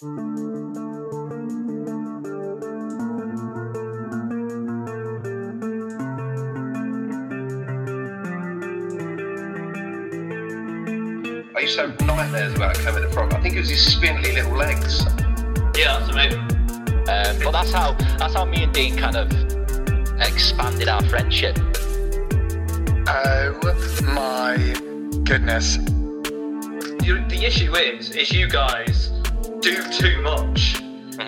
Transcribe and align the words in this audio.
I 0.00 0.04
used 11.62 11.74
to 11.74 11.88
have 11.88 12.00
nightmares 12.02 12.54
about 12.54 12.76
Kermit 12.76 13.02
the 13.02 13.10
Frog. 13.12 13.34
I 13.34 13.40
think 13.40 13.56
it 13.56 13.58
was 13.58 13.70
his 13.70 13.92
spindly 13.92 14.30
little 14.30 14.52
legs. 14.52 15.04
Yeah, 15.76 15.98
that's 15.98 16.10
amazing. 16.10 16.38
Um, 17.08 17.40
but 17.42 17.50
that's 17.50 17.72
how 17.72 17.94
that's 18.18 18.34
how 18.34 18.44
me 18.44 18.62
and 18.62 18.72
Dean 18.72 18.96
kind 18.96 19.16
of 19.16 19.32
expanded 20.20 20.86
our 20.86 21.02
friendship. 21.06 21.58
Oh 23.08 24.00
my 24.04 24.58
goodness. 25.24 25.76
You, 27.04 27.26
the 27.28 27.42
issue 27.44 27.74
is, 27.74 28.10
is 28.14 28.30
you 28.30 28.48
guys 28.48 29.07
do 29.68 29.82
too 29.92 30.22
much. 30.22 30.82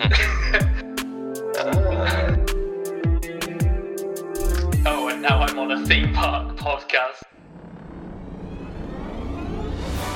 oh, 4.85 5.09
and 5.11 5.21
now 5.21 5.41
I'm 5.41 5.59
on 5.59 5.71
a 5.71 5.85
theme 5.85 6.11
park 6.13 6.57
podcast. 6.57 7.21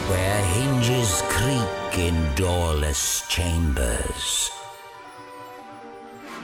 where 0.09 0.45
hinges 0.45 1.21
creak 1.29 1.99
in 1.99 2.35
doorless 2.35 3.27
chambers, 3.27 4.49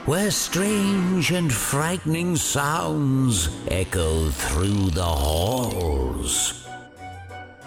where 0.04 0.30
strange 0.30 1.30
and 1.30 1.52
frightening 1.52 2.36
sounds 2.36 3.48
echo 3.68 4.28
through 4.30 4.90
the 4.90 5.02
halls. 5.02 6.66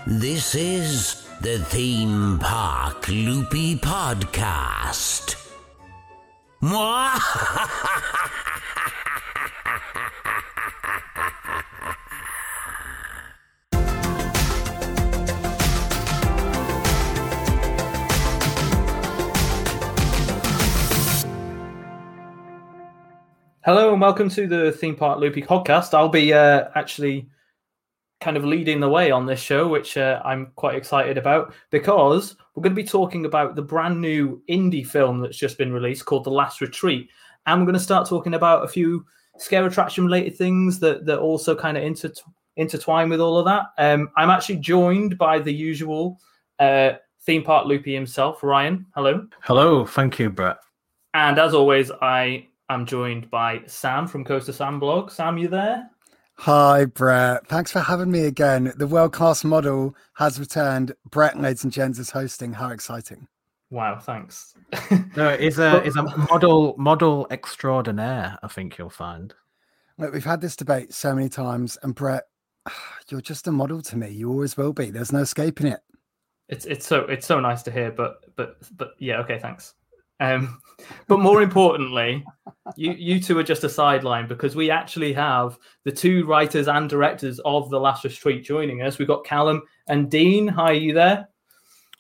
This 0.05 0.54
is 0.55 1.24
the 1.45 1.59
Theme 1.59 2.40
Park 2.40 3.08
Loopy 3.08 3.76
Podcast. 3.76 5.35
Hello 23.63 23.91
and 23.93 24.01
welcome 24.01 24.29
to 24.29 24.48
the 24.48 24.71
Theme 24.71 24.96
Park 24.96 25.20
Loopy 25.20 25.43
podcast. 25.43 25.93
I'll 25.93 26.10
be 26.10 26.34
uh, 26.34 26.70
actually 26.73 27.29
kind 28.21 28.38
of 28.38 28.46
leading 28.46 28.80
the 28.80 28.90
way 28.90 29.12
on 29.12 29.26
this 29.26 29.40
show, 29.40 29.68
which 29.68 29.98
uh, 29.98 30.21
I'm 30.24 30.52
quite 30.55 30.76
excited 30.76 31.18
about 31.18 31.54
because 31.70 32.35
we're 32.54 32.63
going 32.63 32.76
to 32.76 32.82
be 32.82 32.88
talking 32.88 33.26
about 33.26 33.55
the 33.55 33.62
brand 33.62 33.99
new 33.99 34.41
indie 34.49 34.85
film 34.85 35.20
that's 35.20 35.38
just 35.38 35.57
been 35.57 35.74
released 35.74 36.05
called 36.05 36.24
The 36.24 36.32
Last 36.32 36.62
Retreat. 36.62 37.10
And 37.46 37.62
we're 37.62 37.66
going 37.66 37.74
to 37.74 37.80
start 37.80 38.07
talking 38.07 38.34
about 38.34 38.63
a 38.63 38.68
few 38.68 39.05
scare 39.38 39.66
attraction 39.66 40.05
related 40.05 40.38
things 40.38 40.80
that, 40.80 41.05
that 41.05 41.20
also 41.20 41.55
kind 41.55 41.77
of 41.77 41.84
inter- 41.84 42.12
intertwine 42.55 43.10
with 43.10 43.20
all 43.20 43.38
of 43.38 43.46
that. 43.46 43.66
Um, 43.77 44.10
I'm 44.16 44.29
actually 44.29 44.57
joined 44.57 45.18
by 45.18 45.40
the 45.40 45.54
usual 45.54 46.20
uh, 46.60 46.94
Theme 47.24 47.44
Park 47.44 47.68
Loopy 47.68 47.94
himself, 47.94 48.41
Ryan. 48.44 48.85
Hello. 48.96 49.27
Hello, 49.41 49.85
thank 49.85 50.20
you, 50.20 50.29
Brett. 50.29 50.57
And 51.13 51.38
as 51.38 51.54
always, 51.54 51.91
I 52.02 52.48
am 52.70 52.85
joined 52.85 53.29
by 53.29 53.62
Sam 53.68 54.07
from 54.07 54.24
Coaster 54.24 54.54
Sam 54.54 54.79
blog. 54.79 55.12
Sam, 55.12 55.38
you 55.38 55.48
there? 55.48 55.90
Hi, 56.40 56.86
Brett. 56.86 57.48
Thanks 57.48 57.72
for 57.72 57.80
having 57.80 58.12
me 58.12 58.26
again. 58.26 58.74
The 58.76 58.88
world 58.88 59.14
class 59.14 59.44
model 59.44 59.96
has 60.16 60.40
returned. 60.40 60.94
Brett, 61.10 61.40
ladies 61.40 61.64
and 61.64 61.72
gents, 61.72 61.98
is 61.98 62.10
hosting. 62.10 62.54
How 62.54 62.70
exciting! 62.70 63.28
Wow, 63.72 64.00
thanks. 64.00 64.53
No, 65.16 65.30
it's 65.30 65.58
a 65.58 65.78
it's 65.78 65.96
a 65.96 66.03
model 66.30 66.75
model 66.78 67.25
extraordinaire. 67.31 68.38
I 68.44 68.47
think 68.47 68.78
you'll 68.78 68.90
find. 68.90 69.34
Look, 69.97 70.13
we've 70.13 70.25
had 70.25 70.41
this 70.41 70.56
debate 70.58 70.94
so 70.94 71.16
many 71.16 71.30
times, 71.30 71.78
and 71.81 71.96
Brett, 71.96 72.25
you're 73.09 73.22
just 73.22 73.47
a 73.47 73.51
model 73.51 73.81
to 73.84 73.97
me. 73.97 74.09
You 74.09 74.29
always 74.29 74.57
will 74.57 74.74
be. 74.74 74.91
There's 74.91 75.13
no 75.13 75.19
escaping 75.19 75.68
it. 75.68 75.79
It's 76.50 76.66
it's 76.66 76.85
so 76.85 77.01
it's 77.01 77.25
so 77.25 77.40
nice 77.40 77.63
to 77.63 77.72
hear, 77.72 77.91
but 77.91 78.25
but 78.35 78.57
but 78.78 78.91
yeah, 79.00 79.19
okay, 79.22 79.40
thanks. 79.40 79.74
Um, 80.19 80.59
but 81.07 81.19
more 81.19 81.41
importantly, 81.41 82.25
you 82.75 82.91
you 82.91 83.19
two 83.19 83.37
are 83.37 83.43
just 83.43 83.63
a 83.63 83.69
sideline 83.69 84.27
because 84.27 84.55
we 84.55 84.69
actually 84.69 85.13
have 85.13 85.57
the 85.83 85.91
two 85.91 86.25
writers 86.25 86.67
and 86.67 86.89
directors 86.89 87.39
of 87.45 87.69
The 87.69 87.79
Last 87.79 88.03
Retreat 88.03 88.43
joining 88.43 88.81
us. 88.81 88.97
We've 88.97 89.07
got 89.07 89.25
Callum 89.25 89.61
and 89.87 90.09
Dean. 90.09 90.47
Hi, 90.47 90.71
are 90.71 90.73
you 90.73 90.93
there? 90.93 91.27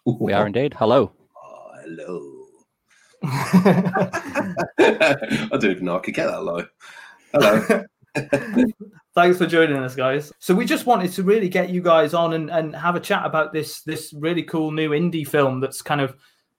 We 0.05 0.33
are 0.33 0.47
indeed. 0.47 0.75
Hello. 0.77 1.11
Oh, 1.35 1.71
hello. 1.83 2.31
I 3.23 5.15
don't 5.51 5.65
even 5.65 5.85
know 5.85 5.97
I 5.97 5.99
could 5.99 6.13
get 6.13 6.27
that 6.27 6.43
low. 6.43 6.65
Hello. 7.33 7.83
Thanks 9.15 9.37
for 9.37 9.45
joining 9.45 9.77
us, 9.77 9.95
guys. 9.95 10.31
So 10.39 10.53
we 10.53 10.65
just 10.65 10.85
wanted 10.85 11.11
to 11.13 11.23
really 11.23 11.49
get 11.49 11.69
you 11.69 11.81
guys 11.81 12.13
on 12.13 12.33
and, 12.33 12.49
and 12.49 12.75
have 12.75 12.95
a 12.95 12.99
chat 12.99 13.25
about 13.25 13.53
this 13.53 13.81
this 13.81 14.13
really 14.13 14.43
cool 14.43 14.71
new 14.71 14.91
indie 14.91 15.27
film 15.27 15.59
that's 15.59 15.81
kind 15.81 16.01
of 16.01 16.15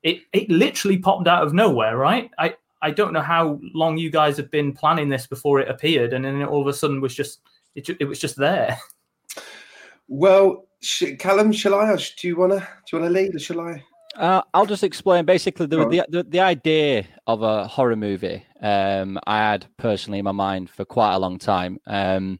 it 0.07 0.21
it 0.33 0.49
literally 0.49 0.97
popped 0.97 1.27
out 1.27 1.43
of 1.43 1.53
nowhere, 1.53 1.97
right? 1.97 2.31
I 2.39 2.55
I 2.81 2.93
don't 2.93 3.13
know 3.13 3.21
how 3.21 3.59
long 3.75 3.99
you 3.99 4.11
guys 4.11 4.37
have 4.37 4.51
been 4.51 4.73
planning 4.73 5.09
this 5.09 5.27
before 5.27 5.59
it 5.61 5.69
appeared, 5.69 6.13
and 6.13 6.25
then 6.25 6.41
it 6.41 6.47
all 6.47 6.61
of 6.61 6.69
a 6.69 6.73
sudden 6.73 7.01
was 7.01 7.15
just 7.15 7.41
it, 7.75 7.89
it 8.01 8.05
was 8.05 8.21
just 8.21 8.37
there. 8.37 8.79
well, 10.09 10.69
sh- 10.81 11.17
Callum, 11.19 11.53
shall 11.53 11.75
I? 11.75 11.91
Or 11.91 11.99
sh- 11.99 12.15
Do 12.15 12.29
you 12.29 12.37
wanna? 12.37 12.61
Do 12.61 12.97
you 12.97 13.03
wanna 13.03 13.13
lead, 13.13 13.35
or 13.35 13.41
shall 13.41 13.61
I? 13.61 13.85
Uh, 14.15 14.43
I'll 14.55 14.65
just 14.65 14.85
explain. 14.85 15.25
Basically, 15.25 15.67
the, 15.67 15.89
the 15.89 16.07
the 16.09 16.23
the 16.23 16.41
idea 16.41 17.05
of 17.27 17.43
a 17.43 17.67
horror 17.67 17.97
movie, 17.97 18.47
um, 18.63 19.19
I 19.27 19.39
had 19.39 19.67
personally 19.77 20.21
in 20.21 20.25
my 20.25 20.33
mind 20.33 20.71
for 20.71 20.85
quite 20.85 21.15
a 21.15 21.19
long 21.19 21.39
time, 21.39 21.79
um, 21.89 22.39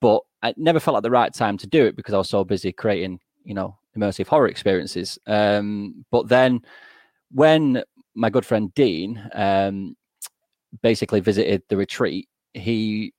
but 0.00 0.22
I 0.42 0.52
never 0.56 0.80
felt 0.80 0.94
like 0.94 1.04
the 1.04 1.10
right 1.10 1.32
time 1.32 1.58
to 1.58 1.68
do 1.68 1.84
it 1.84 1.94
because 1.94 2.12
I 2.12 2.18
was 2.18 2.28
so 2.28 2.42
busy 2.42 2.72
creating, 2.72 3.20
you 3.44 3.54
know, 3.54 3.78
immersive 3.96 4.26
horror 4.26 4.48
experiences. 4.48 5.18
Um, 5.26 6.04
but 6.10 6.28
then, 6.28 6.60
when 7.30 7.82
my 8.14 8.30
good 8.30 8.44
friend 8.44 8.72
Dean 8.74 9.22
um, 9.34 9.96
basically 10.82 11.20
visited 11.20 11.62
the 11.68 11.76
retreat, 11.76 12.28
he 12.54 13.12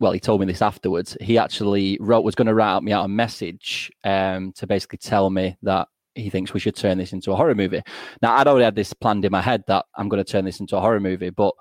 well, 0.00 0.12
he 0.12 0.20
told 0.20 0.40
me 0.40 0.46
this 0.46 0.62
afterwards. 0.62 1.16
He 1.20 1.38
actually 1.38 1.98
wrote 2.00 2.24
was 2.24 2.36
going 2.36 2.46
to 2.46 2.54
write 2.54 2.82
me 2.82 2.92
out 2.92 3.04
a 3.04 3.08
message 3.08 3.90
um, 4.04 4.52
to 4.52 4.66
basically 4.66 4.98
tell 4.98 5.28
me 5.28 5.56
that 5.62 5.88
he 6.14 6.30
thinks 6.30 6.54
we 6.54 6.60
should 6.60 6.76
turn 6.76 6.98
this 6.98 7.12
into 7.12 7.32
a 7.32 7.36
horror 7.36 7.54
movie. 7.54 7.82
Now, 8.22 8.36
I'd 8.36 8.46
already 8.46 8.64
had 8.64 8.76
this 8.76 8.92
planned 8.92 9.24
in 9.24 9.32
my 9.32 9.42
head 9.42 9.64
that 9.66 9.86
I'm 9.96 10.08
going 10.08 10.22
to 10.22 10.30
turn 10.30 10.44
this 10.44 10.60
into 10.60 10.76
a 10.76 10.80
horror 10.80 11.00
movie, 11.00 11.30
but 11.30 11.54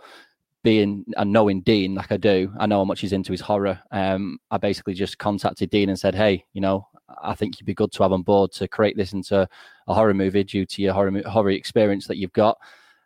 being 0.63 1.06
and 1.16 1.31
knowing 1.31 1.62
Dean 1.62 1.95
like 1.95 2.12
I 2.12 2.18
do, 2.18 2.51
I 2.59 2.66
know 2.66 2.79
how 2.79 2.85
much 2.85 3.01
he's 3.01 3.13
into 3.13 3.31
his 3.31 3.41
horror. 3.41 3.79
Um, 3.91 4.39
I 4.51 4.57
basically 4.57 4.94
just 4.94 5.18
contacted 5.18 5.69
Dean 5.69 5.89
and 5.89 6.00
said, 6.00 6.16
"Hey, 6.16 6.44
you 6.53 6.62
know, 6.62 6.88
I 7.22 7.35
think 7.35 7.59
you'd 7.59 7.66
be 7.66 7.73
good 7.73 7.91
to 7.94 8.03
have 8.03 8.11
on 8.11 8.22
board 8.22 8.51
to 8.53 8.67
create 8.67 8.97
this 8.97 9.13
into 9.13 9.47
a 9.88 9.94
horror 9.94 10.13
movie 10.13 10.44
due 10.44 10.66
to 10.66 10.81
your 10.81 10.94
horror 10.94 11.22
horror 11.28 11.51
experience 11.51 12.07
that 12.07 12.17
you've 12.17 12.33
got." 12.33 12.57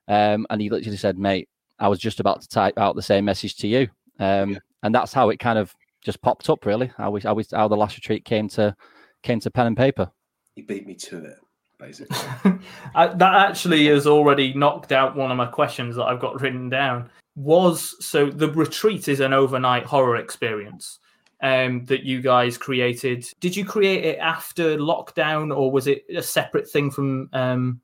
Um, 0.07 0.45
and 0.49 0.61
he 0.61 0.69
literally 0.69 0.97
said, 0.97 1.17
"Mate, 1.17 1.49
I 1.79 1.87
was 1.87 1.99
just 1.99 2.19
about 2.19 2.41
to 2.41 2.47
type 2.47 2.77
out 2.77 2.95
the 2.95 3.01
same 3.01 3.25
message 3.25 3.55
to 3.57 3.67
you," 3.67 3.87
um, 4.19 4.59
and 4.83 4.93
that's 4.93 5.13
how 5.13 5.29
it 5.29 5.39
kind 5.39 5.59
of 5.59 5.75
just 6.01 6.21
popped 6.21 6.49
up. 6.49 6.65
Really, 6.65 6.91
how 6.97 7.11
we, 7.11 7.21
how, 7.21 7.33
we, 7.33 7.45
how 7.51 7.67
the 7.67 7.77
last 7.77 7.95
retreat 7.95 8.25
came 8.25 8.47
to 8.49 8.75
came 9.23 9.39
to 9.39 9.51
pen 9.51 9.67
and 9.67 9.77
paper. 9.77 10.11
He 10.55 10.61
beat 10.61 10.85
me 10.85 10.95
to 10.95 11.23
it, 11.23 11.37
basically. 11.79 12.17
I, 12.95 13.07
that 13.07 13.49
actually 13.49 13.85
has 13.87 14.07
already 14.07 14.53
knocked 14.53 14.91
out 14.91 15.15
one 15.15 15.31
of 15.31 15.37
my 15.37 15.45
questions 15.45 15.95
that 15.95 16.05
I've 16.05 16.19
got 16.19 16.41
written 16.41 16.69
down. 16.69 17.09
Was 17.35 17.95
so 18.05 18.29
the 18.29 18.51
retreat 18.51 19.07
is 19.07 19.21
an 19.21 19.31
overnight 19.31 19.85
horror 19.85 20.17
experience 20.17 20.99
um, 21.41 21.85
that 21.85 22.03
you 22.03 22.21
guys 22.21 22.57
created. 22.57 23.25
Did 23.39 23.55
you 23.55 23.65
create 23.65 24.05
it 24.05 24.19
after 24.19 24.77
lockdown, 24.77 25.55
or 25.55 25.71
was 25.71 25.87
it 25.87 26.05
a 26.15 26.21
separate 26.21 26.69
thing 26.69 26.91
from 26.91 27.29
um, 27.33 27.81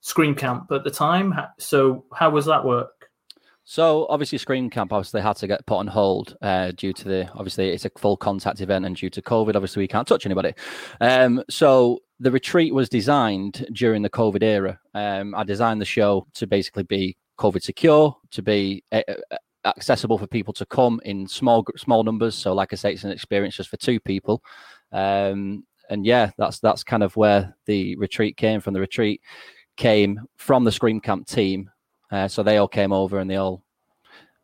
Scream 0.00 0.34
Camp 0.34 0.70
at 0.72 0.84
the 0.84 0.90
time? 0.90 1.34
So 1.58 2.04
how 2.12 2.30
was 2.30 2.46
that 2.46 2.64
work? 2.64 3.10
So 3.64 4.06
obviously, 4.08 4.38
Scream 4.38 4.68
Camp 4.70 4.92
obviously 4.92 5.20
had 5.20 5.36
to 5.36 5.46
get 5.46 5.64
put 5.66 5.76
on 5.76 5.86
hold 5.86 6.36
uh, 6.42 6.72
due 6.72 6.92
to 6.92 7.04
the 7.04 7.30
obviously 7.34 7.70
it's 7.70 7.84
a 7.84 7.90
full 7.96 8.16
contact 8.16 8.60
event 8.60 8.84
and 8.84 8.96
due 8.96 9.10
to 9.10 9.22
COVID, 9.22 9.54
obviously 9.54 9.82
we 9.82 9.88
can't 9.88 10.06
touch 10.06 10.26
anybody. 10.26 10.52
Um, 11.00 11.42
so 11.48 12.00
the 12.18 12.32
retreat 12.32 12.74
was 12.74 12.88
designed 12.88 13.66
during 13.72 14.02
the 14.02 14.10
COVID 14.10 14.42
era. 14.42 14.80
Um, 14.94 15.34
I 15.34 15.44
designed 15.44 15.80
the 15.80 15.86
show 15.86 16.26
to 16.34 16.46
basically 16.46 16.82
be 16.82 17.16
COVID 17.38 17.62
secure, 17.62 18.16
to 18.32 18.42
be 18.42 18.82
uh, 18.90 19.02
uh, 19.08 19.36
accessible 19.64 20.18
for 20.18 20.26
people 20.26 20.52
to 20.54 20.66
come 20.66 21.00
in 21.04 21.26
small 21.26 21.64
small 21.76 22.02
numbers. 22.02 22.34
So 22.34 22.52
like 22.52 22.72
I 22.72 22.76
say, 22.76 22.92
it's 22.92 23.04
an 23.04 23.10
experience 23.10 23.56
just 23.56 23.70
for 23.70 23.76
two 23.76 24.00
people. 24.00 24.42
Um, 24.92 25.64
and 25.90 26.06
yeah, 26.06 26.30
that's 26.38 26.58
that's 26.60 26.84
kind 26.84 27.02
of 27.02 27.16
where 27.16 27.54
the 27.66 27.96
retreat 27.96 28.36
came 28.36 28.60
from. 28.60 28.74
The 28.74 28.80
retreat 28.80 29.20
came 29.76 30.20
from 30.36 30.64
the 30.64 30.72
Scream 30.72 31.00
Camp 31.00 31.26
team. 31.26 31.70
Uh, 32.10 32.28
so 32.28 32.42
they 32.42 32.58
all 32.58 32.68
came 32.68 32.92
over 32.92 33.18
and 33.18 33.30
they 33.30 33.36
all 33.36 33.62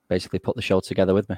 basically 0.08 0.38
put 0.38 0.56
the 0.56 0.62
show 0.62 0.80
together 0.80 1.14
with 1.14 1.28
me. 1.28 1.36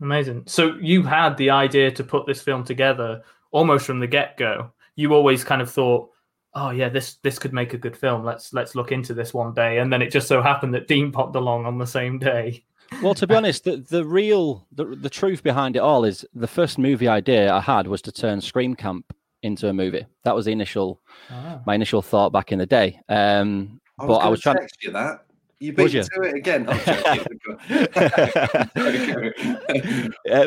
Amazing. 0.00 0.44
So 0.46 0.76
you 0.80 1.02
had 1.02 1.36
the 1.36 1.50
idea 1.50 1.90
to 1.90 2.04
put 2.04 2.26
this 2.26 2.42
film 2.42 2.64
together 2.64 3.22
almost 3.50 3.86
from 3.86 4.00
the 4.00 4.06
get 4.06 4.36
go. 4.36 4.72
You 4.94 5.14
always 5.14 5.44
kind 5.44 5.60
of 5.60 5.70
thought 5.70 6.10
oh 6.56 6.70
yeah, 6.70 6.88
this 6.88 7.16
this 7.16 7.38
could 7.38 7.52
make 7.52 7.74
a 7.74 7.78
good 7.78 7.96
film. 7.96 8.24
Let's 8.24 8.52
let's 8.52 8.74
look 8.74 8.90
into 8.90 9.14
this 9.14 9.32
one 9.32 9.54
day. 9.54 9.78
And 9.78 9.92
then 9.92 10.02
it 10.02 10.10
just 10.10 10.26
so 10.26 10.42
happened 10.42 10.74
that 10.74 10.88
Dean 10.88 11.12
popped 11.12 11.36
along 11.36 11.66
on 11.66 11.78
the 11.78 11.86
same 11.86 12.18
day. 12.18 12.64
Well, 13.02 13.14
to 13.14 13.26
be 13.26 13.34
honest, 13.34 13.64
the, 13.64 13.76
the 13.76 14.04
real 14.04 14.66
the, 14.72 14.84
the 14.84 15.10
truth 15.10 15.42
behind 15.42 15.76
it 15.76 15.80
all 15.80 16.04
is 16.04 16.24
the 16.34 16.46
first 16.46 16.78
movie 16.78 17.08
idea 17.08 17.52
I 17.52 17.60
had 17.60 17.86
was 17.86 18.00
to 18.02 18.12
turn 18.12 18.40
Scream 18.40 18.74
Camp 18.74 19.12
into 19.42 19.68
a 19.68 19.72
movie. 19.72 20.06
That 20.24 20.34
was 20.34 20.46
the 20.46 20.52
initial 20.52 21.00
Ah. 21.30 21.60
my 21.66 21.74
initial 21.74 22.00
thought 22.02 22.30
back 22.32 22.52
in 22.52 22.58
the 22.58 22.66
day. 22.66 23.00
Um, 23.08 23.80
I 23.98 24.06
but 24.06 24.16
I 24.18 24.28
was 24.28 24.40
trying. 24.40 24.56
text 24.56 24.82
you 24.82 24.92
that. 24.92 25.25
You 25.58 25.72
beat 25.72 25.94
you? 25.94 26.02
to 26.02 26.22
it 26.22 26.34
again. 26.34 26.68
Uh, 26.68 26.74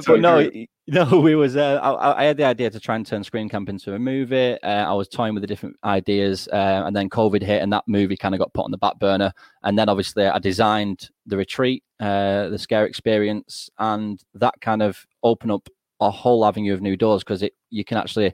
but 0.06 0.20
no, 0.20 0.52
no, 0.88 1.20
we 1.20 1.34
was. 1.34 1.58
Uh, 1.58 1.80
I, 1.82 2.22
I 2.22 2.26
had 2.26 2.38
the 2.38 2.44
idea 2.44 2.70
to 2.70 2.80
try 2.80 2.96
and 2.96 3.06
turn 3.06 3.24
Scream 3.24 3.50
Camp 3.50 3.70
into 3.70 3.96
a 3.96 4.00
movie. 4.00 4.62
Uh, 4.62 4.86
I 4.86 4.94
was 4.94 5.08
toying 5.08 5.34
with 5.34 5.42
the 5.42 5.48
different 5.48 5.78
ideas, 5.84 6.48
uh, 6.54 6.84
and 6.86 6.96
then 6.96 7.10
COVID 7.10 7.42
hit, 7.42 7.64
and 7.64 7.74
that 7.74 7.86
movie 7.88 8.18
kind 8.18 8.36
of 8.36 8.40
got 8.40 8.54
put 8.54 8.66
on 8.66 8.72
the 8.72 8.78
back 8.78 9.00
burner. 9.00 9.34
And 9.64 9.80
then 9.80 9.90
obviously, 9.90 10.28
I 10.28 10.38
designed 10.38 11.10
the 11.26 11.38
retreat, 11.38 11.84
uh, 12.00 12.50
the 12.50 12.60
scare 12.60 12.86
experience, 12.86 13.68
and 13.80 14.22
that 14.36 14.62
kind 14.62 14.84
of 14.84 15.08
opened 15.24 15.52
up 15.52 15.68
a 16.00 16.12
whole 16.12 16.46
avenue 16.46 16.74
of 16.74 16.82
new 16.82 16.96
doors 16.96 17.24
because 17.24 17.42
it 17.42 17.54
you 17.72 17.84
can 17.84 17.98
actually. 17.98 18.34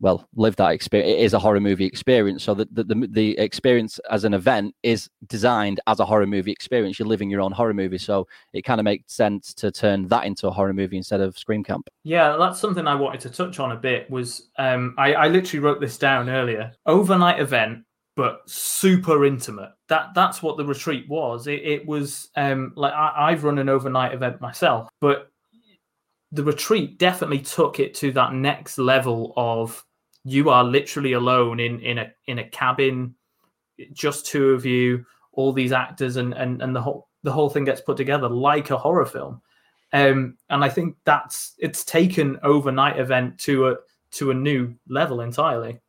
Well, 0.00 0.26
live 0.34 0.56
that 0.56 0.72
experience. 0.72 1.12
It 1.12 1.22
is 1.22 1.34
a 1.34 1.38
horror 1.38 1.60
movie 1.60 1.84
experience. 1.84 2.42
So 2.42 2.54
the, 2.54 2.66
the 2.72 2.84
the 2.84 3.06
the 3.06 3.38
experience 3.38 4.00
as 4.10 4.24
an 4.24 4.32
event 4.32 4.74
is 4.82 5.10
designed 5.26 5.78
as 5.86 6.00
a 6.00 6.06
horror 6.06 6.26
movie 6.26 6.52
experience. 6.52 6.98
You're 6.98 7.08
living 7.08 7.28
your 7.28 7.42
own 7.42 7.52
horror 7.52 7.74
movie. 7.74 7.98
So 7.98 8.26
it 8.54 8.62
kind 8.62 8.80
of 8.80 8.84
makes 8.84 9.14
sense 9.14 9.52
to 9.54 9.70
turn 9.70 10.08
that 10.08 10.24
into 10.24 10.48
a 10.48 10.50
horror 10.50 10.72
movie 10.72 10.96
instead 10.96 11.20
of 11.20 11.36
Scream 11.36 11.62
Camp. 11.62 11.88
Yeah, 12.02 12.36
that's 12.38 12.58
something 12.58 12.86
I 12.86 12.94
wanted 12.94 13.20
to 13.20 13.30
touch 13.30 13.60
on 13.60 13.72
a 13.72 13.76
bit. 13.76 14.10
Was 14.10 14.48
um, 14.56 14.94
I, 14.96 15.12
I 15.12 15.28
literally 15.28 15.62
wrote 15.62 15.80
this 15.80 15.98
down 15.98 16.30
earlier. 16.30 16.72
Overnight 16.86 17.38
event, 17.38 17.84
but 18.16 18.40
super 18.46 19.26
intimate. 19.26 19.70
That 19.88 20.14
that's 20.14 20.42
what 20.42 20.56
the 20.56 20.64
retreat 20.64 21.08
was. 21.10 21.46
It, 21.46 21.60
it 21.62 21.86
was 21.86 22.30
um, 22.36 22.72
like 22.74 22.94
I, 22.94 23.12
I've 23.16 23.44
run 23.44 23.58
an 23.58 23.68
overnight 23.68 24.14
event 24.14 24.40
myself, 24.40 24.88
but 25.02 25.30
the 26.32 26.44
retreat 26.44 26.98
definitely 26.98 27.40
took 27.40 27.80
it 27.80 27.94
to 27.96 28.12
that 28.12 28.32
next 28.32 28.78
level 28.78 29.34
of 29.36 29.84
you 30.24 30.50
are 30.50 30.64
literally 30.64 31.12
alone 31.12 31.60
in 31.60 31.80
in 31.80 31.98
a 31.98 32.12
in 32.26 32.38
a 32.38 32.48
cabin, 32.48 33.14
just 33.92 34.26
two 34.26 34.50
of 34.50 34.66
you, 34.66 35.04
all 35.32 35.52
these 35.52 35.72
actors, 35.72 36.16
and 36.16 36.34
and 36.34 36.62
and 36.62 36.74
the 36.74 36.80
whole 36.80 37.08
the 37.22 37.32
whole 37.32 37.50
thing 37.50 37.64
gets 37.64 37.80
put 37.80 37.96
together 37.96 38.28
like 38.28 38.70
a 38.70 38.78
horror 38.78 39.06
film. 39.06 39.40
Um, 39.92 40.36
and 40.48 40.64
I 40.64 40.68
think 40.68 40.96
that's 41.04 41.54
it's 41.58 41.84
taken 41.84 42.38
overnight 42.42 42.98
event 42.98 43.38
to 43.40 43.68
a 43.68 43.76
to 44.12 44.30
a 44.30 44.34
new 44.34 44.74
level 44.88 45.20
entirely. 45.20 45.80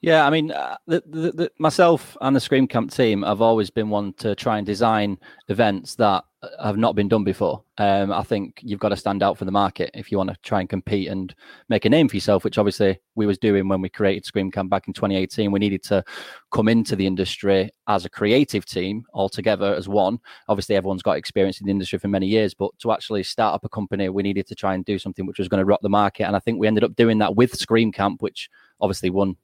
Yeah, 0.00 0.26
I 0.26 0.30
mean, 0.30 0.50
uh, 0.50 0.76
the, 0.86 1.02
the, 1.06 1.32
the, 1.32 1.52
myself 1.58 2.14
and 2.20 2.36
the 2.36 2.40
Scream 2.40 2.68
Camp 2.68 2.92
team 2.92 3.22
have 3.22 3.40
always 3.40 3.70
been 3.70 3.88
one 3.88 4.12
to 4.14 4.34
try 4.34 4.58
and 4.58 4.66
design 4.66 5.18
events 5.48 5.94
that 5.94 6.24
have 6.62 6.76
not 6.76 6.94
been 6.94 7.08
done 7.08 7.24
before. 7.24 7.62
Um, 7.78 8.12
I 8.12 8.22
think 8.22 8.60
you've 8.62 8.80
got 8.80 8.90
to 8.90 8.96
stand 8.96 9.22
out 9.22 9.36
for 9.36 9.44
the 9.44 9.50
market 9.50 9.90
if 9.94 10.10
you 10.10 10.18
want 10.18 10.30
to 10.30 10.36
try 10.42 10.60
and 10.60 10.68
compete 10.68 11.08
and 11.08 11.34
make 11.68 11.84
a 11.84 11.88
name 11.88 12.08
for 12.08 12.16
yourself, 12.16 12.44
which 12.44 12.58
obviously 12.58 13.00
we 13.14 13.26
was 13.26 13.38
doing 13.38 13.68
when 13.68 13.80
we 13.80 13.88
created 13.88 14.24
Scream 14.24 14.50
Camp 14.50 14.70
back 14.70 14.86
in 14.86 14.94
2018. 14.94 15.50
We 15.50 15.58
needed 15.58 15.82
to 15.84 16.04
come 16.52 16.68
into 16.68 16.96
the 16.96 17.06
industry 17.06 17.70
as 17.88 18.04
a 18.04 18.10
creative 18.10 18.64
team 18.64 19.04
all 19.12 19.28
together 19.28 19.74
as 19.74 19.88
one. 19.88 20.18
Obviously, 20.48 20.76
everyone's 20.76 21.02
got 21.02 21.16
experience 21.16 21.60
in 21.60 21.66
the 21.66 21.72
industry 21.72 21.98
for 21.98 22.08
many 22.08 22.26
years, 22.26 22.54
but 22.54 22.70
to 22.78 22.92
actually 22.92 23.22
start 23.22 23.54
up 23.54 23.64
a 23.64 23.68
company, 23.68 24.08
we 24.08 24.22
needed 24.22 24.46
to 24.46 24.54
try 24.54 24.74
and 24.74 24.84
do 24.84 24.98
something 24.98 25.26
which 25.26 25.38
was 25.38 25.48
going 25.48 25.60
to 25.60 25.64
rock 25.64 25.80
the 25.82 25.88
market. 25.88 26.24
And 26.24 26.36
I 26.36 26.40
think 26.40 26.58
we 26.58 26.66
ended 26.66 26.84
up 26.84 26.96
doing 26.96 27.18
that 27.18 27.36
with 27.36 27.54
Scream 27.54 27.92
Camp, 27.92 28.22
which 28.22 28.48
obviously 28.80 29.10
won 29.10 29.36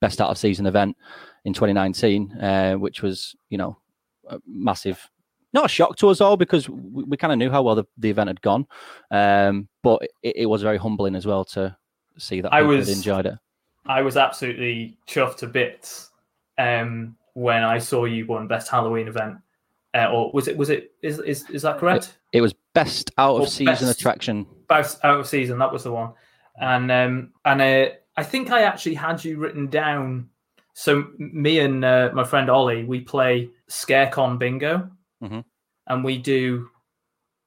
best 0.00 0.20
out 0.20 0.30
of 0.30 0.38
season 0.38 0.66
event 0.66 0.96
in 1.44 1.52
2019, 1.52 2.32
uh, 2.32 2.74
which 2.74 3.02
was, 3.02 3.34
you 3.50 3.58
know, 3.58 3.76
massive, 4.46 5.08
not 5.52 5.64
a 5.64 5.68
shock 5.68 5.96
to 5.96 6.08
us 6.08 6.20
all 6.20 6.36
because 6.36 6.68
we, 6.68 7.04
we 7.04 7.16
kind 7.16 7.32
of 7.32 7.38
knew 7.38 7.50
how 7.50 7.62
well 7.62 7.74
the, 7.74 7.84
the 7.96 8.10
event 8.10 8.28
had 8.28 8.40
gone. 8.42 8.66
Um, 9.10 9.68
but 9.82 10.02
it, 10.22 10.36
it 10.36 10.46
was 10.46 10.62
very 10.62 10.76
humbling 10.76 11.14
as 11.14 11.26
well 11.26 11.44
to 11.46 11.76
see 12.18 12.40
that 12.40 12.52
I 12.52 12.62
was- 12.62 12.88
enjoyed 12.88 13.26
it. 13.26 13.34
I 13.86 14.02
was 14.02 14.18
absolutely 14.18 14.98
chuffed 15.06 15.36
to 15.38 15.46
bits 15.46 16.10
um, 16.58 17.16
when 17.32 17.62
I 17.62 17.78
saw 17.78 18.04
you 18.04 18.26
won 18.26 18.46
best 18.46 18.70
Halloween 18.70 19.08
event. 19.08 19.38
Uh, 19.94 20.10
or 20.12 20.30
was 20.32 20.46
it? 20.46 20.56
Was 20.58 20.68
it? 20.68 20.92
Is 21.00 21.18
is, 21.20 21.48
is 21.48 21.62
that 21.62 21.78
correct? 21.78 22.18
It 22.32 22.42
was 22.42 22.54
best 22.74 23.10
out 23.16 23.36
of 23.36 23.40
Or 23.42 23.46
season 23.46 23.88
attraction. 23.88 24.46
Best 24.68 25.02
out 25.02 25.18
of 25.18 25.26
season. 25.26 25.58
That 25.58 25.72
was 25.72 25.84
the 25.84 25.92
one. 25.92 26.12
And 26.60 26.92
um, 26.92 27.32
and 27.46 27.62
uh, 27.62 27.88
I 28.18 28.22
think 28.22 28.50
I 28.50 28.62
actually 28.62 28.94
had 28.94 29.24
you 29.24 29.38
written 29.38 29.68
down. 29.68 30.28
So 30.74 31.06
me 31.16 31.60
and 31.60 31.82
uh, 31.82 32.10
my 32.12 32.24
friend 32.24 32.50
Ollie, 32.50 32.84
we 32.84 33.00
play 33.00 33.48
Scarecon 33.70 34.38
Bingo, 34.38 34.90
Mhm. 35.22 35.44
and 35.88 36.04
we 36.04 36.18
do 36.18 36.68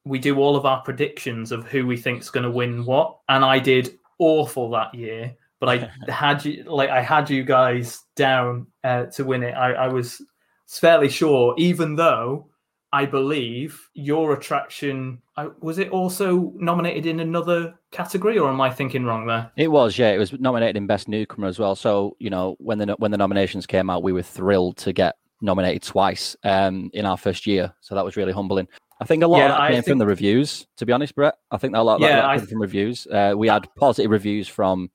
we 0.05 0.19
do 0.19 0.37
all 0.39 0.55
of 0.55 0.65
our 0.65 0.81
predictions 0.81 1.51
of 1.51 1.67
who 1.67 1.85
we 1.85 1.95
think's 1.95 2.29
going 2.29 2.43
to 2.43 2.49
win 2.51 2.85
what. 2.85 3.19
And 3.29 3.45
I 3.45 3.59
did 3.59 3.99
awful 4.17 4.69
that 4.71 4.95
year, 4.95 5.35
but 5.59 5.69
I 5.69 5.91
had 6.11 6.43
you 6.43 6.63
like 6.63 6.89
I 6.89 7.01
had 7.01 7.29
you 7.29 7.43
guys 7.43 8.03
down 8.15 8.67
uh, 8.83 9.05
to 9.05 9.23
win 9.23 9.43
it. 9.43 9.51
I, 9.51 9.73
I 9.73 9.87
was 9.87 10.21
fairly 10.67 11.09
sure, 11.09 11.53
even 11.57 11.95
though 11.95 12.49
I 12.93 13.05
believe 13.05 13.79
your 13.93 14.33
attraction 14.33 15.21
I, 15.37 15.49
was 15.59 15.77
it 15.79 15.89
also 15.89 16.51
nominated 16.55 17.05
in 17.05 17.19
another 17.19 17.73
category, 17.91 18.37
or 18.37 18.49
am 18.49 18.61
I 18.61 18.69
thinking 18.69 19.05
wrong 19.05 19.25
there? 19.25 19.51
It 19.55 19.69
was, 19.69 19.97
yeah. 19.97 20.11
It 20.11 20.17
was 20.17 20.33
nominated 20.33 20.77
in 20.77 20.87
Best 20.87 21.07
Newcomer 21.07 21.47
as 21.47 21.57
well. 21.57 21.75
So 21.75 22.15
you 22.19 22.29
know, 22.29 22.55
when 22.59 22.77
the 22.77 22.95
when 22.99 23.11
the 23.11 23.17
nominations 23.17 23.65
came 23.65 23.89
out, 23.89 24.03
we 24.03 24.13
were 24.13 24.21
thrilled 24.21 24.77
to 24.77 24.93
get 24.93 25.15
nominated 25.41 25.83
twice 25.83 26.35
um, 26.43 26.89
in 26.93 27.05
our 27.05 27.17
first 27.17 27.45
year. 27.47 27.73
So 27.81 27.95
that 27.95 28.05
was 28.05 28.15
really 28.15 28.33
humbling. 28.33 28.67
I 28.99 29.05
think 29.05 29.23
a 29.23 29.27
lot 29.27 29.39
Yeah, 29.39 29.45
of 29.45 29.51
that 29.51 29.61
I 29.61 29.71
came 29.71 29.83
from 29.83 29.97
the 29.97 30.05
reviews. 30.05 30.67
To 30.77 30.85
be 30.85 30.93
honest, 30.93 31.15
Brett, 31.15 31.35
I 31.49 31.57
think 31.57 31.73
that 31.73 31.79
a 31.79 31.83
lot, 31.83 31.99
Yeah, 31.99 32.21
that 32.21 32.37
came 32.37 32.47
from 32.47 32.61
reviews. 32.61 33.07
Uh, 33.07 33.33
we 33.35 33.47
had 33.47 33.67
positive 33.75 34.11
reviews 34.11 34.47
from 34.47 34.91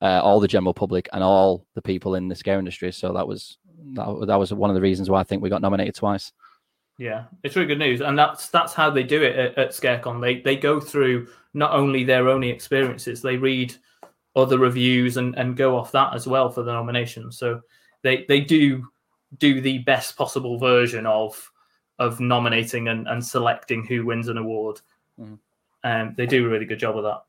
uh, 0.00 0.20
all 0.22 0.40
the 0.40 0.48
general 0.48 0.72
public 0.72 1.08
and 1.12 1.22
all 1.22 1.66
the 1.74 1.82
people 1.82 2.14
in 2.14 2.28
the 2.28 2.34
scare 2.34 2.58
industry. 2.58 2.92
So 2.92 3.12
that 3.12 3.28
was 3.28 3.58
that, 3.94 4.26
that 4.26 4.36
was 4.36 4.52
one 4.52 4.70
of 4.70 4.74
the 4.74 4.80
reasons 4.80 5.10
why 5.10 5.20
I 5.20 5.24
think 5.24 5.42
we 5.42 5.50
got 5.50 5.62
nominated 5.62 5.94
twice. 5.94 6.32
Yeah, 6.98 7.24
it's 7.42 7.56
really 7.56 7.68
good 7.68 7.78
news, 7.78 8.00
and 8.00 8.18
that's 8.18 8.48
that's 8.48 8.74
how 8.74 8.90
they 8.90 9.02
do 9.02 9.22
it 9.22 9.36
at, 9.36 9.58
at 9.58 9.70
Scarecon. 9.70 10.20
They 10.20 10.40
they 10.40 10.56
go 10.56 10.80
through 10.80 11.28
not 11.54 11.72
only 11.72 12.04
their 12.04 12.28
own 12.28 12.44
experiences, 12.44 13.22
they 13.22 13.36
read 13.36 13.74
other 14.36 14.58
reviews 14.58 15.16
and, 15.16 15.34
and 15.36 15.56
go 15.56 15.76
off 15.76 15.92
that 15.92 16.14
as 16.14 16.26
well 16.26 16.50
for 16.50 16.62
the 16.62 16.72
nomination. 16.72 17.32
So 17.32 17.60
they 18.02 18.24
they 18.28 18.40
do 18.40 18.86
do 19.38 19.60
the 19.60 19.78
best 19.78 20.16
possible 20.16 20.58
version 20.58 21.06
of 21.06 21.50
of 21.98 22.18
nominating 22.18 22.88
and, 22.88 23.06
and 23.08 23.24
selecting 23.24 23.84
who 23.84 24.06
wins 24.06 24.28
an 24.28 24.38
award. 24.38 24.80
Mhm. 25.20 25.38
Um, 25.84 26.14
they 26.16 26.26
do 26.26 26.46
a 26.46 26.48
really 26.48 26.64
good 26.64 26.78
job 26.78 26.96
of 26.96 27.04
that. 27.04 27.22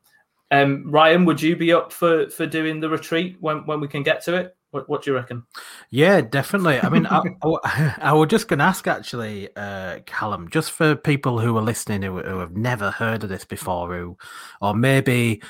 Um, 0.50 0.90
Ryan, 0.90 1.24
would 1.24 1.40
you 1.40 1.56
be 1.56 1.72
up 1.72 1.92
for 1.92 2.28
for 2.30 2.46
doing 2.46 2.80
the 2.80 2.88
retreat 2.88 3.36
when 3.40 3.64
when 3.66 3.80
we 3.80 3.88
can 3.88 4.02
get 4.02 4.22
to 4.24 4.34
it? 4.36 4.56
What 4.70 4.88
what 4.88 5.02
do 5.02 5.10
you 5.10 5.16
reckon? 5.16 5.44
Yeah, 5.90 6.22
definitely. 6.22 6.80
I 6.80 6.88
mean, 6.88 7.06
I, 7.06 7.22
I, 7.42 7.94
I 8.00 8.12
was 8.14 8.28
just 8.28 8.48
going 8.48 8.58
to 8.58 8.64
ask 8.64 8.86
actually, 8.86 9.48
uh, 9.56 10.00
Callum, 10.06 10.48
just 10.50 10.72
for 10.72 10.96
people 10.96 11.38
who 11.38 11.56
are 11.56 11.62
listening 11.62 12.02
who, 12.02 12.20
who 12.20 12.38
have 12.38 12.56
never 12.56 12.90
heard 12.90 13.22
of 13.22 13.28
this 13.28 13.44
before, 13.44 13.94
who, 13.94 14.16
or 14.60 14.74
maybe 14.74 15.42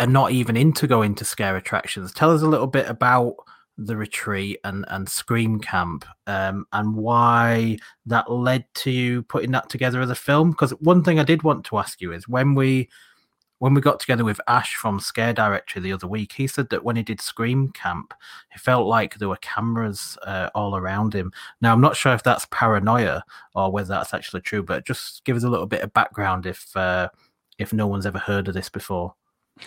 are 0.00 0.06
not 0.06 0.32
even 0.32 0.56
into 0.56 0.86
going 0.86 1.14
to 1.16 1.24
scare 1.24 1.56
attractions, 1.56 2.12
tell 2.12 2.30
us 2.32 2.42
a 2.42 2.48
little 2.48 2.68
bit 2.68 2.88
about 2.88 3.34
the 3.86 3.96
retreat 3.96 4.60
and 4.64 4.84
and 4.88 5.08
Scream 5.08 5.60
Camp, 5.60 6.04
um, 6.26 6.66
and 6.72 6.94
why 6.94 7.78
that 8.06 8.30
led 8.30 8.64
to 8.74 8.90
you 8.90 9.22
putting 9.22 9.52
that 9.52 9.68
together 9.68 10.00
as 10.00 10.10
a 10.10 10.14
film. 10.14 10.50
Because 10.50 10.70
one 10.72 11.02
thing 11.02 11.18
I 11.18 11.24
did 11.24 11.42
want 11.42 11.64
to 11.66 11.78
ask 11.78 12.00
you 12.00 12.12
is 12.12 12.28
when 12.28 12.54
we 12.54 12.88
when 13.62 13.74
we 13.74 13.80
got 13.80 14.00
together 14.00 14.24
with 14.24 14.40
Ash 14.48 14.74
from 14.74 14.98
Scare 14.98 15.32
Directory 15.32 15.80
the 15.80 15.92
other 15.92 16.08
week, 16.08 16.32
he 16.32 16.48
said 16.48 16.68
that 16.70 16.82
when 16.82 16.96
he 16.96 17.04
did 17.04 17.20
Scream 17.20 17.68
Camp, 17.68 18.12
he 18.50 18.58
felt 18.58 18.88
like 18.88 19.14
there 19.14 19.28
were 19.28 19.36
cameras 19.36 20.18
uh, 20.26 20.50
all 20.52 20.74
around 20.74 21.14
him. 21.14 21.30
Now, 21.60 21.72
I'm 21.72 21.80
not 21.80 21.96
sure 21.96 22.12
if 22.12 22.24
that's 22.24 22.44
paranoia 22.50 23.22
or 23.54 23.70
whether 23.70 23.90
that's 23.90 24.14
actually 24.14 24.40
true, 24.40 24.64
but 24.64 24.84
just 24.84 25.24
give 25.24 25.36
us 25.36 25.44
a 25.44 25.48
little 25.48 25.68
bit 25.68 25.82
of 25.82 25.92
background 25.92 26.44
if 26.44 26.76
uh, 26.76 27.08
if 27.56 27.72
no 27.72 27.86
one's 27.86 28.04
ever 28.04 28.18
heard 28.18 28.48
of 28.48 28.54
this 28.54 28.68
before. 28.68 29.14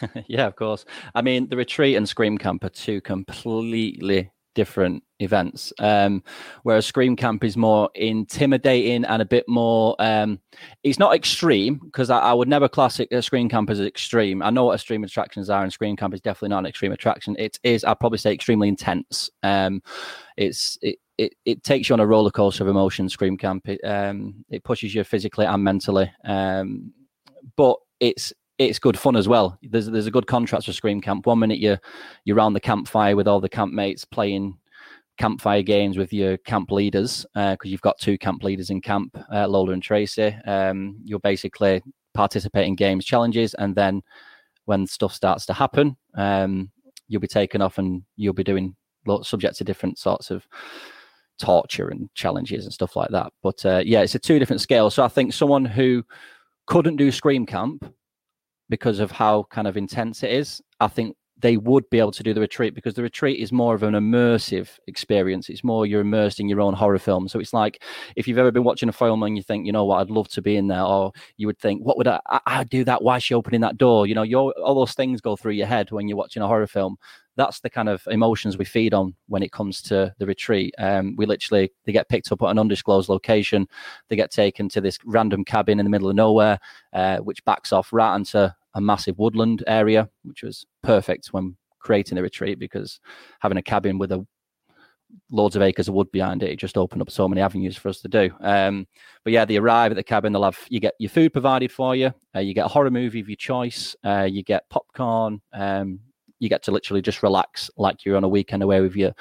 yeah, 0.27 0.47
of 0.47 0.55
course. 0.55 0.85
I 1.13 1.21
mean, 1.21 1.49
the 1.49 1.57
retreat 1.57 1.95
and 1.95 2.07
Scream 2.07 2.37
Camp 2.37 2.63
are 2.63 2.69
two 2.69 3.01
completely 3.01 4.31
different 4.55 5.03
events. 5.19 5.71
Um, 5.79 6.23
whereas 6.63 6.85
Scream 6.85 7.15
Camp 7.15 7.43
is 7.43 7.55
more 7.55 7.89
intimidating 7.93 9.05
and 9.05 9.21
a 9.21 9.25
bit 9.25 9.47
more. 9.47 9.95
Um, 9.99 10.39
it's 10.83 10.97
not 10.97 11.13
extreme 11.13 11.79
because 11.83 12.09
I, 12.09 12.19
I 12.19 12.33
would 12.33 12.47
never 12.47 12.67
class 12.67 12.99
it, 12.99 13.23
Scream 13.23 13.47
Camp 13.47 13.69
as 13.69 13.79
extreme. 13.79 14.41
I 14.41 14.49
know 14.49 14.65
what 14.65 14.73
extreme 14.73 15.03
attractions 15.03 15.49
are, 15.49 15.61
and 15.61 15.71
Scream 15.71 15.95
Camp 15.95 16.13
is 16.13 16.21
definitely 16.21 16.49
not 16.49 16.59
an 16.59 16.65
extreme 16.65 16.91
attraction. 16.91 17.35
It 17.37 17.59
is, 17.63 17.83
I'd 17.83 17.99
probably 17.99 18.17
say, 18.17 18.33
extremely 18.33 18.67
intense. 18.67 19.29
Um, 19.43 19.83
it's 20.37 20.79
it, 20.81 20.97
it 21.17 21.33
it 21.45 21.63
takes 21.63 21.87
you 21.89 21.93
on 21.93 21.99
a 21.99 22.07
roller 22.07 22.31
coaster 22.31 22.63
of 22.63 22.69
emotions. 22.69 23.13
Scream 23.13 23.37
Camp. 23.37 23.67
It 23.69 23.81
um, 23.83 24.43
it 24.49 24.63
pushes 24.63 24.95
you 24.95 25.03
physically 25.03 25.45
and 25.45 25.63
mentally. 25.63 26.11
Um, 26.23 26.93
but 27.55 27.77
it's 27.99 28.33
it's 28.57 28.79
good 28.79 28.97
fun 28.97 29.15
as 29.15 29.27
well. 29.27 29.57
There's 29.62 29.88
there's 29.88 30.07
a 30.07 30.12
good 30.12 30.27
contrast 30.27 30.65
for 30.65 30.74
Scream 30.74 31.01
Camp. 31.01 31.25
One 31.25 31.39
minute 31.39 31.59
you're 31.59 31.79
you're 32.24 32.38
around 32.38 32.53
the 32.53 32.59
campfire 32.59 33.15
with 33.15 33.27
all 33.27 33.41
the 33.41 33.50
campmates 33.50 34.09
playing 34.09 34.57
campfire 35.17 35.62
games 35.62 35.97
with 35.97 36.12
your 36.12 36.38
camp 36.38 36.71
leaders 36.71 37.25
because 37.33 37.57
uh, 37.65 37.69
you've 37.69 37.81
got 37.81 37.97
two 38.00 38.17
camp 38.17 38.43
leaders 38.43 38.69
in 38.69 38.81
camp, 38.81 39.17
uh, 39.31 39.47
Lola 39.47 39.71
and 39.71 39.83
Tracy. 39.83 40.35
Um, 40.45 40.97
you're 41.03 41.19
basically 41.19 41.81
participating 42.13 42.75
games, 42.75 43.05
challenges, 43.05 43.53
and 43.55 43.75
then 43.75 44.01
when 44.65 44.88
stuff 44.88 45.13
starts 45.13 45.45
to 45.45 45.53
happen, 45.53 45.95
um, 46.15 46.69
you'll 47.07 47.21
be 47.21 47.27
taken 47.27 47.62
off 47.62 47.77
and 47.77 48.03
you'll 48.17 48.33
be 48.33 48.43
doing 48.43 48.75
subject 49.21 49.55
to 49.57 49.63
different 49.63 50.00
sorts 50.00 50.31
of 50.31 50.47
torture 51.38 51.89
and 51.89 52.09
challenges 52.15 52.65
and 52.65 52.74
stuff 52.74 52.95
like 52.95 53.09
that. 53.12 53.31
But 53.43 53.65
uh, 53.65 53.83
yeah, 53.85 54.01
it's 54.01 54.15
a 54.15 54.19
two 54.19 54.39
different 54.39 54.62
scales. 54.62 54.95
So 54.95 55.03
I 55.03 55.07
think 55.07 55.33
someone 55.33 55.65
who 55.65 56.03
couldn't 56.67 56.95
do 56.95 57.12
Scream 57.12 57.45
Camp 57.45 57.85
because 58.69 59.00
of 59.00 59.12
how 59.12 59.43
kind 59.50 59.67
of 59.67 59.77
intense 59.77 60.24
it 60.24 60.31
is, 60.31 60.62
I 60.79 60.88
think 60.88 61.15
they 61.45 61.57
would 61.57 61.87
be 61.91 61.99
able 61.99 62.11
to 62.11 62.23
do 62.23 62.33
the 62.33 62.41
retreat 62.41 62.73
because 62.73 62.95
the 62.95 63.03
retreat 63.03 63.39
is 63.39 63.51
more 63.51 63.75
of 63.75 63.83
an 63.83 63.93
immersive 63.93 64.79
experience. 64.87 65.47
It's 65.47 65.63
more 65.63 65.85
you're 65.85 66.01
immersed 66.01 66.39
in 66.39 66.49
your 66.49 66.59
own 66.59 66.73
horror 66.73 66.97
film. 66.97 67.27
So 67.27 67.39
it's 67.39 67.53
like 67.53 67.83
if 68.15 68.27
you've 68.27 68.39
ever 68.39 68.49
been 68.49 68.63
watching 68.63 68.89
a 68.89 68.91
film 68.91 69.21
and 69.21 69.37
you 69.37 69.43
think, 69.43 69.67
you 69.67 69.71
know 69.71 69.85
what, 69.85 69.99
I'd 69.99 70.09
love 70.09 70.27
to 70.29 70.41
be 70.41 70.55
in 70.55 70.69
there, 70.69 70.81
or 70.81 71.11
you 71.37 71.45
would 71.45 71.59
think, 71.59 71.85
what 71.85 71.97
would 71.97 72.07
I, 72.07 72.19
I 72.31 72.39
I'd 72.47 72.69
do 72.69 72.83
that? 72.85 73.03
Why 73.03 73.17
is 73.17 73.23
she 73.23 73.35
opening 73.35 73.61
that 73.61 73.77
door? 73.77 74.07
You 74.07 74.15
know, 74.15 74.51
all 74.53 74.73
those 74.73 74.95
things 74.95 75.21
go 75.21 75.35
through 75.35 75.51
your 75.51 75.67
head 75.67 75.91
when 75.91 76.07
you're 76.07 76.17
watching 76.17 76.41
a 76.41 76.47
horror 76.47 76.65
film. 76.65 76.97
That's 77.35 77.59
the 77.59 77.69
kind 77.69 77.89
of 77.89 78.01
emotions 78.07 78.57
we 78.57 78.65
feed 78.65 78.95
on 78.95 79.13
when 79.27 79.43
it 79.43 79.51
comes 79.51 79.83
to 79.83 80.15
the 80.17 80.25
retreat. 80.25 80.73
Um, 80.79 81.15
we 81.15 81.27
literally 81.27 81.71
they 81.85 81.91
get 81.91 82.09
picked 82.09 82.31
up 82.31 82.41
at 82.41 82.49
an 82.49 82.57
undisclosed 82.57 83.07
location, 83.07 83.67
they 84.09 84.15
get 84.15 84.31
taken 84.31 84.67
to 84.69 84.81
this 84.81 84.97
random 85.05 85.45
cabin 85.45 85.79
in 85.79 85.85
the 85.85 85.91
middle 85.91 86.09
of 86.09 86.15
nowhere, 86.15 86.57
uh, 86.91 87.17
which 87.17 87.45
backs 87.45 87.71
off 87.71 87.93
right 87.93 88.15
into 88.15 88.55
a 88.75 88.82
massive 88.82 89.17
woodland 89.17 89.63
area, 89.67 90.10
which 90.24 90.44
was 90.44 90.65
perfect 90.84 91.27
when 91.27 91.58
creating 91.79 92.15
the 92.15 92.22
retreat 92.22 92.60
because 92.60 93.00
having 93.39 93.58
a 93.58 93.62
cabin 93.62 93.98
with 93.98 94.12
a 94.12 94.25
loads 95.32 95.55
of 95.55 95.62
acres 95.62 95.88
of 95.88 95.94
wood 95.94 96.12
behind 96.12 96.44
it, 96.44 96.50
it 96.50 96.60
just 96.60 96.77
opened 96.77 97.01
up 97.01 97.10
so 97.10 97.27
many 97.27 97.41
avenues 97.41 97.77
for 97.77 97.89
us 97.89 98.01
to 98.01 98.08
do. 98.08 98.29
Um, 98.41 98.88
but 99.24 99.34
yeah, 99.34 99.46
they 99.46 99.58
arrive 99.58 99.91
at 99.91 99.96
the 99.96 100.03
cabin. 100.03 100.34
They'll 100.34 100.44
have 100.44 100.60
you 100.70 100.79
get 100.79 100.96
your 101.00 101.10
food 101.10 101.34
provided 101.34 101.72
for 101.72 101.96
you. 101.96 102.13
Uh, 102.36 102.39
you 102.39 102.53
get 102.53 102.65
a 102.65 102.70
horror 102.70 102.91
movie 102.91 103.22
of 103.22 103.29
your 103.29 103.38
choice. 103.38 103.96
Uh, 104.03 104.27
you 104.29 104.44
get 104.44 104.70
popcorn. 104.70 105.41
Um, 105.53 106.00
you 106.39 106.50
get 106.50 106.63
to 106.63 106.72
literally 106.72 107.01
just 107.01 107.24
relax 107.24 107.70
like 107.77 108.03
you're 108.03 108.17
on 108.17 108.24
a 108.25 108.29
weekend 108.29 108.62
away 108.62 108.82
with 108.82 108.96
your 108.96 109.13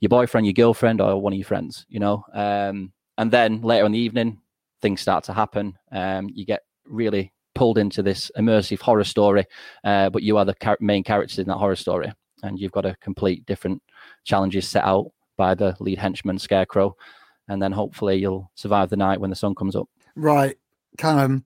your 0.00 0.08
boyfriend, 0.08 0.46
your 0.46 0.54
girlfriend, 0.54 1.00
or 1.00 1.20
one 1.20 1.32
of 1.32 1.38
your 1.38 1.46
friends. 1.46 1.84
You 1.88 2.00
know. 2.00 2.24
Um, 2.32 2.92
and 3.18 3.30
then 3.30 3.62
later 3.62 3.86
in 3.86 3.92
the 3.92 3.98
evening, 3.98 4.40
things 4.80 5.00
start 5.00 5.24
to 5.24 5.32
happen. 5.32 5.76
Um, 5.92 6.28
you 6.32 6.44
get 6.44 6.62
really 6.84 7.32
pulled 7.56 7.78
into 7.78 8.02
this 8.02 8.30
immersive 8.38 8.80
horror 8.80 9.02
story, 9.02 9.44
uh, 9.82 10.10
but 10.10 10.22
you 10.22 10.36
are 10.36 10.44
the 10.44 10.76
main 10.78 11.02
characters 11.02 11.38
in 11.38 11.48
that 11.48 11.56
horror 11.56 11.74
story, 11.74 12.12
and 12.42 12.60
you've 12.60 12.70
got 12.70 12.82
to 12.82 12.94
complete 13.00 13.44
different 13.46 13.82
challenges 14.24 14.68
set 14.68 14.84
out 14.84 15.10
by 15.36 15.54
the 15.54 15.74
lead 15.80 15.98
henchman 15.98 16.38
Scarecrow, 16.38 16.94
and 17.48 17.60
then 17.60 17.72
hopefully 17.72 18.16
you'll 18.16 18.50
survive 18.54 18.90
the 18.90 18.96
night 18.96 19.20
when 19.20 19.30
the 19.30 19.36
sun 19.36 19.54
comes 19.54 19.74
up. 19.74 19.88
Right, 20.14 20.56
Callum. 20.98 21.44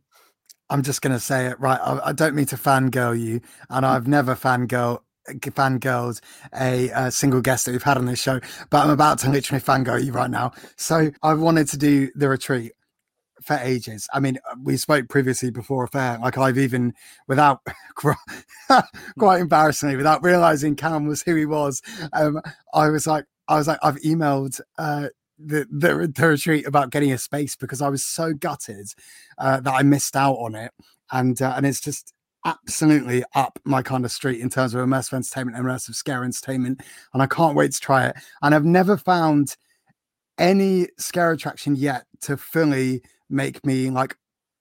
I'm 0.68 0.82
just 0.82 1.02
going 1.02 1.12
to 1.12 1.20
say 1.20 1.46
it 1.46 1.58
right. 1.58 1.80
I, 1.80 2.10
I, 2.10 2.12
don't 2.12 2.36
mean 2.36 2.46
to 2.46 2.56
fangirl 2.56 3.18
you, 3.18 3.40
and 3.68 3.84
I've 3.84 4.06
never 4.06 4.36
fangirl 4.36 5.00
fangirls 5.28 6.20
a, 6.54 6.90
a 6.90 7.10
single 7.10 7.40
guest 7.40 7.66
that 7.66 7.72
we've 7.72 7.82
had 7.82 7.96
on 7.96 8.06
this 8.06 8.20
show, 8.20 8.40
but 8.70 8.84
I'm 8.84 8.90
about 8.90 9.18
to 9.20 9.30
literally 9.30 9.62
fangirl 9.62 10.04
you 10.04 10.12
right 10.12 10.30
now. 10.30 10.52
So 10.76 11.10
I 11.22 11.34
wanted 11.34 11.68
to 11.68 11.76
do 11.76 12.10
the 12.14 12.28
retreat 12.28 12.72
for 13.42 13.58
ages. 13.62 14.08
I 14.12 14.20
mean, 14.20 14.38
uh, 14.50 14.56
we 14.62 14.76
spoke 14.76 15.08
previously 15.08 15.50
before 15.50 15.84
a 15.84 15.88
fair. 15.88 16.18
Like 16.18 16.38
I've 16.38 16.58
even, 16.58 16.94
without 17.26 17.60
quite 19.18 19.40
embarrassingly, 19.40 19.96
without 19.96 20.22
realizing 20.22 20.76
Cam 20.76 21.06
was 21.06 21.22
who 21.22 21.34
he 21.34 21.46
was, 21.46 21.82
um, 22.12 22.40
I 22.74 22.88
was 22.88 23.06
like, 23.06 23.24
I 23.48 23.56
was 23.56 23.66
like, 23.66 23.78
I've 23.82 23.96
emailed 23.96 24.60
uh, 24.78 25.08
the, 25.38 25.66
the, 25.70 26.12
the 26.14 26.28
retreat 26.28 26.66
about 26.66 26.90
getting 26.90 27.12
a 27.12 27.18
space 27.18 27.56
because 27.56 27.82
I 27.82 27.88
was 27.88 28.04
so 28.04 28.32
gutted 28.32 28.88
uh, 29.38 29.60
that 29.60 29.74
I 29.74 29.82
missed 29.82 30.16
out 30.16 30.36
on 30.36 30.54
it, 30.54 30.72
and 31.10 31.40
uh, 31.40 31.54
and 31.56 31.66
it's 31.66 31.80
just 31.80 32.12
absolutely 32.44 33.22
up 33.34 33.58
my 33.64 33.82
kind 33.82 34.04
of 34.04 34.12
street 34.12 34.40
in 34.40 34.48
terms 34.50 34.74
of 34.74 34.86
immersive 34.86 35.14
entertainment, 35.14 35.56
immersive 35.56 35.94
scare 35.94 36.24
entertainment, 36.24 36.82
and 37.12 37.22
I 37.22 37.26
can't 37.26 37.56
wait 37.56 37.72
to 37.72 37.80
try 37.80 38.06
it. 38.06 38.16
And 38.42 38.54
I've 38.54 38.64
never 38.64 38.96
found 38.96 39.56
any 40.40 40.88
scare 40.98 41.30
attraction 41.30 41.76
yet 41.76 42.06
to 42.22 42.36
fully 42.36 43.02
make 43.28 43.64
me 43.64 43.90
like 43.90 44.16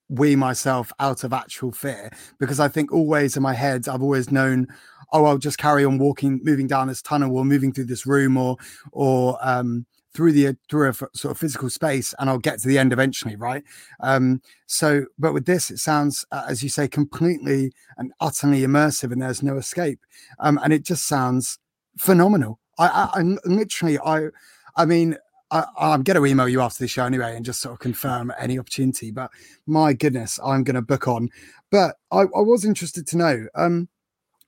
wee 0.08 0.36
myself 0.36 0.92
out 1.00 1.24
of 1.24 1.32
actual 1.32 1.72
fear? 1.72 2.10
Because 2.38 2.60
I 2.60 2.68
think 2.68 2.92
always 2.92 3.36
in 3.36 3.42
my 3.42 3.54
head 3.54 3.88
I've 3.88 4.02
always 4.02 4.30
known 4.30 4.68
oh 5.12 5.24
I'll 5.24 5.38
just 5.38 5.58
carry 5.58 5.84
on 5.84 5.98
walking 5.98 6.40
moving 6.44 6.66
down 6.68 6.88
this 6.88 7.02
tunnel 7.02 7.36
or 7.36 7.44
moving 7.44 7.72
through 7.72 7.86
this 7.86 8.06
room 8.06 8.36
or 8.36 8.56
or 8.92 9.38
um 9.40 9.86
through 10.14 10.32
the 10.32 10.56
through 10.68 10.90
a 10.90 10.92
sort 10.92 11.32
of 11.32 11.38
physical 11.38 11.70
space 11.70 12.14
and 12.18 12.28
I'll 12.28 12.38
get 12.38 12.60
to 12.60 12.68
the 12.68 12.78
end 12.78 12.92
eventually 12.92 13.36
right? 13.36 13.64
Um 14.00 14.42
so 14.66 15.06
but 15.18 15.32
with 15.32 15.46
this 15.46 15.70
it 15.70 15.78
sounds 15.78 16.24
uh, 16.30 16.44
as 16.48 16.62
you 16.62 16.68
say 16.68 16.88
completely 16.88 17.72
and 17.96 18.12
utterly 18.20 18.60
immersive 18.62 19.12
and 19.12 19.22
there's 19.22 19.42
no 19.42 19.56
escape. 19.56 20.00
Um 20.38 20.60
and 20.62 20.72
it 20.72 20.84
just 20.84 21.08
sounds 21.08 21.58
phenomenal. 21.98 22.60
I, 22.78 22.86
I, 23.14 23.20
I 23.20 23.36
literally 23.44 23.98
I 24.00 24.28
I 24.76 24.84
mean 24.84 25.16
I, 25.50 25.64
am 25.94 26.02
going 26.02 26.16
to 26.16 26.26
email 26.26 26.48
you 26.48 26.60
after 26.60 26.82
the 26.84 26.88
show 26.88 27.04
anyway 27.04 27.36
and 27.36 27.44
just 27.44 27.60
sort 27.60 27.72
of 27.72 27.78
confirm 27.78 28.32
any 28.38 28.58
opportunity. 28.58 29.10
But 29.10 29.30
my 29.66 29.92
goodness, 29.92 30.38
I'm 30.44 30.64
going 30.64 30.74
to 30.74 30.82
book 30.82 31.08
on. 31.08 31.30
But 31.70 31.96
I, 32.10 32.20
I 32.20 32.40
was 32.40 32.64
interested 32.64 33.06
to 33.08 33.16
know. 33.16 33.46
Um, 33.54 33.88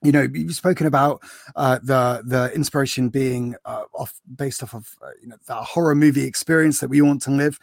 you 0.01 0.11
know, 0.11 0.27
you've 0.33 0.55
spoken 0.55 0.85
about 0.85 1.21
uh, 1.55 1.79
the 1.81 2.23
the 2.25 2.51
inspiration 2.53 3.09
being 3.09 3.55
uh, 3.63 3.83
off 3.93 4.13
based 4.35 4.61
off 4.61 4.73
of 4.73 4.87
uh, 5.01 5.11
you 5.21 5.29
know 5.29 5.37
that 5.47 5.63
horror 5.63 5.95
movie 5.95 6.25
experience 6.25 6.79
that 6.81 6.89
we 6.89 7.01
want 7.01 7.21
to 7.23 7.31
live, 7.31 7.57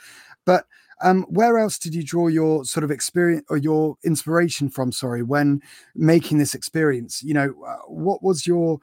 but 0.46 0.64
um, 1.02 1.22
where 1.28 1.58
else 1.58 1.78
did 1.78 1.94
you 1.94 2.02
draw 2.02 2.28
your 2.28 2.64
sort 2.64 2.84
of 2.84 2.90
experience 2.90 3.46
or 3.48 3.56
your 3.56 3.96
inspiration 4.04 4.68
from? 4.68 4.92
Sorry, 4.92 5.22
when 5.22 5.62
making 5.94 6.38
this 6.38 6.54
experience, 6.54 7.22
you 7.22 7.34
know, 7.34 7.54
uh, 7.66 7.76
what 7.86 8.22
was 8.22 8.46
your 8.46 8.80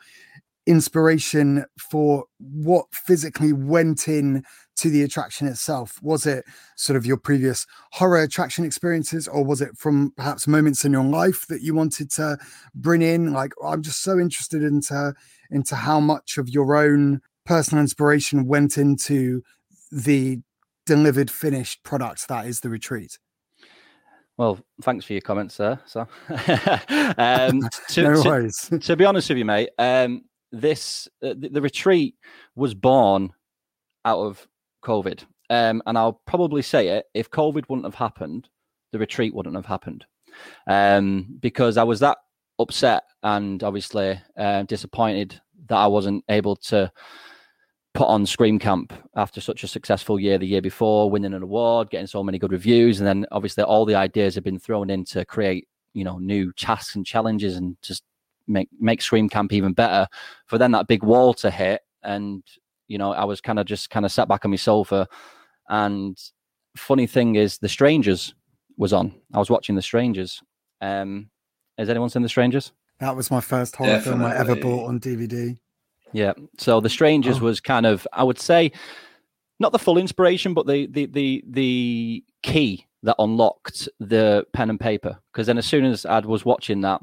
inspiration 0.67 1.65
for 1.79 2.25
what 2.39 2.85
physically 2.91 3.53
went 3.53 4.07
in 4.07 4.43
to 4.75 4.89
the 4.89 5.01
attraction 5.01 5.47
itself 5.47 5.97
was 6.03 6.25
it 6.25 6.43
sort 6.75 6.97
of 6.97 7.05
your 7.05 7.15
previous 7.15 7.65
horror 7.93 8.21
attraction 8.21 8.65
experiences 8.65 9.29
or 9.29 9.43
was 9.43 9.61
it 9.61 9.75
from 9.77 10.11
perhaps 10.17 10.45
moments 10.45 10.83
in 10.83 10.91
your 10.91 11.05
life 11.05 11.47
that 11.47 11.61
you 11.61 11.73
wanted 11.73 12.11
to 12.11 12.37
bring 12.75 13.01
in 13.01 13.31
like 13.31 13.53
i'm 13.63 13.81
just 13.81 14.03
so 14.03 14.19
interested 14.19 14.61
into 14.61 15.13
into 15.51 15.73
how 15.73 16.01
much 16.01 16.37
of 16.37 16.49
your 16.49 16.75
own 16.75 17.21
personal 17.45 17.81
inspiration 17.81 18.45
went 18.45 18.77
into 18.77 19.41
the 19.89 20.37
delivered 20.85 21.31
finished 21.31 21.81
product 21.83 22.27
that 22.27 22.45
is 22.45 22.59
the 22.59 22.69
retreat 22.69 23.17
well, 24.37 24.59
thanks 24.83 25.03
for 25.03 25.13
your 25.13 25.21
comments, 25.21 25.55
sir. 25.55 25.79
So, 25.87 26.01
um, 27.17 27.67
to, 27.89 28.03
no 28.03 28.21
worries. 28.23 28.67
To, 28.69 28.77
to, 28.77 28.95
be 28.95 29.03
honest 29.03 29.29
with 29.29 29.39
you, 29.39 29.45
mate, 29.45 29.69
um, 29.79 30.21
this 30.51 31.07
uh, 31.23 31.33
the, 31.37 31.49
the, 31.49 31.61
retreat 31.61 32.15
was 32.55 32.73
born 32.73 33.33
out 34.05 34.19
of 34.19 34.47
COVID, 34.83 35.23
um, 35.49 35.81
and 35.85 35.97
I'll 35.97 36.21
probably 36.25 36.61
say 36.61 36.89
it: 36.89 37.05
if 37.13 37.29
COVID 37.29 37.69
wouldn't 37.69 37.85
have 37.85 37.95
happened, 37.95 38.49
the 38.91 38.99
retreat 38.99 39.33
wouldn't 39.33 39.55
have 39.55 39.65
happened, 39.65 40.05
um, 40.67 41.37
because 41.39 41.77
I 41.77 41.83
was 41.83 41.99
that 41.99 42.17
upset 42.59 43.03
and 43.23 43.63
obviously 43.63 44.19
uh, 44.37 44.63
disappointed 44.63 45.39
that 45.67 45.77
I 45.77 45.87
wasn't 45.87 46.23
able 46.29 46.55
to 46.55 46.91
put 47.93 48.07
on 48.07 48.25
Scream 48.25 48.59
Camp 48.59 48.93
after 49.15 49.41
such 49.41 49.63
a 49.63 49.67
successful 49.67 50.19
year 50.19 50.37
the 50.37 50.45
year 50.45 50.61
before, 50.61 51.09
winning 51.09 51.33
an 51.33 51.43
award, 51.43 51.89
getting 51.89 52.07
so 52.07 52.23
many 52.23 52.39
good 52.39 52.51
reviews, 52.51 52.99
and 52.99 53.07
then 53.07 53.25
obviously 53.31 53.63
all 53.63 53.85
the 53.85 53.95
ideas 53.95 54.35
have 54.35 54.43
been 54.43 54.59
thrown 54.59 54.89
in 54.89 55.03
to 55.05 55.25
create 55.25 55.67
you 55.93 56.03
know 56.03 56.19
new 56.19 56.53
tasks 56.53 56.95
and 56.95 57.05
challenges 57.05 57.55
and 57.55 57.75
just 57.81 58.03
make 58.47 58.69
make 58.79 59.01
Scream 59.01 59.29
Camp 59.29 59.53
even 59.53 59.73
better. 59.73 60.07
For 60.45 60.57
then 60.57 60.71
that 60.71 60.87
big 60.87 61.03
wall 61.03 61.33
to 61.35 61.51
hit, 61.51 61.81
and 62.03 62.43
you 62.87 62.97
know, 62.97 63.13
I 63.13 63.25
was 63.25 63.41
kind 63.41 63.59
of 63.59 63.65
just 63.65 63.89
kind 63.89 64.05
of 64.05 64.11
sat 64.11 64.27
back 64.27 64.45
on 64.45 64.51
my 64.51 64.57
sofa. 64.57 65.07
And 65.69 66.17
funny 66.75 67.07
thing 67.07 67.35
is, 67.35 67.57
The 67.57 67.69
Strangers 67.69 68.33
was 68.77 68.93
on. 68.93 69.13
I 69.33 69.39
was 69.39 69.49
watching 69.49 69.75
The 69.75 69.81
Strangers. 69.81 70.41
Um, 70.81 71.29
has 71.77 71.89
anyone 71.89 72.09
seen 72.09 72.21
The 72.21 72.29
Strangers? 72.29 72.71
That 72.99 73.15
was 73.15 73.29
my 73.29 73.41
first 73.41 73.75
horror 73.75 73.89
Definitely. 73.89 74.21
film 74.21 74.31
I 74.31 74.37
ever 74.37 74.55
bought 74.55 74.87
on 74.87 74.99
DVD. 74.99 75.57
Yeah. 76.13 76.33
So 76.57 76.79
The 76.79 76.89
Strangers 76.89 77.39
oh. 77.39 77.45
was 77.45 77.59
kind 77.59 77.85
of, 77.85 78.07
I 78.13 78.23
would 78.23 78.39
say, 78.39 78.71
not 79.59 79.71
the 79.71 79.79
full 79.79 79.97
inspiration, 79.97 80.53
but 80.53 80.67
the 80.67 80.87
the 80.87 81.07
the 81.07 81.43
the 81.47 82.23
key 82.43 82.85
that 83.03 83.15
unlocked 83.19 83.89
the 83.99 84.45
pen 84.53 84.69
and 84.69 84.79
paper. 84.79 85.17
Because 85.31 85.47
then, 85.47 85.57
as 85.57 85.65
soon 85.65 85.85
as 85.85 86.05
I 86.05 86.19
was 86.19 86.45
watching 86.45 86.81
that, 86.81 87.01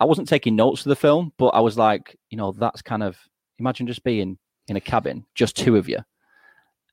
I 0.00 0.04
wasn't 0.06 0.28
taking 0.28 0.56
notes 0.56 0.82
for 0.82 0.88
the 0.88 0.96
film, 0.96 1.32
but 1.36 1.48
I 1.48 1.60
was 1.60 1.76
like, 1.76 2.16
you 2.30 2.38
know, 2.38 2.52
that's 2.52 2.80
kind 2.80 3.02
of 3.02 3.18
imagine 3.58 3.86
just 3.86 4.02
being 4.02 4.38
in 4.66 4.76
a 4.76 4.80
cabin, 4.80 5.26
just 5.34 5.56
two 5.56 5.76
of 5.76 5.88
you. 5.88 5.98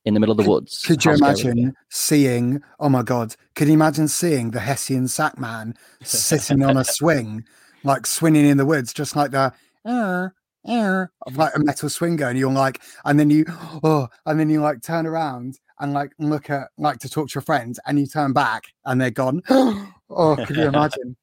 in 0.03 0.13
the 0.13 0.19
middle 0.19 0.37
of 0.37 0.43
the 0.43 0.49
woods. 0.49 0.83
Could 0.85 1.03
you 1.03 1.11
how 1.11 1.17
scary 1.17 1.33
would 1.33 1.39
it 1.39 1.43
be? 1.43 1.49
imagine 1.51 1.73
seeing? 1.89 2.61
Oh 2.79 2.89
my 2.89 3.03
god! 3.03 3.35
Could 3.55 3.67
you 3.67 3.73
imagine 3.73 4.07
seeing 4.07 4.51
the 4.51 4.59
Hessian 4.59 5.07
sack 5.07 5.37
man 5.39 5.73
sitting 6.03 6.63
on 6.63 6.77
a 6.77 6.83
swing, 6.97 7.45
like 7.83 8.05
swinging 8.05 8.45
in 8.45 8.57
the 8.57 8.65
woods, 8.65 8.93
just 8.93 9.15
like 9.15 9.31
the 9.31 9.53
uh, 9.85 10.29
uh, 10.67 11.05
of 11.25 11.37
like 11.37 11.55
a 11.55 11.59
metal 11.59 11.89
swing 11.89 12.17
going? 12.17 12.37
You're 12.37 12.51
like, 12.51 12.81
and 13.05 13.19
then 13.19 13.29
you, 13.29 13.45
oh, 13.83 14.07
and 14.25 14.39
then 14.39 14.49
you 14.49 14.61
like 14.61 14.81
turn 14.81 15.05
around 15.05 15.59
and 15.79 15.93
like 15.93 16.11
look 16.19 16.49
at 16.49 16.69
like 16.77 16.99
to 16.99 17.09
talk 17.09 17.29
to 17.29 17.35
your 17.35 17.41
friends, 17.41 17.79
and 17.85 17.99
you 17.99 18.05
turn 18.05 18.33
back 18.33 18.63
and 18.85 18.99
they're 18.99 19.11
gone. 19.11 19.41
oh, 19.49 20.37
could 20.45 20.55
you 20.57 20.67
imagine? 20.67 21.15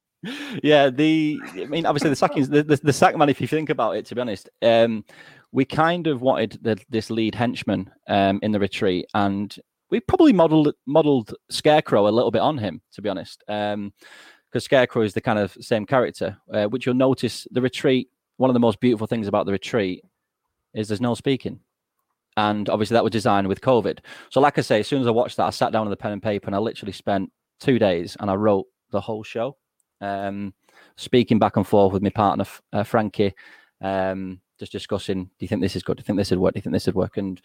Yeah, 0.62 0.90
the 0.90 1.40
I 1.54 1.66
mean, 1.66 1.86
obviously 1.86 2.10
the 2.10 2.16
sackings, 2.16 2.48
the, 2.48 2.62
the, 2.62 2.76
the 2.76 2.92
sack 2.92 3.16
man. 3.16 3.28
If 3.28 3.40
you 3.40 3.46
think 3.46 3.70
about 3.70 3.96
it, 3.96 4.06
to 4.06 4.14
be 4.14 4.20
honest, 4.20 4.48
um, 4.62 5.04
we 5.52 5.64
kind 5.64 6.06
of 6.06 6.22
wanted 6.22 6.58
the, 6.62 6.78
this 6.88 7.10
lead 7.10 7.34
henchman 7.34 7.90
um, 8.08 8.40
in 8.42 8.52
the 8.52 8.60
retreat, 8.60 9.06
and 9.14 9.56
we 9.90 10.00
probably 10.00 10.32
modelled 10.32 10.74
modelled 10.86 11.34
Scarecrow 11.50 12.08
a 12.08 12.10
little 12.10 12.30
bit 12.30 12.42
on 12.42 12.58
him, 12.58 12.80
to 12.92 13.02
be 13.02 13.08
honest, 13.08 13.42
because 13.46 14.64
Scarecrow 14.64 15.02
is 15.02 15.14
the 15.14 15.20
kind 15.20 15.38
of 15.38 15.56
same 15.60 15.86
character. 15.86 16.36
Uh, 16.52 16.66
which 16.66 16.86
you'll 16.86 16.94
notice 16.94 17.46
the 17.50 17.62
retreat. 17.62 18.08
One 18.36 18.50
of 18.50 18.54
the 18.54 18.60
most 18.60 18.80
beautiful 18.80 19.06
things 19.06 19.28
about 19.28 19.46
the 19.46 19.52
retreat 19.52 20.02
is 20.74 20.88
there's 20.88 21.00
no 21.00 21.14
speaking. 21.14 21.60
And 22.36 22.68
obviously 22.68 22.94
that 22.94 23.04
was 23.04 23.12
designed 23.12 23.46
with 23.46 23.60
COVID. 23.60 24.00
So, 24.30 24.40
like 24.40 24.58
I 24.58 24.62
say, 24.62 24.80
as 24.80 24.88
soon 24.88 25.00
as 25.00 25.06
I 25.06 25.12
watched 25.12 25.36
that, 25.36 25.46
I 25.46 25.50
sat 25.50 25.72
down 25.72 25.86
with 25.86 25.92
a 25.92 25.96
pen 25.96 26.12
and 26.12 26.22
paper 26.22 26.46
and 26.46 26.54
I 26.54 26.58
literally 26.58 26.92
spent 26.92 27.30
two 27.60 27.78
days 27.78 28.16
and 28.18 28.30
I 28.30 28.34
wrote 28.34 28.66
the 28.90 29.00
whole 29.00 29.22
show 29.22 29.56
um, 30.04 30.54
speaking 30.96 31.38
back 31.38 31.56
and 31.56 31.66
forth 31.66 31.92
with 31.92 32.02
my 32.02 32.10
partner 32.10 32.44
uh, 32.72 32.82
Frankie, 32.82 33.34
um, 33.80 34.40
just 34.58 34.72
discussing. 34.72 35.24
Do 35.24 35.30
you 35.40 35.48
think 35.48 35.62
this 35.62 35.76
is 35.76 35.82
good? 35.82 35.96
Do 35.96 36.00
you 36.00 36.04
think 36.04 36.18
this 36.18 36.30
would 36.30 36.40
work? 36.40 36.54
Do 36.54 36.58
you 36.58 36.62
think 36.62 36.72
this 36.72 36.86
would 36.86 36.94
work? 36.94 37.16
And 37.16 37.40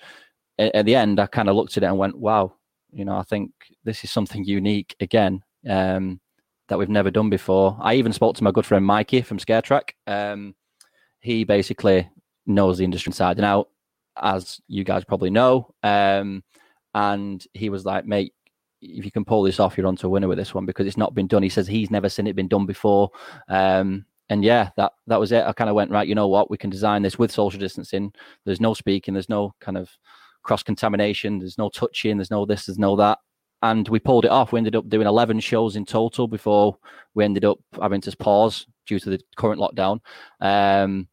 at, 0.58 0.76
at 0.76 0.86
the 0.86 0.96
end, 0.96 1.20
I 1.20 1.28
kind 1.28 1.50
of 1.50 1.56
looked 1.56 1.78
at 1.78 1.84
it 1.84 1.88
and 1.88 1.98
went, 1.98 2.18
"Wow, 2.18 2.54
you 2.92 3.06
know, 3.06 3.18
I 3.18 3.24
think 3.24 3.52
this 3.84 4.04
is 4.04 4.12
something 4.12 4.44
unique 4.44 4.96
again 5.00 5.42
um, 5.68 6.20
that 6.68 6.78
we've 6.78 6.90
never 6.90 7.12
done 7.12 7.30
before." 7.30 7.78
I 7.82 7.96
even 7.96 8.14
spoke 8.14 8.36
to 8.36 8.44
my 8.44 8.52
good 8.52 8.66
friend 8.66 8.86
Mikey 8.86 9.22
from 9.22 9.40
Scare 9.40 9.62
Track. 9.62 9.96
Um, 10.08 10.56
he 11.22 11.44
basically 11.44 12.10
knows 12.46 12.78
the 12.78 12.84
industry 12.86 13.10
inside 13.10 13.38
and 13.38 13.46
out, 13.46 13.70
as 14.22 14.60
you 14.68 14.84
guys 14.84 15.04
probably 15.04 15.30
know. 15.30 15.74
Um, 15.84 16.44
and 16.94 17.46
he 17.54 17.70
was 17.70 17.86
like, 17.86 18.06
"Mate, 18.06 18.34
if 18.82 19.06
you 19.06 19.12
can 19.12 19.26
pull 19.26 19.44
this 19.44 19.60
off, 19.60 19.78
you're 19.78 19.88
on 19.88 19.96
to 19.98 20.08
a 20.08 20.10
winner 20.10 20.28
with 20.28 20.38
this 20.38 20.54
one 20.54 20.66
because 20.66 20.88
it's 20.88 20.98
not 20.98 21.14
been 21.14 21.28
done. 21.28 21.44
He 21.44 21.50
says 21.50 21.68
he's 21.68 21.92
never 21.92 22.10
seen 22.10 22.28
it 22.28 22.36
been 22.36 22.48
done 22.48 22.66
before. 22.66 23.12
Um, 23.48 24.06
and 24.30 24.44
yeah, 24.44 24.70
that 24.78 24.94
that 25.08 25.20
was 25.20 25.32
it. 25.32 25.44
I 25.44 25.54
kind 25.54 25.70
of 25.70 25.76
went 25.76 25.92
right. 25.92 26.08
You 26.08 26.16
know 26.16 26.28
what? 26.28 26.50
We 26.50 26.58
can 26.58 26.70
design 26.70 27.02
this 27.02 27.18
with 27.18 27.32
social 27.32 27.60
distancing. 27.60 28.14
There's 28.46 28.62
no 28.62 28.74
speaking. 28.74 29.14
There's 29.14 29.30
no 29.30 29.56
kind 29.60 29.78
of 29.78 29.90
cross 30.44 30.64
contamination. 30.64 31.40
There's 31.40 31.58
no 31.58 31.70
touching. 31.70 32.18
There's 32.18 32.32
no 32.32 32.46
this. 32.46 32.68
There's 32.68 32.80
no 32.80 32.96
that. 32.98 33.18
And 33.62 33.88
we 33.90 34.00
pulled 34.00 34.26
it 34.26 34.32
off. 34.32 34.52
We 34.52 34.60
ended 34.60 34.76
up 34.76 34.88
doing 34.88 35.08
11 35.08 35.42
shows 35.42 35.76
in 35.76 35.86
total 35.86 36.28
before 36.28 36.78
we 37.14 37.26
ended 37.26 37.44
up 37.44 37.60
having 37.82 38.00
to 38.02 38.16
pause 38.16 38.66
due 38.88 39.00
to 39.00 39.10
the 39.10 39.20
current 39.36 39.60
lockdown. 39.60 40.00
Um, 40.40 41.10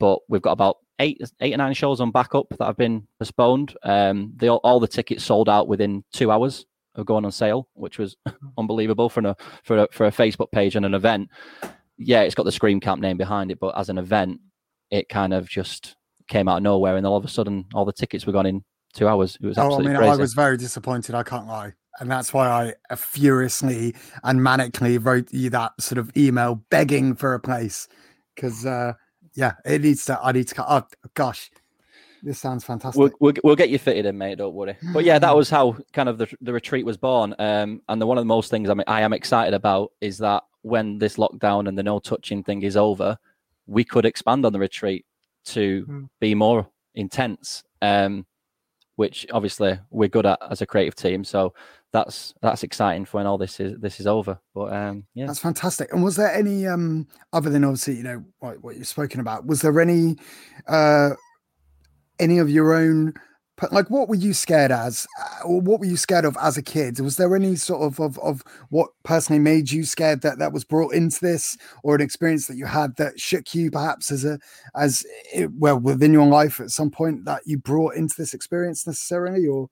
but 0.00 0.18
we've 0.28 0.42
got 0.42 0.52
about 0.52 0.78
eight, 0.98 1.20
eight 1.40 1.54
or 1.54 1.58
nine 1.58 1.74
shows 1.74 2.00
on 2.00 2.10
backup 2.10 2.46
that 2.58 2.64
have 2.64 2.76
been 2.76 3.06
postponed. 3.20 3.76
Um, 3.84 4.32
they 4.36 4.48
all, 4.48 4.60
all 4.64 4.80
the 4.80 4.88
tickets 4.88 5.22
sold 5.22 5.48
out 5.48 5.68
within 5.68 6.02
two 6.12 6.32
hours 6.32 6.66
of 6.94 7.06
going 7.06 7.24
on 7.24 7.32
sale, 7.32 7.68
which 7.74 7.98
was 7.98 8.16
unbelievable 8.58 9.08
for 9.08 9.20
a 9.26 9.36
for 9.62 9.78
a, 9.78 9.88
for 9.92 10.06
a 10.06 10.10
Facebook 10.10 10.50
page 10.50 10.76
and 10.76 10.86
an 10.86 10.94
event. 10.94 11.28
Yeah, 11.96 12.22
it's 12.22 12.34
got 12.34 12.44
the 12.44 12.52
Scream 12.52 12.80
Camp 12.80 13.00
name 13.00 13.16
behind 13.16 13.50
it, 13.50 13.60
but 13.60 13.78
as 13.78 13.88
an 13.88 13.98
event, 13.98 14.40
it 14.90 15.08
kind 15.08 15.32
of 15.32 15.48
just 15.48 15.96
came 16.28 16.48
out 16.48 16.58
of 16.58 16.62
nowhere, 16.62 16.96
and 16.96 17.06
all 17.06 17.16
of 17.16 17.24
a 17.24 17.28
sudden, 17.28 17.66
all 17.74 17.84
the 17.84 17.92
tickets 17.92 18.26
were 18.26 18.32
gone 18.32 18.46
in 18.46 18.64
two 18.94 19.08
hours. 19.08 19.36
It 19.40 19.46
was 19.46 19.58
absolutely 19.58 19.86
Oh, 19.86 19.88
I 19.88 19.92
mean, 19.92 19.96
crazy. 19.98 20.12
I 20.12 20.16
was 20.16 20.34
very 20.34 20.56
disappointed. 20.56 21.14
I 21.14 21.22
can't 21.22 21.46
lie. 21.46 21.74
And 22.00 22.10
that's 22.10 22.32
why 22.32 22.48
I 22.48 22.74
uh, 22.90 22.96
furiously 22.96 23.94
and 24.24 24.40
manically 24.40 25.04
wrote 25.04 25.32
you 25.32 25.50
that 25.50 25.72
sort 25.80 25.98
of 25.98 26.10
email 26.16 26.56
begging 26.70 27.14
for 27.14 27.34
a 27.34 27.40
place. 27.40 27.86
Because, 28.34 28.66
uh, 28.66 28.94
yeah, 29.34 29.52
it 29.64 29.82
needs 29.82 30.04
to, 30.06 30.18
I 30.20 30.32
need 30.32 30.48
to, 30.48 30.72
oh, 30.72 30.82
gosh, 31.14 31.50
this 32.24 32.38
sounds 32.40 32.64
fantastic. 32.64 32.98
We'll, 32.98 33.10
we'll, 33.20 33.34
we'll 33.44 33.56
get 33.56 33.68
you 33.70 33.78
fitted 33.78 34.06
in, 34.06 34.18
mate. 34.18 34.38
Don't 34.38 34.54
worry. 34.54 34.76
But 34.92 35.04
yeah, 35.04 35.18
that 35.18 35.36
was 35.40 35.50
how 35.50 35.76
kind 35.92 36.08
of 36.08 36.18
the, 36.18 36.26
the 36.40 36.52
retreat 36.52 36.84
was 36.84 36.96
born. 36.96 37.34
Um, 37.38 37.82
and 37.88 38.00
the, 38.00 38.06
one 38.06 38.18
of 38.18 38.22
the 38.22 38.26
most 38.26 38.50
things 38.50 38.68
I'm, 38.68 38.80
I 38.86 39.02
am 39.02 39.12
excited 39.12 39.54
about 39.54 39.92
is 40.00 40.18
that 40.18 40.42
when 40.62 40.98
this 40.98 41.16
lockdown 41.16 41.68
and 41.68 41.76
the 41.78 41.82
no 41.82 41.98
touching 42.00 42.42
thing 42.42 42.62
is 42.62 42.76
over, 42.76 43.16
we 43.66 43.84
could 43.84 44.04
expand 44.06 44.44
on 44.46 44.52
the 44.52 44.58
retreat 44.58 45.04
to 45.46 45.84
Hmm. 45.86 46.04
be 46.20 46.34
more 46.34 46.66
intense. 46.94 47.62
Um, 47.82 48.26
which 48.96 49.26
obviously 49.32 49.76
we're 49.90 50.08
good 50.08 50.24
at 50.24 50.38
as 50.50 50.62
a 50.62 50.66
creative 50.66 50.94
team. 50.94 51.24
So 51.24 51.52
that's 51.92 52.32
that's 52.42 52.62
exciting 52.62 53.04
for 53.04 53.16
when 53.18 53.26
all 53.26 53.38
this 53.38 53.58
is 53.58 53.76
this 53.80 53.98
is 53.98 54.06
over. 54.06 54.38
But 54.54 54.72
um, 54.72 55.04
yeah, 55.14 55.26
That's 55.26 55.40
fantastic. 55.40 55.92
And 55.92 56.02
was 56.04 56.14
there 56.14 56.32
any, 56.32 56.66
um, 56.68 57.08
other 57.32 57.50
than 57.50 57.64
obviously, 57.64 57.96
you 57.96 58.04
know, 58.04 58.24
what, 58.38 58.62
what 58.62 58.76
you've 58.76 58.86
spoken 58.86 59.18
about, 59.18 59.46
was 59.46 59.62
there 59.62 59.80
any, 59.80 60.16
uh, 60.68 61.10
any 62.18 62.38
of 62.38 62.50
your 62.50 62.74
own, 62.74 63.14
like, 63.70 63.88
what 63.88 64.08
were 64.08 64.14
you 64.14 64.32
scared 64.34 64.72
as, 64.72 65.06
uh, 65.20 65.46
or 65.46 65.60
what 65.60 65.80
were 65.80 65.86
you 65.86 65.96
scared 65.96 66.24
of 66.24 66.36
as 66.40 66.56
a 66.56 66.62
kid? 66.62 66.98
Was 67.00 67.16
there 67.16 67.34
any 67.36 67.56
sort 67.56 67.82
of, 67.82 68.00
of, 68.00 68.18
of 68.18 68.42
what 68.70 68.90
personally 69.04 69.40
made 69.40 69.70
you 69.70 69.84
scared 69.84 70.22
that 70.22 70.38
that 70.38 70.52
was 70.52 70.64
brought 70.64 70.94
into 70.94 71.20
this, 71.20 71.56
or 71.82 71.94
an 71.94 72.00
experience 72.00 72.46
that 72.46 72.56
you 72.56 72.66
had 72.66 72.96
that 72.96 73.20
shook 73.20 73.54
you, 73.54 73.70
perhaps 73.70 74.10
as 74.10 74.24
a, 74.24 74.38
as 74.74 75.04
it, 75.32 75.50
well 75.52 75.78
within 75.78 76.12
your 76.12 76.26
life 76.26 76.60
at 76.60 76.70
some 76.70 76.90
point 76.90 77.24
that 77.24 77.42
you 77.46 77.58
brought 77.58 77.94
into 77.94 78.14
this 78.16 78.34
experience 78.34 78.86
necessarily, 78.86 79.46
or 79.46 79.68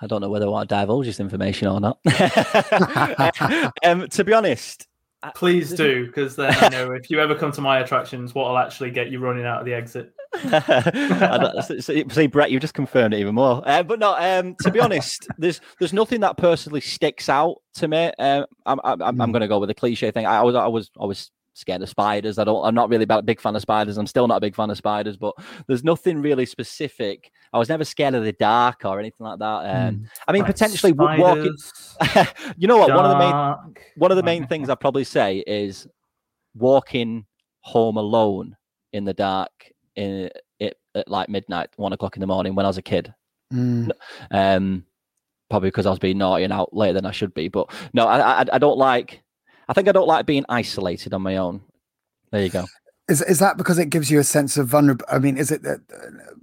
I 0.00 0.06
don't 0.06 0.20
know 0.20 0.30
whether 0.30 0.46
I 0.46 0.50
want 0.50 0.68
to 0.68 0.74
divulge 0.74 1.06
this 1.06 1.20
information 1.20 1.68
or 1.68 1.80
not. 1.80 1.98
um, 3.84 4.08
to 4.08 4.24
be 4.24 4.32
honest, 4.32 4.86
Please 5.34 5.72
do, 5.72 6.06
because 6.06 6.36
then 6.36 6.54
I 6.60 6.68
know 6.68 6.92
if 6.92 7.10
you 7.10 7.20
ever 7.20 7.34
come 7.34 7.50
to 7.52 7.60
my 7.60 7.80
attractions, 7.80 8.34
what 8.34 8.48
will 8.48 8.58
actually 8.58 8.90
get 8.90 9.10
you 9.10 9.18
running 9.18 9.44
out 9.44 9.60
of 9.60 9.66
the 9.66 9.74
exit. 9.74 10.12
So- 11.66 11.80
so- 11.80 12.02
see, 12.08 12.26
Brett, 12.26 12.50
you've 12.50 12.60
just 12.60 12.74
confirmed 12.74 13.14
it 13.14 13.18
even 13.18 13.34
more. 13.34 13.62
Uh, 13.66 13.82
but 13.82 13.98
no, 13.98 14.14
um, 14.16 14.54
to 14.60 14.70
be 14.70 14.78
honest, 14.80 15.26
there's 15.38 15.60
there's 15.78 15.92
nothing 15.92 16.20
that 16.20 16.36
personally 16.36 16.80
sticks 16.80 17.28
out 17.28 17.56
to 17.74 17.88
me. 17.88 18.12
Um, 18.18 18.46
I'm 18.66 18.80
I'm, 18.84 19.02
I'm, 19.02 19.20
I'm 19.20 19.32
going 19.32 19.40
to 19.42 19.48
go 19.48 19.58
with 19.58 19.68
the 19.68 19.74
cliche 19.74 20.10
thing. 20.10 20.26
I 20.26 20.42
was 20.42 20.54
I 20.54 20.66
was 20.68 20.90
I 21.00 21.04
was 21.06 21.30
scared 21.58 21.82
of 21.82 21.88
spiders. 21.88 22.38
I 22.38 22.44
don't. 22.44 22.64
I'm 22.64 22.74
not 22.74 22.88
really 22.88 23.06
a 23.08 23.22
big 23.22 23.40
fan 23.40 23.56
of 23.56 23.62
spiders. 23.62 23.98
I'm 23.98 24.06
still 24.06 24.28
not 24.28 24.36
a 24.36 24.40
big 24.40 24.54
fan 24.54 24.70
of 24.70 24.76
spiders. 24.76 25.16
But 25.16 25.34
there's 25.66 25.84
nothing 25.84 26.22
really 26.22 26.46
specific. 26.46 27.30
I 27.52 27.58
was 27.58 27.68
never 27.68 27.84
scared 27.84 28.14
of 28.14 28.24
the 28.24 28.32
dark 28.32 28.84
or 28.84 28.98
anything 28.98 29.26
like 29.26 29.38
that. 29.38 29.44
Um, 29.44 30.08
I 30.26 30.32
mean, 30.32 30.42
Like 30.42 30.52
potentially 30.52 30.92
w- 30.92 31.20
walking. 31.20 31.56
you 32.56 32.68
know 32.68 32.78
what? 32.78 32.94
One 32.94 33.04
of 33.04 33.10
the 33.10 33.18
main 33.18 33.74
one 33.96 34.10
of 34.10 34.16
the 34.16 34.22
main 34.22 34.46
things 34.46 34.68
I'd 34.70 34.80
probably 34.80 35.04
say 35.04 35.38
is 35.46 35.86
walking 36.54 37.26
home 37.60 37.96
alone 37.96 38.56
in 38.92 39.04
the 39.04 39.14
dark 39.14 39.50
in 39.96 40.30
it 40.60 40.78
at 40.94 41.08
like 41.08 41.28
midnight, 41.28 41.70
one 41.76 41.92
o'clock 41.92 42.16
in 42.16 42.20
the 42.20 42.26
morning 42.26 42.54
when 42.54 42.66
I 42.66 42.68
was 42.68 42.78
a 42.78 42.82
kid. 42.82 43.12
Mm. 43.52 43.90
Um, 44.30 44.84
probably 45.50 45.68
because 45.68 45.86
I 45.86 45.90
was 45.90 45.98
being 45.98 46.18
naughty 46.18 46.44
and 46.44 46.52
out 46.52 46.74
later 46.74 46.94
than 46.94 47.06
I 47.06 47.10
should 47.10 47.34
be. 47.34 47.48
But 47.48 47.72
no, 47.92 48.06
I, 48.06 48.42
I 48.42 48.44
I 48.54 48.58
don't 48.58 48.78
like. 48.78 49.22
I 49.68 49.74
think 49.74 49.88
I 49.88 49.92
don't 49.92 50.08
like 50.08 50.26
being 50.26 50.44
isolated 50.48 51.12
on 51.12 51.22
my 51.22 51.36
own. 51.36 51.60
There 52.30 52.42
you 52.42 52.50
go. 52.50 52.64
Is 53.08 53.22
is 53.22 53.38
that 53.38 53.56
because 53.56 53.78
it 53.78 53.90
gives 53.90 54.10
you 54.10 54.18
a 54.18 54.24
sense 54.24 54.58
of 54.58 54.68
vulnerable? 54.68 55.06
I 55.10 55.18
mean, 55.18 55.38
is 55.38 55.50
it 55.50 55.62
that 55.62 55.80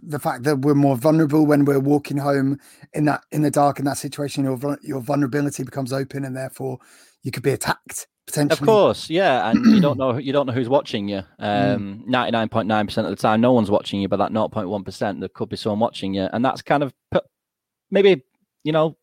the 0.02 0.20
fact 0.20 0.44
that 0.44 0.60
we're 0.60 0.74
more 0.74 0.96
vulnerable 0.96 1.46
when 1.46 1.64
we're 1.64 1.80
walking 1.80 2.18
home 2.18 2.60
in 2.94 3.06
that 3.06 3.24
in 3.32 3.44
the 3.44 3.52
dark 3.52 3.78
in 3.78 3.86
that 3.86 3.98
situation? 3.98 4.44
Your 4.44 4.80
your 4.82 5.00
vulnerability 5.00 5.64
becomes 5.64 5.94
open, 5.94 6.26
and 6.26 6.36
therefore 6.36 6.80
you 7.22 7.32
could 7.32 7.44
be 7.44 7.52
attacked 7.52 8.08
potentially. 8.26 8.60
Of 8.60 8.66
course, 8.66 9.12
yeah, 9.12 9.50
and 9.50 9.64
you 9.76 9.80
don't 9.80 10.00
know 10.00 10.18
you 10.18 10.34
don't 10.34 10.48
know 10.48 10.54
who's 10.54 10.70
watching 10.70 11.08
you. 11.08 11.22
Um, 11.40 12.04
ninety 12.08 12.32
nine 12.32 12.50
point 12.50 12.68
nine 12.68 12.88
percent 12.88 13.06
of 13.06 13.16
the 13.16 13.22
time, 13.22 13.42
no 13.42 13.54
one's 13.54 13.70
watching 13.70 14.02
you, 14.02 14.08
but 14.08 14.18
that 14.18 14.32
zero 14.32 14.48
point 14.48 14.68
one 14.68 14.84
percent, 14.84 15.20
there 15.20 15.30
could 15.30 15.50
be 15.50 15.58
someone 15.58 15.80
watching 15.80 16.16
you, 16.16 16.28
and 16.34 16.44
that's 16.44 16.64
kind 16.64 16.82
of 16.82 16.94
maybe 17.92 18.24
you 18.64 18.72
know 18.72 18.98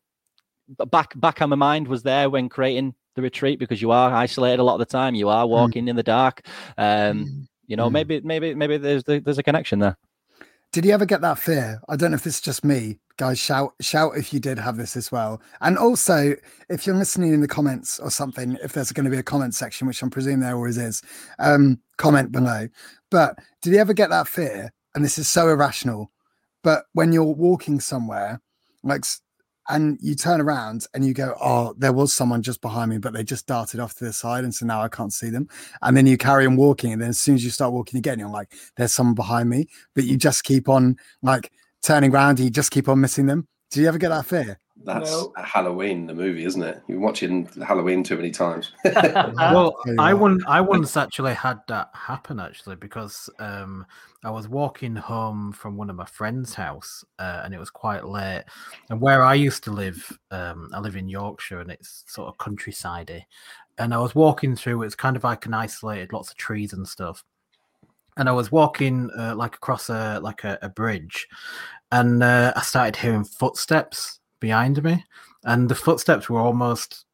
back 0.91 1.13
back 1.19 1.41
on 1.41 1.49
my 1.49 1.55
mind 1.55 1.87
was 1.87 2.03
there 2.03 2.29
when 2.29 2.49
creating 2.49 2.93
the 3.15 3.21
retreat 3.21 3.59
because 3.59 3.81
you 3.81 3.91
are 3.91 4.11
isolated 4.13 4.59
a 4.59 4.63
lot 4.63 4.73
of 4.75 4.79
the 4.79 4.85
time. 4.85 5.15
You 5.15 5.29
are 5.29 5.45
walking 5.47 5.87
in 5.87 5.95
the 5.95 6.03
dark. 6.03 6.45
Um, 6.77 7.47
you 7.67 7.75
know, 7.77 7.89
Mm. 7.89 7.93
maybe 7.93 8.21
maybe 8.21 8.53
maybe 8.55 8.77
there's 8.77 9.03
there's 9.03 9.37
a 9.37 9.43
connection 9.43 9.79
there. 9.79 9.97
Did 10.71 10.85
you 10.85 10.91
ever 10.91 11.05
get 11.05 11.21
that 11.21 11.37
fear? 11.37 11.79
I 11.87 11.95
don't 11.95 12.11
know 12.11 12.15
if 12.15 12.23
this 12.23 12.35
is 12.35 12.41
just 12.41 12.63
me. 12.63 12.99
Guys, 13.17 13.37
shout 13.37 13.73
shout 13.79 14.17
if 14.17 14.33
you 14.33 14.39
did 14.39 14.57
have 14.57 14.75
this 14.75 14.97
as 14.97 15.11
well. 15.11 15.39
And 15.61 15.77
also, 15.77 16.33
if 16.69 16.87
you're 16.87 16.95
listening 16.95 17.31
in 17.31 17.41
the 17.41 17.47
comments 17.47 17.99
or 17.99 18.09
something, 18.09 18.57
if 18.63 18.73
there's 18.73 18.91
going 18.91 19.05
to 19.05 19.11
be 19.11 19.17
a 19.19 19.23
comment 19.23 19.53
section, 19.53 19.85
which 19.87 20.01
I'm 20.01 20.09
presuming 20.09 20.39
there 20.39 20.55
always 20.55 20.77
is, 20.79 21.01
um, 21.37 21.79
comment 21.97 22.31
below. 22.31 22.67
But 23.11 23.37
did 23.61 23.73
you 23.73 23.79
ever 23.79 23.93
get 23.93 24.09
that 24.09 24.27
fear? 24.27 24.71
And 24.95 25.05
this 25.05 25.19
is 25.19 25.27
so 25.29 25.47
irrational, 25.49 26.11
but 26.63 26.85
when 26.93 27.13
you're 27.13 27.23
walking 27.23 27.79
somewhere, 27.79 28.41
like, 28.83 29.05
and 29.69 29.97
you 30.01 30.15
turn 30.15 30.41
around 30.41 30.85
and 30.93 31.05
you 31.05 31.13
go, 31.13 31.35
"Oh, 31.41 31.73
there 31.77 31.93
was 31.93 32.13
someone 32.13 32.41
just 32.41 32.61
behind 32.61 32.91
me, 32.91 32.97
but 32.97 33.13
they 33.13 33.23
just 33.23 33.47
darted 33.47 33.79
off 33.79 33.93
to 33.95 34.05
the 34.05 34.13
side, 34.13 34.43
and 34.43 34.53
so 34.53 34.65
now 34.65 34.81
I 34.81 34.87
can't 34.87 35.13
see 35.13 35.29
them." 35.29 35.47
And 35.81 35.95
then 35.95 36.07
you 36.07 36.17
carry 36.17 36.45
on 36.45 36.55
walking, 36.55 36.93
and 36.93 37.01
then 37.01 37.09
as 37.09 37.19
soon 37.19 37.35
as 37.35 37.43
you 37.43 37.51
start 37.51 37.73
walking 37.73 37.97
again, 37.97 38.19
you're 38.19 38.29
like, 38.29 38.53
"There's 38.75 38.93
someone 38.93 39.15
behind 39.15 39.49
me," 39.49 39.67
but 39.95 40.03
you 40.05 40.17
just 40.17 40.43
keep 40.43 40.69
on 40.69 40.97
like 41.21 41.51
turning 41.81 42.13
around 42.13 42.39
and 42.39 42.45
you 42.45 42.49
just 42.49 42.71
keep 42.71 42.87
on 42.87 42.99
missing 42.99 43.25
them. 43.25 43.47
Do 43.71 43.81
you 43.81 43.87
ever 43.87 43.97
get 43.97 44.09
that 44.09 44.25
fear? 44.25 44.59
That's 44.85 45.11
No. 45.11 45.33
Halloween, 45.37 46.07
the 46.07 46.13
movie, 46.13 46.45
isn't 46.45 46.61
it? 46.61 46.81
You're 46.87 46.99
watching 46.99 47.47
Halloween 47.65 48.03
too 48.03 48.17
many 48.17 48.31
times. 48.31 48.71
well, 48.85 49.75
I 49.97 50.13
what. 50.13 50.21
once 50.21 50.43
I 50.47 50.61
once 50.61 50.97
actually 50.97 51.33
had 51.33 51.59
that 51.67 51.89
happen 51.93 52.39
actually 52.39 52.75
because 52.75 53.29
um, 53.39 53.85
I 54.23 54.29
was 54.29 54.47
walking 54.47 54.95
home 54.95 55.51
from 55.51 55.75
one 55.75 55.89
of 55.89 55.95
my 55.95 56.05
friends' 56.05 56.53
house 56.53 57.03
uh, 57.19 57.41
and 57.43 57.53
it 57.53 57.59
was 57.59 57.69
quite 57.69 58.05
late. 58.05 58.43
And 58.89 59.01
where 59.01 59.23
I 59.23 59.33
used 59.33 59.63
to 59.65 59.71
live, 59.71 60.17
um, 60.31 60.69
I 60.73 60.79
live 60.79 60.95
in 60.95 61.09
Yorkshire 61.09 61.59
and 61.59 61.69
it's 61.69 62.03
sort 62.07 62.29
of 62.29 62.37
countrysidey. 62.37 63.23
And 63.77 63.93
I 63.93 63.97
was 63.97 64.15
walking 64.15 64.55
through. 64.55 64.83
It's 64.83 64.95
kind 64.95 65.17
of 65.17 65.23
like 65.23 65.45
an 65.45 65.53
isolated, 65.53 66.13
lots 66.13 66.31
of 66.31 66.37
trees 66.37 66.73
and 66.73 66.87
stuff. 66.87 67.23
And 68.15 68.29
I 68.29 68.31
was 68.31 68.51
walking 68.51 69.09
uh, 69.17 69.35
like 69.35 69.55
across 69.55 69.89
a 69.89 70.19
like 70.21 70.43
a, 70.43 70.59
a 70.61 70.69
bridge, 70.69 71.27
and 71.91 72.21
uh, 72.21 72.53
I 72.55 72.61
started 72.61 72.95
hearing 72.95 73.23
footsteps 73.23 74.19
behind 74.39 74.83
me, 74.83 75.03
and 75.45 75.67
the 75.67 75.73
footsteps 75.73 76.29
were 76.29 76.39
almost 76.39 77.05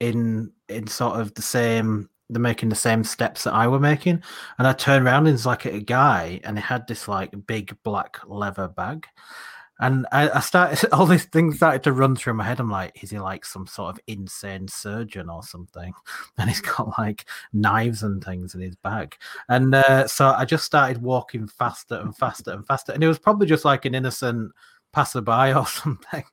in 0.00 0.50
in 0.68 0.88
sort 0.88 1.20
of 1.20 1.32
the 1.34 1.42
same 1.42 2.10
they're 2.32 2.40
making 2.40 2.68
the 2.68 2.76
same 2.76 3.04
steps 3.04 3.44
that 3.44 3.54
I 3.54 3.68
were 3.68 3.80
making. 3.80 4.22
And 4.58 4.66
I 4.66 4.72
turned 4.72 5.04
around 5.06 5.26
and 5.26 5.34
it's 5.34 5.46
like 5.46 5.64
a 5.64 5.80
guy 5.80 6.40
and 6.44 6.56
he 6.56 6.62
had 6.62 6.86
this 6.86 7.08
like 7.08 7.46
big 7.46 7.76
black 7.82 8.18
leather 8.26 8.68
bag. 8.68 9.06
And 9.82 10.06
I, 10.12 10.28
I 10.30 10.40
started 10.40 10.88
all 10.92 11.06
these 11.06 11.24
things 11.24 11.56
started 11.56 11.82
to 11.84 11.92
run 11.92 12.14
through 12.14 12.34
my 12.34 12.44
head. 12.44 12.60
I'm 12.60 12.70
like, 12.70 13.02
is 13.02 13.10
he 13.10 13.18
like 13.18 13.44
some 13.44 13.66
sort 13.66 13.96
of 13.96 14.00
insane 14.06 14.68
surgeon 14.68 15.28
or 15.28 15.42
something? 15.42 15.92
And 16.38 16.48
he's 16.48 16.60
got 16.60 16.98
like 16.98 17.26
knives 17.52 18.02
and 18.02 18.22
things 18.22 18.54
in 18.54 18.60
his 18.60 18.76
bag. 18.76 19.16
And 19.48 19.74
uh, 19.74 20.06
so 20.06 20.28
I 20.28 20.44
just 20.44 20.64
started 20.64 21.02
walking 21.02 21.46
faster 21.48 21.96
and 21.96 22.16
faster 22.16 22.52
and 22.52 22.66
faster. 22.66 22.92
And 22.92 23.02
it 23.04 23.08
was 23.08 23.18
probably 23.18 23.46
just 23.46 23.64
like 23.64 23.84
an 23.84 23.94
innocent 23.94 24.52
passerby 24.92 25.52
or 25.54 25.66
something 25.66 26.24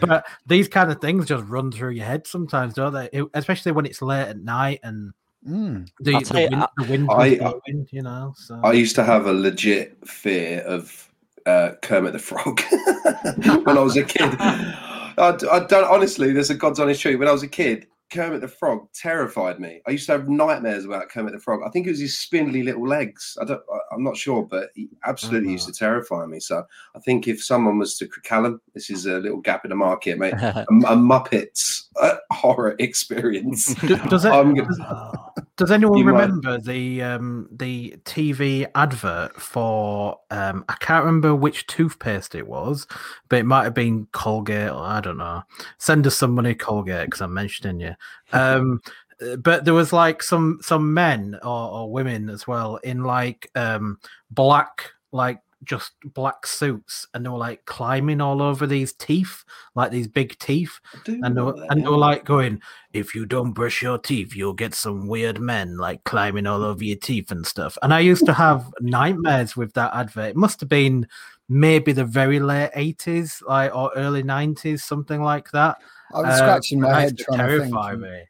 but 0.00 0.26
these 0.46 0.68
kind 0.68 0.90
of 0.90 1.00
things 1.00 1.26
just 1.26 1.44
run 1.44 1.72
through 1.72 1.90
your 1.90 2.04
head 2.04 2.26
sometimes, 2.26 2.74
don't 2.74 2.92
they? 2.92 3.08
It- 3.12 3.28
especially 3.34 3.72
when 3.72 3.86
it's 3.86 4.02
late 4.02 4.28
at 4.28 4.38
night 4.38 4.80
and 4.82 5.12
Mm. 5.46 5.88
the, 6.00 6.14
I'll 6.14 6.20
the, 6.22 6.34
wind, 6.34 6.54
I- 6.56 6.68
the 6.78 6.84
wind 6.90 7.08
I- 7.10 7.36
blowing, 7.36 7.88
you 7.90 8.02
know. 8.02 8.34
So 8.36 8.60
I 8.64 8.72
used 8.72 8.94
to 8.96 9.04
have 9.04 9.26
a 9.26 9.32
legit 9.32 9.96
fear 10.06 10.60
of 10.62 11.08
uh, 11.46 11.72
Kermit 11.82 12.12
the 12.12 12.18
Frog 12.18 12.60
when 13.64 13.78
I 13.78 13.80
was 13.82 13.96
a 13.96 14.02
kid. 14.04 14.34
I, 14.40 15.38
I 15.52 15.60
don't 15.60 15.84
honestly. 15.84 16.32
There's 16.32 16.50
a 16.50 16.54
God's 16.54 16.80
honest 16.80 17.00
truth. 17.00 17.18
When 17.18 17.28
I 17.28 17.32
was 17.32 17.42
a 17.44 17.48
kid, 17.48 17.86
Kermit 18.10 18.40
the 18.40 18.48
Frog 18.48 18.86
terrified 18.94 19.58
me. 19.58 19.80
I 19.86 19.90
used 19.90 20.06
to 20.06 20.12
have 20.12 20.28
nightmares 20.28 20.84
about 20.84 21.08
Kermit 21.08 21.32
the 21.32 21.40
Frog. 21.40 21.60
I 21.66 21.70
think 21.70 21.86
it 21.86 21.90
was 21.90 21.98
his 22.00 22.18
spindly 22.18 22.62
little 22.62 22.86
legs. 22.86 23.36
I 23.40 23.44
don't. 23.44 23.60
I, 23.72 23.78
I'm 23.94 24.04
not 24.04 24.16
sure, 24.16 24.44
but 24.44 24.70
he 24.74 24.88
absolutely 25.04 25.50
used 25.52 25.66
to 25.66 25.72
terrify 25.72 26.24
me. 26.26 26.38
So 26.40 26.64
I 26.94 27.00
think 27.00 27.26
if 27.26 27.42
someone 27.42 27.78
was 27.78 27.98
to 27.98 28.08
Callum, 28.22 28.60
this 28.74 28.90
is 28.90 29.06
a 29.06 29.18
little 29.18 29.40
gap 29.40 29.64
in 29.64 29.70
the 29.70 29.74
market, 29.76 30.18
mate. 30.18 30.34
A, 30.40 30.60
a 30.68 30.96
Muppets 30.96 31.86
uh, 32.00 32.16
horror 32.30 32.76
experience. 32.78 33.74
D- 33.74 33.96
does 34.08 34.24
it? 34.24 34.30
I'm 34.32 34.54
gonna- 34.54 34.68
does, 34.68 35.45
does 35.56 35.70
anyone 35.70 35.98
You 35.98 36.04
might- 36.04 36.22
remember 36.22 36.58
the 36.58 37.02
um 37.02 37.48
the 37.50 37.96
TV 38.04 38.66
advert 38.74 39.40
for 39.40 40.18
um 40.30 40.64
I 40.68 40.74
can't 40.80 41.04
remember 41.04 41.34
which 41.34 41.66
toothpaste 41.66 42.34
it 42.34 42.46
was, 42.46 42.86
but 43.28 43.38
it 43.38 43.44
might 43.46 43.64
have 43.64 43.74
been 43.74 44.06
Colgate 44.12 44.70
or 44.70 44.82
I 44.82 45.00
don't 45.00 45.16
know. 45.18 45.42
Send 45.78 46.06
us 46.06 46.16
some 46.16 46.34
money, 46.34 46.54
Colgate, 46.54 47.06
because 47.06 47.20
I'm 47.22 47.32
mentioning 47.34 47.80
you. 47.80 47.94
Um, 48.32 48.80
uh, 49.22 49.36
but 49.36 49.64
there 49.64 49.72
was 49.74 49.92
like 49.92 50.22
some 50.22 50.58
some 50.62 50.92
men 50.92 51.38
or, 51.42 51.70
or 51.70 51.90
women 51.92 52.28
as 52.28 52.46
well 52.46 52.76
in 52.76 53.02
like 53.02 53.50
um 53.54 53.98
black 54.30 54.92
like 55.12 55.40
just 55.64 55.92
black 56.14 56.46
suits 56.46 57.06
and 57.14 57.24
they 57.24 57.30
were 57.30 57.38
like 57.38 57.64
climbing 57.64 58.20
all 58.20 58.42
over 58.42 58.66
these 58.66 58.92
teeth 58.92 59.42
like 59.74 59.90
these 59.90 60.06
big 60.06 60.38
teeth 60.38 60.78
and 61.06 61.36
they 61.36 61.40
were, 61.40 61.54
and 61.70 61.80
they 61.80 61.84
that, 61.84 61.90
were 61.90 61.96
like 61.96 62.24
going, 62.24 62.60
if 62.92 63.14
you 63.14 63.24
don't 63.26 63.52
brush 63.52 63.80
your 63.82 63.98
teeth, 63.98 64.36
you'll 64.36 64.52
get 64.52 64.74
some 64.74 65.08
weird 65.08 65.40
men 65.40 65.76
like 65.78 66.04
climbing 66.04 66.46
all 66.46 66.62
over 66.62 66.84
your 66.84 66.98
teeth 66.98 67.30
and 67.30 67.46
stuff. 67.46 67.76
And 67.82 67.92
I 67.94 68.00
used 68.00 68.26
to 68.26 68.32
have 68.46 68.70
nightmares 68.80 69.56
with 69.56 69.72
that 69.74 69.94
advert. 69.94 70.30
It 70.30 70.36
must 70.36 70.60
have 70.60 70.68
been 70.68 71.06
maybe 71.48 71.92
the 71.92 72.04
very 72.04 72.38
late 72.38 72.70
eighties, 72.74 73.42
like 73.46 73.74
or 73.74 73.90
early 73.96 74.22
nineties, 74.22 74.84
something 74.84 75.22
like 75.22 75.50
that. 75.52 75.78
I 76.14 76.18
was 76.18 76.26
Uh, 76.26 76.36
scratching 76.36 76.82
and 76.84 76.92
my 76.92 77.00
head 77.00 77.12
used 77.12 77.18
to 77.18 77.24
trying 77.24 77.38
to 77.38 77.58
think. 77.60 77.72
terrify 77.72 77.96
me. 77.96 78.22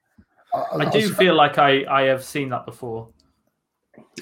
I, 0.54 0.58
I 0.58 0.76
I 0.86 0.90
do 0.90 0.98
was- 1.08 1.16
feel 1.16 1.34
like 1.34 1.58
I, 1.58 1.84
I 1.88 2.02
have 2.02 2.24
seen 2.24 2.48
that 2.50 2.64
before. 2.66 3.08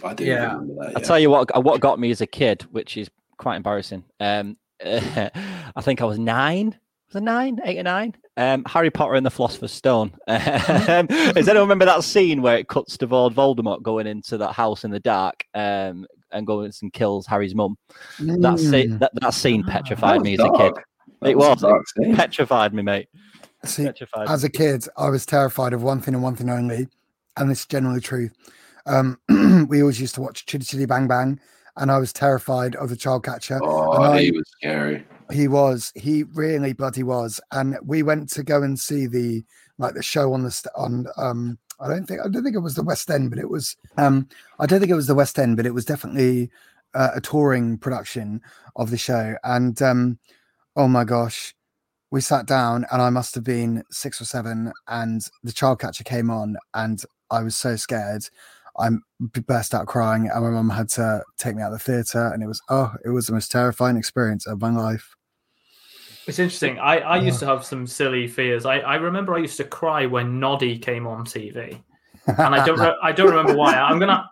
I 0.05 0.15
do 0.15 0.25
Yeah. 0.25 0.53
remember 0.55 0.75
that. 0.85 0.97
I'll 0.97 1.03
tell 1.03 1.19
you 1.19 1.31
what 1.31 1.65
what 1.65 1.81
got 1.81 1.99
me 1.99 2.11
as 2.11 2.21
a 2.21 2.27
kid, 2.27 2.63
which 2.71 2.97
is 2.97 3.11
quite 3.39 3.57
embarrassing. 3.57 4.05
Um, 4.21 4.57
I 4.85 5.81
think 5.83 6.01
I 6.03 6.05
was 6.05 6.19
nine. 6.19 6.79
Was 7.09 7.17
it 7.17 7.23
nine, 7.25 7.59
eight 7.65 7.79
or 7.79 7.83
nine? 7.85 8.15
Um, 8.37 8.65
Harry 8.67 8.91
Potter 8.91 9.15
and 9.15 9.25
the 9.25 9.31
Philosopher's 9.31 9.73
Stone. 9.73 10.13
Um, 10.29 11.07
does 11.07 11.49
anyone 11.49 11.69
remember 11.69 11.85
that 11.85 12.03
scene 12.05 12.43
where 12.43 12.57
it 12.59 12.69
cuts 12.69 12.99
to 12.99 13.07
Lord 13.07 13.35
Voldemort 13.35 13.83
going 13.83 14.07
into 14.07 14.37
that 14.39 14.53
house 14.53 14.85
in 14.85 14.91
the 14.91 14.99
dark 15.01 15.45
um, 15.55 16.07
and 16.33 16.47
goes 16.47 16.83
and 16.83 16.93
kills 16.93 17.27
Harry's 17.27 17.55
mum? 17.55 17.77
That, 18.19 18.59
scene, 18.59 18.91
Mm. 18.95 18.99
that, 19.01 19.13
that 19.15 19.35
scene 19.35 19.63
That 19.63 19.71
petrified 19.73 20.17
was 20.21 20.25
me 20.25 20.35
as 20.35 20.41
a 20.41 20.51
kid. 20.51 20.73
That 21.23 21.31
It 21.31 21.35
a 21.35 21.39
was. 21.39 21.61
dark 21.61 21.85
scene. 21.89 22.17
Petrified 22.17 22.75
me, 22.75 22.83
mate. 22.83 23.09
See, 23.65 23.85
Petrified. 23.85 24.29
as 24.29 24.43
a 24.45 24.51
kid, 24.51 24.87
I 24.97 25.09
was 25.11 25.25
terrified 25.25 25.73
of 25.73 25.83
one 25.83 26.01
thing 26.01 26.15
and 26.15 26.23
one 26.23 26.35
thing 26.37 26.51
only, 26.51 26.89
and 27.37 27.49
this 27.51 27.61
is 27.61 27.67
generally 27.67 28.01
true. 28.01 28.31
Um, 28.87 29.19
we 29.69 29.81
always 29.81 30.01
used 30.01 30.15
to 30.17 30.21
watch 30.21 30.47
Chitty 30.47 30.65
Chitty 30.65 30.87
Bang 30.87 31.07
Bang, 31.09 31.41
and 31.77 31.91
I 31.91 31.99
was 31.99 32.13
terrified 32.13 32.77
of 32.77 32.89
the 32.91 32.97
child 32.97 33.25
catcher. 33.25 33.61
Oh, 33.63 33.93
And 33.93 34.05
I- 34.05 34.21
he 34.23 34.31
was 34.31 34.45
scary. 34.59 35.05
He 35.33 35.49
was, 35.49 35.91
he 35.95 36.25
really 36.35 36.75
bloody 36.75 37.03
was, 37.03 37.41
and 37.51 37.79
we 37.83 38.03
went 38.03 38.29
to 38.33 38.43
go 38.43 38.63
and 38.63 38.79
see 38.79 39.07
the 39.07 39.43
like 39.79 39.95
the 39.95 40.03
show 40.03 40.35
on 40.35 40.43
the 40.43 40.51
st- 40.51 40.73
on. 40.77 41.07
Um, 41.17 41.59
I 41.81 41.89
don't 41.89 42.05
think 42.07 42.21
I 42.21 42.29
don't 42.29 42.45
think 42.45 42.55
it 42.55 42.59
was 42.61 42.75
the 42.75 42.83
West 42.83 43.11
End, 43.11 43.31
but 43.31 43.39
it 43.39 43.49
was. 43.49 43.75
Um, 43.97 44.29
I 44.59 44.67
don't 44.67 44.81
think 44.81 44.93
it 44.93 44.97
was 44.97 45.07
the 45.07 45.15
West 45.15 45.39
End, 45.39 45.57
but 45.57 45.65
it 45.65 45.73
was 45.73 45.87
definitely 45.87 46.51
uh, 46.93 47.13
a 47.15 47.23
touring 47.23 47.79
production 47.79 48.43
of 48.77 48.91
the 48.91 48.99
show. 48.99 49.35
And 49.45 49.81
um, 49.81 50.19
oh 50.77 50.89
my 50.89 51.05
gosh, 51.05 51.55
we 52.11 52.21
sat 52.21 52.45
down, 52.45 52.85
and 52.93 53.01
I 53.01 53.09
must 53.09 53.35
have 53.35 53.45
been 53.45 53.83
six 53.91 54.21
or 54.21 54.27
seven, 54.27 54.73
and 54.89 55.23
the 55.43 55.53
child 55.53 55.81
catcher 55.81 56.05
came 56.05 56.31
on, 56.31 56.57
and 56.75 57.03
I 57.31 57.43
was 57.43 57.57
so 57.57 57.77
scared. 57.77 58.29
I 58.79 58.91
burst 59.47 59.75
out 59.75 59.87
crying, 59.87 60.29
and 60.33 60.45
my 60.45 60.51
mum 60.51 60.71
had 60.71 60.89
to 60.91 61.23
take 61.39 61.57
me 61.57 61.63
out 61.63 61.73
of 61.73 61.79
the 61.79 61.85
theatre, 61.85 62.29
and 62.33 62.43
it 62.43 62.47
was 62.47 62.61
oh, 62.69 62.93
it 63.05 63.11
was 63.11 63.27
the 63.27 63.33
most 63.33 63.51
terrifying 63.51 63.97
experience 63.97 64.47
of 64.47 64.61
my 64.61 64.71
life. 64.71 65.15
It's 66.27 66.39
interesting. 66.39 66.79
I, 66.79 66.99
I 66.99 67.17
used 67.19 67.39
to 67.41 67.47
have 67.47 67.65
some 67.65 67.87
silly 67.87 68.27
fears. 68.27 68.65
I, 68.65 68.79
I 68.79 68.95
remember 68.97 69.35
I 69.35 69.39
used 69.39 69.59
to 69.59 69.65
cry 69.65 70.07
when 70.07 70.41
Noddy 70.41 70.79
came 70.79 71.07
on 71.07 71.25
TV, 71.25 71.81
and 72.27 72.55
I 72.55 72.65
don't 72.65 72.81
re- 72.81 72.97
I 73.03 73.13
don't 73.13 73.29
remember 73.29 73.55
why. 73.55 73.75
I'm 73.75 73.99
gonna 73.99 74.31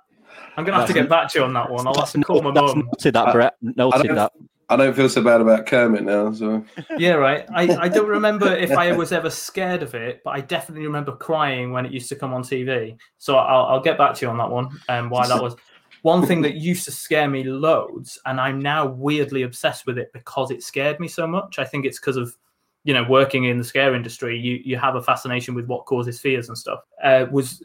I'm 0.57 0.65
gonna 0.65 0.79
have 0.79 0.89
to 0.89 0.95
get 0.95 1.09
back 1.09 1.31
to 1.33 1.41
you 1.41 1.45
on 1.45 1.53
that 1.55 1.71
one. 1.71 1.87
I'll 1.87 1.95
have 1.95 2.11
to 2.13 2.21
call 2.23 2.43
my 2.43 2.53
That's 2.53 2.75
mum. 2.75 2.87
noted 2.87 3.15
that, 3.15 3.33
Brett. 3.33 3.55
I 3.63 3.73
Noted 3.77 4.17
that. 4.17 4.33
I 4.73 4.77
don't 4.77 4.95
feel 4.95 5.09
so 5.09 5.23
bad 5.23 5.41
about 5.41 5.67
Kermit 5.67 6.03
now. 6.03 6.33
So 6.33 6.65
Yeah, 6.99 7.13
right. 7.13 7.47
I, 7.55 7.77
I 7.77 7.89
don't 7.89 8.09
remember 8.09 8.55
if 8.55 8.71
I 8.71 8.93
was 8.93 9.13
ever 9.13 9.31
scared 9.31 9.83
of 9.83 9.95
it, 9.95 10.23
but 10.25 10.31
I 10.31 10.41
definitely 10.41 10.87
remember 10.87 11.13
crying 11.13 11.73
when 11.73 11.85
it 11.85 11.93
used 11.93 12.09
to 12.09 12.17
come 12.17 12.33
on 12.33 12.43
TV. 12.43 12.97
So 13.19 13.37
I'll, 13.37 13.67
I'll 13.67 13.83
get 13.83 13.99
back 13.99 14.15
to 14.17 14.27
you 14.27 14.31
on 14.31 14.39
that 14.39 14.51
one 14.51 14.81
and 14.89 15.11
why 15.11 15.29
that 15.29 15.43
was. 15.43 15.57
One 16.03 16.27
thing 16.27 16.43
that 16.43 16.57
used 16.57 16.85
to 16.87 16.91
scare 16.91 17.29
me 17.29 17.45
loads, 17.45 18.19
and 18.27 18.41
I'm 18.41 18.59
now 18.59 18.87
weirdly 18.87 19.43
obsessed 19.43 19.87
with 19.87 19.99
it 19.99 20.13
because 20.13 20.51
it 20.51 20.63
scared 20.63 20.99
me 20.99 21.07
so 21.07 21.29
much. 21.29 21.61
I 21.61 21.65
think 21.65 21.87
it's 21.87 22.01
because 22.01 22.17
of, 22.17 22.37
you 22.83 22.93
know, 22.93 23.05
working 23.09 23.45
in 23.45 23.59
the 23.59 23.65
scare 23.65 23.95
industry. 23.95 24.37
You 24.37 24.61
you 24.65 24.77
have 24.79 24.97
a 24.97 25.03
fascination 25.03 25.55
with 25.55 25.67
what 25.67 25.87
causes 25.87 26.19
fears 26.19 26.49
and 26.49 26.59
stuff. 26.59 26.81
Uh, 27.05 27.27
was 27.31 27.63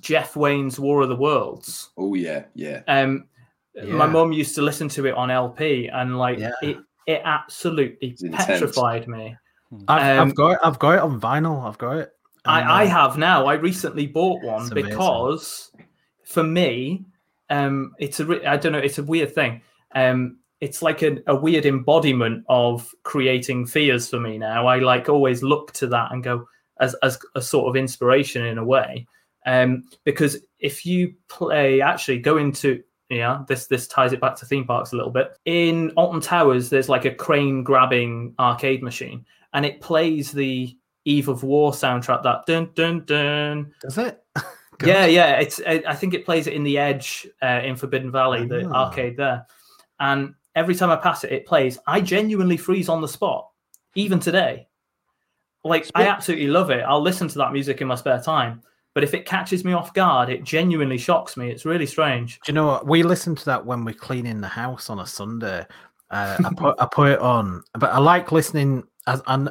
Jeff 0.00 0.36
Wayne's 0.36 0.78
War 0.78 1.00
of 1.00 1.08
the 1.08 1.16
Worlds? 1.16 1.88
oh 1.96 2.12
yeah, 2.12 2.44
yeah. 2.54 2.82
Um, 2.88 3.24
my 3.86 4.04
Yeah. 4.04 4.06
mum 4.06 4.32
used 4.32 4.54
to 4.56 4.62
listen 4.62 4.88
to 4.90 5.06
it 5.06 5.14
on 5.14 5.30
LP, 5.30 5.88
and 5.88 6.18
like 6.18 6.38
Yeah. 6.38 6.52
it, 6.62 6.78
it 7.06 7.22
absolutely 7.24 8.16
petrified 8.32 9.08
me. 9.08 9.36
I've, 9.86 10.18
Um, 10.18 10.28
I've 10.28 10.34
got 10.34 10.50
it. 10.52 10.58
I've 10.64 10.78
got 10.78 10.94
it 10.94 11.00
on 11.00 11.20
vinyl. 11.20 11.64
I've 11.66 11.78
got 11.78 11.98
it. 11.98 12.10
And, 12.44 12.68
I, 12.68 12.82
I 12.82 12.84
uh, 12.84 12.88
have 12.88 13.18
now. 13.18 13.46
I 13.46 13.54
recently 13.54 14.06
bought 14.06 14.42
one 14.42 14.62
It's 14.62 14.70
amazing. 14.70 14.90
because, 14.90 15.70
for 16.24 16.42
me, 16.42 17.04
um, 17.50 17.92
it's 17.98 18.20
a 18.20 18.24
re- 18.26 18.46
I 18.46 18.56
don't 18.56 18.72
know. 18.72 18.78
It's 18.78 18.98
a 18.98 19.02
weird 19.02 19.34
thing. 19.34 19.60
Um, 19.94 20.38
it's 20.60 20.82
like 20.82 21.02
a, 21.02 21.18
a 21.26 21.36
weird 21.36 21.66
embodiment 21.66 22.44
of 22.48 22.90
creating 23.04 23.66
fears 23.66 24.08
for 24.08 24.18
me 24.18 24.38
now. 24.38 24.66
I 24.66 24.78
like 24.78 25.08
always 25.08 25.42
look 25.42 25.72
to 25.74 25.86
that 25.88 26.12
and 26.12 26.24
go 26.24 26.48
as 26.80 26.94
as 27.02 27.18
a 27.34 27.42
sort 27.42 27.68
of 27.68 27.76
inspiration 27.76 28.44
in 28.44 28.58
a 28.58 28.64
way. 28.64 29.06
Um, 29.46 29.84
because 30.04 30.38
if 30.58 30.84
you 30.84 31.14
play, 31.28 31.80
actually 31.80 32.18
go 32.18 32.38
into 32.38 32.82
yeah, 33.10 33.42
this 33.48 33.66
this 33.66 33.86
ties 33.88 34.12
it 34.12 34.20
back 34.20 34.36
to 34.36 34.46
theme 34.46 34.64
parks 34.66 34.92
a 34.92 34.96
little 34.96 35.10
bit. 35.12 35.36
In 35.44 35.90
Alton 35.96 36.20
Towers, 36.20 36.68
there's 36.70 36.88
like 36.88 37.04
a 37.04 37.14
crane 37.14 37.62
grabbing 37.62 38.34
arcade 38.38 38.82
machine, 38.82 39.24
and 39.54 39.64
it 39.64 39.80
plays 39.80 40.32
the 40.32 40.76
Eve 41.04 41.28
of 41.28 41.42
War 41.42 41.72
soundtrack. 41.72 42.22
That 42.22 42.44
dun 42.46 42.70
dun 42.74 43.04
dun. 43.06 43.72
Does 43.82 43.98
it? 43.98 44.22
Yeah, 44.84 45.06
yeah. 45.06 45.40
It's 45.40 45.60
I 45.66 45.82
I 45.88 45.94
think 45.96 46.14
it 46.14 46.24
plays 46.24 46.46
it 46.46 46.52
in 46.52 46.62
the 46.62 46.78
Edge 46.78 47.26
uh, 47.42 47.60
in 47.64 47.74
Forbidden 47.74 48.12
Valley, 48.12 48.46
the 48.46 48.64
Ah. 48.72 48.84
arcade 48.86 49.16
there. 49.16 49.44
And 49.98 50.34
every 50.54 50.76
time 50.76 50.88
I 50.90 50.94
pass 50.94 51.24
it, 51.24 51.32
it 51.32 51.46
plays. 51.46 51.80
I 51.88 52.00
genuinely 52.00 52.56
freeze 52.56 52.88
on 52.88 53.00
the 53.00 53.08
spot. 53.08 53.48
even 53.96 54.20
today. 54.20 54.68
Like 55.64 55.90
I 55.96 56.06
absolutely 56.06 56.46
love 56.46 56.70
it. 56.70 56.82
I'll 56.86 57.02
listen 57.02 57.26
to 57.26 57.38
that 57.38 57.52
music 57.52 57.80
in 57.80 57.88
my 57.88 57.96
spare 57.96 58.20
time. 58.22 58.62
But 58.98 59.04
if 59.04 59.14
it 59.14 59.26
catches 59.26 59.64
me 59.64 59.74
off 59.74 59.94
guard, 59.94 60.28
it 60.28 60.42
genuinely 60.42 60.98
shocks 60.98 61.36
me. 61.36 61.52
It's 61.52 61.64
really 61.64 61.86
strange. 61.86 62.40
Do 62.40 62.50
you 62.50 62.54
know 62.54 62.66
what? 62.66 62.88
We 62.88 63.04
listen 63.04 63.36
to 63.36 63.44
that 63.44 63.64
when 63.64 63.84
we're 63.84 63.94
cleaning 63.94 64.40
the 64.40 64.48
house 64.48 64.90
on 64.90 64.98
a 64.98 65.06
Sunday. 65.06 65.64
Uh, 66.10 66.36
I 66.44 66.50
put 66.52 66.80
I 66.80 66.86
put 66.92 67.10
it 67.10 67.20
on, 67.20 67.62
but 67.74 67.92
I 67.92 67.98
like 67.98 68.32
listening. 68.32 68.82
As 69.06 69.22
and 69.28 69.50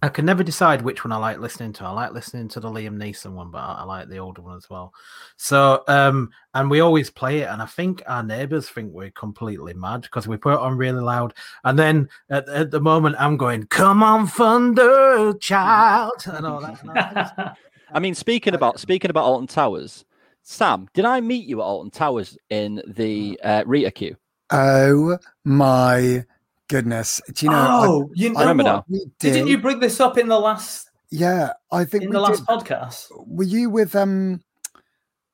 I 0.00 0.10
can 0.10 0.24
never 0.24 0.44
decide 0.44 0.82
which 0.82 1.04
one 1.04 1.10
I 1.10 1.16
like 1.16 1.40
listening 1.40 1.72
to. 1.72 1.86
I 1.86 1.90
like 1.90 2.12
listening 2.12 2.46
to 2.50 2.60
the 2.60 2.68
Liam 2.68 2.96
Neeson 2.96 3.32
one, 3.32 3.50
but 3.50 3.58
I, 3.58 3.78
I 3.80 3.82
like 3.82 4.08
the 4.08 4.18
older 4.18 4.42
one 4.42 4.56
as 4.56 4.70
well. 4.70 4.94
So, 5.36 5.82
um, 5.88 6.30
and 6.54 6.70
we 6.70 6.78
always 6.78 7.10
play 7.10 7.40
it, 7.40 7.48
and 7.48 7.60
I 7.60 7.66
think 7.66 8.04
our 8.06 8.22
neighbors 8.22 8.68
think 8.68 8.92
we're 8.92 9.10
completely 9.10 9.74
mad 9.74 10.02
because 10.02 10.28
we 10.28 10.36
put 10.36 10.54
it 10.54 10.60
on 10.60 10.76
really 10.76 11.02
loud. 11.02 11.34
And 11.64 11.76
then 11.76 12.08
at, 12.30 12.48
at 12.48 12.70
the 12.70 12.80
moment, 12.80 13.16
I'm 13.18 13.36
going, 13.36 13.66
"Come 13.66 14.04
on, 14.04 14.28
thunder, 14.28 15.34
child," 15.40 16.22
and 16.26 16.46
all 16.46 16.60
that. 16.60 17.56
I 17.92 18.00
mean, 18.00 18.14
speaking 18.14 18.54
about 18.54 18.80
speaking 18.80 19.10
about 19.10 19.24
Alton 19.24 19.46
Towers, 19.46 20.04
Sam, 20.42 20.88
did 20.94 21.04
I 21.04 21.20
meet 21.20 21.46
you 21.46 21.60
at 21.60 21.64
Alton 21.64 21.90
Towers 21.90 22.36
in 22.50 22.82
the 22.86 23.38
uh, 23.42 23.62
Rita 23.66 23.90
queue? 23.90 24.16
Oh 24.50 25.18
my 25.44 26.24
goodness! 26.68 27.20
Do 27.32 27.46
you 27.46 27.50
know? 27.50 27.68
oh, 27.70 28.10
you 28.14 28.30
know 28.30 28.38
I 28.38 28.42
remember 28.42 28.64
what? 28.64 28.72
now. 28.72 28.84
we 28.88 29.06
Didn't 29.18 29.48
you 29.48 29.58
bring 29.58 29.80
this 29.80 30.00
up 30.00 30.18
in 30.18 30.28
the 30.28 30.38
last 30.38 30.90
Yeah, 31.10 31.52
I 31.72 31.84
think 31.84 32.04
in 32.04 32.10
we 32.10 32.14
the 32.14 32.20
last 32.20 32.40
did. 32.40 32.46
podcast? 32.46 33.06
Were 33.26 33.44
you 33.44 33.70
with 33.70 33.94
um? 33.96 34.40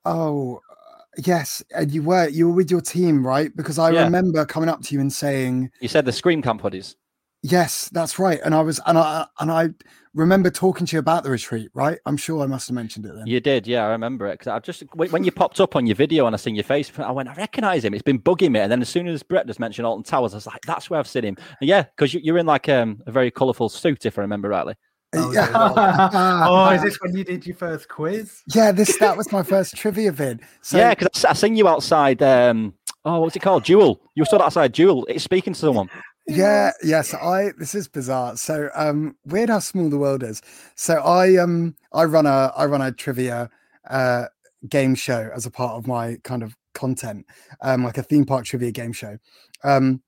Oh, 0.04 0.60
uh, 0.70 1.02
yes, 1.24 1.62
and 1.74 1.90
you 1.92 2.02
were. 2.02 2.28
You 2.28 2.48
were 2.48 2.54
with 2.54 2.70
your 2.70 2.80
team, 2.80 3.26
right? 3.26 3.54
Because 3.54 3.78
I 3.78 3.90
Yeah. 3.90 4.04
remember 4.04 4.44
coming 4.44 4.68
up 4.68 4.82
to 4.82 4.94
you 4.94 5.00
and 5.00 5.12
saying, 5.12 5.70
You 5.80 5.88
said 5.88 6.04
the 6.04 6.12
Scream 6.12 6.42
Camp 6.42 6.60
hoodies. 6.62 6.96
"Yes, 7.42 7.88
that's 7.92 8.18
right." 8.18 8.40
And 8.44 8.55
I 8.55 8.61
was, 8.61 8.81
and 8.87 8.98
I, 8.98 9.26
and 9.40 9.50
I 9.50 9.70
remember 10.14 10.50
talking 10.50 10.87
to 10.87 10.96
you 10.96 11.00
about 11.00 11.24
the 11.24 11.31
retreat, 11.31 11.70
right? 11.74 11.98
I'm 12.07 12.16
sure 12.16 12.42
I 12.42 12.46
must 12.46 12.68
have 12.68 12.74
mentioned 12.74 13.07
it 13.07 13.14
then. 13.14 13.26
You 13.26 13.40
did, 13.40 13.66
yeah, 13.66 13.85
I 13.85 13.90
remember 13.90 14.26
it. 14.26 14.38
Because 14.38 14.48
I 14.48 14.59
just 14.59 14.83
when 14.94 15.11
when 15.11 15.24
you 15.24 15.33
popped 15.33 15.61
up 15.61 15.76
on 15.76 15.87
your 15.87 15.96
video 15.96 16.26
and 16.26 16.35
I 16.35 16.38
seen 16.38 16.55
your 16.55 16.64
face, 16.64 16.90
I 16.98 17.11
went, 17.11 17.28
I 17.28 17.35
recognise 17.35 17.85
him. 17.85 17.94
It's 17.94 18.02
been 18.02 18.20
bugging 18.20 18.52
me. 18.52 18.61
And 18.61 18.70
then 18.70 18.83
as 18.83 18.88
soon 18.88 19.07
as 19.09 19.22
Brett 19.22 19.46
just 19.46 19.61
mentioned 19.61 19.87
Alton 19.87 20.05
Towers, 20.05 20.35
I 20.35 20.37
was 20.37 20.46
like, 20.46 20.61
that's 20.66 20.90
where 20.90 21.00
I've 21.00 21.09
seen 21.09 21.24
him. 21.24 21.37
And 21.61 21.68
yeah, 21.68 21.83
because 21.83 22.14
you, 22.14 22.20
you're 22.22 22.38
in 22.38 22.46
like 22.46 22.68
um, 22.68 23.02
a 23.07 23.12
very 23.12 23.31
colourful 23.31 23.68
suit, 23.68 24.07
if 24.07 24.18
I 24.18 24.22
remember 24.22 24.48
rightly. 24.48 24.74
Yeah. 25.14 25.50
oh, 26.48 26.70
is 26.70 26.83
this 26.83 26.98
when 27.00 27.14
you 27.14 27.24
did 27.24 27.46
your 27.46 27.57
first 27.57 27.88
quiz? 27.88 28.42
Yeah, 28.55 28.72
this 28.72 28.96
that 28.98 29.16
was 29.16 29.31
my 29.31 29.42
first 29.42 29.76
trivia 29.76 30.11
vid. 30.11 30.40
So 30.62 30.78
yeah, 30.78 30.94
because 30.94 31.24
I, 31.24 31.31
I 31.31 31.33
seen 31.35 31.55
you 31.55 31.68
outside. 31.68 32.22
Um, 32.22 32.74
oh, 33.05 33.20
what's 33.20 33.37
it 33.37 33.42
called? 33.42 33.64
Duel. 33.64 34.00
You 34.14 34.24
stood 34.24 34.40
outside 34.40 34.72
Duel. 34.72 35.05
It's 35.07 35.24
speaking 35.24 35.52
to 35.52 35.59
someone. 35.59 35.90
Yeah, 36.26 36.70
yes, 36.82 37.14
I 37.14 37.52
this 37.58 37.74
is 37.74 37.88
bizarre. 37.88 38.37
So 38.37 38.70
um 38.74 39.16
weird 39.24 39.48
how 39.50 39.58
small 39.58 39.90
the 39.90 39.98
world 39.98 40.22
is. 40.22 40.40
So 40.76 40.94
I 41.02 41.37
um 41.37 41.74
I 41.92 42.04
run 42.04 42.26
a 42.26 42.52
I 42.56 42.66
run 42.66 42.80
a 42.80 42.92
trivia 42.92 43.50
uh 43.90 44.26
game 44.68 44.94
show 44.94 45.30
as 45.35 45.46
a 45.46 45.50
part 45.50 45.72
of 45.74 45.87
my 45.87 46.16
kind 46.22 46.42
of 46.44 46.56
content, 46.74 47.26
um 47.61 47.82
like 47.85 47.98
a 47.98 48.02
theme 48.04 48.24
park 48.24 48.44
trivia 48.44 48.70
game 48.70 48.92
show. 48.92 49.18
Um 49.64 50.00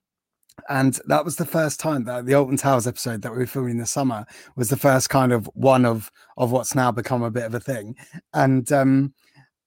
and 0.69 0.99
that 1.07 1.25
was 1.25 1.37
the 1.37 1.45
first 1.45 1.79
time 1.79 2.05
that 2.05 2.25
the 2.25 2.35
Alton 2.35 2.57
Towers 2.57 2.87
episode 2.87 3.21
that 3.23 3.31
we 3.33 3.39
were 3.39 3.47
filming 3.47 3.73
in 3.73 3.77
the 3.79 3.85
summer 3.87 4.25
was 4.55 4.69
the 4.69 4.77
first 4.77 5.09
kind 5.09 5.33
of 5.33 5.49
one 5.55 5.85
of 5.85 6.11
of 6.37 6.51
what's 6.51 6.75
now 6.75 6.91
become 6.91 7.23
a 7.23 7.31
bit 7.31 7.45
of 7.45 7.55
a 7.55 7.59
thing. 7.61 7.95
And 8.33 8.71
um 8.71 9.13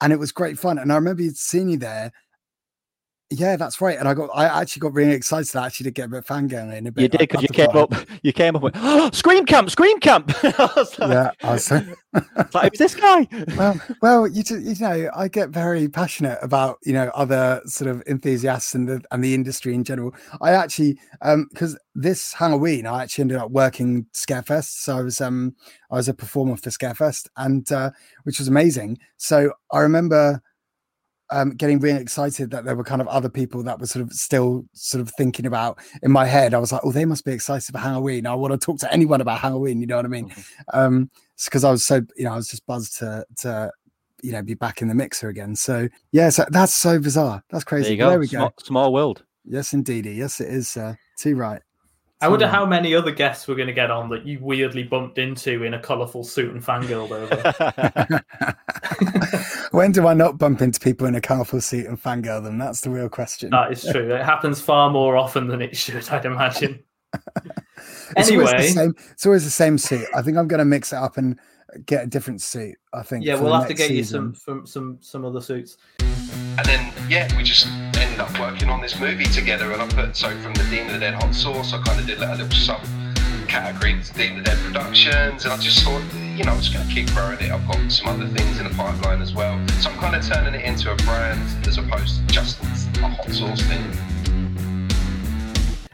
and 0.00 0.12
it 0.12 0.18
was 0.18 0.32
great 0.32 0.58
fun. 0.58 0.78
And 0.78 0.92
I 0.92 0.96
remember 0.96 1.24
seeing 1.34 1.70
you 1.70 1.78
there 1.78 2.12
yeah, 3.30 3.56
that's 3.56 3.80
right. 3.80 3.98
And 3.98 4.08
I 4.08 4.14
got, 4.14 4.30
I 4.34 4.46
actually 4.46 4.80
got 4.80 4.94
really 4.94 5.12
excited. 5.12 5.54
I 5.54 5.66
actually 5.66 5.84
did 5.84 5.94
get 5.94 6.06
a 6.06 6.08
bit 6.08 6.18
of 6.18 6.26
fangirling. 6.26 6.88
A 6.88 6.92
bit, 6.92 7.02
You 7.02 7.08
did 7.08 7.18
because 7.18 7.42
you 7.42 7.48
came 7.48 7.76
up. 7.76 7.94
You 8.22 8.32
came 8.32 8.56
up 8.56 8.62
with 8.62 8.74
oh, 8.76 9.10
Scream 9.12 9.44
Camp, 9.44 9.70
Scream 9.70 10.00
Camp. 10.00 10.32
I 10.42 10.72
like, 10.76 10.98
Yeah, 10.98 11.30
I 11.42 11.52
was 11.52 11.70
like, 11.70 11.84
who's 12.14 12.78
this 12.78 12.94
guy? 12.94 13.28
well, 13.56 13.80
well, 14.00 14.26
you 14.26 14.42
just, 14.42 14.62
you 14.62 14.74
know, 14.80 15.10
I 15.14 15.28
get 15.28 15.50
very 15.50 15.88
passionate 15.88 16.38
about 16.40 16.78
you 16.84 16.94
know 16.94 17.10
other 17.14 17.60
sort 17.66 17.90
of 17.90 18.02
enthusiasts 18.06 18.74
and 18.74 18.88
the 18.88 19.02
and 19.10 19.22
the 19.22 19.34
industry 19.34 19.74
in 19.74 19.84
general. 19.84 20.14
I 20.40 20.52
actually, 20.52 20.98
um, 21.20 21.48
because 21.50 21.78
this 21.94 22.32
Halloween, 22.32 22.86
I 22.86 23.02
actually 23.02 23.22
ended 23.22 23.38
up 23.38 23.50
working 23.50 24.06
Scarefest, 24.14 24.80
so 24.80 24.98
I 24.98 25.02
was 25.02 25.20
um, 25.20 25.54
I 25.90 25.96
was 25.96 26.08
a 26.08 26.14
performer 26.14 26.56
for 26.56 26.70
Scarefest, 26.70 27.28
and 27.36 27.70
uh, 27.70 27.90
which 28.24 28.38
was 28.38 28.48
amazing. 28.48 28.98
So 29.18 29.52
I 29.70 29.80
remember. 29.80 30.42
Um, 31.30 31.50
getting 31.50 31.78
really 31.78 32.00
excited 32.00 32.50
that 32.52 32.64
there 32.64 32.74
were 32.74 32.84
kind 32.84 33.02
of 33.02 33.08
other 33.08 33.28
people 33.28 33.62
that 33.64 33.78
were 33.78 33.86
sort 33.86 34.02
of 34.02 34.12
still 34.12 34.64
sort 34.72 35.02
of 35.02 35.10
thinking 35.10 35.44
about 35.44 35.78
in 36.02 36.10
my 36.10 36.24
head. 36.24 36.54
I 36.54 36.58
was 36.58 36.72
like, 36.72 36.80
oh, 36.84 36.92
they 36.92 37.04
must 37.04 37.24
be 37.24 37.32
excited 37.32 37.70
for 37.70 37.78
Halloween. 37.78 38.26
I 38.26 38.34
want 38.34 38.52
to 38.52 38.58
talk 38.58 38.78
to 38.80 38.92
anyone 38.92 39.20
about 39.20 39.40
Halloween. 39.40 39.80
You 39.80 39.86
know 39.86 39.96
what 39.96 40.06
I 40.06 40.08
mean? 40.08 40.32
Um, 40.72 41.10
because 41.44 41.64
I 41.64 41.70
was 41.70 41.84
so 41.84 42.00
you 42.16 42.24
know 42.24 42.32
I 42.32 42.36
was 42.36 42.48
just 42.48 42.66
buzzed 42.66 42.98
to 42.98 43.24
to 43.38 43.70
you 44.22 44.32
know 44.32 44.42
be 44.42 44.54
back 44.54 44.80
in 44.82 44.88
the 44.88 44.94
mixer 44.94 45.28
again. 45.28 45.54
So 45.54 45.88
yeah, 46.12 46.30
so 46.30 46.46
that's 46.50 46.74
so 46.74 46.98
bizarre. 46.98 47.44
That's 47.50 47.64
There 47.64 47.78
crazy. 47.80 47.96
go. 47.96 48.10
There 48.10 48.18
we 48.18 48.26
go. 48.26 48.38
Small, 48.38 48.54
small 48.62 48.92
world. 48.92 49.22
Yes, 49.44 49.72
indeed. 49.72 50.06
Yes, 50.06 50.40
it 50.40 50.48
is. 50.48 50.76
Uh, 50.76 50.94
too 51.18 51.36
right. 51.36 51.60
I 52.20 52.28
wonder 52.28 52.46
Too 52.46 52.50
how 52.50 52.66
many 52.66 52.94
other 52.96 53.12
guests 53.12 53.46
we're 53.46 53.54
going 53.54 53.68
to 53.68 53.72
get 53.72 53.92
on 53.92 54.08
that 54.10 54.26
you 54.26 54.40
weirdly 54.40 54.82
bumped 54.82 55.18
into 55.18 55.62
in 55.62 55.74
a 55.74 55.78
colourful 55.78 56.24
suit 56.24 56.52
and 56.52 56.62
fangirled 56.62 57.12
over. 57.12 58.24
when 59.70 59.92
do 59.92 60.06
I 60.06 60.14
not 60.14 60.36
bump 60.36 60.60
into 60.60 60.80
people 60.80 61.06
in 61.06 61.14
a 61.14 61.20
colourful 61.20 61.60
suit 61.60 61.86
and 61.86 62.00
fangirl 62.02 62.42
them? 62.42 62.58
That's 62.58 62.80
the 62.80 62.90
real 62.90 63.08
question. 63.08 63.50
that 63.50 63.70
is 63.70 63.84
true. 63.84 64.12
It 64.12 64.24
happens 64.24 64.60
far 64.60 64.90
more 64.90 65.16
often 65.16 65.46
than 65.46 65.62
it 65.62 65.76
should, 65.76 66.08
I'd 66.10 66.24
imagine. 66.24 66.82
It's 68.16 68.30
always, 68.30 68.50
the 68.50 68.56
anyway, 68.56 68.68
same, 68.70 68.94
it's 69.12 69.24
always 69.24 69.44
the 69.44 69.50
same 69.50 69.78
suit. 69.78 70.06
I 70.14 70.20
think 70.20 70.36
I'm 70.36 70.48
going 70.48 70.58
to 70.58 70.64
mix 70.64 70.92
it 70.92 70.96
up 70.96 71.16
and 71.16 71.38
get 71.86 72.04
a 72.04 72.06
different 72.06 72.40
suit. 72.42 72.76
I 72.92 73.02
think. 73.02 73.24
yeah, 73.24 73.40
we'll 73.40 73.52
have 73.52 73.64
to 73.64 73.68
next 73.68 73.80
get 73.80 73.90
you 73.90 74.04
some 74.04 74.32
from 74.32 74.66
some 74.66 74.98
some 75.00 75.24
other 75.24 75.40
suits. 75.40 75.78
And 76.58 76.66
then, 76.66 76.92
yeah, 77.08 77.34
we 77.36 77.44
just 77.44 77.68
ended 77.96 78.18
up 78.18 78.36
working 78.40 78.68
on 78.68 78.80
this 78.80 78.98
movie 78.98 79.26
together. 79.26 79.70
And 79.70 79.80
I 79.80 79.86
put, 79.86 80.16
so 80.16 80.28
from 80.40 80.54
the 80.54 80.64
Dean 80.64 80.88
of 80.88 80.94
the 80.94 80.98
Dead 80.98 81.14
hot 81.14 81.32
sauce, 81.32 81.72
I 81.72 81.80
kind 81.82 82.00
of 82.00 82.06
did 82.06 82.18
like 82.18 82.30
a 82.30 82.42
little 82.42 82.58
sub 82.58 82.80
category 83.46 84.00
to 84.02 84.14
Dean 84.14 84.38
of 84.38 84.44
the 84.44 84.50
Dead 84.50 84.58
Productions. 84.58 85.44
And 85.44 85.52
I 85.52 85.56
just 85.58 85.84
thought, 85.84 86.02
you 86.36 86.42
know, 86.42 86.50
I'm 86.50 86.58
just 86.58 86.74
going 86.74 86.86
to 86.88 86.92
keep 86.92 87.08
growing 87.14 87.38
it. 87.38 87.52
I've 87.52 87.64
got 87.68 87.92
some 87.92 88.08
other 88.08 88.26
things 88.26 88.58
in 88.58 88.64
the 88.64 88.74
pipeline 88.74 89.22
as 89.22 89.34
well. 89.34 89.56
So 89.78 89.90
I'm 89.90 89.98
kind 89.98 90.16
of 90.16 90.26
turning 90.26 90.60
it 90.60 90.64
into 90.64 90.90
a 90.90 90.96
brand 90.96 91.40
as 91.68 91.78
opposed 91.78 92.16
to 92.16 92.26
just 92.26 92.60
a 92.60 93.08
hot 93.08 93.30
sauce 93.30 93.62
thing. 93.62 93.84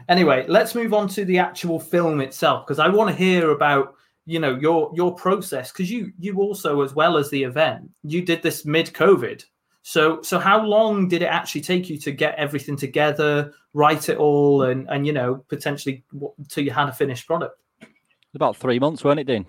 Anyway, 0.09 0.45
let's 0.47 0.73
move 0.73 0.95
on 0.95 1.07
to 1.09 1.25
the 1.25 1.37
actual 1.37 1.79
film 1.79 2.21
itself 2.21 2.65
because 2.65 2.79
I 2.79 2.89
want 2.89 3.11
to 3.11 3.15
hear 3.15 3.51
about 3.51 3.95
you 4.25 4.39
know 4.39 4.55
your 4.55 4.91
your 4.95 5.13
process 5.13 5.71
because 5.71 5.89
you 5.89 6.11
you 6.19 6.37
also 6.39 6.81
as 6.81 6.93
well 6.93 7.17
as 7.17 7.29
the 7.29 7.43
event 7.43 7.89
you 8.03 8.23
did 8.23 8.41
this 8.41 8.65
mid 8.65 8.87
COVID. 8.87 9.43
So 9.83 10.21
so 10.23 10.39
how 10.39 10.65
long 10.65 11.07
did 11.07 11.21
it 11.21 11.27
actually 11.27 11.61
take 11.61 11.89
you 11.89 11.97
to 11.99 12.11
get 12.11 12.35
everything 12.35 12.75
together, 12.75 13.53
write 13.73 14.09
it 14.09 14.17
all, 14.17 14.63
and 14.63 14.89
and 14.89 15.05
you 15.05 15.13
know 15.13 15.45
potentially 15.47 16.03
w- 16.11 16.33
till 16.49 16.63
you 16.63 16.71
had 16.71 16.89
a 16.89 16.93
finished 16.93 17.27
product? 17.27 17.59
About 18.33 18.57
three 18.57 18.79
months, 18.79 19.03
weren't 19.03 19.19
it, 19.19 19.27
Dean? 19.27 19.45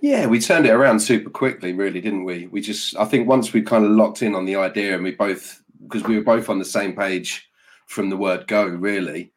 Yeah, 0.00 0.26
we 0.26 0.40
turned 0.40 0.66
it 0.66 0.72
around 0.72 1.00
super 1.00 1.30
quickly, 1.30 1.72
really, 1.72 2.00
didn't 2.00 2.24
we? 2.24 2.48
We 2.48 2.60
just, 2.60 2.96
I 2.96 3.04
think 3.04 3.28
once 3.28 3.52
we 3.52 3.62
kind 3.62 3.84
of 3.84 3.92
locked 3.92 4.22
in 4.22 4.34
on 4.34 4.44
the 4.44 4.56
idea 4.56 4.94
and 4.94 5.04
we 5.04 5.12
both, 5.12 5.62
because 5.82 6.02
we 6.02 6.16
were 6.16 6.24
both 6.24 6.48
on 6.48 6.58
the 6.58 6.64
same 6.64 6.94
page 6.94 7.48
from 7.86 8.10
the 8.10 8.16
word 8.16 8.48
go, 8.48 8.66
really. 8.66 9.32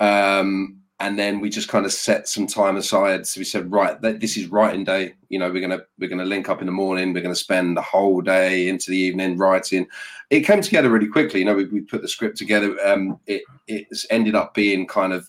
Um, 0.00 0.80
and 0.98 1.18
then 1.18 1.40
we 1.40 1.50
just 1.50 1.68
kind 1.68 1.84
of 1.84 1.92
set 1.92 2.26
some 2.26 2.46
time 2.46 2.76
aside. 2.76 3.26
So 3.26 3.40
we 3.40 3.44
said, 3.44 3.70
right, 3.70 4.00
th- 4.00 4.20
this 4.20 4.36
is 4.36 4.46
writing 4.46 4.84
day. 4.84 5.14
You 5.28 5.38
know, 5.38 5.50
we're 5.50 5.60
gonna 5.60 5.82
we're 5.98 6.08
gonna 6.08 6.24
link 6.24 6.48
up 6.48 6.60
in 6.60 6.66
the 6.66 6.72
morning. 6.72 7.12
We're 7.12 7.22
gonna 7.22 7.34
spend 7.34 7.76
the 7.76 7.82
whole 7.82 8.22
day 8.22 8.68
into 8.68 8.90
the 8.90 8.96
evening 8.96 9.36
writing. 9.36 9.86
It 10.30 10.40
came 10.40 10.62
together 10.62 10.88
really 10.88 11.08
quickly. 11.08 11.40
You 11.40 11.46
know, 11.46 11.54
we, 11.54 11.64
we 11.66 11.80
put 11.82 12.00
the 12.00 12.08
script 12.08 12.38
together. 12.38 12.76
Um, 12.86 13.20
it 13.26 13.42
it's 13.66 14.06
ended 14.10 14.34
up 14.34 14.54
being 14.54 14.86
kind 14.86 15.12
of 15.12 15.28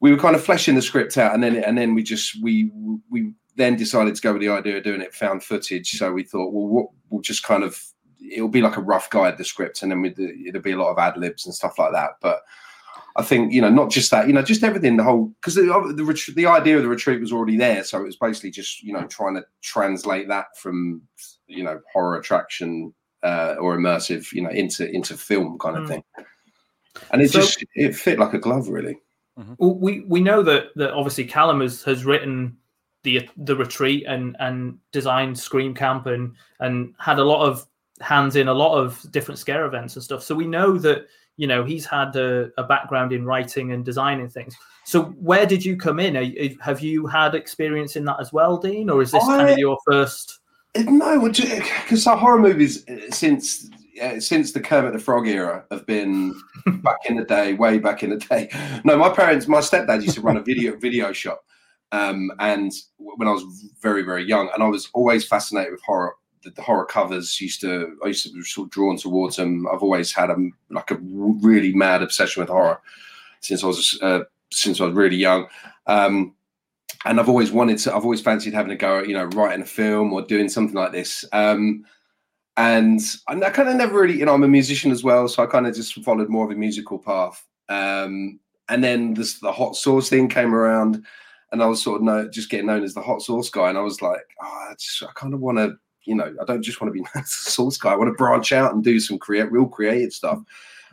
we 0.00 0.10
were 0.10 0.18
kind 0.18 0.34
of 0.34 0.42
fleshing 0.42 0.74
the 0.74 0.82
script 0.82 1.18
out, 1.18 1.34
and 1.34 1.42
then 1.42 1.56
and 1.56 1.76
then 1.76 1.94
we 1.94 2.02
just 2.02 2.42
we 2.42 2.70
we 3.10 3.32
then 3.56 3.76
decided 3.76 4.14
to 4.14 4.22
go 4.22 4.32
with 4.32 4.40
the 4.40 4.48
idea 4.48 4.78
of 4.78 4.84
doing 4.84 5.02
it 5.02 5.14
found 5.14 5.42
footage. 5.42 5.90
So 5.90 6.12
we 6.12 6.24
thought, 6.24 6.52
well, 6.52 6.66
what, 6.66 6.86
we'll 7.10 7.20
just 7.20 7.42
kind 7.42 7.62
of 7.62 7.82
it'll 8.32 8.48
be 8.48 8.62
like 8.62 8.78
a 8.78 8.82
rough 8.82 9.10
guide 9.10 9.36
the 9.36 9.44
script, 9.44 9.82
and 9.82 9.92
then 9.92 10.00
we 10.00 10.14
it'll 10.46 10.62
be 10.62 10.72
a 10.72 10.78
lot 10.78 10.90
of 10.90 10.98
ad 10.98 11.18
libs 11.18 11.44
and 11.44 11.54
stuff 11.54 11.78
like 11.78 11.92
that. 11.92 12.12
But 12.22 12.40
I 13.16 13.22
think 13.22 13.52
you 13.52 13.60
know 13.60 13.70
not 13.70 13.90
just 13.90 14.10
that, 14.10 14.26
you 14.26 14.32
know, 14.32 14.42
just 14.42 14.64
everything. 14.64 14.96
The 14.96 15.04
whole 15.04 15.32
because 15.40 15.54
the 15.54 15.92
the, 15.96 16.04
ret- 16.04 16.34
the 16.34 16.46
idea 16.46 16.76
of 16.76 16.82
the 16.82 16.88
retreat 16.88 17.20
was 17.20 17.32
already 17.32 17.56
there, 17.56 17.84
so 17.84 18.00
it 18.00 18.04
was 18.06 18.16
basically 18.16 18.50
just 18.50 18.82
you 18.82 18.92
know 18.92 19.06
trying 19.06 19.34
to 19.34 19.44
translate 19.62 20.28
that 20.28 20.46
from 20.58 21.00
you 21.46 21.62
know 21.62 21.80
horror 21.92 22.18
attraction 22.18 22.92
uh, 23.22 23.54
or 23.60 23.76
immersive, 23.76 24.32
you 24.32 24.42
know, 24.42 24.50
into 24.50 24.90
into 24.90 25.16
film 25.16 25.58
kind 25.58 25.76
of 25.76 25.84
Mm. 25.84 25.88
thing. 25.88 26.04
And 27.12 27.22
it 27.22 27.30
So- 27.30 27.40
just 27.40 27.64
it 27.74 27.94
fit 27.96 28.18
like 28.18 28.34
a 28.34 28.38
glove, 28.38 28.68
really. 28.68 28.98
Well, 29.58 29.74
we 29.74 30.00
we 30.06 30.20
know 30.20 30.42
that 30.42 30.66
that 30.76 30.92
obviously 30.92 31.24
Callum 31.24 31.60
has, 31.60 31.82
has 31.84 32.04
written 32.04 32.56
the 33.04 33.28
the 33.36 33.56
retreat 33.56 34.04
and 34.06 34.36
and 34.40 34.78
designed 34.92 35.38
Scream 35.38 35.74
Camp 35.74 36.06
and 36.06 36.34
and 36.60 36.94
had 36.98 37.18
a 37.18 37.24
lot 37.24 37.44
of 37.46 37.66
hands 38.00 38.34
in 38.36 38.48
a 38.48 38.54
lot 38.54 38.76
of 38.76 39.04
different 39.12 39.38
scare 39.38 39.66
events 39.66 39.94
and 39.96 40.02
stuff. 40.02 40.22
So 40.22 40.34
we 40.34 40.46
know 40.46 40.78
that 40.78 41.06
you 41.36 41.46
know 41.46 41.64
he's 41.64 41.86
had 41.86 42.14
a, 42.16 42.50
a 42.58 42.64
background 42.64 43.12
in 43.12 43.24
writing 43.24 43.72
and 43.72 43.84
designing 43.84 44.28
things. 44.28 44.54
So 44.84 45.04
where 45.04 45.46
did 45.46 45.64
you 45.64 45.76
come 45.76 45.98
in? 45.98 46.16
Are, 46.16 46.26
have 46.60 46.80
you 46.80 47.06
had 47.06 47.34
experience 47.34 47.96
in 47.96 48.04
that 48.04 48.20
as 48.20 48.32
well, 48.32 48.58
Dean, 48.58 48.90
or 48.90 49.02
is 49.02 49.12
this 49.12 49.24
kind 49.24 49.48
of 49.48 49.58
your 49.58 49.78
first? 49.86 50.40
No, 50.76 51.28
because 51.28 52.04
horror 52.04 52.40
movies 52.40 52.86
uh, 52.88 53.10
since 53.10 53.70
uh, 54.02 54.18
since 54.18 54.52
the 54.52 54.60
Kermit 54.60 54.92
the 54.92 54.98
Frog 54.98 55.28
era 55.28 55.64
have 55.70 55.86
been 55.86 56.34
back 56.82 56.98
in 57.06 57.16
the 57.16 57.24
day, 57.24 57.54
way 57.54 57.78
back 57.78 58.02
in 58.02 58.10
the 58.10 58.16
day. 58.16 58.48
No, 58.84 58.96
my 58.96 59.08
parents, 59.08 59.46
my 59.46 59.60
stepdad 59.60 60.02
used 60.02 60.16
to 60.16 60.20
run 60.20 60.36
a 60.36 60.42
video 60.42 60.76
video 60.80 61.12
shop, 61.12 61.44
um, 61.92 62.30
and 62.40 62.72
when 62.96 63.28
I 63.28 63.32
was 63.32 63.44
very 63.80 64.02
very 64.02 64.24
young, 64.24 64.50
and 64.52 64.62
I 64.62 64.68
was 64.68 64.88
always 64.94 65.26
fascinated 65.26 65.72
with 65.72 65.82
horror. 65.82 66.14
The, 66.44 66.50
the 66.50 66.62
horror 66.62 66.86
covers 66.86 67.40
used 67.40 67.60
to 67.62 67.96
I 68.04 68.08
used 68.08 68.26
to 68.26 68.32
be 68.32 68.42
sort 68.42 68.66
of 68.66 68.70
drawn 68.70 68.96
towards 68.96 69.36
them. 69.36 69.66
I've 69.66 69.82
always 69.82 70.12
had 70.12 70.30
a 70.30 70.36
like 70.70 70.90
a 70.90 70.98
really 71.00 71.72
mad 71.74 72.02
obsession 72.02 72.40
with 72.40 72.50
horror 72.50 72.80
since 73.40 73.64
I 73.64 73.66
was 73.66 73.98
uh, 74.02 74.20
since 74.52 74.80
I 74.80 74.84
was 74.84 74.94
really 74.94 75.16
young. 75.16 75.46
Um, 75.86 76.34
and 77.04 77.20
I've 77.20 77.28
always 77.28 77.52
wanted 77.52 77.78
to. 77.78 77.94
I've 77.94 78.04
always 78.04 78.20
fancied 78.22 78.54
having 78.54 78.72
a 78.72 78.76
go 78.76 79.00
at 79.00 79.08
you 79.08 79.14
know 79.14 79.24
writing 79.26 79.62
a 79.62 79.66
film 79.66 80.12
or 80.12 80.22
doing 80.22 80.48
something 80.48 80.76
like 80.76 80.92
this. 80.92 81.24
Um, 81.32 81.84
and 82.56 83.00
I, 83.26 83.50
kind 83.50 83.68
of 83.68 83.74
never 83.74 84.00
really, 84.00 84.18
you 84.18 84.24
know, 84.24 84.34
I'm 84.34 84.44
a 84.44 84.48
musician 84.48 84.92
as 84.92 85.02
well, 85.02 85.26
so 85.26 85.42
I 85.42 85.46
kind 85.46 85.66
of 85.66 85.74
just 85.74 85.94
followed 86.04 86.28
more 86.28 86.44
of 86.44 86.52
a 86.52 86.54
musical 86.54 86.98
path. 86.98 87.44
Um, 87.68 88.38
and 88.68 88.82
then 88.82 89.14
this 89.14 89.40
the 89.40 89.52
hot 89.52 89.76
sauce 89.76 90.08
thing 90.08 90.28
came 90.28 90.54
around, 90.54 91.04
and 91.50 91.62
I 91.62 91.66
was 91.66 91.82
sort 91.82 91.96
of 91.96 92.02
know, 92.02 92.28
just 92.28 92.50
getting 92.50 92.66
known 92.66 92.84
as 92.84 92.94
the 92.94 93.02
hot 93.02 93.22
sauce 93.22 93.50
guy. 93.50 93.68
And 93.68 93.78
I 93.78 93.82
was 93.82 94.00
like, 94.02 94.22
oh, 94.40 94.66
I, 94.70 94.74
just, 94.78 95.02
I 95.02 95.12
kind 95.14 95.34
of 95.34 95.40
want 95.40 95.58
to, 95.58 95.76
you 96.04 96.14
know, 96.14 96.34
I 96.40 96.44
don't 96.44 96.62
just 96.62 96.80
want 96.80 96.94
to 96.94 97.00
be 97.00 97.06
the 97.14 97.22
sauce 97.24 97.76
guy. 97.76 97.92
I 97.92 97.96
want 97.96 98.08
to 98.08 98.14
branch 98.14 98.52
out 98.52 98.74
and 98.74 98.82
do 98.82 99.00
some 99.00 99.18
create 99.18 99.50
real 99.50 99.66
creative 99.66 100.12
stuff. 100.12 100.40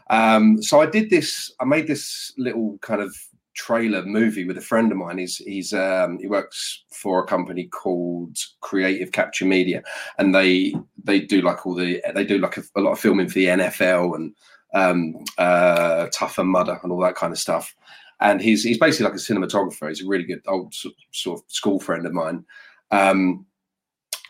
Um, 0.10 0.62
so 0.62 0.82
I 0.82 0.86
did 0.86 1.10
this. 1.10 1.52
I 1.60 1.66
made 1.66 1.88
this 1.88 2.34
little 2.38 2.78
kind 2.82 3.02
of 3.02 3.16
trailer 3.54 4.04
movie 4.06 4.46
with 4.46 4.58
a 4.58 4.62
friend 4.62 4.92
of 4.92 4.98
mine. 4.98 5.18
He's 5.18 5.38
he's 5.38 5.74
um, 5.74 6.20
he 6.20 6.28
works 6.28 6.84
for 6.92 7.24
a 7.24 7.28
company 7.28 7.66
called 7.66 8.38
Creative 8.62 9.12
Capture 9.12 9.46
Media, 9.46 9.84
and 10.18 10.34
they 10.34 10.76
they 11.04 11.20
do 11.20 11.42
like 11.42 11.66
all 11.66 11.76
the 11.76 12.02
they 12.14 12.26
do 12.26 12.38
like 12.38 12.58
a, 12.58 12.64
a 12.76 12.82
lot 12.82 12.92
of 12.92 13.00
filming 13.00 13.28
for 13.28 13.36
the 13.36 13.46
NFL 13.46 14.16
and 14.16 14.36
um, 14.74 15.24
uh, 15.38 16.08
Tough 16.14 16.38
and 16.38 16.50
Mudder 16.50 16.80
and 16.84 16.92
all 16.92 17.02
that 17.02 17.16
kind 17.16 17.32
of 17.32 17.40
stuff. 17.40 17.76
And 18.20 18.42
he's 18.42 18.64
he's 18.64 18.78
basically 18.78 19.06
like 19.06 19.16
a 19.16 19.18
cinematographer. 19.18 19.90
He's 19.90 20.04
a 20.04 20.08
really 20.08 20.26
good 20.26 20.42
old 20.48 20.74
sort 20.74 21.40
of 21.40 21.44
school 21.48 21.80
friend 21.80 22.06
of 22.06 22.14
mine. 22.14 22.46
Um, 22.92 23.46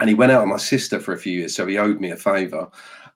and 0.01 0.09
he 0.09 0.15
went 0.15 0.31
out 0.31 0.41
with 0.41 0.49
my 0.49 0.57
sister 0.57 0.99
for 0.99 1.13
a 1.13 1.17
few 1.17 1.39
years, 1.39 1.55
so 1.55 1.67
he 1.67 1.77
owed 1.77 2.01
me 2.01 2.09
a 2.09 2.17
favor. 2.17 2.67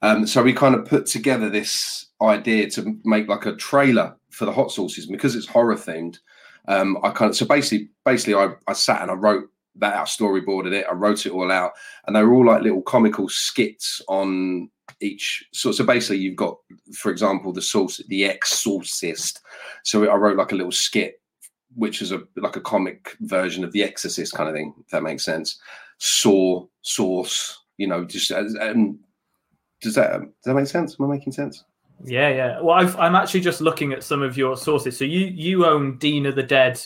Um, 0.04 0.28
so 0.28 0.43
we 0.43 0.54
kind 0.54 0.76
of 0.76 0.86
put 0.86 1.08
together 1.08 1.50
this 1.50 2.06
idea 2.21 2.69
to 2.69 2.95
make 3.04 3.28
like 3.28 3.48
a 3.48 3.56
trailer 3.56 4.15
for 4.30 4.45
the 4.45 4.52
hot 4.52 4.71
sauces 4.71 5.08
because 5.08 5.36
it's 5.36 5.48
horror 5.48 5.76
themed. 5.76 6.19
Um, 6.67 7.00
I 7.02 7.10
kind 7.10 7.32
of 7.32 7.36
so 7.36 7.48
basically, 7.48 7.89
basically, 8.06 8.36
I, 8.36 8.54
I 8.67 8.74
sat 8.74 9.02
and 9.02 9.10
I 9.10 9.15
wrote 9.15 9.50
that 9.78 9.95
out, 9.95 10.08
storyboarded 10.08 10.74
it, 10.74 10.86
I 10.88 10.93
wrote 10.93 11.26
it 11.26 11.32
all 11.32 11.52
out, 11.52 11.71
and 12.06 12.15
they 12.15 12.24
were 12.24 12.36
all 12.36 12.45
like 12.45 12.62
little 12.62 12.84
comical 12.84 13.30
skits 13.30 14.00
on 14.08 14.69
each. 15.02 15.43
So, 15.54 15.71
so 15.71 15.84
basically, 15.84 16.19
you've 16.19 16.36
got, 16.36 16.58
for 16.93 17.12
example, 17.12 17.52
the 17.52 17.63
sauce, 17.63 18.00
the 18.10 18.26
Exorcist. 18.26 19.41
So 19.84 20.08
I 20.08 20.15
wrote 20.15 20.38
like 20.38 20.52
a 20.52 20.56
little 20.56 20.71
skit, 20.71 21.19
which 21.74 22.04
is 22.04 22.12
a 22.12 22.21
like 22.36 22.58
a 22.58 22.62
comic 22.62 23.17
version 23.21 23.63
of 23.63 23.71
the 23.71 23.84
Exorcist 23.84 24.36
kind 24.36 24.50
of 24.50 24.56
thing. 24.56 24.76
If 24.82 24.91
that 24.91 25.02
makes 25.02 25.26
sense. 25.26 25.60
Saw 25.97 26.65
sauce, 26.81 27.63
you 27.77 27.88
know, 27.88 28.05
just 28.05 28.31
as 28.31 28.55
um, 28.62 28.99
does 29.81 29.95
that 29.95 30.19
does 30.21 30.29
that 30.45 30.53
make 30.55 30.67
sense? 30.67 30.95
Am 30.99 31.05
I 31.05 31.15
making 31.15 31.34
sense? 31.34 31.63
Yeah, 32.03 32.29
yeah. 32.29 32.60
Well, 32.62 32.75
I've, 32.75 32.97
I'm 32.97 33.15
actually 33.15 33.39
just 33.41 33.62
looking 33.62 33.93
at 33.93 34.03
some 34.03 34.21
of 34.21 34.38
your 34.38 34.58
sauces. 34.58 34.97
So 34.97 35.05
you 35.05 35.27
you 35.27 35.65
own 35.65 35.97
Dean 35.97 36.25
of 36.25 36.36
the 36.36 36.43
Dead, 36.43 36.81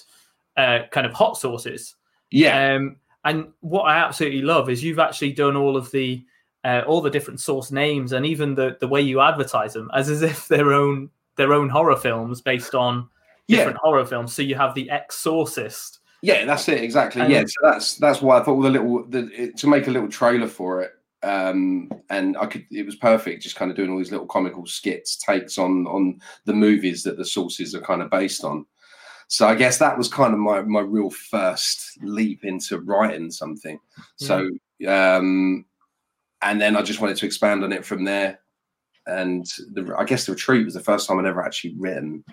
uh, 0.58 0.82
kind 0.92 1.08
of 1.08 1.14
hot 1.14 1.38
sauces. 1.38 1.96
Yeah. 2.32 2.76
Um, 2.76 2.98
and 3.26 3.48
what 3.62 3.84
I 3.84 3.98
absolutely 3.98 4.44
love 4.44 4.70
is 4.70 4.84
you've 4.84 5.00
actually 5.00 5.34
done 5.34 5.56
all 5.56 5.76
of 5.76 5.90
the 5.92 6.24
uh, 6.64 6.84
all 6.86 7.02
the 7.02 7.10
different 7.10 7.40
sauce 7.40 7.72
names 7.72 8.12
and 8.14 8.26
even 8.26 8.54
the 8.54 8.78
the 8.80 8.88
way 8.88 9.02
you 9.02 9.20
advertise 9.22 9.74
them 9.74 9.90
as 9.96 10.10
as 10.10 10.22
if 10.22 10.48
their 10.48 10.74
own 10.74 11.10
their 11.36 11.54
own 11.54 11.70
horror 11.70 11.96
films 11.96 12.42
based 12.42 12.76
on 12.76 13.10
Yeah. 13.48 13.58
different 13.58 13.78
horror 13.78 14.06
films. 14.06 14.34
So 14.34 14.42
you 14.42 14.56
have 14.56 14.76
the 14.76 14.90
Exorcist. 14.90 16.00
Yeah, 16.22 16.46
that's 16.46 16.68
it 16.68 16.84
exactly. 16.84 17.22
And- 17.22 17.32
yeah, 17.32 17.44
so 17.46 17.54
that's 17.64 17.96
that's 17.96 18.22
why 18.22 18.40
I 18.40 18.44
thought 18.44 18.56
all 18.56 18.62
the 18.62 18.70
little 18.70 19.06
the, 19.06 19.30
it, 19.34 19.58
to 19.58 19.68
make 19.68 19.88
a 19.88 19.92
little 19.92 20.10
trailer 20.10 20.48
for 20.48 20.82
it, 20.82 20.92
um, 21.24 21.92
and 22.10 22.38
I 22.38 22.46
could 22.46 22.66
it 22.72 22.86
was 22.86 22.96
perfect, 22.96 23.44
just 23.44 23.56
kind 23.56 23.72
of 23.72 23.78
doing 23.78 23.90
all 23.90 23.98
these 23.98 24.12
little 24.12 24.28
comical 24.28 24.66
skits, 24.66 25.18
takes 25.18 25.58
on 25.58 25.88
on 25.88 26.20
the 26.46 26.54
movies 26.54 27.04
that 27.04 27.18
the 27.18 27.26
sauces 27.26 27.74
are 27.76 27.82
kind 27.82 28.02
of 28.02 28.10
based 28.10 28.44
on. 28.44 28.66
So 29.28 29.48
I 29.48 29.56
guess 29.56 29.78
that 29.78 29.98
was 29.98 30.08
kind 30.08 30.34
of 30.34 30.40
my 30.40 30.62
my 30.62 30.82
real 30.82 31.10
first 31.10 31.98
leap 32.02 32.44
into 32.44 32.80
writing 32.80 33.32
something. 33.32 33.80
So 34.18 34.50
um, 34.88 35.66
and 36.42 36.62
then 36.62 36.76
I 36.76 36.82
just 36.82 37.02
wanted 37.02 37.18
to 37.18 37.26
expand 37.26 37.64
on 37.64 37.72
it 37.72 37.86
from 37.86 38.04
there. 38.04 38.40
And 39.08 39.46
the, 39.72 39.96
I 39.98 40.04
guess 40.04 40.26
the 40.26 40.34
retreat 40.34 40.66
was 40.66 40.74
the 40.74 40.80
first 40.80 41.08
time 41.08 41.20
I'd 41.20 41.26
ever 41.26 41.44
actually 41.44 41.74
written 41.78 42.24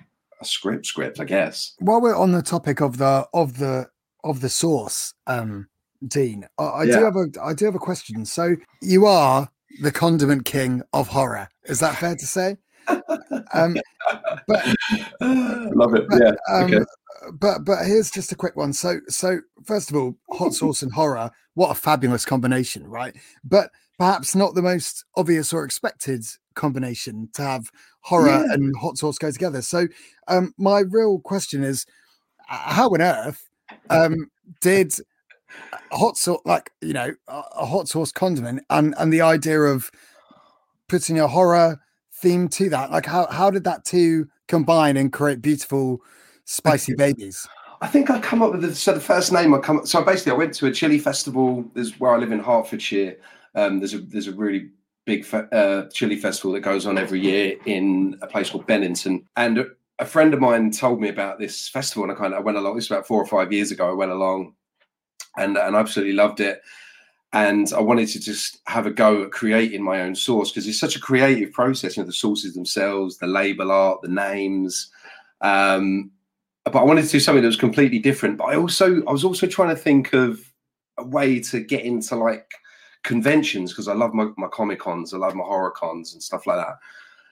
a 0.40 0.44
script. 0.44 0.86
Script, 0.86 1.20
I 1.20 1.24
guess. 1.24 1.74
While 1.78 2.00
we're 2.00 2.16
on 2.16 2.32
the 2.32 2.42
topic 2.42 2.80
of 2.80 2.98
the 2.98 3.26
of 3.32 3.58
the 3.58 3.88
of 4.24 4.40
the 4.40 4.48
sauce, 4.48 5.14
um, 5.26 5.68
Dean, 6.06 6.46
I, 6.58 6.64
I 6.64 6.86
do 6.86 7.04
have 7.04 7.16
a 7.16 7.26
I 7.42 7.52
do 7.54 7.64
have 7.64 7.74
a 7.74 7.78
question. 7.80 8.24
So 8.24 8.56
you 8.82 9.06
are 9.06 9.48
the 9.80 9.92
condiment 9.92 10.44
king 10.44 10.82
of 10.92 11.08
horror. 11.08 11.48
Is 11.64 11.80
that 11.80 11.96
fair 11.96 12.14
to 12.16 12.26
say? 12.26 12.56
Um, 13.54 13.76
but 14.46 14.64
Love 15.20 15.94
it. 15.94 16.08
but, 16.08 16.20
Yeah. 16.20 16.32
um, 16.52 16.64
okay. 16.72 16.84
but 17.32 17.64
but 17.64 17.84
here's 17.84 18.10
just 18.10 18.32
a 18.32 18.36
quick 18.36 18.56
one. 18.56 18.72
So 18.72 19.00
so 19.08 19.40
first 19.64 19.90
of 19.90 19.96
all, 19.96 20.16
hot 20.30 20.52
sauce 20.54 20.82
and 20.82 20.92
horror, 20.92 21.30
what 21.54 21.70
a 21.70 21.74
fabulous 21.74 22.24
combination, 22.24 22.86
right? 22.86 23.16
But 23.44 23.70
perhaps 23.98 24.34
not 24.34 24.54
the 24.54 24.62
most 24.62 25.04
obvious 25.16 25.52
or 25.52 25.64
expected 25.64 26.24
combination 26.56 27.28
to 27.34 27.42
have 27.42 27.70
horror 28.00 28.44
Yeah. 28.46 28.52
and 28.52 28.74
hot 28.76 28.98
sauce 28.98 29.18
go 29.18 29.30
together. 29.30 29.62
So 29.62 29.86
um 30.26 30.52
my 30.58 30.80
real 30.80 31.20
question 31.20 31.62
is 31.62 31.86
how 32.48 32.88
on 32.88 33.00
earth 33.00 33.48
um 33.90 34.14
did 34.60 34.92
hot 35.92 36.16
sauce 36.16 36.40
like 36.44 36.70
you 36.80 36.92
know 36.92 37.12
a, 37.28 37.42
a 37.58 37.66
hot 37.66 37.88
sauce 37.88 38.12
condiment 38.12 38.62
and 38.70 38.94
and 38.98 39.12
the 39.12 39.20
idea 39.20 39.60
of 39.60 39.90
putting 40.88 41.18
a 41.18 41.28
horror 41.28 41.78
theme 42.12 42.48
to 42.48 42.68
that 42.70 42.90
like 42.90 43.06
how 43.06 43.26
how 43.30 43.50
did 43.50 43.64
that 43.64 43.84
two 43.84 44.26
combine 44.48 44.96
and 44.96 45.12
create 45.12 45.42
beautiful 45.42 46.00
spicy 46.44 46.94
babies 46.94 47.46
I 47.82 47.88
think 47.88 48.08
I 48.08 48.18
come 48.20 48.40
up 48.40 48.52
with 48.52 48.62
the, 48.62 48.74
so 48.74 48.94
the 48.94 49.00
first 49.00 49.32
name 49.32 49.52
I 49.52 49.58
come 49.58 49.84
so 49.86 50.02
basically 50.02 50.32
I 50.32 50.36
went 50.36 50.54
to 50.54 50.66
a 50.66 50.72
chili 50.72 50.98
festival. 50.98 51.62
There's 51.74 52.00
where 52.00 52.14
I 52.14 52.18
live 52.18 52.32
in 52.32 52.40
Hertfordshire. 52.40 53.16
Um, 53.54 53.80
there's 53.80 53.92
a 53.92 53.98
there's 53.98 54.28
a 54.28 54.32
really 54.32 54.70
big 55.06 55.24
fe- 55.24 55.46
uh, 55.52 55.84
chili 55.92 56.16
festival 56.16 56.52
that 56.52 56.60
goes 56.60 56.84
on 56.84 56.98
every 56.98 57.20
year 57.20 57.56
in 57.64 58.18
a 58.20 58.26
place 58.26 58.50
called 58.50 58.66
Benington, 58.66 59.24
and 59.36 59.64
a, 59.98 60.04
friend 60.04 60.34
of 60.34 60.40
mine 60.40 60.70
told 60.70 61.00
me 61.00 61.08
about 61.08 61.38
this 61.38 61.68
festival, 61.68 62.02
and 62.02 62.12
I 62.12 62.16
kind 62.16 62.34
of 62.34 62.40
I 62.40 62.42
went 62.42 62.58
along. 62.58 62.74
This 62.74 62.90
was 62.90 62.96
about 62.96 63.06
four 63.06 63.22
or 63.22 63.26
five 63.26 63.52
years 63.52 63.70
ago. 63.70 63.88
I 63.88 63.94
went 63.94 64.12
along, 64.12 64.54
and 65.38 65.56
and 65.56 65.74
absolutely 65.74 66.12
loved 66.12 66.40
it. 66.40 66.60
And 67.32 67.72
I 67.72 67.80
wanted 67.80 68.08
to 68.08 68.20
just 68.20 68.60
have 68.66 68.86
a 68.86 68.90
go 68.90 69.24
at 69.24 69.30
creating 69.30 69.82
my 69.82 70.02
own 70.02 70.14
sauce 70.14 70.50
because 70.50 70.66
it's 70.66 70.78
such 70.78 70.96
a 70.96 71.00
creative 71.00 71.52
process. 71.52 71.96
You 71.96 72.02
know, 72.02 72.06
the 72.06 72.12
sauces 72.12 72.54
themselves, 72.54 73.18
the 73.18 73.26
label 73.26 73.72
art, 73.72 74.02
the 74.02 74.08
names. 74.08 74.90
Um, 75.40 76.10
but 76.64 76.76
I 76.76 76.82
wanted 76.82 77.04
to 77.04 77.10
do 77.10 77.20
something 77.20 77.42
that 77.42 77.48
was 77.48 77.56
completely 77.56 77.98
different. 77.98 78.38
But 78.38 78.46
I 78.46 78.56
also 78.56 79.04
I 79.06 79.12
was 79.12 79.24
also 79.24 79.46
trying 79.46 79.74
to 79.74 79.80
think 79.80 80.12
of 80.12 80.40
a 80.98 81.04
way 81.04 81.40
to 81.40 81.60
get 81.60 81.84
into 81.84 82.16
like 82.16 82.50
conventions 83.06 83.72
because 83.72 83.88
I 83.88 83.94
love 83.94 84.12
my, 84.12 84.26
my 84.36 84.48
comic 84.48 84.80
cons, 84.80 85.14
I 85.14 85.16
love 85.16 85.34
my 85.34 85.44
horror 85.44 85.70
cons 85.70 86.12
and 86.12 86.22
stuff 86.22 86.46
like 86.46 86.58
that. 86.58 86.76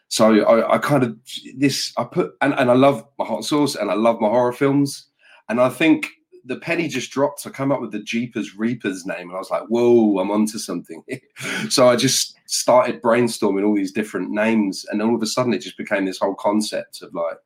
So 0.09 0.33
I, 0.45 0.75
I 0.75 0.79
kind 0.79 1.03
of 1.03 1.17
this 1.57 1.93
I 1.99 2.05
put 2.05 2.35
and, 2.41 2.55
and 2.55 2.71
I 2.71 2.75
love 2.75 3.05
my 3.19 3.25
hot 3.25 3.45
sauce 3.45 3.75
and 3.75 3.91
I 3.91 3.95
love 3.95 4.21
my 4.21 4.29
horror 4.29 4.53
films. 4.53 5.09
And 5.49 5.61
I 5.61 5.69
think 5.69 6.09
the 6.45 6.57
penny 6.57 6.89
just 6.89 7.11
dropped. 7.11 7.47
I 7.47 7.51
come 7.51 7.73
up 7.73 7.81
with 7.81 7.91
the 7.91 8.03
Jeepers 8.03 8.55
Reapers 8.57 9.07
name, 9.07 9.29
and 9.29 9.33
I 9.33 9.39
was 9.39 9.51
like, 9.51 9.65
"Whoa, 9.65 10.19
I'm 10.19 10.31
onto 10.31 10.59
something." 10.59 11.03
so 11.71 11.89
I 11.89 11.97
just 11.97 12.37
started 12.47 13.03
brainstorming 13.03 13.67
all 13.67 13.75
these 13.75 13.93
different 13.93 14.31
names, 14.31 14.85
and 14.91 15.03
all 15.03 15.15
of 15.15 15.23
a 15.23 15.27
sudden, 15.27 15.55
it 15.55 15.63
just 15.63 15.79
became 15.79 16.05
this 16.05 16.19
whole 16.19 16.35
concept 16.35 17.03
of 17.03 17.15
like, 17.15 17.39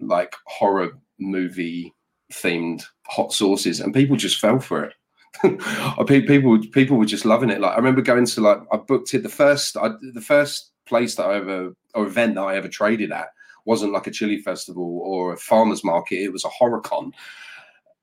like 0.00 0.34
horror 0.46 0.98
movie 1.18 1.94
themed 2.32 2.84
hot 3.06 3.32
sauces, 3.32 3.80
and 3.80 3.94
people 3.94 4.16
just 4.16 4.38
fell 4.38 4.58
for 4.58 4.84
it. 4.84 4.94
People 6.06 6.58
people 6.72 6.96
were 6.96 7.04
just 7.04 7.24
loving 7.24 7.50
it. 7.50 7.60
Like 7.60 7.72
I 7.72 7.76
remember 7.76 8.02
going 8.02 8.26
to 8.26 8.40
like 8.40 8.60
I 8.72 8.76
booked 8.76 9.14
it 9.14 9.22
the 9.22 9.28
first 9.28 9.76
I, 9.76 9.90
the 10.12 10.20
first 10.20 10.72
place 10.86 11.14
that 11.14 11.24
I 11.26 11.36
ever 11.36 11.74
or 11.94 12.06
event 12.06 12.34
that 12.34 12.42
I 12.42 12.56
ever 12.56 12.68
traded 12.68 13.12
at 13.12 13.28
wasn't 13.64 13.92
like 13.92 14.06
a 14.06 14.10
chili 14.10 14.38
festival 14.38 15.00
or 15.04 15.34
a 15.34 15.36
farmers 15.36 15.84
market. 15.84 16.16
It 16.16 16.32
was 16.32 16.44
a 16.44 16.48
horror 16.48 16.80
con. 16.80 17.12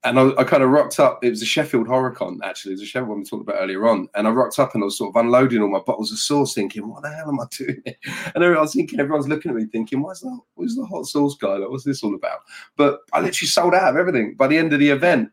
and 0.04 0.20
I, 0.20 0.30
I 0.38 0.44
kind 0.44 0.64
of 0.64 0.70
rocked 0.70 1.00
up. 1.00 1.24
It 1.24 1.32
was 1.32 1.42
a 1.42 1.46
Sheffield 1.46 1.88
HorrorCon, 1.88 2.38
actually. 2.44 2.72
It 2.72 2.76
was 2.76 2.84
a 2.84 2.86
Sheffield 2.86 3.10
one 3.10 3.20
we 3.20 3.26
talked 3.26 3.48
about 3.48 3.62
earlier 3.62 3.88
on. 3.88 4.08
And 4.16 4.28
I 4.28 4.32
rocked 4.32 4.60
up 4.60 4.74
and 4.74 4.84
I 4.84 4.86
was 4.86 4.98
sort 4.98 5.16
of 5.16 5.20
unloading 5.20 5.62
all 5.62 5.70
my 5.70 5.80
bottles 5.80 6.12
of 6.12 6.20
sauce, 6.20 6.54
thinking, 6.54 6.88
what 6.88 7.04
the 7.04 7.10
hell 7.10 7.30
am 7.30 7.40
I 7.40 7.46
doing? 7.52 7.82
here?" 7.84 7.96
And 8.36 8.44
I 8.44 8.62
was 8.62 8.74
thinking, 8.74 9.00
everyone's 9.00 9.28
looking 9.28 9.52
at 9.52 9.58
me 9.58 9.66
thinking, 9.66 10.02
why's 10.02 10.22
that? 10.22 10.40
Who's 10.56 10.76
the 10.76 10.86
hot 10.86 11.08
sauce 11.08 11.36
guy? 11.36 11.56
Like, 11.56 11.70
what's 11.70 11.84
this 11.84 12.04
all 12.04 12.16
about? 12.16 12.40
But 12.78 13.00
I 13.12 13.20
literally 13.20 13.48
sold 13.48 13.74
out 13.74 13.90
of 13.90 13.96
everything. 13.98 14.36
By 14.36 14.48
the 14.48 14.58
end 14.58 14.72
of 14.72 14.80
the 14.80 14.90
event, 14.90 15.30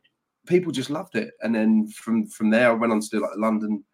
people 0.47 0.72
just 0.72 0.90
loved 0.90 1.16
it. 1.16 1.32
And 1.42 1.55
then 1.55 1.88
from 1.88 2.26
from 2.26 2.51
there, 2.51 2.70
I 2.70 2.74
went 2.74 2.92
on 2.92 3.01
to 3.01 3.09
do 3.09 3.20
like 3.20 3.36
London 3.36 3.84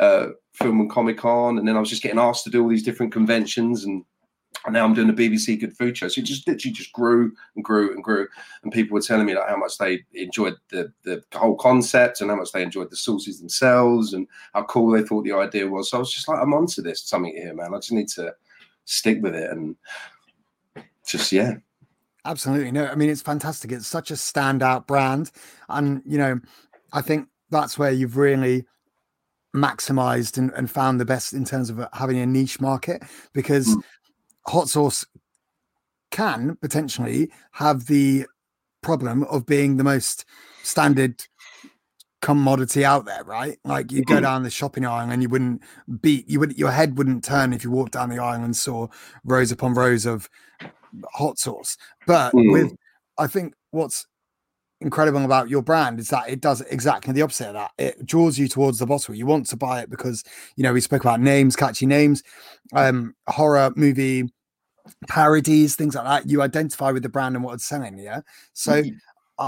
uh, 0.00 0.28
Film 0.52 0.80
and 0.80 0.90
Comic 0.90 1.18
Con. 1.18 1.58
And 1.58 1.66
then 1.66 1.76
I 1.76 1.80
was 1.80 1.90
just 1.90 2.02
getting 2.02 2.18
asked 2.18 2.44
to 2.44 2.50
do 2.50 2.62
all 2.62 2.68
these 2.68 2.82
different 2.82 3.12
conventions 3.12 3.84
and 3.84 4.04
and 4.64 4.74
now 4.74 4.84
I'm 4.84 4.94
doing 4.94 5.12
the 5.12 5.28
BBC 5.28 5.58
Good 5.58 5.76
Food 5.76 5.96
Show. 5.96 6.08
So 6.08 6.20
it 6.20 6.24
just 6.24 6.46
literally 6.46 6.72
just 6.72 6.92
grew 6.92 7.32
and 7.56 7.64
grew 7.64 7.92
and 7.94 8.04
grew. 8.04 8.28
And 8.62 8.72
people 8.72 8.94
were 8.94 9.00
telling 9.00 9.26
me 9.26 9.34
like 9.34 9.48
how 9.48 9.56
much 9.56 9.76
they 9.78 10.04
enjoyed 10.12 10.54
the, 10.70 10.92
the 11.02 11.22
whole 11.34 11.56
concept 11.56 12.20
and 12.20 12.30
how 12.30 12.36
much 12.36 12.52
they 12.52 12.62
enjoyed 12.62 12.90
the 12.90 12.96
sauces 12.96 13.40
themselves 13.40 14.12
and 14.12 14.28
how 14.54 14.62
cool 14.64 14.92
they 14.92 15.02
thought 15.02 15.24
the 15.24 15.32
idea 15.32 15.66
was. 15.66 15.90
So 15.90 15.96
I 15.96 16.00
was 16.00 16.12
just 16.12 16.28
like, 16.28 16.38
I'm 16.40 16.54
onto 16.54 16.80
this 16.80 17.02
something 17.02 17.34
here, 17.34 17.54
man. 17.54 17.74
I 17.74 17.78
just 17.78 17.92
need 17.92 18.08
to 18.10 18.34
stick 18.84 19.20
with 19.20 19.34
it 19.34 19.50
and 19.50 19.74
just 21.06 21.32
yeah. 21.32 21.56
Absolutely. 22.24 22.70
No, 22.70 22.86
I 22.86 22.94
mean, 22.94 23.10
it's 23.10 23.22
fantastic. 23.22 23.72
It's 23.72 23.86
such 23.86 24.10
a 24.10 24.14
standout 24.14 24.86
brand. 24.86 25.30
And, 25.68 26.02
you 26.06 26.18
know, 26.18 26.40
I 26.92 27.02
think 27.02 27.28
that's 27.50 27.78
where 27.78 27.90
you've 27.90 28.16
really 28.16 28.64
maximized 29.54 30.38
and, 30.38 30.50
and 30.52 30.70
found 30.70 31.00
the 31.00 31.04
best 31.04 31.32
in 31.32 31.44
terms 31.44 31.68
of 31.68 31.84
having 31.92 32.18
a 32.18 32.26
niche 32.26 32.60
market 32.60 33.02
because 33.32 33.76
Mm. 33.76 33.82
hot 34.46 34.68
sauce 34.68 35.04
can 36.10 36.56
potentially 36.56 37.30
have 37.52 37.86
the 37.86 38.26
problem 38.82 39.24
of 39.24 39.46
being 39.46 39.76
the 39.76 39.84
most 39.84 40.24
standard 40.62 41.26
commodity 42.20 42.84
out 42.84 43.04
there, 43.04 43.24
right? 43.24 43.58
Like 43.64 43.90
you 43.92 44.04
go 44.04 44.16
Mhm. 44.18 44.22
down 44.22 44.42
the 44.42 44.50
shopping 44.50 44.84
aisle 44.86 45.10
and 45.10 45.22
you 45.22 45.28
wouldn't 45.28 45.62
beat 46.00 46.28
you 46.28 46.38
would 46.40 46.56
your 46.58 46.70
head 46.70 46.96
wouldn't 46.96 47.24
turn 47.24 47.52
if 47.52 47.64
you 47.64 47.70
walked 47.70 47.92
down 47.92 48.10
the 48.10 48.18
aisle 48.18 48.42
and 48.42 48.56
saw 48.56 48.88
rows 49.24 49.50
upon 49.52 49.74
rows 49.74 50.06
of 50.06 50.28
hot 51.12 51.38
sauce. 51.38 51.76
But 52.06 52.34
Mm. 52.34 52.52
with 52.52 52.76
I 53.18 53.26
think 53.26 53.54
what's 53.70 54.06
incredible 54.80 55.24
about 55.24 55.48
your 55.48 55.62
brand 55.62 56.00
is 56.00 56.08
that 56.08 56.28
it 56.28 56.40
does 56.40 56.60
exactly 56.62 57.12
the 57.12 57.22
opposite 57.22 57.48
of 57.48 57.54
that. 57.54 57.70
It 57.78 58.04
draws 58.04 58.38
you 58.38 58.48
towards 58.48 58.78
the 58.78 58.86
bottle. 58.86 59.14
You 59.14 59.26
want 59.26 59.46
to 59.46 59.56
buy 59.56 59.80
it 59.80 59.90
because 59.90 60.24
you 60.56 60.62
know 60.62 60.72
we 60.72 60.80
spoke 60.80 61.02
about 61.02 61.20
names, 61.20 61.56
catchy 61.56 61.86
names, 61.86 62.22
um, 62.74 63.14
horror 63.28 63.72
movie 63.76 64.32
parodies, 65.08 65.76
things 65.76 65.94
like 65.94 66.04
that. 66.04 66.30
You 66.30 66.42
identify 66.42 66.90
with 66.90 67.02
the 67.02 67.08
brand 67.08 67.36
and 67.36 67.44
what 67.44 67.54
it's 67.54 67.64
selling. 67.64 67.98
Yeah. 67.98 68.20
So 68.52 68.82
Mhm. 68.82 68.96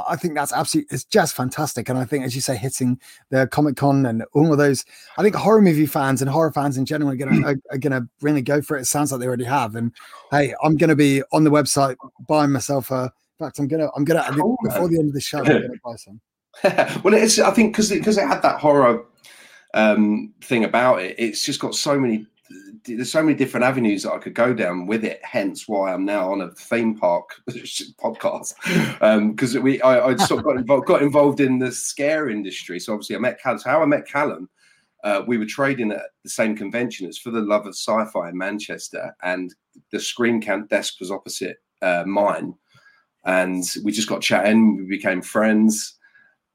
I 0.09 0.17
think 0.17 0.35
that's 0.35 0.53
absolutely 0.53 0.95
it's 0.95 1.05
just 1.05 1.35
fantastic. 1.35 1.89
And 1.89 1.99
I 1.99 2.05
think, 2.05 2.25
as 2.25 2.35
you 2.35 2.41
say, 2.41 2.57
hitting 2.57 3.01
the 3.31 3.47
Comic 3.47 3.77
Con 3.77 4.07
and 4.07 4.25
all 4.33 4.51
of 4.51 4.59
those, 4.59 4.85
I 5.19 5.23
think 5.23 5.35
horror 5.35 5.61
movie 5.61 5.87
fans 5.87 6.21
and 6.23 6.31
horror 6.31 6.53
fans 6.53 6.77
in 6.79 6.87
general 6.87 7.11
are 7.13 7.17
gonna 7.17 7.47
are, 7.47 7.57
are 7.71 7.79
gonna 7.79 8.09
really 8.21 8.43
go 8.43 8.63
for 8.63 8.77
it. 8.77 8.83
It 8.83 8.87
sounds 8.87 9.13
like 9.13 9.21
they 9.21 9.27
already 9.27 9.45
have. 9.45 9.75
And 9.75 9.93
hey, 10.31 10.55
I'm 10.63 10.77
gonna 10.77 10.97
be 10.97 11.23
on 11.33 11.45
the 11.45 11.51
website 11.51 11.97
buying 12.29 12.53
myself 12.53 12.91
a. 12.91 13.13
In 13.39 13.47
fact, 13.47 13.59
I'm 13.59 13.69
gonna 13.69 13.91
I'm 13.97 14.05
gonna 14.05 14.25
Cool, 14.31 14.57
before 14.63 14.89
the 14.89 14.99
end 14.99 15.09
of 15.09 15.15
the 15.15 15.21
show, 15.21 15.39
I'm 15.39 15.45
gonna 15.45 15.69
buy 15.85 15.97
some. 15.97 16.21
well, 17.03 17.15
it's 17.15 17.39
I 17.39 17.51
think 17.51 17.73
because 17.73 17.91
because 17.91 18.17
it 18.17 18.29
had 18.29 18.43
that 18.43 18.61
horror 18.61 19.05
um, 19.75 20.33
thing 20.41 20.65
about 20.65 21.03
it. 21.03 21.17
It's 21.19 21.45
just 21.45 21.61
got 21.61 21.75
so 21.75 21.99
many. 21.99 22.27
There's 22.87 23.11
so 23.11 23.23
many 23.23 23.37
different 23.37 23.65
avenues 23.65 24.03
that 24.03 24.13
I 24.13 24.19
could 24.19 24.35
go 24.35 24.53
down 24.53 24.87
with 24.87 25.05
it. 25.05 25.21
Hence, 25.23 25.67
why 25.67 25.93
I'm 25.93 26.05
now 26.05 26.31
on 26.31 26.43
a 26.43 26.51
theme 26.51 26.97
park 26.97 27.31
podcast 27.51 28.55
because 29.31 29.57
we 29.59 29.81
I, 29.83 30.09
I 30.09 30.17
sort 30.17 30.41
of 30.41 30.45
got 30.45 30.57
involved, 30.57 30.87
got 30.87 31.03
involved 31.03 31.41
in 31.41 31.59
the 31.59 31.73
scare 31.73 32.29
industry. 32.29 32.79
So 32.79 32.93
obviously, 32.93 33.17
I 33.17 33.21
met 33.21 33.41
Callum. 33.41 33.59
So 33.59 33.71
how 33.71 33.83
I 33.83 33.87
met 33.87 34.07
Callum, 34.07 34.49
uh, 35.03 35.23
we 35.27 35.39
were 35.39 35.47
trading 35.47 35.93
at 35.93 36.03
the 36.23 36.31
same 36.31 36.57
convention. 36.57 37.07
It's 37.07 37.19
for 37.19 37.31
the 37.31 37.41
love 37.41 37.67
of 37.67 37.75
sci-fi 37.75 38.29
in 38.29 38.37
Manchester, 38.37 39.15
and 39.23 39.55
the 39.91 40.01
Scream 40.01 40.41
Camp 40.41 40.69
desk 40.69 41.01
was 41.01 41.11
opposite 41.11 41.57
uh, 41.83 42.05
mine 42.07 42.55
and 43.25 43.65
we 43.83 43.93
just 43.93 44.09
got 44.09 44.23
chatting. 44.23 44.77
We 44.77 44.85
became 44.85 45.23
friends, 45.23 45.99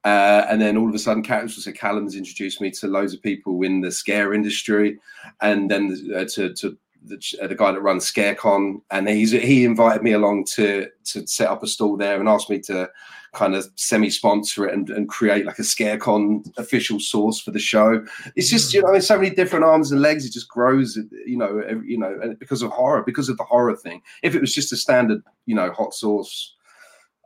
uh, 0.06 0.46
and 0.50 0.62
then 0.62 0.78
all 0.78 0.88
of 0.88 0.96
a 0.96 1.00
sudden, 1.00 1.24
so 1.50 1.72
Callum's 1.72 2.16
introduced 2.16 2.62
me 2.62 2.72
to 2.72 2.88
loads 2.88 3.14
of 3.14 3.22
people 3.22 3.62
in 3.64 3.82
the 3.82 3.92
scare 3.92 4.34
industry, 4.34 5.00
and 5.42 5.70
then 5.70 6.12
uh, 6.16 6.26
to 6.36 6.54
to 6.54 6.78
the, 7.04 7.38
uh, 7.42 7.48
the 7.48 7.56
guy 7.56 7.72
that 7.72 7.82
runs 7.82 8.10
ScareCon, 8.10 8.82
and 8.92 9.10
he's 9.10 9.32
he 9.32 9.66
invited 9.66 10.04
me 10.04 10.14
along 10.14 10.46
to 10.56 10.88
to 11.06 11.28
set 11.28 11.50
up 11.50 11.64
a 11.64 11.68
stall 11.68 11.98
there 11.98 12.20
and 12.20 12.30
asked 12.30 12.50
me 12.50 12.60
to 12.60 12.90
kind 13.34 13.54
of 13.54 13.68
semi-sponsor 13.76 14.68
it 14.68 14.74
and, 14.74 14.90
and 14.90 15.08
create 15.08 15.46
like 15.46 15.60
a 15.60 15.64
ScareCon 15.64 16.52
official 16.58 17.00
sauce 17.00 17.40
for 17.40 17.52
the 17.52 17.60
show. 17.60 18.04
It's 18.36 18.50
just 18.50 18.74
you 18.74 18.82
know, 18.82 18.92
there's 18.92 19.08
so 19.08 19.18
many 19.18 19.30
different 19.30 19.66
arms 19.66 19.92
and 19.92 20.02
legs. 20.02 20.26
It 20.26 20.34
just 20.34 20.48
grows, 20.48 20.98
you 21.26 21.38
know, 21.38 21.62
every, 21.68 21.92
you 21.92 21.98
know, 21.98 22.36
because 22.40 22.62
of 22.62 22.72
horror, 22.72 23.04
because 23.04 23.30
of 23.30 23.38
the 23.38 23.44
horror 23.44 23.76
thing. 23.76 24.02
If 24.24 24.34
it 24.34 24.42
was 24.42 24.56
just 24.56 24.74
a 24.74 24.78
standard, 24.78 25.22
you 25.46 25.56
know, 25.56 25.72
hot 25.72 25.94
sauce. 25.94 26.56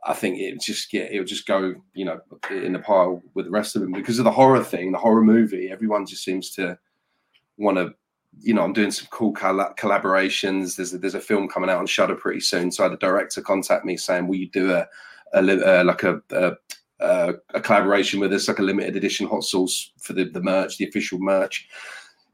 I 0.06 0.14
think 0.14 0.38
it 0.38 0.60
just 0.60 0.90
get 0.90 1.10
it 1.10 1.18
would 1.18 1.28
just 1.28 1.46
go, 1.46 1.74
you 1.94 2.04
know, 2.04 2.20
in 2.50 2.72
the 2.74 2.78
pile 2.78 3.22
with 3.34 3.46
the 3.46 3.50
rest 3.50 3.74
of 3.74 3.82
them 3.82 3.92
because 3.92 4.18
of 4.18 4.24
the 4.24 4.30
horror 4.30 4.62
thing, 4.62 4.92
the 4.92 4.98
horror 4.98 5.22
movie. 5.22 5.70
Everyone 5.70 6.06
just 6.06 6.24
seems 6.24 6.50
to 6.50 6.78
want 7.56 7.78
to, 7.78 7.94
you 8.40 8.54
know. 8.54 8.62
I'm 8.62 8.72
doing 8.72 8.90
some 8.90 9.08
cool 9.10 9.32
colla- 9.32 9.74
collaborations. 9.78 10.76
There's 10.76 10.92
a, 10.92 10.98
there's 10.98 11.14
a 11.14 11.20
film 11.20 11.48
coming 11.48 11.70
out 11.70 11.78
on 11.78 11.86
Shudder 11.86 12.16
pretty 12.16 12.40
soon, 12.40 12.70
so 12.70 12.82
I 12.82 12.86
had 12.88 12.94
a 12.94 12.98
director 12.98 13.40
contact 13.40 13.84
me 13.84 13.96
saying, 13.96 14.26
"Will 14.26 14.36
you 14.36 14.50
do 14.50 14.72
a, 14.72 14.86
a 15.32 15.80
uh, 15.80 15.84
like 15.84 16.02
a, 16.02 16.20
a 16.30 16.56
uh, 17.00 17.32
a 17.54 17.60
collaboration 17.60 18.20
with 18.20 18.32
us, 18.32 18.48
like 18.48 18.58
a 18.58 18.62
limited 18.62 18.96
edition 18.96 19.26
hot 19.26 19.44
sauce 19.44 19.92
for 19.98 20.12
the, 20.12 20.24
the 20.24 20.40
merch, 20.40 20.78
the 20.78 20.86
official 20.86 21.18
merch. 21.18 21.68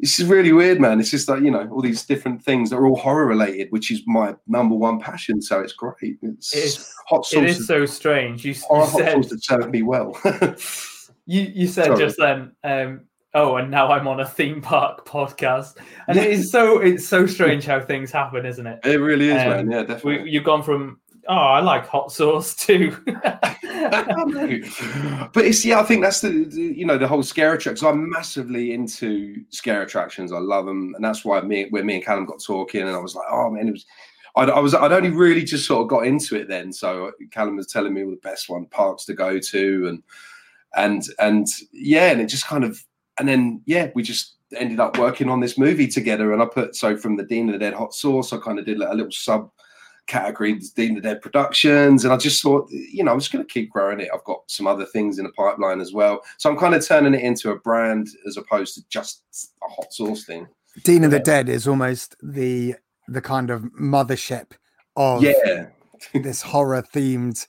It's 0.01 0.17
just 0.17 0.31
really 0.31 0.53
weird, 0.53 0.81
man. 0.81 0.99
It's 0.99 1.11
just 1.11 1.29
like, 1.29 1.43
you 1.43 1.51
know, 1.51 1.69
all 1.71 1.83
these 1.83 2.05
different 2.07 2.43
things 2.43 2.71
that 2.71 2.77
are 2.77 2.87
all 2.87 2.97
horror 2.97 3.27
related, 3.27 3.69
which 3.71 3.91
is 3.91 4.03
my 4.07 4.35
number 4.47 4.75
one 4.75 4.99
passion. 4.99 5.41
So 5.43 5.61
it's 5.61 5.73
great. 5.75 6.17
It's, 6.23 6.55
It's, 6.55 6.95
hot 7.09 7.21
it 7.21 7.25
sauce. 7.27 7.59
is 7.59 7.67
so 7.67 7.85
strange. 7.87 8.45
You, 8.45 8.53
you 8.55 8.61
hot 8.69 8.89
said 8.99 9.13
sauce 9.13 9.29
that 9.31 9.45
served 9.45 9.71
me 9.71 9.83
well. 9.83 10.19
you, 11.27 11.43
you 11.55 11.67
said 11.69 11.87
Sorry. 11.87 11.99
just 11.99 12.17
then 12.19 12.53
um 12.65 13.03
oh 13.35 13.57
and 13.57 13.71
now 13.71 13.93
i'm 13.93 14.09
on 14.09 14.19
a 14.21 14.27
theme 14.27 14.61
park 14.61 15.07
podcast 15.07 15.77
and 16.09 16.19
it 16.19 16.27
is 16.27 16.51
so 16.51 16.79
it's 16.81 17.07
so 17.07 17.27
strange 17.27 17.65
how 17.65 17.79
things 17.81 18.11
happen 18.11 18.45
isn't 18.45 18.67
it 18.67 18.81
it 18.85 18.97
really 19.01 19.29
is, 19.29 19.41
Um, 19.43 19.49
man. 19.49 19.71
Yeah, 19.71 19.83
definitely. 19.83 20.23
we, 20.25 20.31
you've 20.31 20.43
gone 20.45 20.63
from 20.65 20.99
oh 21.31 21.35
i 21.35 21.61
like 21.61 21.87
hot 21.87 22.13
sauce 22.13 22.55
too 22.55 22.97
but 25.33 25.45
it's 25.45 25.65
yeah, 25.65 25.81
I 25.81 25.83
think 25.85 26.03
that's 26.03 26.21
the, 26.21 26.45
the 26.45 26.61
you 26.61 26.85
know 26.85 26.99
the 26.99 27.09
whole 27.09 27.23
scare 27.23 27.55
attractions. 27.55 27.83
I'm 27.83 28.11
massively 28.11 28.73
into 28.73 29.43
scare 29.51 29.83
attractions. 29.83 30.33
I 30.33 30.39
love 30.39 30.67
them, 30.67 30.95
and 30.95 31.05
that's 31.05 31.25
why 31.25 31.41
me 31.41 31.67
where 31.71 31.85
me 31.85 31.97
and 31.97 32.05
Callum 32.05 32.27
got 32.27 32.43
talking, 32.43 32.83
and 32.83 32.91
I 32.91 32.99
was 32.99 33.15
like, 33.15 33.27
oh 33.31 33.51
man, 33.51 33.69
it 33.69 33.73
was. 33.73 33.87
I, 34.37 34.45
I 34.45 34.61
was 34.61 34.75
I'd 34.75 34.93
only 34.93 35.11
really 35.11 35.43
just 35.43 35.67
sort 35.67 35.83
of 35.83 35.89
got 35.89 36.07
into 36.07 36.37
it 36.37 36.47
then. 36.47 36.73
So 36.73 37.07
uh, 37.07 37.11
Callum 37.31 37.57
was 37.57 37.67
telling 37.67 37.95
me 37.95 38.05
all 38.05 38.11
the 38.11 38.17
best 38.17 38.49
one 38.49 38.67
parks 38.67 39.05
to 39.07 39.15
go 39.15 39.39
to, 39.39 39.89
and 39.89 40.03
and 40.77 41.05
and 41.19 41.47
yeah, 41.73 42.11
and 42.11 42.21
it 42.21 42.27
just 42.27 42.47
kind 42.47 42.65
of 42.65 42.85
and 43.19 43.29
then 43.29 43.63
yeah, 43.67 43.91
we 43.95 44.03
just 44.03 44.37
ended 44.57 44.81
up 44.81 44.99
working 44.99 45.29
on 45.29 45.41
this 45.41 45.59
movie 45.59 45.89
together. 45.89 46.33
And 46.33 46.43
I 46.43 46.47
put 46.47 46.77
so 46.77 46.97
from 46.97 47.17
the 47.17 47.25
Dean 47.25 47.49
of 47.49 47.55
the 47.55 47.59
Dead 47.59 47.75
hot 47.75 47.95
sauce, 47.95 48.33
I 48.33 48.39
kind 48.39 48.59
of 48.59 48.67
did 48.67 48.79
like 48.79 48.91
a 48.91 48.95
little 48.95 49.13
sub 49.13 49.51
category 50.11 50.61
Dean 50.75 50.97
of 50.97 51.03
the 51.03 51.09
Dead 51.09 51.23
Productions, 51.23 52.05
and 52.05 52.13
I 52.13 52.17
just 52.17 52.43
thought, 52.43 52.69
you 52.71 53.05
know, 53.05 53.13
I'm 53.13 53.21
just 53.21 53.33
going 53.33 53.45
to 53.45 53.53
keep 53.53 53.71
growing 53.71 54.01
it. 54.01 54.09
I've 54.13 54.25
got 54.25 54.43
some 54.49 54.67
other 54.67 54.85
things 54.85 55.19
in 55.19 55.25
the 55.25 55.33
pipeline 55.33 55.81
as 55.81 55.93
well, 55.93 56.23
so 56.37 56.51
I'm 56.51 56.59
kind 56.59 56.75
of 56.75 56.87
turning 56.87 57.15
it 57.15 57.23
into 57.23 57.51
a 57.51 57.59
brand 57.59 58.09
as 58.27 58.37
opposed 58.37 58.75
to 58.75 58.83
just 58.89 59.23
a 59.63 59.69
hot 59.69 59.93
sauce 59.93 60.25
thing. 60.25 60.49
Dean 60.83 61.05
of 61.05 61.13
the 61.13 61.21
Dead 61.21 61.49
is 61.49 61.67
almost 61.69 62.17
the 62.23 62.75
the 63.09 63.21
kind 63.21 63.51
of 63.51 63.63
mothership 63.81 64.53
of 64.97 65.23
Yeah, 65.23 65.67
this 66.15 66.43
horror 66.43 66.83
themed 66.83 67.47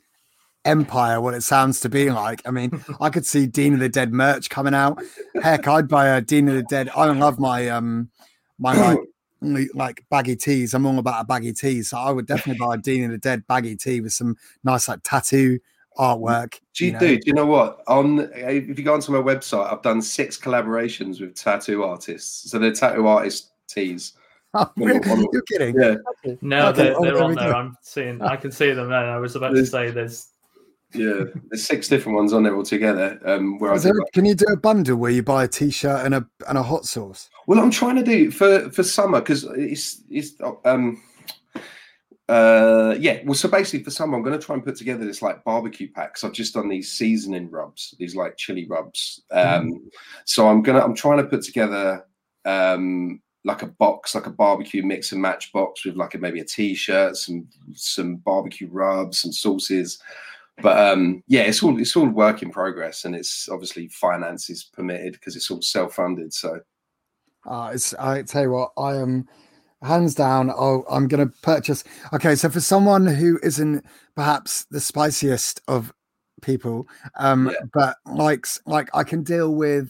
empire 0.64 1.20
what 1.20 1.34
it 1.34 1.42
sounds 1.42 1.80
to 1.80 1.90
be 1.90 2.12
like. 2.12 2.42
I 2.46 2.52
mean 2.52 2.84
i 3.00 3.10
could 3.10 3.26
see 3.26 3.48
dean 3.48 3.74
of 3.74 3.80
the 3.80 3.90
dead 3.90 4.14
merch 4.14 4.50
coming 4.52 4.76
out. 4.76 5.02
Heck 5.42 5.68
i'd 5.68 5.88
buy 5.88 6.08
a 6.10 6.22
dean 6.22 6.48
of 6.48 6.54
the 6.54 6.62
dead 6.64 6.88
i 6.96 7.12
love 7.12 7.40
my 7.40 7.68
um 7.70 8.12
my 8.60 8.74
like 8.76 9.00
like 9.42 10.06
baggy 10.10 10.36
tees 10.36 10.74
i'm 10.74 10.86
all 10.86 11.00
about 11.00 11.22
a 11.22 11.26
baggy 11.26 11.52
tee 11.52 11.82
so 11.82 11.98
i 11.98 12.12
would 12.12 12.28
definitely 12.28 12.60
buy 12.60 12.76
a 12.76 12.78
dean 12.82 13.06
of 13.06 13.12
the 13.12 13.18
dead 13.18 13.46
baggy 13.48 13.76
tee 13.76 14.02
with 14.02 14.14
some 14.14 14.38
nice 14.64 14.88
like 14.88 15.00
tattoo 15.04 15.58
mm, 15.58 15.60
artwork 15.98 16.60
do 16.74 16.86
you, 16.86 16.94
know. 16.94 17.00
do? 17.00 17.16
Do 17.18 17.24
you 17.26 17.34
know 17.34 17.46
what? 17.46 17.84
On 17.88 18.22
eh, 18.34 18.62
if 18.70 18.80
you 18.80 18.86
go 18.86 18.94
onto 18.94 19.12
my 19.12 19.20
website, 19.20 19.72
I've 19.72 19.82
done 19.82 20.02
six 20.02 20.38
collaborations 20.38 21.20
with 21.20 21.36
tattoo 21.36 21.84
artists. 21.84 22.50
So 22.50 22.58
they're 22.58 22.72
tattoo 22.72 23.08
artist 23.08 23.52
tees. 23.68 24.14
Oh, 24.54 24.70
Well, 24.76 25.00
well, 25.06 25.24
you're 25.32 25.44
kidding 25.44 25.80
Yeah, 25.80 25.96
no 26.42 26.68
Okay, 26.68 26.84
they're, 26.84 26.98
oh, 26.98 27.04
they're 27.04 27.14
there 27.14 27.24
on 27.24 27.36
there 27.36 27.54
go. 27.54 27.58
i'm 27.58 27.78
seeing 27.84 28.22
i 28.22 28.36
can 28.36 28.52
see 28.52 28.74
them 28.74 28.90
there 28.90 29.10
i 29.10 29.18
was 29.18 29.38
about 29.38 29.52
to 29.56 29.66
say 29.66 29.92
there's 29.92 30.28
yeah. 30.94 31.24
There's 31.50 31.66
six 31.66 31.88
different 31.88 32.18
ones 32.18 32.34
on 32.34 32.44
there 32.44 32.56
altogether. 32.56 33.20
Um, 33.26 33.60
where 33.60 33.72
I 33.72 33.76
Is 33.76 33.84
do 33.84 33.94
can 34.14 34.26
you 34.26 34.36
do 34.36 34.46
a 34.52 34.58
bundle 34.58 34.98
where 34.98 35.12
you 35.12 35.24
buy 35.24 35.44
a 35.46 35.48
t-shirt 35.48 36.06
and 36.06 36.16
a 36.16 36.26
and 36.48 36.58
a 36.58 36.64
hot 36.64 36.86
sauce 36.86 37.30
Well, 37.48 37.60
I'm 37.60 37.72
trying 37.72 37.96
to 37.96 38.04
do 38.04 38.32
for 38.32 38.70
for 38.72 38.84
summer 38.84 39.20
because 39.20 39.44
it's 39.56 40.04
it's 40.10 40.34
um 40.66 41.02
uh, 42.32 42.96
yeah, 42.98 43.20
well, 43.26 43.34
so 43.34 43.50
basically 43.50 43.84
for 43.84 43.92
summer, 43.92 44.16
I'm 44.16 44.24
going 44.24 44.40
to 44.40 44.46
try 44.46 44.56
and 44.56 44.64
put 44.64 44.78
together 44.78 45.04
this 45.04 45.22
like 45.22 45.44
barbecue 45.44 45.92
pack. 45.92 46.18
So 46.18 46.28
I've 46.28 46.34
just 46.34 46.54
done 46.54 46.70
these 46.70 46.90
seasoning 46.90 47.52
rubs, 47.52 47.94
these 48.00 48.16
like 48.16 48.38
chili 48.38 48.66
rubs. 48.70 49.22
Um, 49.32 49.90
So 50.24 50.48
I'm 50.48 50.62
gonna, 50.62 50.80
I'm 50.80 50.96
trying 50.96 51.18
to 51.18 51.26
put 51.26 51.42
together 51.42 52.06
um, 52.46 53.22
like 53.44 53.64
a 53.64 53.68
box, 53.68 54.16
like 54.16 54.28
a 54.28 54.32
barbecue 54.32 54.82
mix 54.82 55.12
and 55.12 55.22
match 55.22 55.52
box 55.52 55.84
with 55.84 55.98
like 55.98 56.14
a, 56.14 56.20
maybe 56.20 56.40
a 56.40 56.46
t-shirt, 56.46 57.18
some 57.18 57.48
some 57.74 58.16
barbecue 58.16 58.70
rubs, 58.72 59.20
some 59.20 59.34
sauces. 59.34 60.02
But 60.62 60.78
um, 60.78 61.24
yeah, 61.28 61.42
it's 61.42 61.64
all 61.64 61.80
it's 61.80 61.96
all 61.96 62.08
work 62.08 62.44
in 62.44 62.52
progress, 62.52 63.06
and 63.06 63.16
it's 63.16 63.50
obviously 63.50 63.88
finances 63.90 64.64
permitted 64.64 65.14
because 65.14 65.36
it's 65.36 65.50
all 65.50 65.62
self 65.62 65.96
funded. 65.96 66.34
So 66.34 66.60
Uh, 67.46 67.72
it's 67.74 67.94
I 67.96 68.22
tell 68.24 68.44
you 68.44 68.52
what, 68.52 68.72
I 68.78 68.96
am 68.96 69.28
hands 69.82 70.14
down. 70.14 70.52
Oh, 70.52 70.84
I'm 70.90 71.08
going 71.08 71.28
to 71.28 71.36
purchase. 71.42 71.84
Okay, 72.14 72.36
so 72.36 72.50
for 72.50 72.60
someone 72.60 73.08
who 73.08 73.40
isn't 73.42 73.84
perhaps 74.16 74.66
the 74.70 74.80
spiciest 74.80 75.62
of 75.68 75.92
people, 76.44 76.88
um, 77.18 77.48
Yeah. 77.48 77.56
but 77.74 77.98
likes 78.06 78.60
like 78.68 78.90
I 78.94 79.04
can 79.04 79.24
deal 79.24 79.56
with, 79.56 79.90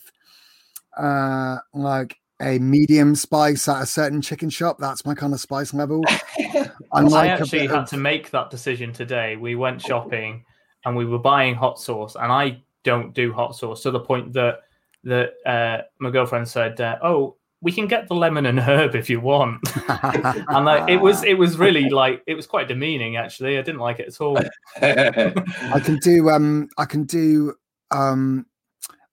uh, 0.97 1.57
like 1.73 2.15
a 2.41 2.59
medium 2.59 3.13
spice 3.15 3.67
at 3.67 3.81
a 3.81 3.85
certain 3.85 4.21
chicken 4.21 4.49
shop. 4.49 4.77
That's 4.79 5.05
my 5.05 5.13
kind 5.15 5.33
of 5.33 5.39
spice 5.41 5.73
level. 5.73 6.03
I 6.07 6.69
I 6.93 7.01
like 7.01 7.29
a 7.29 7.33
actually 7.43 7.67
had 7.67 7.79
of- 7.79 7.89
to 7.89 7.97
make 7.97 8.31
that 8.31 8.49
decision 8.49 8.93
today. 8.93 9.35
We 9.35 9.55
went 9.55 9.81
shopping 9.81 10.45
and 10.85 10.95
we 10.95 11.05
were 11.05 11.19
buying 11.19 11.55
hot 11.55 11.79
sauce, 11.79 12.15
and 12.15 12.31
I 12.31 12.61
don't 12.83 13.13
do 13.13 13.31
hot 13.31 13.55
sauce 13.55 13.83
to 13.83 13.91
the 13.91 13.99
point 13.99 14.33
that 14.33 14.61
that 15.03 15.33
uh, 15.45 15.83
my 15.99 16.09
girlfriend 16.09 16.47
said, 16.47 16.79
uh, 16.79 16.97
"Oh, 17.01 17.35
we 17.61 17.71
can 17.71 17.87
get 17.87 18.07
the 18.07 18.15
lemon 18.15 18.45
and 18.45 18.59
herb 18.59 18.95
if 18.95 19.09
you 19.09 19.19
want." 19.19 19.61
and 19.87 20.65
like, 20.65 20.89
it 20.89 20.97
was 20.97 21.23
it 21.23 21.37
was 21.37 21.57
really 21.57 21.89
like 21.89 22.23
it 22.27 22.35
was 22.35 22.47
quite 22.47 22.67
demeaning. 22.67 23.17
Actually, 23.17 23.57
I 23.57 23.61
didn't 23.61 23.81
like 23.81 23.99
it 23.99 24.07
at 24.07 24.21
all. 24.21 24.37
I 24.81 25.79
can 25.83 25.97
do 25.97 26.29
um 26.29 26.67
I 26.77 26.85
can 26.85 27.03
do 27.03 27.53
um 27.91 28.45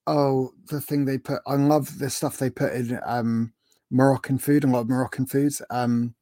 oh 0.06 0.52
the 0.68 0.80
thing 0.80 1.04
they 1.04 1.18
put 1.18 1.40
I 1.46 1.54
love 1.54 1.98
the 1.98 2.10
stuff 2.10 2.38
they 2.38 2.50
put 2.50 2.72
in 2.72 2.98
um 3.04 3.52
Moroccan 3.90 4.38
food 4.38 4.64
and 4.64 4.72
a 4.72 4.76
lot 4.76 4.82
of 4.82 4.88
Moroccan 4.88 5.26
foods. 5.26 5.62
Um 5.70 6.14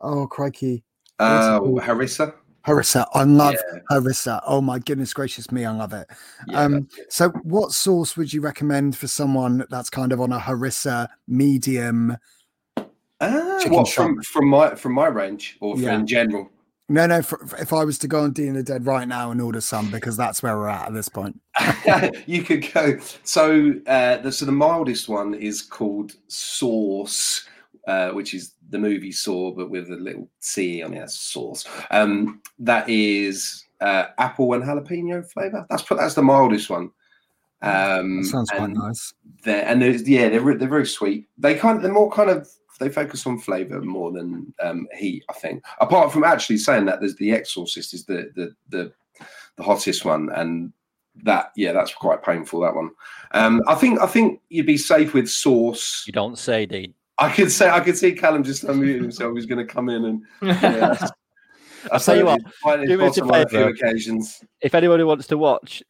oh 0.00 0.26
crikey. 0.26 0.84
uh, 1.18 1.60
harissa. 1.60 2.34
Harissa. 2.66 3.06
I 3.14 3.24
love 3.24 3.54
Yeah. 3.54 3.80
harissa. 3.90 4.40
Oh 4.46 4.60
my 4.60 4.78
goodness 4.78 5.12
gracious 5.12 5.50
me, 5.50 5.64
I 5.64 5.72
love 5.72 5.92
it. 5.92 6.08
Yeah, 6.48 6.60
um 6.60 6.88
so 7.08 7.30
what 7.42 7.72
sauce 7.72 8.16
would 8.16 8.32
you 8.32 8.40
recommend 8.40 8.96
for 8.96 9.08
someone 9.08 9.64
that's 9.70 9.90
kind 9.90 10.12
of 10.12 10.20
on 10.20 10.32
a 10.32 10.38
harissa 10.38 11.08
medium? 11.26 12.16
Ah, 13.20 13.60
what 13.68 13.88
from 13.88 14.20
from 14.22 14.48
my 14.48 14.74
from 14.74 14.92
my 14.92 15.06
range 15.08 15.56
or 15.60 15.76
Yeah. 15.76 15.94
in 15.94 16.06
general? 16.06 16.50
No, 16.88 17.06
no, 17.06 17.22
for, 17.22 17.38
for- 17.46 17.56
if 17.58 17.72
I 17.72 17.84
was 17.84 17.96
to 17.98 18.08
go 18.08 18.20
on 18.24 18.32
Dean 18.32 18.50
of 18.50 18.56
the 18.66 18.72
Dead 18.72 18.84
right 18.84 19.06
now 19.08 19.30
and 19.30 19.40
order 19.40 19.60
some 19.62 19.90
because 19.90 20.16
that's 20.16 20.42
where 20.42 20.56
we're 20.58 20.68
at 20.68 20.88
at 20.88 20.94
this 20.94 21.08
point. 21.08 21.40
you 22.26 22.42
could 22.42 22.70
go. 22.74 22.98
So, 23.22 23.72
uh, 23.86 24.18
the, 24.18 24.30
so 24.30 24.44
the 24.44 24.52
mildest 24.52 25.08
one 25.08 25.32
is 25.32 25.62
called 25.62 26.12
Sauce, 26.28 27.48
uh, 27.86 28.10
which 28.10 28.34
is 28.34 28.54
the 28.72 28.78
movie 28.78 29.12
Saw, 29.12 29.52
but 29.52 29.70
with 29.70 29.90
a 29.90 29.96
little 29.96 30.28
C 30.40 30.82
on 30.82 30.94
it. 30.94 31.00
That's 31.00 31.14
Sauce. 31.14 31.64
Um, 31.90 32.40
that 32.58 32.88
is 32.88 33.64
uh, 33.80 34.06
apple 34.18 34.54
and 34.54 34.64
jalapeno 34.64 35.24
flavor. 35.30 35.64
That's 35.70 35.82
put. 35.82 35.98
That's 35.98 36.14
the 36.14 36.22
mildest 36.22 36.68
one. 36.70 36.90
Um, 37.60 38.22
That 38.22 38.28
sounds 38.28 38.50
quite 38.50 38.70
nice. 38.70 39.14
they're 39.44 39.64
and 39.64 39.80
there's 39.80 40.08
yeah 40.08 40.28
they're 40.28 40.56
they're 40.56 40.68
very 40.68 40.86
sweet. 40.86 41.28
They 41.38 41.54
kind 41.54 41.76
of 41.76 41.82
they're 41.82 41.92
more 41.92 42.10
kind 42.10 42.30
of 42.30 42.48
they 42.80 42.88
focus 42.88 43.26
on 43.26 43.38
flavor 43.38 43.80
more 43.80 44.10
than 44.10 44.52
um, 44.60 44.88
heat. 44.96 45.24
I 45.28 45.34
think. 45.34 45.62
Apart 45.80 46.12
from 46.12 46.24
actually 46.24 46.58
saying 46.58 46.86
that, 46.86 46.98
there's 46.98 47.14
the 47.16 47.30
Exorcist 47.30 47.94
is 47.94 48.04
the 48.04 48.32
the 48.34 48.54
the, 48.70 48.92
the 49.56 49.62
hottest 49.62 50.04
one, 50.04 50.30
and 50.34 50.72
that 51.24 51.52
yeah 51.56 51.72
that's 51.72 51.94
quite 51.94 52.24
painful. 52.24 52.60
That 52.60 52.74
one. 52.74 52.90
Um, 53.32 53.62
I 53.68 53.74
think 53.74 54.00
I 54.00 54.06
think 54.06 54.40
you'd 54.48 54.66
be 54.66 54.78
safe 54.78 55.14
with 55.14 55.30
sauce. 55.30 56.04
You 56.06 56.12
don't 56.12 56.38
say, 56.38 56.66
Dean. 56.66 56.94
I 57.22 57.32
could 57.32 57.52
say 57.52 57.70
I 57.70 57.80
could 57.80 57.96
see 57.96 58.12
Callum 58.12 58.42
just 58.42 58.64
unmuting 58.64 59.02
himself. 59.02 59.34
He's 59.36 59.46
going 59.46 59.64
to 59.64 59.72
come 59.72 59.88
in 59.88 60.04
and. 60.04 60.22
Yeah, 60.42 61.08
I'll 61.90 62.00
tell 62.00 62.16
you 62.16 62.24
what, 62.24 62.40
do 62.64 62.86
me 62.86 62.94
a 62.94 62.98
bottom 62.98 63.30
on 63.30 63.40
a 63.40 63.48
few 63.48 63.58
favour. 63.58 63.68
occasions. 63.70 64.42
If 64.60 64.74
anybody 64.74 65.04
wants 65.04 65.26
to 65.28 65.38
watch 65.38 65.82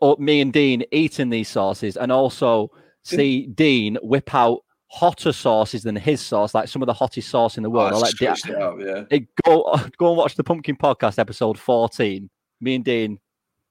or 0.00 0.16
me 0.18 0.40
and 0.40 0.52
Dean 0.52 0.84
eating 0.92 1.30
these 1.30 1.48
sauces 1.48 1.96
and 1.96 2.12
also 2.12 2.70
see 3.02 3.46
Dean 3.46 3.96
whip 4.02 4.34
out 4.34 4.60
hotter 4.88 5.32
sauces 5.32 5.82
than 5.82 5.96
his 5.96 6.20
sauce, 6.20 6.54
like 6.54 6.68
some 6.68 6.82
of 6.82 6.86
the 6.86 6.92
hottest 6.92 7.28
sauce 7.28 7.56
in 7.56 7.62
the 7.62 7.70
world, 7.70 7.92
Oh, 7.92 7.96
I'll 7.96 8.02
let 8.02 8.16
Dean, 8.16 8.32
it 8.32 9.08
yeah. 9.10 9.18
Go 9.46 9.62
go 9.98 10.08
and 10.08 10.16
watch 10.16 10.34
the 10.36 10.44
Pumpkin 10.44 10.76
Podcast 10.76 11.18
episode 11.18 11.58
14. 11.58 12.28
Me 12.60 12.74
and 12.74 12.84
Dean, 12.84 13.18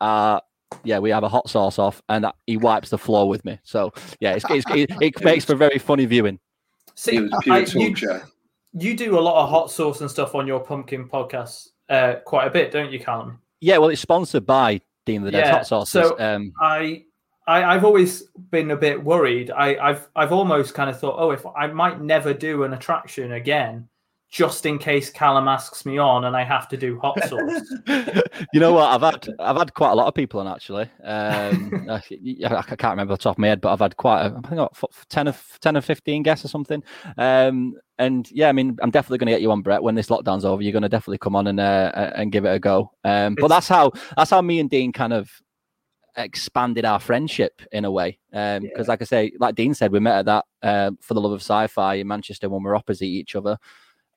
uh, 0.01 0.39
yeah, 0.83 0.99
we 0.99 1.09
have 1.11 1.23
a 1.23 1.29
hot 1.29 1.49
sauce 1.49 1.77
off, 1.79 2.01
and 2.09 2.25
he 2.47 2.57
wipes 2.57 2.89
the 2.89 2.97
floor 2.97 3.27
with 3.29 3.43
me. 3.45 3.59
So 3.63 3.91
yeah, 4.19 4.33
it's, 4.33 4.45
it's, 4.49 4.65
it, 4.71 4.89
it 5.01 5.23
makes 5.23 5.45
for 5.45 5.55
very 5.55 5.77
funny 5.79 6.05
viewing. 6.05 6.39
See, 6.95 7.17
It 7.17 7.21
was 7.23 7.39
pure 7.43 7.55
I- 7.55 7.59
you, 7.59 7.65
torture. 7.95 8.23
you 8.73 8.95
do 8.95 9.17
a 9.17 9.21
lot 9.21 9.43
of 9.43 9.49
hot 9.49 9.71
sauce 9.71 10.01
and 10.01 10.09
stuff 10.09 10.35
on 10.35 10.47
your 10.47 10.59
pumpkin 10.59 11.07
podcast 11.07 11.69
uh, 11.89 12.15
quite 12.25 12.47
a 12.47 12.49
bit, 12.51 12.71
don't 12.71 12.91
you, 12.91 12.99
Callum? 12.99 13.39
Yeah, 13.59 13.77
well, 13.77 13.89
it's 13.89 14.01
sponsored 14.01 14.45
by 14.45 14.81
Dean 15.05 15.21
of 15.21 15.25
the 15.25 15.31
Dead 15.31 15.45
Yeah, 15.45 15.51
Hot 15.51 15.67
Sauces. 15.67 15.91
so- 16.09 16.19
um, 16.19 16.53
I, 16.61 17.03
I 17.47 17.63
I've 17.63 17.83
always 17.83 18.23
been 18.51 18.71
a 18.71 18.75
bit 18.77 19.03
worried. 19.03 19.51
I, 19.51 19.75
I've 19.75 20.07
I've 20.15 20.31
almost 20.31 20.73
kind 20.73 20.89
of 20.89 20.99
thought, 20.99 21.15
oh, 21.17 21.31
if 21.31 21.43
I 21.55 21.67
might 21.67 21.99
never 22.01 22.33
do 22.33 22.63
an 22.63 22.73
attraction 22.73 23.33
again, 23.33 23.87
just 24.31 24.65
in 24.65 24.79
case 24.79 25.09
Callum 25.09 25.49
asks 25.49 25.85
me 25.85 25.97
on 25.97 26.23
and 26.23 26.37
I 26.37 26.43
have 26.45 26.69
to 26.69 26.77
do 26.77 26.97
hot 26.99 27.21
sauce. 27.27 27.61
you 28.53 28.59
know 28.61 28.71
what? 28.73 28.85
I've 28.89 29.01
had 29.01 29.27
I've 29.39 29.57
had 29.57 29.73
quite 29.73 29.91
a 29.91 29.95
lot 29.95 30.07
of 30.07 30.15
people 30.15 30.39
on 30.39 30.47
actually. 30.47 30.89
Um, 31.03 31.71
I, 31.89 32.01
I 32.45 32.61
can't 32.75 32.93
remember 32.93 33.13
the 33.13 33.17
top 33.17 33.35
of 33.35 33.39
my 33.39 33.47
head, 33.47 33.59
but 33.59 33.73
I've 33.73 33.79
had 33.81 33.97
quite 33.97 34.27
a, 34.27 34.41
I 34.43 34.47
think 34.47 34.61
f- 34.61 35.05
ten 35.09 35.27
of 35.27 35.57
ten 35.59 35.75
or 35.75 35.81
fifteen 35.81 36.23
guests 36.23 36.45
or 36.45 36.47
something. 36.47 36.81
Um, 37.17 37.75
and 37.97 38.31
yeah, 38.31 38.47
I 38.47 38.53
mean, 38.53 38.77
I'm 38.81 38.89
definitely 38.89 39.17
going 39.17 39.27
to 39.27 39.33
get 39.33 39.41
you 39.41 39.51
on, 39.51 39.61
Brett. 39.61 39.83
When 39.83 39.95
this 39.95 40.07
lockdown's 40.07 40.45
over, 40.45 40.61
you're 40.61 40.71
going 40.71 40.81
to 40.83 40.89
definitely 40.89 41.17
come 41.19 41.35
on 41.35 41.47
and 41.47 41.59
uh, 41.59 42.11
and 42.15 42.31
give 42.31 42.45
it 42.45 42.55
a 42.55 42.59
go. 42.59 42.91
Um, 43.03 43.35
but 43.39 43.49
that's 43.49 43.67
how 43.67 43.91
that's 44.15 44.31
how 44.31 44.41
me 44.41 44.59
and 44.61 44.69
Dean 44.69 44.93
kind 44.93 45.11
of 45.11 45.29
expanded 46.17 46.85
our 46.85 46.99
friendship 46.99 47.61
in 47.71 47.85
a 47.85 47.91
way. 47.91 48.17
Because, 48.31 48.63
Yeah. 48.63 48.83
like 48.87 49.01
I 49.01 49.05
say, 49.05 49.31
like 49.39 49.55
Dean 49.55 49.73
said, 49.73 49.91
we 49.91 49.99
met 49.99 50.19
at 50.19 50.25
that 50.25 50.45
uh, 50.61 50.91
for 51.01 51.13
the 51.13 51.21
love 51.21 51.31
of 51.31 51.41
sci-fi 51.41 51.95
in 51.95 52.07
Manchester 52.07 52.49
when 52.49 52.63
we're 52.63 52.75
opposite 52.75 53.05
each 53.05 53.35
other, 53.35 53.57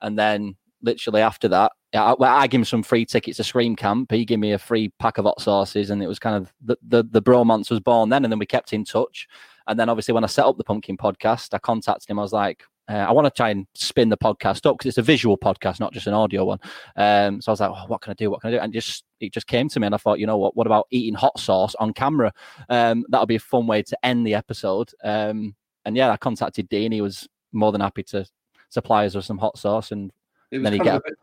and 0.03 0.19
then 0.19 0.57
literally 0.83 1.23
after 1.23 1.49
that, 1.49 1.73
I, 1.95 2.15
I 2.19 2.47
gave 2.47 2.61
him 2.61 2.65
some 2.65 2.83
free 2.83 3.05
tickets 3.05 3.37
to 3.39 3.45
Scream 3.45 3.77
Camp. 3.77 4.11
He 4.11 4.25
gave 4.25 4.39
me 4.39 4.53
a 4.53 4.59
free 4.59 4.93
pack 4.99 5.19
of 5.19 5.25
hot 5.25 5.41
sauces, 5.41 5.91
and 5.91 6.03
it 6.03 6.07
was 6.07 6.19
kind 6.19 6.37
of 6.37 6.53
the 6.63 6.77
the, 6.87 7.03
the 7.05 7.23
bromance 7.23 7.71
was 7.71 7.81
born 7.81 8.09
then. 8.09 8.25
And 8.25 8.33
then 8.33 8.39
we 8.39 8.47
kept 8.47 8.73
in 8.73 8.85
touch. 8.85 9.29
And 9.67 9.79
then 9.79 9.89
obviously 9.89 10.13
when 10.13 10.25
I 10.25 10.29
set 10.29 10.45
up 10.45 10.59
the 10.59 10.65
Pumpkin 10.65 10.97
Podcast, 10.97 11.55
I 11.55 11.59
contacted 11.59 12.11
him. 12.11 12.19
I 12.19 12.23
was 12.23 12.35
like, 12.35 12.65
uh, 12.89 12.97
I 12.97 13.13
want 13.13 13.25
to 13.25 13.31
try 13.31 13.49
and 13.49 13.67
spin 13.75 14.11
the 14.11 14.17
podcast 14.17 14.67
up 14.67 14.77
because 14.77 14.91
it's 14.91 14.99
a 14.99 15.03
visual 15.03 15.39
podcast, 15.39 15.81
not 15.81 15.95
just 15.95 16.07
an 16.07 16.13
audio 16.13 16.45
one. 16.45 16.59
Um, 16.97 17.41
so 17.41 17.51
I 17.51 17.53
was 17.55 17.61
like, 17.61 17.71
oh, 17.71 17.87
what 17.87 18.03
can 18.03 18.11
I 18.11 18.15
do? 18.15 18.31
What 18.31 18.43
can 18.43 18.49
I 18.49 18.57
do? 18.57 18.61
And 18.61 18.73
just 18.73 19.05
it 19.21 19.33
just 19.33 19.47
came 19.47 19.69
to 19.71 19.81
me, 19.81 19.87
and 19.87 19.95
I 19.95 19.99
thought, 19.99 20.19
you 20.19 20.27
know 20.27 20.37
what? 20.37 20.57
What 20.57 20.67
about 20.67 20.87
eating 20.91 21.15
hot 21.15 21.39
sauce 21.39 21.75
on 21.77 21.95
camera? 21.95 22.33
Um, 22.69 23.05
that'll 23.09 23.27
be 23.27 23.37
a 23.37 23.41
fun 23.41 23.67
way 23.67 23.83
to 23.85 24.05
end 24.05 24.27
the 24.27 24.35
episode. 24.35 24.91
Um, 25.03 25.55
and 25.87 25.97
yeah, 25.97 26.11
I 26.11 26.17
contacted 26.17 26.69
Dean. 26.69 26.93
He 26.93 27.01
was 27.01 27.27
more 27.53 27.73
than 27.73 27.81
happy 27.81 28.03
to 28.05 28.27
supply 28.75 29.07
us 29.07 29.15
with 29.15 29.25
some 29.25 29.39
hot 29.39 29.57
sauce, 29.57 29.93
and 29.93 30.13
Then 30.51 30.73
you 30.73 30.81
kind 30.81 31.03
get- 31.05 31.15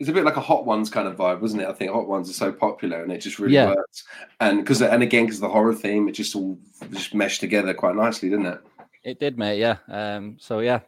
it's 0.00 0.08
a 0.08 0.12
bit 0.12 0.24
like 0.24 0.36
a 0.36 0.40
Hot 0.40 0.64
Ones 0.64 0.90
kind 0.90 1.08
of 1.08 1.16
vibe, 1.16 1.40
wasn't 1.40 1.60
it? 1.62 1.68
I 1.68 1.72
think 1.72 1.90
Hot 1.90 2.06
Ones 2.06 2.30
are 2.30 2.32
so 2.44 2.52
popular, 2.52 3.02
and 3.02 3.10
it 3.12 3.18
just 3.18 3.40
really 3.40 3.54
Yeah. 3.54 3.74
worked. 3.74 4.04
And 4.38 4.58
because, 4.60 4.80
and 4.80 5.02
again, 5.02 5.24
because 5.24 5.40
the 5.40 5.48
horror 5.48 5.74
theme, 5.74 6.08
it 6.08 6.12
just 6.12 6.36
all 6.36 6.56
just 6.92 7.14
meshed 7.14 7.40
together 7.40 7.74
quite 7.74 7.96
nicely, 7.96 8.30
didn't 8.30 8.46
it? 8.46 8.60
it 9.04 9.18
did, 9.20 9.38
mate. 9.38 9.58
Yeah. 9.58 9.76
Um, 9.88 10.36
so 10.38 10.60
yeah, 10.60 10.80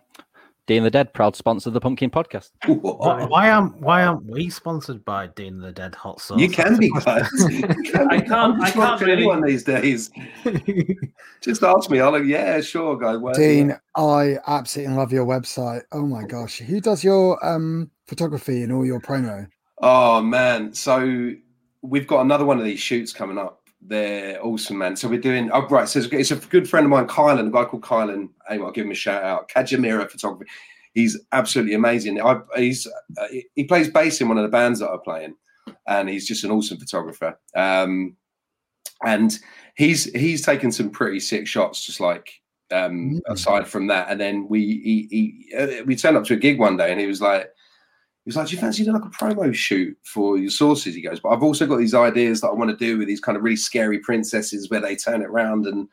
Dean 0.71 0.85
the 0.85 0.91
Dead, 0.91 1.13
proud 1.13 1.35
sponsor 1.35 1.69
of 1.71 1.75
the 1.75 1.81
Pumpkin 1.81 2.11
Podcast. 2.11 2.51
Why, 2.65 3.25
why 3.25 3.51
aren't 3.51 3.81
Why 3.81 4.05
aren't 4.05 4.25
we 4.25 4.49
sponsored 4.51 5.05
by 5.05 5.27
Dean 5.27 5.59
the 5.59 5.73
Dead 5.73 5.97
Hot 5.97 6.21
Sauce? 6.21 6.39
You 6.39 6.49
can 6.49 6.79
be, 6.79 6.89
guys. 6.91 7.29
Can 7.29 8.09
I 8.09 8.21
can't- 8.21 8.31
I'm 8.33 8.53
I 8.63 8.67
just 8.67 8.75
can't 8.75 8.77
not 8.77 9.01
really- 9.01 9.13
anyone 9.15 9.43
these 9.45 9.65
days. 9.65 10.13
Just 11.41 11.65
ask 11.65 11.91
me. 11.91 11.99
I'll 11.99 12.13
like, 12.13 12.23
yeah, 12.25 12.61
sure, 12.61 12.97
guys. 12.97 13.19
Dean, 13.37 13.77
I 13.97 14.37
absolutely 14.47 14.95
love 14.95 15.11
your 15.13 15.27
website. 15.27 15.83
Oh 15.91 16.07
my 16.07 16.23
gosh. 16.23 16.59
Who 16.59 16.81
does 16.81 17.03
your 17.03 17.45
um 17.45 17.91
photography 18.07 18.63
and 18.63 18.73
all 18.73 18.87
your 18.87 19.01
promo? 19.01 19.49
Oh 19.83 20.23
man, 20.23 20.73
so 20.73 21.33
we've 21.83 22.07
got 22.07 22.21
another 22.21 22.45
one 22.45 22.61
of 22.61 22.65
these 22.65 22.79
shoots 22.79 23.13
coming 23.13 23.39
up. 23.39 23.60
They're 23.83 24.45
awesome, 24.45 24.79
man. 24.79 24.97
So 24.97 25.09
we're 25.09 25.21
doing. 25.21 25.51
Oh, 25.53 25.67
right. 25.69 25.89
So 25.89 26.01
it's, 26.01 26.31
a 26.31 26.37
good 26.37 26.69
friend 26.69 26.85
of 26.85 26.91
mine, 26.91 27.07
Kylan, 27.09 27.49
a 27.49 27.51
guy 27.51 27.65
called 27.65 27.83
Kylan. 27.83 28.29
Hey, 28.49 28.59
I'll 28.59 28.73
give 28.73 28.85
him 28.85 28.93
a 28.93 28.95
shout 28.95 29.23
out. 29.23 29.49
Kajamira 29.49 30.11
Photography. 30.11 30.51
He's 30.93 31.19
absolutely 31.33 31.75
amazing. 31.75 32.21
I, 32.21 32.41
he's 32.57 32.87
uh, 32.87 33.27
he 33.55 33.65
plays 33.65 33.89
bass 33.89 34.21
in 34.21 34.29
one 34.29 34.39
of 34.39 34.43
the 34.43 34.49
bands 34.49 34.81
that 34.81 34.91
I'm 34.91 35.01
playing, 35.01 35.35
and 35.87 36.09
he's 36.09 36.27
just 36.29 36.45
an 36.45 36.51
awesome 36.51 36.79
photographer. 36.79 37.39
Um, 37.57 38.17
and 39.05 39.39
he's 39.77 40.05
he's 40.13 40.45
taken 40.45 40.73
some 40.73 40.91
pretty 40.91 41.21
sick 41.21 41.47
shots, 41.47 41.87
just 41.87 42.01
like 42.01 42.33
um, 42.73 43.13
Mm. 43.15 43.21
aside 43.29 43.67
from 43.67 43.87
that. 43.87 44.09
And 44.11 44.21
then 44.21 44.47
we 44.49 44.61
he, 44.61 45.09
he 45.11 45.57
uh, 45.57 45.85
we 45.87 45.97
turned 45.97 46.17
up 46.17 46.25
to 46.25 46.35
a 46.35 46.37
gig 46.39 46.59
one 46.59 46.77
day, 46.77 46.91
and 46.91 47.01
he 47.01 47.07
was 47.07 47.23
like 47.23 47.51
He 48.25 48.29
was 48.29 48.37
like, 48.37 48.49
"Do 48.49 48.55
you 48.55 48.61
fancy 48.61 48.85
doing 48.85 49.01
like 49.01 49.05
a 49.05 49.09
promo 49.09 49.53
shoot 49.55 49.97
for 50.03 50.37
your 50.37 50.51
sauces?" 50.51 50.95
He 50.95 51.01
goes, 51.01 51.21
"But 51.21 51.31
I've 51.31 51.43
also 51.43 51.67
got 51.67 51.79
these 51.79 51.95
ideas 51.95 52.41
that 52.41 52.49
I 52.49 52.53
want 52.53 52.71
to 52.71 52.77
do 52.77 52.99
with 52.99 53.09
these 53.09 53.21
kind 53.21 53.37
of 53.37 53.43
really 53.43 53.57
scary 53.57 53.99
princesses 53.99 54.69
where 54.69 54.81
they 54.81 54.95
turn 54.95 55.23
it 55.23 55.29
around 55.29 55.67
and 55.67 55.89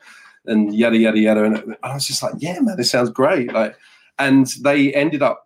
and 0.45 0.73
yada 0.75 0.97
yada 0.97 1.19
yada." 1.19 1.43
And 1.43 1.75
I 1.83 1.93
was 1.93 2.05
just 2.05 2.21
like, 2.21 2.33
"Yeah, 2.39 2.59
man, 2.59 2.75
this 2.77 2.91
sounds 2.91 3.09
great!" 3.09 3.53
Like, 3.53 3.75
and 4.19 4.47
they 4.61 4.93
ended 4.93 5.21
up. 5.21 5.43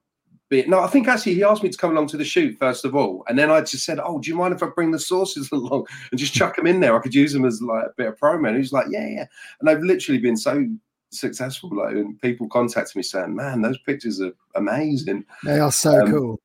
Being, 0.50 0.70
no, 0.70 0.82
I 0.82 0.88
think 0.88 1.08
actually 1.08 1.36
he 1.36 1.46
asked 1.46 1.64
me 1.64 1.70
to 1.70 1.78
come 1.78 1.92
along 1.92 2.08
to 2.08 2.18
the 2.18 2.26
shoot 2.26 2.58
first 2.60 2.84
of 2.84 2.94
all, 2.94 3.24
and 3.30 3.40
then 3.40 3.50
I 3.50 3.62
just 3.62 3.86
said, 3.86 4.00
"Oh, 4.04 4.20
do 4.20 4.30
you 4.30 4.36
mind 4.36 4.54
if 4.54 4.62
I 4.62 4.68
bring 4.68 4.92
the 4.92 5.00
sauces 5.00 5.50
along 5.54 5.86
and 6.12 6.20
just 6.20 6.34
chuck 6.34 6.58
them 6.58 6.68
in 6.68 6.82
there? 6.82 6.94
I 6.98 7.02
could 7.02 7.16
use 7.16 7.32
them 7.32 7.46
as 7.46 7.62
like 7.62 7.86
a 7.86 7.94
bit 7.96 8.08
of 8.08 8.20
promo." 8.20 8.48
And 8.48 8.56
he 8.56 8.62
was 8.62 8.74
like, 8.74 8.88
"Yeah, 8.90 9.08
yeah." 9.08 9.26
And 9.62 9.70
I've 9.70 9.82
literally 9.82 10.20
been 10.20 10.36
so 10.36 10.66
successful, 11.12 11.70
like, 11.74 11.96
and 11.96 12.20
people 12.22 12.50
contacted 12.50 12.98
me 12.98 13.04
saying, 13.04 13.34
"Man, 13.34 13.62
those 13.62 13.78
pictures 13.78 14.20
are 14.20 14.34
amazing." 14.56 15.24
They 15.46 15.60
are 15.60 15.72
so 15.72 16.02
Um, 16.02 16.12
cool. 16.12 16.40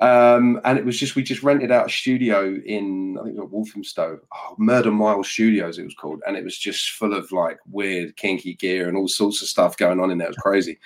Um, 0.00 0.58
and 0.64 0.78
it 0.78 0.86
was 0.86 0.98
just 0.98 1.14
we 1.14 1.22
just 1.22 1.42
rented 1.42 1.70
out 1.70 1.86
a 1.86 1.90
studio 1.90 2.58
in 2.64 3.18
I 3.20 3.24
think 3.24 3.36
it 3.36 3.40
was 3.42 3.50
Walthamstow, 3.50 4.18
oh, 4.32 4.54
Murder 4.56 4.90
Mile 4.90 5.22
Studios 5.22 5.78
it 5.78 5.84
was 5.84 5.94
called, 5.94 6.22
and 6.26 6.38
it 6.38 6.44
was 6.44 6.56
just 6.56 6.92
full 6.92 7.12
of 7.12 7.30
like 7.32 7.58
weird 7.70 8.16
kinky 8.16 8.54
gear 8.54 8.88
and 8.88 8.96
all 8.96 9.08
sorts 9.08 9.42
of 9.42 9.48
stuff 9.48 9.76
going 9.76 10.00
on 10.00 10.10
in 10.10 10.16
there. 10.16 10.28
It 10.28 10.30
was 10.30 10.38
crazy, 10.38 10.78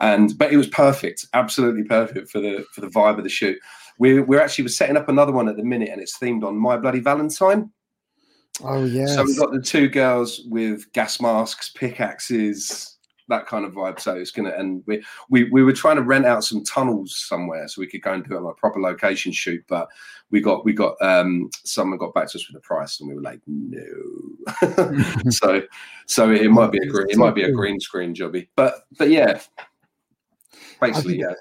and 0.00 0.36
but 0.38 0.52
it 0.52 0.56
was 0.56 0.68
perfect, 0.68 1.26
absolutely 1.34 1.84
perfect 1.84 2.30
for 2.30 2.40
the 2.40 2.64
for 2.72 2.80
the 2.80 2.86
vibe 2.86 3.18
of 3.18 3.24
the 3.24 3.30
shoot. 3.30 3.58
We 3.98 4.20
we're 4.20 4.40
actually 4.40 4.64
we're 4.64 4.68
setting 4.68 4.96
up 4.96 5.10
another 5.10 5.32
one 5.32 5.48
at 5.48 5.58
the 5.58 5.64
minute, 5.64 5.90
and 5.90 6.00
it's 6.00 6.18
themed 6.18 6.42
on 6.42 6.56
My 6.56 6.78
Bloody 6.78 7.00
Valentine. 7.00 7.70
Oh 8.64 8.84
yes. 8.84 9.14
So 9.14 9.24
we've 9.24 9.38
got 9.38 9.52
the 9.52 9.60
two 9.60 9.88
girls 9.88 10.42
with 10.48 10.90
gas 10.92 11.20
masks, 11.20 11.70
pickaxes, 11.70 12.91
that 13.28 13.46
kind 13.46 13.64
of 13.64 13.72
vibe. 13.72 14.00
So 14.00 14.14
it's 14.16 14.30
gonna 14.30 14.50
and 14.50 14.82
we 14.86 15.02
we 15.28 15.44
we 15.44 15.62
were 15.62 15.72
trying 15.72 15.96
to 15.96 16.02
rent 16.02 16.26
out 16.26 16.44
some 16.44 16.64
tunnels 16.64 17.16
somewhere 17.16 17.68
so 17.68 17.80
we 17.80 17.86
could 17.86 18.02
go 18.02 18.12
and 18.12 18.24
do 18.24 18.36
a 18.36 18.54
proper 18.54 18.80
location 18.80 19.32
shoot, 19.32 19.64
but 19.68 19.88
we 20.30 20.40
got 20.40 20.64
we 20.64 20.72
got 20.72 20.94
um 21.00 21.50
someone 21.64 21.98
got 21.98 22.14
back 22.14 22.28
to 22.28 22.38
us 22.38 22.48
with 22.48 22.56
a 22.56 22.60
price 22.60 23.00
and 23.00 23.08
we 23.08 23.14
were 23.14 23.22
like 23.22 23.40
no. 23.46 23.82
so 25.30 25.62
so 26.06 26.30
it, 26.30 26.50
might 26.50 26.72
be 26.72 26.78
a 26.78 26.86
green 26.86 27.10
it 27.10 27.16
might 27.16 27.34
be 27.34 27.44
a 27.44 27.52
green 27.52 27.80
screen 27.80 28.14
jobby. 28.14 28.48
But 28.56 28.86
but 28.98 29.10
yeah. 29.10 29.40
Basically, 30.80 31.18
yeah. 31.18 31.34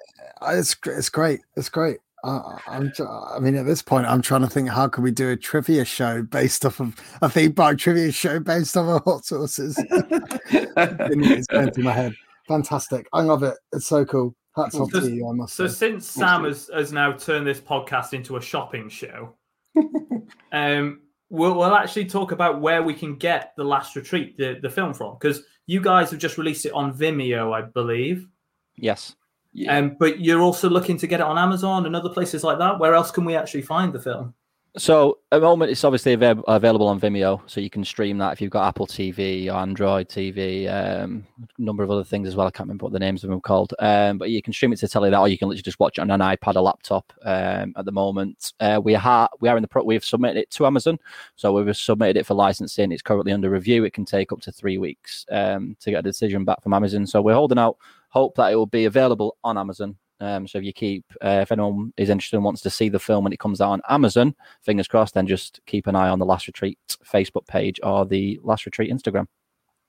It's 0.49 0.75
it's 0.85 1.09
great. 1.09 1.39
It's 1.55 1.69
great. 1.69 1.97
Uh, 2.23 2.57
I'm. 2.67 2.91
I 3.01 3.39
mean, 3.39 3.55
at 3.55 3.65
this 3.65 3.81
point, 3.81 4.05
I'm 4.05 4.21
trying 4.21 4.41
to 4.41 4.47
think 4.47 4.69
how 4.69 4.87
can 4.87 5.03
we 5.03 5.11
do 5.11 5.29
a 5.29 5.35
trivia 5.37 5.83
show 5.85 6.21
based 6.21 6.65
off 6.65 6.79
of 6.79 6.95
a 7.21 7.29
theme 7.29 7.53
park 7.53 7.77
trivia 7.79 8.11
show 8.11 8.39
based 8.39 8.77
off 8.77 8.87
of 8.87 9.03
hot 9.03 9.25
sauces. 9.25 9.75
it's 9.89 11.47
going 11.47 11.71
through 11.71 11.83
my 11.83 11.91
head. 11.93 12.13
Fantastic. 12.47 13.07
I 13.13 13.21
love 13.21 13.43
it. 13.43 13.55
It's 13.73 13.87
so 13.87 14.05
cool. 14.05 14.35
Hats 14.55 14.75
off 14.75 14.91
So- 14.91 14.99
to 15.01 15.11
you. 15.11 15.27
I 15.29 15.33
must 15.33 15.55
So 15.55 15.67
say. 15.67 15.89
since 15.91 16.07
Sam 16.07 16.43
has, 16.43 16.69
has 16.73 16.91
now 16.91 17.13
turned 17.13 17.47
this 17.47 17.59
podcast 17.61 18.13
into 18.13 18.35
a 18.37 18.41
shopping 18.41 18.89
show, 18.89 19.35
um, 20.51 21.01
we'll, 21.29 21.55
we'll 21.57 21.73
actually 21.75 22.05
talk 22.05 22.31
about 22.31 22.61
where 22.61 22.83
we 22.83 22.93
can 22.93 23.15
get 23.15 23.53
the 23.57 23.63
Last 23.63 23.95
Retreat, 23.95 24.37
the, 24.37 24.59
the 24.61 24.69
film 24.69 24.93
from, 24.93 25.17
because 25.19 25.43
you 25.67 25.79
guys 25.81 26.11
have 26.11 26.19
just 26.19 26.37
released 26.37 26.65
it 26.65 26.73
on 26.73 26.93
Vimeo, 26.93 27.53
I 27.53 27.61
believe. 27.61 28.27
Yes. 28.75 29.15
Yeah. 29.53 29.77
Um, 29.77 29.95
but 29.99 30.19
you're 30.19 30.41
also 30.41 30.69
looking 30.69 30.97
to 30.97 31.07
get 31.07 31.19
it 31.19 31.25
on 31.25 31.37
Amazon 31.37 31.85
and 31.85 31.95
other 31.95 32.09
places 32.09 32.43
like 32.43 32.57
that. 32.59 32.79
Where 32.79 32.93
else 32.93 33.11
can 33.11 33.25
we 33.25 33.35
actually 33.35 33.63
find 33.63 33.91
the 33.91 33.99
film? 33.99 34.33
So 34.77 35.19
at 35.33 35.39
the 35.39 35.45
moment, 35.45 35.69
it's 35.69 35.83
obviously 35.83 36.13
avail- 36.13 36.45
available 36.47 36.87
on 36.87 36.97
Vimeo, 36.97 37.41
so 37.45 37.59
you 37.59 37.69
can 37.69 37.83
stream 37.83 38.17
that 38.19 38.31
if 38.31 38.39
you've 38.39 38.51
got 38.51 38.69
Apple 38.69 38.87
TV 38.87 39.47
or 39.47 39.57
Android 39.57 40.07
TV, 40.07 40.69
um, 40.69 41.27
a 41.37 41.61
number 41.61 41.83
of 41.83 41.91
other 41.91 42.05
things 42.05 42.25
as 42.25 42.37
well. 42.37 42.47
I 42.47 42.51
can't 42.51 42.67
remember 42.67 42.85
what 42.85 42.93
the 42.93 42.99
names 42.99 43.21
of 43.21 43.29
them 43.29 43.39
are 43.39 43.41
called, 43.41 43.73
um, 43.79 44.17
but 44.17 44.29
you 44.29 44.41
can 44.41 44.53
stream 44.53 44.71
it 44.71 44.77
to 44.77 44.87
telly 44.87 45.09
that, 45.09 45.19
or 45.19 45.27
you 45.27 45.37
can 45.37 45.49
literally 45.49 45.61
just 45.61 45.81
watch 45.81 45.97
it 45.97 46.01
on 46.01 46.09
an 46.09 46.21
iPad 46.21 46.55
or 46.55 46.61
laptop. 46.61 47.11
Um, 47.25 47.73
at 47.75 47.83
the 47.83 47.91
moment, 47.91 48.53
uh, 48.61 48.79
we 48.81 48.95
are 48.95 49.29
we 49.41 49.49
are 49.49 49.57
in 49.57 49.61
the 49.61 49.67
pro- 49.67 49.83
we've 49.83 50.05
submitted 50.05 50.39
it 50.39 50.49
to 50.51 50.65
Amazon, 50.65 50.97
so 51.35 51.51
we've 51.51 51.75
submitted 51.75 52.15
it 52.15 52.25
for 52.25 52.35
licensing. 52.35 52.93
It's 52.93 53.01
currently 53.01 53.33
under 53.33 53.49
review. 53.49 53.83
It 53.83 53.91
can 53.91 54.05
take 54.05 54.31
up 54.31 54.39
to 54.39 54.53
three 54.53 54.77
weeks 54.77 55.25
um, 55.31 55.75
to 55.81 55.91
get 55.91 55.99
a 55.99 56.03
decision 56.03 56.45
back 56.45 56.63
from 56.63 56.73
Amazon. 56.73 57.05
So 57.05 57.21
we're 57.21 57.33
holding 57.33 57.59
out 57.59 57.75
hope 58.11 58.35
that 58.35 58.51
it 58.51 58.55
will 58.55 58.65
be 58.67 58.85
available 58.85 59.37
on 59.43 59.57
Amazon. 59.57 59.97
Um, 60.19 60.47
so 60.47 60.59
if 60.59 60.63
you 60.63 60.71
keep, 60.71 61.03
uh, 61.23 61.39
if 61.41 61.51
anyone 61.51 61.93
is 61.97 62.09
interested 62.09 62.37
and 62.37 62.45
wants 62.45 62.61
to 62.61 62.69
see 62.69 62.89
the 62.89 62.99
film 62.99 63.23
when 63.23 63.33
it 63.33 63.39
comes 63.39 63.59
out 63.59 63.71
on 63.71 63.81
Amazon, 63.89 64.35
fingers 64.61 64.87
crossed, 64.87 65.15
then 65.15 65.25
just 65.25 65.59
keep 65.65 65.87
an 65.87 65.95
eye 65.95 66.09
on 66.09 66.19
the 66.19 66.25
Last 66.25 66.45
Retreat 66.45 66.77
Facebook 67.03 67.47
page 67.47 67.79
or 67.81 68.05
the 68.05 68.39
Last 68.43 68.67
Retreat 68.67 68.91
Instagram. 68.91 69.25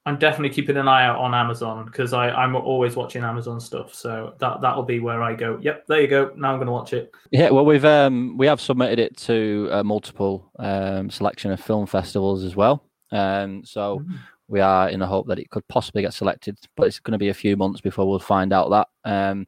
I'm 0.04 0.18
definitely 0.18 0.50
keeping 0.50 0.76
an 0.78 0.88
eye 0.88 1.04
out 1.04 1.18
on 1.18 1.32
Amazon 1.32 1.84
because 1.84 2.12
I'm 2.12 2.56
always 2.56 2.96
watching 2.96 3.22
Amazon 3.22 3.60
stuff. 3.60 3.94
So 3.94 4.34
that 4.38 4.60
that'll 4.60 4.82
be 4.82 4.98
where 4.98 5.22
I 5.22 5.34
go. 5.34 5.60
Yep, 5.62 5.86
there 5.86 6.00
you 6.00 6.08
go. 6.08 6.32
Now 6.34 6.52
I'm 6.52 6.58
going 6.58 6.66
to 6.66 6.72
watch 6.72 6.92
it. 6.92 7.14
Yeah, 7.30 7.50
well, 7.50 7.64
we've 7.64 7.84
um, 7.84 8.36
we 8.36 8.46
have 8.48 8.60
submitted 8.60 8.98
it 8.98 9.16
to 9.18 9.68
uh, 9.70 9.84
multiple 9.84 10.50
um, 10.58 11.08
selection 11.08 11.52
of 11.52 11.60
film 11.60 11.86
festivals 11.86 12.42
as 12.42 12.56
well. 12.56 12.84
Um, 13.12 13.64
so 13.64 14.04
we 14.53 14.61
are 14.61 14.90
in 14.90 15.00
the 15.00 15.07
hope 15.07 15.26
that 15.28 15.38
it 15.38 15.50
could 15.50 15.66
possibly 15.66 16.03
get 16.03 16.12
selected, 16.12 16.59
but 16.76 16.86
it's 16.86 17.00
going 17.00 17.12
to 17.12 17.18
be 17.18 17.30
a 17.30 17.34
few 17.34 17.57
months 17.57 17.80
before 17.80 18.09
we'll 18.09 18.18
find 18.18 18.53
out 18.53 18.68
that. 18.70 18.88
Um, 19.11 19.46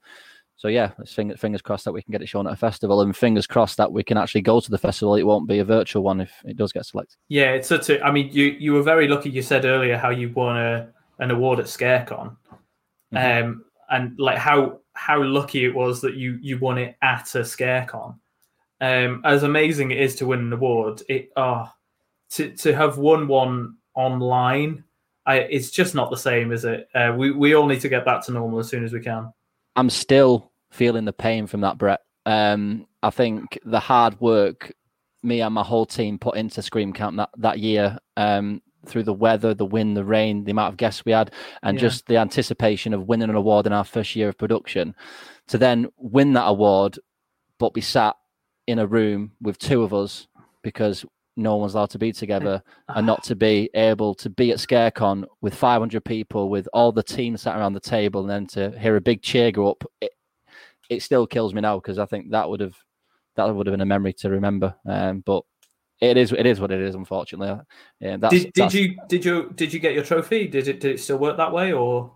so 0.56 0.68
yeah, 0.68 0.92
fingers, 1.06 1.38
fingers 1.38 1.60
crossed 1.60 1.84
that 1.84 1.92
we 1.92 2.02
can 2.02 2.10
get 2.10 2.22
it 2.22 2.28
shown 2.28 2.46
at 2.46 2.54
a 2.54 2.56
festival, 2.56 3.02
and 3.02 3.14
fingers 3.14 3.46
crossed 3.46 3.76
that 3.76 3.92
we 3.92 4.02
can 4.02 4.16
actually 4.16 4.40
go 4.40 4.60
to 4.60 4.70
the 4.70 4.78
festival. 4.78 5.14
It 5.14 5.24
won't 5.24 5.46
be 5.46 5.58
a 5.58 5.64
virtual 5.64 6.02
one 6.02 6.22
if 6.22 6.32
it 6.46 6.56
does 6.56 6.72
get 6.72 6.86
selected. 6.86 7.18
Yeah, 7.28 7.50
it's 7.50 7.68
such 7.68 7.90
a. 7.90 8.02
I 8.02 8.10
mean, 8.10 8.30
you 8.32 8.46
you 8.46 8.72
were 8.72 8.82
very 8.82 9.06
lucky. 9.06 9.28
You 9.28 9.42
said 9.42 9.66
earlier 9.66 9.98
how 9.98 10.08
you 10.08 10.30
won 10.30 10.56
a 10.56 10.88
an 11.18 11.30
award 11.30 11.60
at 11.60 11.66
Scarecon, 11.66 12.36
um, 13.12 13.64
and 13.90 14.18
like 14.18 14.38
how 14.38 14.80
how 14.94 15.22
lucky 15.22 15.66
it 15.66 15.74
was 15.74 16.00
that 16.00 16.14
you 16.14 16.38
you 16.40 16.58
won 16.58 16.78
it 16.78 16.96
at 17.02 17.34
a 17.34 17.40
Scarecon. 17.40 18.18
Um, 18.80 19.20
as 19.24 19.42
amazing 19.42 19.90
it 19.90 20.00
is 20.00 20.16
to 20.16 20.26
win 20.26 20.40
an 20.40 20.52
award, 20.52 21.02
it 21.10 21.30
oh, 21.36 21.68
to 22.30 22.56
to 22.56 22.74
have 22.74 22.96
won 22.96 23.28
one 23.28 23.76
online, 23.94 24.84
I, 25.26 25.36
it's 25.38 25.70
just 25.70 25.94
not 25.94 26.10
the 26.10 26.16
same, 26.16 26.52
is 26.52 26.64
it? 26.64 26.88
Uh, 26.94 27.14
we 27.16 27.30
we 27.30 27.54
all 27.54 27.66
need 27.66 27.80
to 27.80 27.88
get 27.88 28.04
back 28.04 28.24
to 28.26 28.32
normal 28.32 28.58
as 28.58 28.68
soon 28.68 28.84
as 28.84 28.92
we 28.92 29.00
can. 29.00 29.32
I'm 29.76 29.90
still 29.90 30.52
feeling 30.70 31.04
the 31.04 31.12
pain 31.12 31.46
from 31.46 31.62
that, 31.62 31.78
Brett. 31.78 32.00
Um, 32.26 32.86
I 33.02 33.10
think 33.10 33.58
the 33.64 33.80
hard 33.80 34.20
work 34.20 34.72
me 35.22 35.40
and 35.40 35.54
my 35.54 35.62
whole 35.62 35.86
team 35.86 36.18
put 36.18 36.36
into 36.36 36.60
Scream 36.62 36.92
Camp 36.92 37.16
that, 37.16 37.30
that 37.38 37.58
year, 37.58 37.98
um, 38.16 38.60
through 38.86 39.02
the 39.04 39.14
weather, 39.14 39.54
the 39.54 39.64
wind, 39.64 39.96
the 39.96 40.04
rain, 40.04 40.44
the 40.44 40.50
amount 40.50 40.70
of 40.72 40.76
guests 40.76 41.04
we 41.06 41.12
had, 41.12 41.32
and 41.62 41.76
Yeah. 41.78 41.80
just 41.80 42.06
the 42.06 42.18
anticipation 42.18 42.92
of 42.92 43.08
winning 43.08 43.30
an 43.30 43.34
award 43.34 43.66
in 43.66 43.72
our 43.72 43.84
first 43.84 44.14
year 44.14 44.28
of 44.28 44.36
production, 44.36 44.94
to 45.48 45.56
then 45.56 45.88
win 45.96 46.34
that 46.34 46.46
award, 46.46 46.98
but 47.58 47.72
be 47.72 47.80
sat 47.80 48.16
in 48.66 48.78
a 48.78 48.86
room 48.86 49.32
with 49.40 49.58
two 49.58 49.82
of 49.82 49.94
us 49.94 50.26
because 50.62 51.06
no 51.36 51.56
one's 51.56 51.74
allowed 51.74 51.90
to 51.90 51.98
be 51.98 52.12
together 52.12 52.62
and 52.88 53.06
not 53.06 53.24
to 53.24 53.34
be 53.34 53.68
able 53.74 54.14
to 54.14 54.30
be 54.30 54.52
at 54.52 54.58
ScareCon 54.58 55.24
with 55.40 55.54
500 55.54 56.04
people, 56.04 56.48
with 56.48 56.68
all 56.72 56.92
the 56.92 57.02
team 57.02 57.36
sat 57.36 57.56
around 57.58 57.72
the 57.72 57.80
table, 57.80 58.20
and 58.20 58.30
then 58.30 58.46
to 58.48 58.78
hear 58.78 58.96
a 58.96 59.00
big 59.00 59.20
cheer 59.22 59.50
go 59.50 59.70
up, 59.70 59.84
it, 60.00 60.12
it 60.88 61.02
still 61.02 61.26
kills 61.26 61.52
me 61.54 61.60
now 61.60 61.78
because 61.78 61.98
I 61.98 62.06
think 62.06 62.30
that 62.30 62.48
would 62.48 62.60
have 62.60 62.76
that 63.36 63.52
would 63.52 63.66
have 63.66 63.72
been 63.72 63.80
a 63.80 63.86
memory 63.86 64.12
to 64.12 64.30
remember. 64.30 64.76
Um, 64.86 65.20
but 65.26 65.42
it 66.00 66.16
is 66.16 66.32
it 66.32 66.46
is 66.46 66.60
what 66.60 66.70
it 66.70 66.80
is, 66.80 66.94
unfortunately. 66.94 67.60
Yeah, 68.00 68.16
that's, 68.16 68.32
did 68.34 68.42
did 68.44 68.52
that's- 68.54 68.74
you 68.74 68.96
did 69.08 69.24
you 69.24 69.52
did 69.54 69.72
you 69.72 69.80
get 69.80 69.94
your 69.94 70.04
trophy? 70.04 70.46
Did 70.46 70.68
it 70.68 70.80
did 70.80 70.92
it 70.92 71.00
still 71.00 71.18
work 71.18 71.36
that 71.38 71.52
way 71.52 71.72
or? 71.72 72.12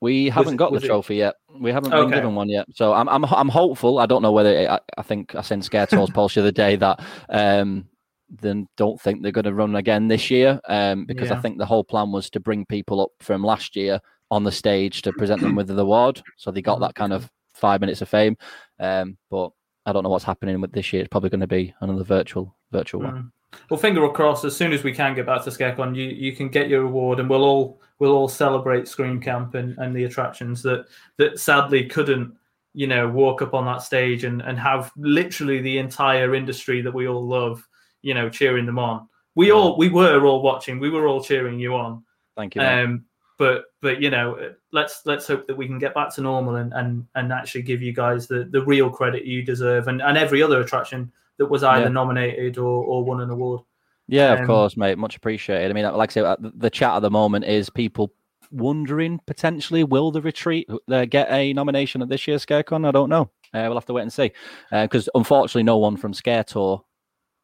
We 0.00 0.28
haven't 0.28 0.54
it- 0.54 0.58
got 0.58 0.70
the 0.70 0.74
was 0.74 0.84
it- 0.84 0.88
trophy 0.88 1.16
yet. 1.16 1.36
We 1.58 1.72
haven't 1.72 1.90
been 1.90 2.10
given 2.10 2.34
one 2.34 2.48
yet. 2.48 2.66
So 2.74 2.92
I'm 2.92 3.08
I'm 3.08 3.24
I'm 3.24 3.48
hopeful. 3.48 3.98
I 3.98 4.06
don't 4.06 4.22
know 4.22 4.32
whether 4.32 4.50
it, 4.54 4.68
I, 4.68 4.78
I 4.98 5.02
think 5.02 5.34
I 5.34 5.40
sent 5.40 5.64
Scare 5.64 5.86
Tours 5.86 6.10
Pulse 6.10 6.34
the 6.34 6.40
other 6.42 6.52
day 6.52 6.76
that 6.76 7.00
um 7.30 7.88
then 8.30 8.68
don't 8.76 9.00
think 9.00 9.22
they're 9.22 9.32
going 9.32 9.44
to 9.44 9.54
run 9.54 9.74
again 9.76 10.06
this 10.06 10.30
year 10.30 10.60
um 10.68 11.06
because 11.06 11.30
I 11.30 11.36
think 11.36 11.56
the 11.56 11.64
whole 11.64 11.82
plan 11.82 12.12
was 12.12 12.28
to 12.30 12.40
bring 12.40 12.66
people 12.66 13.00
up 13.00 13.10
from 13.20 13.42
last 13.42 13.74
year 13.74 14.00
on 14.30 14.44
the 14.44 14.52
stage 14.52 15.02
to 15.02 15.12
present 15.12 15.40
them 15.40 15.54
with 15.54 15.68
the 15.68 15.78
award. 15.78 16.22
So 16.36 16.50
they 16.50 16.62
got 16.62 16.80
that 16.80 16.94
kind 16.94 17.12
of 17.12 17.30
five 17.54 17.80
minutes 17.80 18.02
of 18.02 18.08
fame. 18.08 18.36
Um, 18.78 19.16
but 19.30 19.50
I 19.86 19.92
don't 19.92 20.02
know 20.02 20.10
what's 20.10 20.24
happening 20.24 20.60
with 20.60 20.72
this 20.72 20.92
year. 20.92 21.02
It's 21.02 21.08
probably 21.08 21.30
going 21.30 21.40
to 21.40 21.46
be 21.46 21.74
another 21.80 22.04
virtual 22.04 22.54
virtual 22.70 23.02
one. 23.02 23.14
Mm. 23.14 23.30
Well, 23.70 23.80
finger 23.80 24.04
across. 24.04 24.44
As 24.44 24.54
soon 24.54 24.72
as 24.72 24.84
we 24.84 24.92
can 24.92 25.14
get 25.14 25.24
back 25.24 25.42
to 25.44 25.50
ScareCon, 25.50 25.96
you 25.96 26.04
you 26.04 26.36
can 26.36 26.48
get 26.48 26.68
your 26.68 26.82
award, 26.82 27.18
and 27.18 27.30
we'll 27.30 27.44
all 27.44 27.80
we'll 27.98 28.12
all 28.12 28.28
celebrate 28.28 28.86
Scream 28.86 29.20
Camp 29.20 29.54
and, 29.54 29.76
and 29.78 29.96
the 29.96 30.04
attractions 30.04 30.62
that 30.62 30.86
that 31.16 31.40
sadly 31.40 31.86
couldn't 31.86 32.34
you 32.74 32.86
know 32.86 33.08
walk 33.08 33.40
up 33.40 33.54
on 33.54 33.64
that 33.64 33.82
stage 33.82 34.24
and 34.24 34.42
and 34.42 34.58
have 34.58 34.92
literally 34.96 35.62
the 35.62 35.78
entire 35.78 36.34
industry 36.34 36.82
that 36.82 36.92
we 36.92 37.08
all 37.08 37.26
love 37.26 37.66
you 38.02 38.14
know 38.14 38.28
cheering 38.28 38.66
them 38.66 38.78
on. 38.78 39.08
We 39.34 39.52
all 39.52 39.76
we 39.78 39.88
were 39.88 40.24
all 40.26 40.42
watching. 40.42 40.78
We 40.80 40.90
were 40.90 41.06
all 41.06 41.22
cheering 41.22 41.58
you 41.58 41.74
on. 41.74 42.02
Thank 42.36 42.54
you. 42.54 42.62
Um, 42.62 43.04
but 43.38 43.66
but 43.80 44.02
you 44.02 44.10
know, 44.10 44.52
let's 44.72 45.02
let's 45.06 45.26
hope 45.26 45.46
that 45.46 45.56
we 45.56 45.66
can 45.66 45.78
get 45.78 45.94
back 45.94 46.12
to 46.14 46.20
normal 46.20 46.56
and 46.56 46.72
and, 46.72 47.06
and 47.14 47.32
actually 47.32 47.62
give 47.62 47.80
you 47.80 47.92
guys 47.92 48.26
the, 48.26 48.44
the 48.44 48.64
real 48.64 48.90
credit 48.90 49.24
you 49.24 49.42
deserve, 49.42 49.86
and, 49.88 50.02
and 50.02 50.18
every 50.18 50.42
other 50.42 50.60
attraction 50.60 51.12
that 51.36 51.46
was 51.46 51.62
either 51.62 51.84
Yeah. 51.84 51.90
nominated 51.90 52.58
or, 52.58 52.84
or 52.84 53.04
won 53.04 53.20
an 53.20 53.30
award. 53.30 53.60
Yeah, 54.08 54.32
of 54.32 54.40
Um, 54.40 54.46
course, 54.46 54.76
mate. 54.76 54.98
Much 54.98 55.16
appreciated. 55.16 55.70
I 55.70 55.74
mean, 55.74 55.84
like 55.84 56.10
I 56.10 56.14
say, 56.14 56.20
uh, 56.22 56.36
the 56.40 56.70
chat 56.70 56.96
at 56.96 57.00
the 57.00 57.10
moment 57.10 57.44
is 57.44 57.70
people 57.70 58.12
wondering 58.50 59.20
potentially 59.26 59.84
will 59.84 60.10
the 60.10 60.22
retreat 60.22 60.68
uh, 60.90 61.04
get 61.04 61.30
a 61.30 61.52
nomination 61.52 62.02
at 62.02 62.08
this 62.08 62.26
year's 62.26 62.44
ScareCon? 62.44 62.88
I 62.88 62.90
don't 62.90 63.10
know. 63.10 63.30
Uh, 63.54 63.64
we'll 63.64 63.74
have 63.74 63.86
to 63.86 63.92
wait 63.92 64.02
and 64.02 64.12
see 64.12 64.32
because 64.70 65.08
unfortunately, 65.14 65.62
no 65.62 65.78
one 65.78 65.96
from 65.96 66.12
Scare 66.12 66.44
Tour 66.44 66.82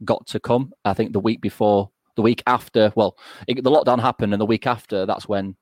got 0.04 0.26
to 0.28 0.40
come. 0.40 0.72
I 0.84 0.94
think 0.94 1.12
the 1.12 1.20
week 1.20 1.40
before, 1.40 1.90
the 2.16 2.22
week 2.22 2.42
after, 2.46 2.92
well, 2.94 3.16
it, 3.46 3.62
the 3.62 3.70
lockdown 3.70 4.00
happened, 4.00 4.32
and 4.32 4.40
the 4.40 4.46
week 4.46 4.66
after, 4.66 5.06
that's 5.06 5.28
when 5.28 5.56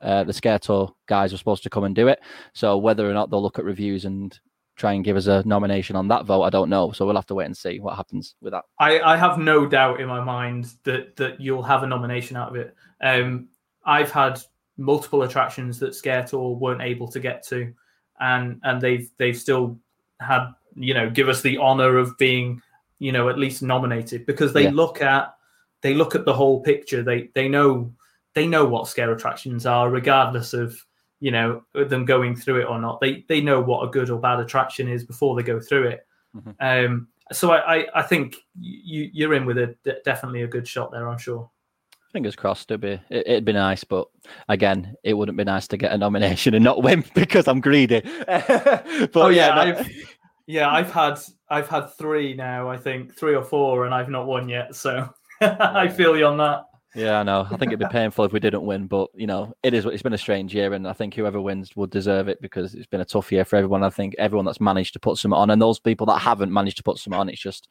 uh, 0.00 0.24
the 0.24 0.32
Scare 0.32 0.58
Tour 0.58 0.94
guys 1.06 1.32
were 1.32 1.38
supposed 1.38 1.62
to 1.62 1.70
come 1.70 1.84
and 1.84 1.94
do 1.94 2.08
it. 2.08 2.20
So 2.52 2.76
whether 2.76 3.08
or 3.08 3.14
not 3.14 3.30
they'll 3.30 3.42
look 3.42 3.58
at 3.58 3.64
reviews 3.64 4.04
and 4.04 4.38
try 4.76 4.92
and 4.92 5.04
give 5.04 5.16
us 5.16 5.26
a 5.26 5.42
nomination 5.46 5.96
on 5.96 6.08
that 6.08 6.24
vote, 6.24 6.42
I 6.42 6.50
don't 6.50 6.70
know. 6.70 6.92
So 6.92 7.06
we'll 7.06 7.14
have 7.14 7.26
to 7.26 7.34
wait 7.34 7.46
and 7.46 7.56
see 7.56 7.78
what 7.78 7.96
happens 7.96 8.34
with 8.40 8.52
that. 8.52 8.64
I, 8.78 9.00
I 9.00 9.16
have 9.16 9.38
no 9.38 9.66
doubt 9.66 10.00
in 10.00 10.08
my 10.08 10.22
mind 10.22 10.72
that 10.84 11.16
that 11.16 11.40
you'll 11.40 11.62
have 11.62 11.82
a 11.82 11.86
nomination 11.86 12.36
out 12.36 12.48
of 12.48 12.56
it. 12.56 12.74
Um, 13.00 13.48
I've 13.84 14.10
had 14.10 14.40
multiple 14.76 15.22
attractions 15.22 15.78
that 15.80 15.94
Scare 15.94 16.24
Tour 16.24 16.56
weren't 16.56 16.82
able 16.82 17.08
to 17.08 17.20
get 17.20 17.46
to, 17.48 17.72
and 18.20 18.60
and 18.64 18.80
they've 18.80 19.10
they've 19.18 19.36
still 19.36 19.78
had 20.20 20.48
you 20.74 20.94
know 20.94 21.10
give 21.10 21.28
us 21.28 21.42
the 21.42 21.58
honor 21.58 21.98
of 21.98 22.16
being 22.18 22.60
you 23.02 23.10
know 23.10 23.28
at 23.28 23.38
least 23.38 23.62
nominated 23.62 24.24
because 24.26 24.52
they 24.52 24.64
Yeah. 24.64 24.70
look 24.72 25.02
at 25.02 25.34
they 25.82 25.94
look 25.94 26.14
at 26.14 26.24
the 26.24 26.32
whole 26.32 26.60
picture. 26.60 27.02
They 27.02 27.30
they 27.34 27.48
know 27.48 27.92
they 28.34 28.46
know 28.46 28.64
what 28.64 28.86
scare 28.86 29.12
attractions 29.12 29.66
are, 29.66 29.90
regardless 29.90 30.54
of 30.54 30.78
you 31.18 31.32
know 31.32 31.64
them 31.74 32.04
going 32.04 32.36
through 32.36 32.60
it 32.60 32.68
or 32.68 32.80
not. 32.80 33.00
They 33.00 33.24
they 33.28 33.40
know 33.40 33.60
what 33.60 33.82
a 33.86 33.90
good 33.90 34.08
or 34.08 34.20
bad 34.20 34.38
attraction 34.38 34.88
is 34.88 35.04
before 35.04 35.34
they 35.34 35.42
go 35.42 35.58
through 35.58 35.88
it. 35.88 36.06
Mhm. 36.36 36.54
Um, 36.60 37.08
so 37.32 37.50
I, 37.50 37.76
I, 37.76 37.86
I 37.96 38.02
think 38.02 38.36
you 38.60 39.10
you're 39.12 39.34
in 39.34 39.46
with 39.46 39.58
a 39.58 39.74
definitely 40.04 40.42
a 40.42 40.46
good 40.46 40.68
shot 40.68 40.92
there. 40.92 41.08
I'm 41.08 41.18
sure. 41.18 41.50
Fingers 42.12 42.36
crossed. 42.36 42.70
It'd 42.70 42.80
be 42.82 43.00
it, 43.10 43.26
it'd 43.26 43.44
be 43.44 43.54
nice, 43.54 43.84
but 43.84 44.06
again, 44.48 44.94
it 45.02 45.14
wouldn't 45.14 45.38
be 45.38 45.44
nice 45.44 45.66
to 45.68 45.76
get 45.78 45.92
a 45.92 45.98
nomination 45.98 46.54
and 46.54 46.62
not 46.62 46.82
win 46.82 47.04
because 47.14 47.48
I'm 47.48 47.60
greedy. 47.60 48.00
but 48.26 49.16
oh 49.16 49.28
yeah, 49.28 49.64
yeah, 49.64 49.84
yeah 50.46 50.70
I've 50.70 50.90
had 50.90 51.18
I've 51.48 51.68
had 51.68 51.88
three 51.94 52.34
now. 52.34 52.68
I 52.68 52.76
think 52.76 53.14
three 53.16 53.34
or 53.34 53.42
four, 53.44 53.84
and 53.84 53.94
I've 53.94 54.08
not 54.08 54.26
won 54.26 54.48
yet. 54.48 54.74
So 54.74 55.08
I 55.40 55.88
feel 55.88 56.16
you 56.16 56.26
on 56.26 56.38
that. 56.38 56.64
Yeah, 56.94 57.20
I 57.20 57.22
know. 57.22 57.46
I 57.50 57.56
think 57.56 57.72
it'd 57.72 57.78
be 57.78 57.86
painful 57.86 58.26
if 58.26 58.32
we 58.32 58.40
didn't 58.40 58.66
win, 58.66 58.86
but 58.86 59.08
you 59.14 59.26
know, 59.26 59.54
it 59.62 59.72
is. 59.72 59.86
It's 59.86 60.02
been 60.02 60.12
a 60.12 60.18
strange 60.18 60.54
year, 60.54 60.74
and 60.74 60.86
I 60.86 60.92
think 60.92 61.14
whoever 61.14 61.40
wins 61.40 61.74
would 61.74 61.88
deserve 61.90 62.28
it 62.28 62.40
because 62.42 62.74
it's 62.74 62.86
been 62.86 63.00
a 63.00 63.04
tough 63.06 63.32
year 63.32 63.46
for 63.46 63.56
everyone. 63.56 63.82
I 63.82 63.88
think 63.88 64.14
everyone 64.18 64.44
that's 64.44 64.60
managed 64.60 64.92
to 64.92 65.00
put 65.00 65.16
some 65.16 65.32
on, 65.32 65.48
and 65.48 65.60
those 65.62 65.80
people 65.80 66.06
that 66.08 66.18
haven't 66.18 66.52
managed 66.52 66.76
to 66.76 66.82
put 66.82 66.98
some 66.98 67.14
on, 67.14 67.30
it's 67.30 67.40
just, 67.40 67.66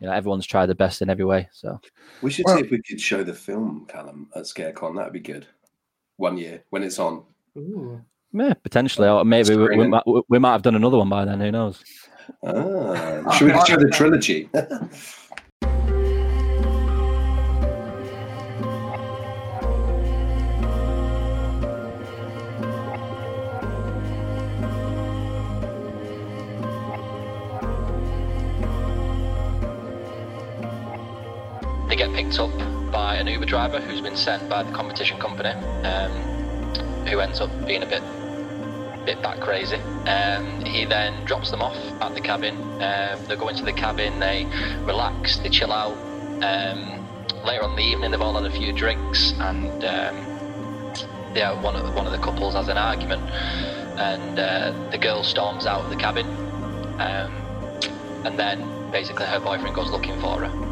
you 0.00 0.08
know, 0.08 0.12
everyone's 0.12 0.44
tried 0.44 0.66
their 0.66 0.74
best 0.74 1.02
in 1.02 1.08
every 1.08 1.24
way. 1.24 1.48
So 1.52 1.78
We 2.20 2.32
should 2.32 2.46
Well- 2.46 2.56
see 2.56 2.64
if 2.64 2.70
we 2.72 2.82
could 2.82 3.00
show 3.00 3.22
the 3.22 3.32
film, 3.34 3.86
Callum, 3.88 4.28
at 4.34 4.42
ScareCon. 4.42 4.96
That'd 4.96 5.12
be 5.12 5.20
good. 5.20 5.46
One 6.16 6.36
year 6.36 6.64
when 6.70 6.82
it's 6.82 6.98
on. 6.98 7.22
Ooh. 7.56 8.02
Yeah, 8.32 8.54
potentially, 8.54 9.08
or 9.08 9.24
maybe 9.24 9.56
we, 9.56 9.76
we, 9.76 9.86
might, 9.86 10.02
we 10.28 10.38
might 10.38 10.52
have 10.52 10.62
done 10.62 10.74
another 10.74 10.98
one 10.98 11.08
by 11.08 11.24
then. 11.24 11.40
Who 11.40 11.50
knows? 11.50 11.82
Ah, 12.44 13.30
should 13.32 13.52
we 13.52 13.60
show 13.66 13.76
the 13.76 13.90
trilogy? 13.90 14.48
They 31.88 31.96
get 31.96 32.12
picked 32.12 32.38
up 32.38 32.50
by 32.92 33.16
an 33.16 33.26
Uber 33.26 33.46
driver 33.46 33.80
who's 33.80 34.02
been 34.02 34.16
sent 34.16 34.46
by 34.50 34.62
the 34.62 34.72
competition 34.72 35.18
company, 35.18 35.48
um, 35.86 36.10
who 37.06 37.20
ends 37.20 37.40
up 37.40 37.50
being 37.66 37.82
a 37.82 37.86
bit 37.86 38.02
bit 39.08 39.22
back 39.22 39.40
crazy. 39.40 39.76
Um, 40.06 40.62
he 40.66 40.84
then 40.84 41.24
drops 41.24 41.50
them 41.50 41.62
off 41.62 41.76
at 42.02 42.14
the 42.14 42.20
cabin. 42.20 42.54
Um, 42.82 43.24
they 43.26 43.36
go 43.36 43.48
into 43.48 43.64
the 43.64 43.72
cabin, 43.72 44.20
they 44.20 44.44
relax, 44.82 45.38
they 45.38 45.48
chill 45.48 45.72
out. 45.72 45.96
Um, 46.42 47.08
later 47.42 47.64
on 47.64 47.74
the 47.74 47.82
evening, 47.82 48.10
they've 48.10 48.20
all 48.20 48.34
had 48.34 48.44
a 48.44 48.54
few 48.54 48.70
drinks, 48.70 49.32
and 49.38 49.82
um, 49.82 50.14
yeah, 51.34 51.58
one 51.62 51.74
of 51.74 51.86
the, 51.86 51.92
one 51.92 52.04
of 52.04 52.12
the 52.12 52.18
couples 52.18 52.52
has 52.52 52.68
an 52.68 52.76
argument, 52.76 53.22
and 53.98 54.38
uh, 54.38 54.90
the 54.90 54.98
girl 54.98 55.22
storms 55.22 55.64
out 55.64 55.80
of 55.84 55.88
the 55.88 55.96
cabin, 55.96 56.26
um, 57.00 57.32
and 58.26 58.38
then 58.38 58.60
basically 58.90 59.24
her 59.24 59.40
boyfriend 59.40 59.74
goes 59.74 59.90
looking 59.90 60.20
for 60.20 60.40
her. 60.40 60.68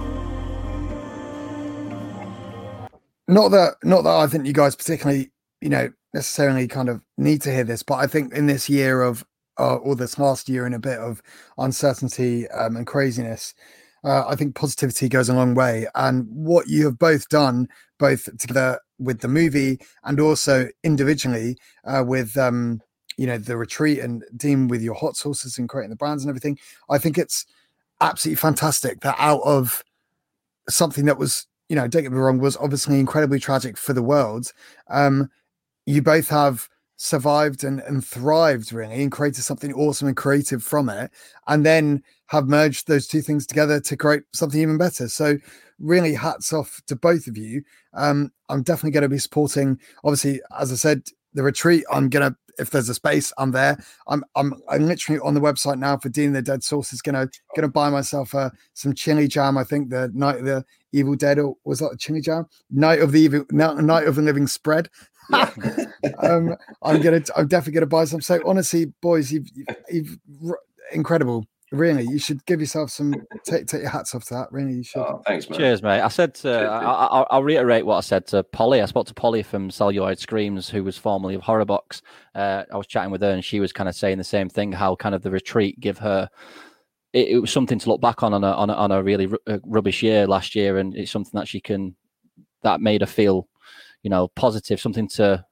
not 3.29 3.49
that 3.49 3.77
not 3.83 4.03
that 4.03 4.15
I 4.15 4.27
think 4.27 4.47
you 4.47 4.53
guys 4.53 4.77
particularly, 4.77 5.31
you 5.63 5.71
know, 5.71 5.91
necessarily 6.17 6.67
kind 6.67 6.89
of 6.89 7.03
need 7.19 7.43
to 7.43 7.53
hear 7.53 7.63
this, 7.63 7.83
but 7.83 7.97
I 7.97 8.07
think 8.07 8.33
in 8.33 8.47
this 8.47 8.71
year 8.71 9.03
of 9.03 9.25
uh, 9.59 9.77
or 9.77 9.95
this 9.95 10.19
last 10.19 10.49
year 10.49 10.67
in 10.67 10.73
a 10.75 10.79
bit 10.79 10.99
of 10.99 11.23
uncertainty 11.59 12.49
um, 12.49 12.77
and 12.77 12.87
craziness, 12.87 13.55
uh, 14.03 14.25
I 14.27 14.35
think 14.35 14.55
positivity 14.55 15.09
goes 15.09 15.29
a 15.29 15.35
long 15.35 15.55
way. 15.55 15.87
And 15.95 16.27
what 16.29 16.69
you 16.69 16.87
have 16.87 16.99
both 16.99 17.29
done, 17.29 17.69
both 17.99 18.29
together 18.39 18.81
with 18.99 19.21
the 19.21 19.29
movie 19.29 19.79
and 20.05 20.19
also 20.19 20.69
individually 20.83 21.59
uh, 21.85 22.03
with 22.07 22.37
um, 22.39 22.81
you 23.19 23.27
know 23.27 23.37
the 23.37 23.59
retreat 23.59 23.99
and 23.99 24.25
Dean 24.37 24.69
with 24.69 24.81
your 24.81 24.95
hot 24.95 25.17
sauces 25.17 25.59
and 25.59 25.69
creating 25.69 25.91
the 25.91 25.97
brands 25.97 26.25
and 26.25 26.31
everything, 26.31 26.59
I 26.89 26.97
think 26.97 27.19
it's 27.19 27.45
absolutely 28.01 28.37
fantastic 28.37 29.01
that 29.01 29.17
out 29.19 29.43
of 29.45 29.83
something 30.69 31.05
that 31.05 31.19
was 31.19 31.47
you 31.69 31.75
know, 31.75 31.89
don't 31.89 32.03
get 32.03 32.13
me 32.13 32.19
wrong, 32.19 32.39
was 32.39 32.57
obviously 32.59 33.01
incredibly 33.01 33.41
tragic 33.41 33.77
for 33.77 33.93
the 33.93 34.03
world. 34.03 34.53
Um, 34.89 35.29
you 35.87 36.03
both 36.03 36.29
have 36.29 36.69
survived 36.97 37.63
and, 37.63 37.81
and 37.81 38.05
thrived 38.05 38.73
really 38.73 39.03
and 39.03 39.13
created 39.13 39.43
something 39.43 39.73
awesome 39.75 40.09
and 40.09 40.17
creative 40.17 40.63
from 40.63 40.89
it, 40.89 41.11
and 41.47 41.65
then 41.65 42.03
have 42.27 42.49
merged 42.49 42.89
those 42.89 43.07
two 43.07 43.21
things 43.21 43.47
together 43.47 43.81
to 43.81 43.97
create 43.97 44.23
something 44.33 44.61
even 44.61 44.79
better. 44.79 45.09
So, 45.09 45.39
really, 45.79 46.15
hats 46.15 46.53
off 46.53 46.81
to 46.87 46.97
both 46.97 47.27
of 47.27 47.37
you. 47.37 47.63
Um, 47.95 48.33
I'm 48.49 48.63
definitely 48.63 48.93
going 48.93 49.03
to 49.03 49.09
be 49.09 49.19
supporting, 49.19 49.79
obviously, 50.05 50.41
as 50.59 50.73
I 50.73 50.77
said, 50.77 51.03
the 51.35 51.43
retreat. 51.43 51.85
I'm 51.93 52.11
to, 52.11 52.35
if 52.59 52.71
there's 52.71 52.89
a 52.89 52.95
space, 52.95 53.33
I'm 53.39 53.53
there. 53.53 53.79
I'm, 54.09 54.25
I'm, 54.35 54.55
I'm 54.69 54.87
literally 54.87 55.21
on 55.21 55.35
the 55.35 55.41
website 55.41 55.79
now 55.79 55.99
for 55.99 56.09
Dean 56.09 56.33
the 56.33 56.43
Dead 56.43 56.65
sauce 56.65 56.93
is 56.93 57.03
going 57.03 57.29
to 57.57 57.69
buy 57.69 57.91
myself 57.91 58.35
uh, 58.35 58.51
some 58.73 58.95
chili 58.95 59.29
jam. 59.29 59.59
I 59.59 59.65
think 59.65 59.91
the 59.91 60.11
night 60.15 60.39
of 60.39 60.47
the 60.47 60.65
Evil 60.93 61.15
Dead, 61.15 61.39
or 61.39 61.57
was 61.65 61.81
that 61.81 61.99
chili 61.99 62.23
jam? 62.23 62.47
Night 62.71 63.01
of 63.01 63.13
the 63.13 63.21
Evil, 63.21 63.45
Night 63.51 64.07
of 64.07 64.17
the 64.17 64.23
Living 64.23 64.47
Spread. 64.47 64.89
um, 66.23 66.57
I'm 66.83 67.01
gonna, 67.03 67.23
I'm 67.37 67.49
definitely 67.49 67.73
gonna 67.75 67.87
buy 67.87 68.05
some. 68.05 68.21
So 68.21 68.41
honestly, 68.47 68.87
boys, 69.03 69.33
you've, 69.33 69.47
you've, 69.55 69.67
you've 69.91 70.19
r- 70.51 70.59
incredible. 70.93 71.45
Really, 71.73 72.05
you 72.05 72.21
should 72.21 72.47
give 72.47 72.61
yourself 72.61 72.91
some. 72.91 73.13
Take, 73.45 73.67
take 73.67 73.81
your 73.83 73.91
hats 73.91 74.15
off 74.15 74.25
to 74.27 74.35
that. 74.35 74.53
Really, 74.53 74.75
you 74.75 74.83
should. 74.85 75.01
Oh, 75.01 75.21
thanks, 75.27 75.51
man. 75.51 75.59
Cheers, 75.59 75.83
mate. 75.83 76.01
I 76.01 76.07
said 76.07 76.33
to, 76.37 76.43
Cheers, 76.43 76.55
I, 76.71 76.79
dude. 76.79 76.89
I, 76.89 76.93
I'll- 76.93 77.27
I'll 77.29 77.43
reiterate 77.43 77.85
what 77.85 77.97
I 77.97 78.01
said 78.03 78.25
to 78.29 78.45
Polly. 78.45 78.81
I 78.81 78.87
spoke 78.87 79.09
to 79.09 79.15
Polly 79.15 79.43
from 79.43 79.71
Celluloid 79.73 80.21
Screams, 80.21 80.69
who 80.71 80.85
was 80.85 80.97
formerly 80.97 81.35
of 81.35 81.43
Horrorbox. 81.43 82.03
Uh, 82.37 82.63
I 82.73 82.77
was 82.77 82.87
chatting 82.87 83.11
with 83.11 83.21
her, 83.23 83.31
and 83.31 83.45
she 83.45 83.59
was 83.59 83.73
kind 83.73 83.89
of 83.89 83.97
saying 83.97 84.19
the 84.19 84.25
same 84.25 84.49
thing. 84.49 84.71
How 84.71 84.95
kind 84.95 85.13
of 85.15 85.23
the 85.23 85.31
retreat 85.33 85.81
give 85.81 85.99
her. 85.99 86.31
It, 87.13 87.29
it 87.31 87.39
was 87.41 87.51
something 87.51 87.81
to 87.81 87.89
look 87.89 88.01
back 88.01 88.23
on 88.23 88.33
on 88.33 88.45
a 88.45 88.53
on 88.53 88.71
a, 88.71 88.75
on 88.75 88.93
a 88.93 89.03
really 89.03 89.27
ru- 89.27 89.39
uh, 89.49 89.59
rubbish 89.65 90.05
year 90.05 90.29
last 90.29 90.55
year, 90.55 90.79
and 90.79 90.95
it's 90.97 91.11
something 91.11 91.33
that 91.35 91.49
she 91.49 91.59
can 91.59 91.97
that 92.63 92.81
made 92.81 93.01
her 93.01 93.07
feel, 93.09 93.49
you 94.07 94.11
know, 94.11 94.29
positive. 94.29 94.81
Something 94.81 95.09
to 95.09 95.45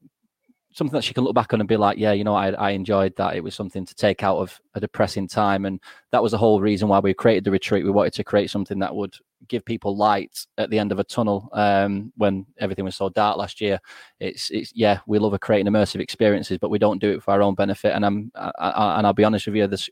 something 0.74 0.96
that 0.96 1.02
she 1.02 1.12
can 1.12 1.24
look 1.24 1.34
back 1.34 1.52
on 1.52 1.59
and 1.61 1.68
be 1.68 1.76
like, 1.76 1.98
yeah, 1.98 2.12
you 2.12 2.22
know, 2.22 2.36
I, 2.36 2.50
I 2.50 2.70
enjoyed 2.70 3.16
that. 3.16 3.34
It 3.34 3.42
was 3.42 3.52
something 3.52 3.84
to 3.84 3.94
take 3.96 4.22
out 4.22 4.36
of 4.36 4.61
a 4.74 4.80
depressing 4.80 5.26
time. 5.26 5.64
And 5.64 5.80
that 6.12 6.22
was 6.22 6.30
the 6.30 6.38
whole 6.38 6.61
reason 6.61 6.86
why 6.86 7.00
we 7.00 7.14
created 7.14 7.42
the 7.42 7.50
retreat. 7.50 7.84
We 7.84 7.90
wanted 7.90 8.12
to 8.12 8.22
create 8.22 8.50
something 8.50 8.78
that 8.78 8.94
would 8.94 9.16
give 9.48 9.64
people 9.64 9.96
light 9.96 10.46
at 10.57 10.70
the 10.70 10.78
end 10.78 10.92
of 10.92 11.00
a 11.00 11.05
tunnel 11.05 11.48
um, 11.52 12.12
when 12.16 12.46
everything 12.59 12.84
was 12.84 12.94
so 12.94 13.09
dark 13.09 13.38
last 13.38 13.61
year. 13.61 13.80
It's, 14.20 14.52
it's 14.52 14.70
yeah, 14.72 15.00
we 15.09 15.18
love 15.18 15.38
creating 15.40 15.72
immersive 15.72 16.00
experiences, 16.00 16.59
but 16.59 16.70
we 16.70 16.78
don't 16.78 17.00
do 17.00 17.11
it 17.11 17.24
for 17.24 17.32
our 17.32 17.42
own 17.42 17.57
benefit. 17.57 17.92
And 17.92 18.07
I'm, 18.07 18.30
I, 18.36 18.52
I, 18.57 18.98
and 18.98 19.07
I'll 19.07 19.14
be 19.14 19.24
honest 19.24 19.46
with 19.46 19.57
you, 19.57 19.66
this, 19.66 19.90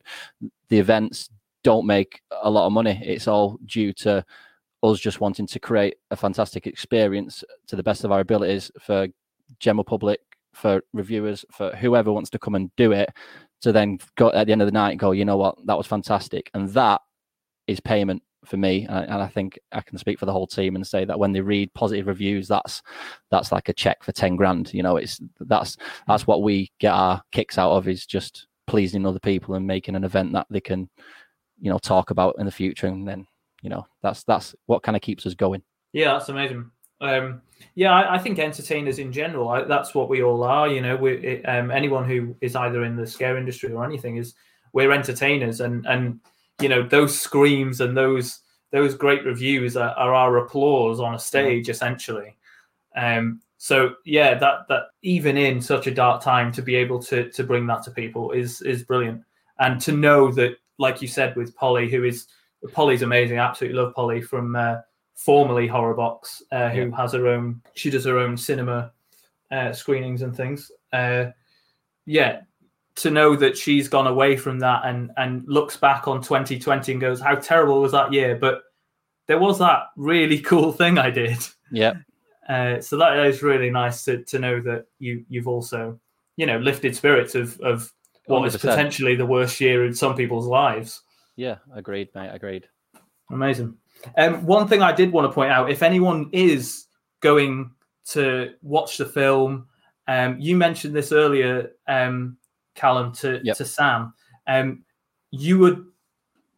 the 0.69 0.79
events 0.79 1.31
don't 1.65 1.85
make 1.85 2.23
a 2.31 2.49
lot 2.49 2.67
of 2.67 2.73
money. 2.73 3.01
It's 3.05 3.27
all 3.27 3.59
due 3.67 3.93
to 4.05 4.25
us 4.83 5.01
just 5.01 5.21
wanting 5.21 5.47
to 5.47 5.61
create 5.61 5.97
a 6.11 6.17
fantastic 6.17 6.67
experience 6.67 7.45
to 7.69 7.77
the 7.77 7.83
best 7.83 8.05
of 8.05 8.13
our 8.13 8.21
abilities 8.21 8.71
for 8.81 9.07
general 9.59 9.85
public 9.85 10.21
for 10.55 10.83
reviewers, 10.93 11.45
for 11.51 11.75
whoever 11.77 12.13
wants 12.13 12.31
to 12.31 12.39
come 12.39 12.55
and 12.55 12.71
do 12.77 12.93
it, 12.93 13.11
to 13.63 13.73
then 13.73 13.99
go 14.17 14.31
at 14.33 14.47
the 14.47 14.53
end 14.53 14.61
of 14.61 14.67
the 14.67 14.73
night 14.73 14.99
go, 14.99 15.13
you 15.13 15.25
know 15.25 15.37
what, 15.37 15.57
that 15.67 15.79
was 15.79 15.87
fantastic, 15.87 16.51
and 16.55 16.69
that 16.71 17.01
is 17.67 17.81
payment 17.81 18.23
for 18.45 18.57
me. 18.57 18.87
And 18.89 18.99
I, 18.99 19.03
and 19.03 19.23
I 19.23 19.29
think 19.29 19.59
I 19.71 19.81
can 19.81 19.99
speak 19.99 20.19
for 20.19 20.27
the 20.27 20.33
whole 20.33 20.47
team 20.47 20.75
and 20.75 20.87
say 20.87 21.05
that 21.05 21.19
when 21.19 21.33
they 21.33 21.41
read 21.41 21.73
positive 21.75 22.07
reviews, 22.07 22.49
that's 22.49 22.83
that's 23.31 23.53
like 23.53 23.69
a 23.69 23.73
check 23.73 24.03
for 24.03 24.13
ten 24.13 24.37
grand. 24.37 24.75
You 24.75 24.83
know, 24.83 24.97
it's 24.97 25.21
that's 25.41 25.77
that's 26.07 26.27
what 26.27 26.43
we 26.43 26.71
get 26.81 26.93
our 26.93 27.23
kicks 27.33 27.57
out 27.57 27.73
of 27.73 27.89
is 27.89 28.05
just 28.05 28.47
pleasing 28.67 29.07
other 29.07 29.21
people 29.21 29.55
and 29.55 29.67
making 29.67 29.95
an 29.95 30.05
event 30.05 30.33
that 30.33 30.47
they 30.51 30.61
can, 30.61 30.91
you 31.61 31.71
know, 31.71 31.79
talk 31.79 32.11
about 32.11 32.35
in 32.39 32.47
the 32.47 32.53
future, 32.53 32.89
and 32.89 33.07
then 33.07 33.27
you 33.63 33.71
know 33.71 33.87
that's 34.03 34.25
that's 34.25 34.55
what 34.67 34.83
kind 34.83 34.97
of 34.97 35.03
keeps 35.03 35.25
us 35.25 35.35
going. 35.35 35.63
Yeah, 35.93 36.13
that's 36.13 36.29
amazing. 36.29 36.71
Um, 37.01 37.43
yeah, 37.75 37.93
I, 37.93 38.15
I 38.15 38.19
think 38.19 38.39
entertainers 38.39 38.99
in 38.99 39.13
general, 39.13 39.49
I, 39.49 39.65
that's 39.65 39.95
what 39.95 40.09
we 40.09 40.23
all 40.23 40.43
are. 40.45 40.69
You 40.69 40.81
know, 40.81 40.97
we, 40.97 41.15
it, 41.15 41.43
um, 41.49 41.71
anyone 41.71 42.09
who 42.09 42.37
is 42.41 42.55
either 42.55 42.85
in 42.85 42.97
the 42.97 43.07
scare 43.07 43.37
industry 43.37 43.73
or 43.73 43.85
anything 43.85 44.17
is 44.17 44.35
we're 44.73 44.93
entertainers, 44.93 45.61
and 45.61 45.87
and 45.87 46.21
you 46.61 46.69
know 46.69 46.83
those 46.83 47.19
screams 47.19 47.81
and 47.81 47.97
those 47.97 48.41
those 48.73 48.95
great 48.95 49.25
reviews 49.25 49.77
are, 49.77 49.91
are 49.91 50.15
our 50.15 50.39
applause 50.39 51.01
on 51.01 51.15
a 51.15 51.19
stage 51.19 51.69
essentially. 51.69 52.37
Um, 52.97 53.41
so 53.59 53.95
yeah, 54.05 54.35
that 54.39 54.67
that 54.69 54.83
even 55.03 55.37
in 55.37 55.61
such 55.61 55.87
a 55.87 55.95
dark 55.95 56.23
time 56.23 56.53
to 56.53 56.63
be 56.63 56.75
able 56.75 57.01
to 57.05 57.31
to 57.31 57.45
bring 57.45 57.67
that 57.67 57.83
to 57.85 57.91
people 57.91 58.33
is 58.33 58.61
is 58.63 58.83
brilliant, 58.83 59.23
and 59.59 59.81
to 59.83 59.93
know 59.93 60.33
that, 60.33 60.57
like 60.79 61.01
you 61.01 61.09
said, 61.09 61.37
with 61.37 61.55
Polly, 61.55 61.89
who 61.89 62.05
is 62.05 62.27
Polly's 62.73 63.03
amazing, 63.03 63.39
I 63.39 63.49
absolutely 63.49 63.79
love 63.81 63.95
Polly 63.95 64.21
from 64.21 64.55
uh, 64.57 64.77
formerly 65.15 65.69
Horrorbox, 65.69 66.43
uh, 66.53 66.69
who 66.71 66.89
Yeah. 66.91 66.97
has 66.97 67.13
her 67.13 67.27
own, 67.27 67.61
she 67.75 67.91
does 67.91 68.05
her 68.05 68.19
own 68.19 68.37
cinema 68.37 68.93
uh, 69.51 69.73
screenings 69.73 70.23
and 70.23 70.35
things. 70.37 70.71
Uh, 70.93 71.27
yeah, 72.07 72.41
to 72.97 73.11
know 73.11 73.37
that 73.37 73.57
she's 73.57 73.89
gone 73.89 74.07
away 74.07 74.37
from 74.37 74.59
that 74.61 74.83
and 74.85 75.11
and 75.17 75.45
looks 75.47 75.77
back 75.77 76.07
on 76.09 76.21
2020 76.23 76.93
and 76.93 77.01
goes, 77.01 77.21
"How 77.21 77.35
terrible 77.37 77.81
was 77.81 77.93
that 77.93 78.13
year?" 78.13 78.37
But 78.37 78.63
there 79.27 79.39
was 79.39 79.59
that 79.59 79.85
really 79.97 80.39
cool 80.51 80.73
thing 80.73 80.99
I 80.99 81.11
did. 81.11 81.39
Yeah, 81.71 81.95
Uh, 82.49 82.81
so 82.81 82.97
that 82.99 83.17
is 83.27 83.43
really 83.43 83.71
nice 83.71 84.05
to, 84.05 84.23
to 84.25 84.39
know 84.39 84.61
that 84.61 84.87
you 84.99 85.25
you've 85.29 85.49
also 85.49 85.99
you 86.37 86.45
know 86.47 86.59
lifted 86.59 86.95
spirits 86.97 87.35
of 87.35 87.59
of 87.61 87.93
what 88.27 88.47
is 88.47 88.57
100%. 88.57 88.61
potentially 88.61 89.15
the 89.17 89.27
worst 89.27 89.61
year 89.61 89.85
in 89.87 89.95
some 89.95 90.15
people's 90.15 90.47
lives. 90.47 91.03
Yeah, 91.37 91.57
agreed, 91.75 92.09
mate, 92.15 92.31
agreed. 92.33 92.69
Amazing. 93.31 93.77
Um, 94.17 94.45
one 94.45 94.69
thing 94.69 94.83
I 94.83 94.93
did 94.93 95.13
want 95.13 95.31
to 95.31 95.35
point 95.35 95.53
out: 95.53 95.71
if 95.71 95.83
anyone 95.83 96.29
is 96.33 96.87
going 97.21 97.71
to 98.09 98.55
watch 98.63 98.99
the 98.99 99.07
film, 99.07 99.67
um, 100.09 100.37
you 100.41 100.57
mentioned 100.57 100.95
this 100.95 101.13
earlier, 101.13 101.71
um, 101.89 102.37
Callum, 102.75 103.13
to 103.15 103.41
Yep. 103.43 103.57
to 103.57 103.65
Sam. 103.65 104.15
Um, 104.47 104.85
you 105.31 105.59
would 105.59 105.87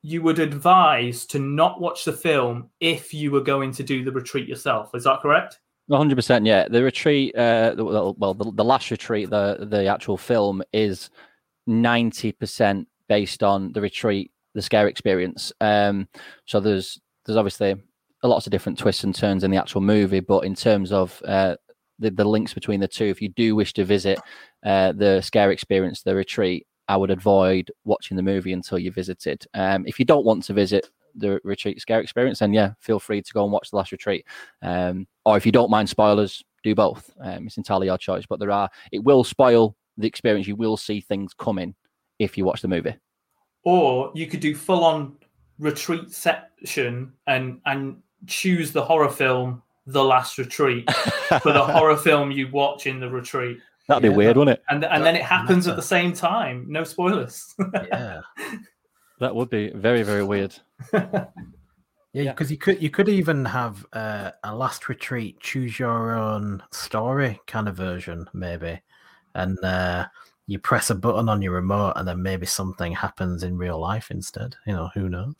you 0.02 0.22
would 0.22 0.38
advise 0.38 1.24
to 1.26 1.38
not 1.38 1.80
watch 1.80 2.04
the 2.04 2.12
film 2.12 2.70
if 2.80 3.14
you 3.14 3.30
were 3.30 3.40
going 3.40 3.72
to 3.72 3.82
do 3.82 4.04
the 4.04 4.12
retreat 4.12 4.48
yourself. 4.48 4.94
Is 4.94 5.04
that 5.04 5.20
correct? 5.20 5.60
One 5.86 5.98
hundred 5.98 6.16
percent. 6.16 6.46
Yeah, 6.46 6.66
the 6.68 6.82
retreat. 6.82 7.36
Uh, 7.36 7.74
well, 7.76 8.34
the, 8.34 8.52
the 8.52 8.64
last 8.64 8.90
retreat, 8.90 9.30
the 9.30 9.66
the 9.68 9.86
actual 9.86 10.16
film 10.16 10.62
is 10.72 11.10
ninety 11.66 12.32
percent 12.32 12.88
based 13.06 13.42
on 13.42 13.72
the 13.72 13.82
retreat, 13.82 14.30
the 14.54 14.62
scare 14.62 14.88
experience. 14.88 15.52
Um, 15.60 16.08
so 16.46 16.60
there's 16.60 17.00
there's 17.26 17.36
obviously 17.36 17.76
lots 18.22 18.46
of 18.46 18.50
different 18.50 18.78
twists 18.78 19.04
and 19.04 19.14
turns 19.14 19.44
in 19.44 19.50
the 19.50 19.56
actual 19.56 19.80
movie, 19.80 20.20
but 20.20 20.44
in 20.44 20.54
terms 20.54 20.92
of 20.92 21.20
uh, 21.26 21.56
the 21.98 22.10
the 22.10 22.24
links 22.24 22.54
between 22.54 22.80
the 22.80 22.88
two, 22.88 23.06
if 23.06 23.20
you 23.20 23.28
do 23.30 23.54
wish 23.54 23.72
to 23.74 23.84
visit 23.84 24.18
uh, 24.64 24.92
the 24.92 25.20
scare 25.20 25.50
experience, 25.50 26.02
the 26.02 26.14
retreat, 26.14 26.66
I 26.88 26.96
would 26.96 27.10
avoid 27.10 27.70
watching 27.84 28.16
the 28.16 28.22
movie 28.22 28.52
until 28.52 28.78
you 28.78 28.90
visited. 28.90 29.46
Um, 29.54 29.86
if 29.86 29.98
you 29.98 30.04
don't 30.04 30.24
want 30.24 30.44
to 30.44 30.52
visit 30.52 30.88
the 31.14 31.40
retreat 31.44 31.80
scare 31.80 32.00
experience, 32.00 32.40
then 32.40 32.52
yeah, 32.52 32.72
feel 32.80 32.98
free 32.98 33.22
to 33.22 33.32
go 33.32 33.44
and 33.44 33.52
watch 33.52 33.70
the 33.70 33.76
last 33.76 33.92
retreat. 33.92 34.26
Um, 34.62 35.06
or 35.24 35.36
if 35.36 35.46
you 35.46 35.52
don't 35.52 35.70
mind 35.70 35.88
spoilers, 35.88 36.42
do 36.62 36.74
both. 36.74 37.10
Um, 37.20 37.46
it's 37.46 37.56
entirely 37.56 37.86
your 37.86 37.98
choice. 37.98 38.24
But 38.28 38.40
there 38.40 38.50
are 38.50 38.68
it 38.92 39.04
will 39.04 39.24
spoil 39.24 39.76
the 39.96 40.06
experience. 40.08 40.46
You 40.46 40.56
will 40.56 40.76
see 40.76 41.00
things 41.00 41.32
coming 41.34 41.74
if 42.18 42.36
you 42.36 42.44
watch 42.44 42.62
the 42.62 42.68
movie. 42.68 42.96
Or 43.64 44.12
you 44.14 44.26
could 44.26 44.40
do 44.40 44.54
full 44.54 44.84
on 44.84 45.16
retreat 45.58 46.12
section 46.12 47.12
and 47.26 47.60
and 47.66 47.96
choose 48.26 48.72
the 48.72 48.82
horror 48.84 49.08
film 49.10 49.62
The 49.86 50.02
Last 50.04 50.38
Retreat 50.38 50.90
for 51.42 51.52
the 51.52 51.64
horror 51.74 51.96
film 51.96 52.30
you 52.30 52.48
watch 52.50 52.86
in 52.86 53.00
the 53.00 53.08
retreat. 53.08 53.58
That'd 53.88 54.02
be 54.02 54.08
Yeah. 54.08 54.16
weird, 54.16 54.36
wouldn't 54.36 54.58
it? 54.58 54.64
And 54.70 54.84
and 54.84 55.04
then 55.04 55.14
it 55.16 55.22
happens 55.22 55.68
at 55.68 55.76
the 55.76 55.82
same 55.82 56.12
time. 56.12 56.66
No 56.68 56.84
spoilers. 56.84 57.54
Yeah. 57.74 58.20
That 59.20 59.34
would 59.36 59.48
be 59.48 59.70
very 59.70 60.02
very 60.02 60.24
weird. 60.24 60.54
Yeah, 60.92 61.26
Yeah. 62.12 62.32
because 62.32 62.50
you 62.50 62.58
could 62.58 62.82
you 62.82 62.90
could 62.90 63.08
even 63.08 63.44
have 63.44 63.86
uh, 63.92 64.32
a 64.42 64.54
last 64.54 64.88
retreat, 64.88 65.38
choose 65.40 65.78
your 65.78 66.16
own 66.16 66.62
story 66.72 67.40
kind 67.46 67.68
of 67.68 67.76
version, 67.76 68.28
maybe, 68.34 68.80
and 69.36 69.56
uh, 69.64 70.06
you 70.46 70.58
press 70.58 70.90
a 70.90 70.94
button 70.94 71.28
on 71.28 71.42
your 71.42 71.52
remote, 71.52 71.94
and 71.96 72.06
then 72.06 72.22
maybe 72.22 72.46
something 72.46 72.92
happens 72.92 73.42
in 73.42 73.56
real 73.56 73.78
life 73.78 74.10
instead. 74.10 74.54
You 74.66 74.74
know, 74.74 74.90
who 74.94 75.08
knows? 75.08 75.34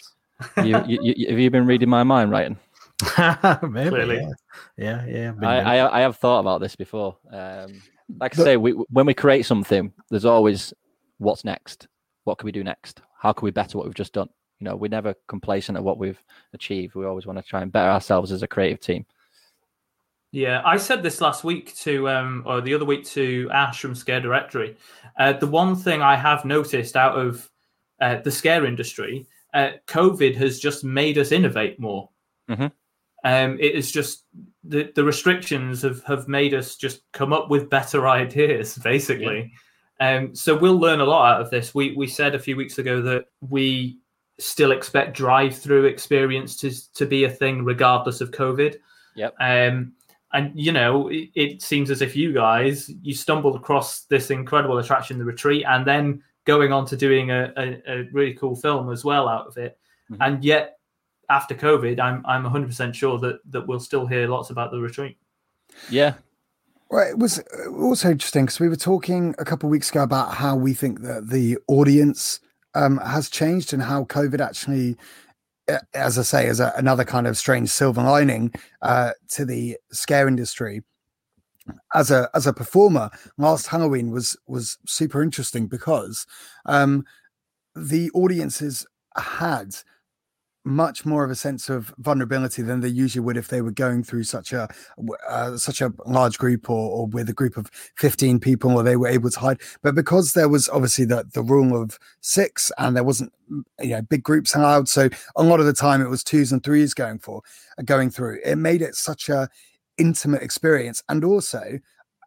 You, 0.59 0.83
you, 0.87 0.99
you, 1.03 1.29
have 1.29 1.39
you 1.39 1.51
been 1.51 1.67
reading 1.67 1.89
my 1.89 2.03
mind, 2.03 2.31
Ryan? 2.31 2.59
maybe. 3.63 3.91
Clearly. 3.91 4.27
Yeah, 4.77 5.05
yeah. 5.07 5.33
yeah 5.41 5.49
I, 5.49 5.77
I 5.79 5.99
I 5.99 6.01
have 6.01 6.17
thought 6.17 6.41
about 6.41 6.61
this 6.61 6.77
before. 6.77 7.17
Um, 7.31 7.83
like 8.19 8.39
I 8.39 8.43
say, 8.43 8.57
we, 8.57 8.73
when 8.73 9.07
we 9.07 9.15
create 9.15 9.47
something, 9.47 9.93
there's 10.11 10.25
always 10.25 10.73
what's 11.19 11.45
next. 11.45 11.89
What 12.25 12.39
can 12.39 12.47
we 12.47 12.53
do 12.53 12.65
next? 12.65 13.01
How 13.19 13.33
can 13.33 13.45
we 13.45 13.51
better 13.51 13.79
what 13.79 13.87
we've 13.87 13.95
just 13.95 14.13
done? 14.13 14.29
You 14.61 14.67
know, 14.67 14.77
we're 14.77 14.89
never 14.89 15.15
complacent 15.29 15.77
at 15.77 15.85
what 15.85 15.99
we've 15.99 16.23
achieved. 16.53 16.95
We 16.95 17.07
always 17.07 17.27
want 17.27 17.39
to 17.39 17.45
try 17.45 17.63
and 17.63 17.73
better 17.73 17.91
ourselves 17.91 18.33
as 18.33 18.43
a 18.43 18.49
creative 18.49 18.81
team. 18.81 19.05
Yeah, 20.35 20.63
I 20.65 20.79
said 20.79 21.05
this 21.05 21.21
last 21.21 21.45
week 21.45 21.77
to, 21.77 22.09
um, 22.09 22.43
or 22.45 22.61
the 22.61 22.75
other 22.75 22.85
week 22.85 23.05
to 23.11 23.49
Ash 23.53 23.81
from 23.81 23.95
Scare 23.95 24.21
Directory. 24.21 24.77
Uh, 25.17 25.35
the 25.35 25.47
one 25.47 25.77
thing 25.77 26.03
I 26.03 26.17
have 26.17 26.45
noticed 26.45 26.97
out 26.97 27.17
of 27.17 27.49
uh, 28.01 28.17
the 28.17 28.33
scare 28.33 28.67
industry, 28.67 29.29
uh, 29.55 29.71
COVID 29.87 30.35
has 30.35 30.59
just 30.59 30.83
made 30.83 31.19
us 31.19 31.31
innovate 31.31 31.79
more. 31.79 32.11
Mhm. 32.51 32.73
Um, 33.23 33.59
it 33.61 33.77
is 33.77 33.93
just 33.93 34.25
the, 34.65 34.91
the 34.97 35.05
restrictions 35.05 35.83
have, 35.83 36.03
have 36.03 36.27
made 36.27 36.53
us 36.53 36.75
just 36.75 37.03
come 37.13 37.33
up 37.33 37.49
with 37.49 37.71
better 37.71 38.09
ideas, 38.23 38.77
basically. 38.79 39.53
Um, 40.01 40.35
so 40.35 40.59
we'll 40.59 40.81
learn 40.81 40.99
a 40.99 41.05
lot 41.05 41.33
out 41.33 41.43
of 41.43 41.51
this. 41.51 41.77
We 41.77 41.95
we 41.95 42.09
said 42.09 42.35
a 42.35 42.41
few 42.41 42.57
weeks 42.57 42.79
ago 42.79 43.01
that 43.03 43.27
we 43.41 43.99
still 44.41 44.73
expect 44.73 45.17
drive-through 45.17 45.85
experiences 45.85 46.89
to 46.89 47.05
to 47.05 47.07
be 47.07 47.23
a 47.23 47.31
thing 47.31 47.65
regardless 47.65 48.21
of 48.21 48.33
COVID. 48.33 48.75
Yep. 49.15 49.35
Um, 49.39 49.93
and 50.35 50.53
you 50.55 50.73
know, 50.73 51.09
it, 51.09 51.31
it 51.35 51.63
seems 51.63 51.91
as 51.91 52.03
if 52.03 52.15
you 52.15 52.33
guys 52.33 52.91
you 53.03 53.15
stumbled 53.15 53.57
across 53.57 54.03
this 54.05 54.31
incredible 54.31 54.79
attraction, 54.79 55.19
the 55.19 55.25
retreat, 55.25 55.65
and 55.67 55.87
then 55.87 56.23
going 56.45 56.73
on 56.73 56.85
to 56.87 56.97
doing 56.97 57.31
a, 57.31 57.53
a, 57.57 57.83
a 57.87 58.09
really 58.13 58.35
cool 58.35 58.55
film 58.55 58.93
as 58.93 59.05
well 59.05 59.29
out 59.29 59.47
of 59.47 59.57
it. 59.57 59.79
Mhm. 60.11 60.19
And 60.21 60.45
yet, 60.45 60.79
after 61.31 61.55
COVID, 61.55 62.01
I'm 62.01 62.25
I'm 62.27 62.43
100 62.43 62.67
percent 62.67 62.95
sure 62.95 63.19
that 63.21 63.41
that 63.53 63.67
we'll 63.67 63.81
still 63.81 64.07
hear 64.07 64.29
lots 64.29 64.51
about 64.51 64.71
the 64.71 64.81
retreat. 64.81 65.17
Yeah, 65.89 66.15
Well, 66.91 67.09
it 67.09 67.19
was 67.19 67.39
uh, 67.39 67.71
also 67.73 68.11
interesting 68.11 68.45
because 68.45 68.61
we 68.61 68.69
were 68.69 68.77
talking 68.77 69.35
a 69.39 69.45
couple 69.45 69.69
of 69.69 69.71
weeks 69.71 69.91
ago 69.91 70.03
about 70.03 70.35
how 70.35 70.55
we 70.57 70.75
think 70.75 71.01
that 71.03 71.29
the 71.29 71.59
audience 71.67 72.41
um, 72.75 72.99
has 72.99 73.29
changed 73.29 73.73
and 73.73 73.83
how 73.83 74.05
COVID 74.05 74.41
actually, 74.41 74.97
as 75.95 76.19
I 76.19 76.23
say, 76.23 76.47
is 76.47 76.61
a, 76.61 76.73
another 76.77 77.05
kind 77.05 77.27
of 77.27 77.37
strange 77.37 77.71
silver 77.71 78.03
lining 78.03 78.53
uh, 78.83 79.13
to 79.31 79.45
the 79.45 79.77
scare 79.93 80.29
industry. 80.29 80.83
As 81.95 82.11
a 82.11 82.29
as 82.35 82.47
a 82.47 82.53
performer, 82.53 83.11
last 83.39 83.69
Halloween 83.69 84.11
was 84.11 84.37
was 84.47 84.77
super 84.87 85.23
interesting 85.23 85.67
because 85.67 86.27
um, 86.67 87.05
the 87.75 88.11
audiences 88.11 88.87
had 89.17 89.75
much 90.65 91.05
more 91.05 91.25
of 91.25 91.31
a 91.31 91.35
sense 91.35 91.69
of 91.69 91.95
vulnerability 91.99 92.63
than 92.63 92.81
they 92.81 92.89
usually 92.89 93.23
would 93.23 93.37
if 93.37 93.49
they 93.49 93.61
were 93.61 93.71
going 93.71 94.03
through 94.03 94.25
such 94.25 94.53
a 94.53 94.67
uh, 95.29 95.57
such 95.59 95.83
a 95.83 95.93
large 96.07 96.39
group 96.39 96.71
or, 96.71 96.91
or 96.91 97.07
with 97.07 97.29
a 97.29 97.35
group 97.35 97.57
of 97.59 97.71
15 97.97 98.41
people 98.41 98.75
where 98.75 98.83
they 98.83 98.97
were 98.97 99.09
able 99.09 99.31
to 99.31 99.39
hide. 99.39 99.61
But 99.83 99.95
because 99.95 100.33
there 100.33 100.49
was 100.49 100.69
obviously 100.71 101.05
the, 101.05 101.27
the 101.35 101.43
rule 101.43 101.81
of 101.81 101.99
six 102.23 102.73
and 102.79 102.97
there 102.97 103.05
wasn't 103.05 103.33
mm, 103.51 103.63
you 103.81 103.91
know 103.91 104.03
big 104.03 104.23
groups 104.23 104.55
allowed 104.55 104.89
so 104.89 105.11
a 105.37 105.43
lot 105.43 105.61
of 105.61 105.67
the 105.67 105.75
time 105.75 106.01
it 106.01 106.09
was 106.09 106.25
twos 106.25 106.51
and 106.51 106.65
threes 106.65 106.95
going 106.95 107.19
for 107.19 107.43
uh, 107.79 107.83
going 107.83 108.11
through 108.11 108.39
it 108.43 108.57
made 108.57 108.81
it 108.81 108.95
such 108.95 109.29
a 109.29 109.49
intimate 109.99 110.43
experience. 110.43 111.03
And 111.11 111.25
also 111.25 111.79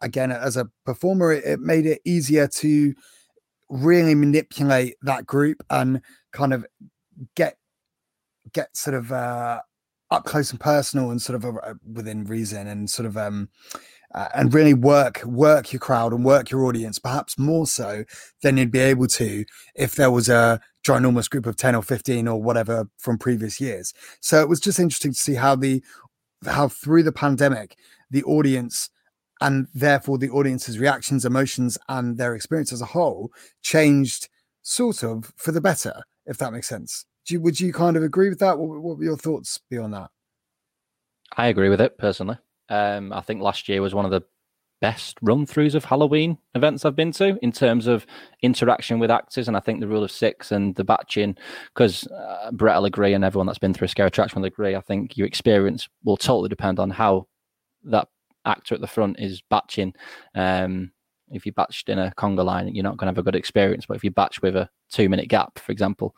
again 0.01 0.31
as 0.31 0.57
a 0.57 0.69
performer 0.85 1.33
it, 1.33 1.43
it 1.43 1.59
made 1.59 1.88
it 1.88 2.01
easier 2.05 2.47
to 2.47 2.93
really 3.69 4.13
manipulate 4.13 4.95
that 5.01 5.25
group 5.25 5.63
and 5.71 6.01
kind 6.31 6.53
of 6.53 6.65
get 7.35 7.57
get 8.54 8.76
sort 8.76 8.95
of 8.95 9.12
uh 9.12 9.62
up 10.10 10.26
close 10.26 10.52
and 10.52 10.60
personal 10.60 11.12
and 11.12 11.22
sort 11.22 11.43
of 11.43 11.58
uh, 11.58 11.74
within 11.93 12.24
reason 12.24 12.68
and 12.68 12.89
sort 12.89 13.06
of 13.06 13.18
um 13.18 13.50
uh, 14.16 14.30
and 14.34 14.54
really 14.54 14.74
work 14.74 15.22
work 15.26 15.74
your 15.74 15.80
crowd 15.80 16.14
and 16.14 16.24
work 16.24 16.50
your 16.50 16.66
audience 16.66 16.98
perhaps 16.98 17.38
more 17.38 17.68
so 17.68 18.06
than 18.41 18.58
you'd 18.58 18.72
be 18.72 18.80
able 18.80 19.08
to 19.08 19.43
if 19.76 19.95
there 19.95 20.12
was 20.12 20.30
a 20.30 20.60
ginormous 20.88 21.30
group 21.30 21.45
of 21.45 21.58
10 21.58 21.76
or 21.76 21.84
15 21.84 22.28
or 22.28 22.41
whatever 22.41 22.88
from 22.98 23.18
previous 23.18 23.60
years. 23.60 23.93
So 24.22 24.41
it 24.41 24.48
was 24.48 24.60
just 24.60 24.80
interesting 24.80 25.12
to 25.12 25.18
see 25.18 25.36
how 25.36 25.56
the 25.56 25.84
how 26.45 26.68
through 26.70 27.04
the 27.04 27.12
pandemic 27.12 27.78
the 28.10 28.24
audience 28.24 28.89
and 29.41 29.68
therefore 29.74 30.18
the 30.18 30.30
audience's 30.30 30.80
reactions 30.80 31.26
emotions 31.26 31.78
and 31.89 32.18
their 32.18 32.36
experience 32.36 32.72
as 32.72 32.82
a 32.82 32.86
whole 32.86 33.32
changed 33.62 34.30
sort 34.62 35.04
of 35.04 35.34
for 35.36 35.52
the 35.52 35.62
better 35.62 36.04
if 36.26 36.38
that 36.38 36.54
makes 36.54 36.68
sense 36.68 37.06
do 37.28 37.36
you, 37.36 37.41
would 37.41 37.59
you 37.59 37.71
kind 37.71 37.95
of 37.95 38.03
agree 38.03 38.30
with 38.30 38.39
that 38.39 38.57
what, 38.57 38.82
what 38.82 38.97
were 38.97 39.03
your 39.03 39.17
thoughts 39.17 39.59
beyond 39.69 39.93
that 39.93 40.09
I 41.36 41.47
agree 41.47 41.69
with 41.69 41.82
it 41.82 41.97
personally. 41.97 42.38
Um, 42.69 43.11
I 43.11 43.21
think 43.21 43.41
last 43.41 43.67
year 43.67 43.82
was 43.82 43.93
one 43.93 44.05
of 44.05 44.11
the 44.11 44.23
best 44.80 45.17
run 45.21 45.45
throughs 45.45 45.73
of 45.73 45.86
Halloween 45.86 46.38
events 46.53 46.86
I've 46.86 46.95
been 46.95 47.11
to 47.13 47.38
in 47.41 47.51
terms 47.51 47.88
of 47.88 48.05
interaction 48.41 48.99
with 48.99 49.09
actors. 49.09 49.47
And 49.47 49.57
I 49.57 49.59
think 49.59 49.80
the 49.80 49.88
rule 49.88 50.03
of 50.03 50.11
six 50.11 50.51
and 50.51 50.75
the 50.75 50.84
batching, 50.84 51.36
because 51.73 52.05
uh, 52.07 52.51
Brett 52.51 52.75
will 52.78 52.86
agree, 52.86 53.13
and 53.13 53.23
everyone 53.23 53.47
that's 53.47 53.59
been 53.59 53.73
through 53.73 53.86
a 53.86 53.89
scare 53.89 54.05
attraction 54.05 54.41
will 54.41 54.47
agree. 54.47 54.75
I 54.75 54.82
think 54.82 55.17
your 55.17 55.28
experience 55.28 55.88
will 56.03 56.17
totally 56.17 56.49
depend 56.49 56.80
on 56.80 56.91
how 56.91 57.28
that 57.86 58.07
actor 58.45 58.75
at 58.75 58.82
the 58.82 58.88
front 58.88 59.19
is 59.19 59.41
batching. 59.49 59.93
Um, 60.36 60.91
if 61.32 61.45
you 61.45 61.53
batched 61.53 61.89
in 61.89 61.99
a 61.99 62.13
conga 62.17 62.43
line, 62.43 62.73
you're 62.73 62.84
not 62.84 62.97
going 62.97 63.07
to 63.07 63.11
have 63.11 63.17
a 63.17 63.23
good 63.23 63.36
experience. 63.36 63.86
But 63.86 63.97
if 63.97 64.03
you 64.03 64.11
batch 64.11 64.41
with 64.41 64.55
a 64.55 64.69
two 64.91 65.09
minute 65.09 65.28
gap, 65.30 65.59
for 65.59 65.71
example, 65.71 66.15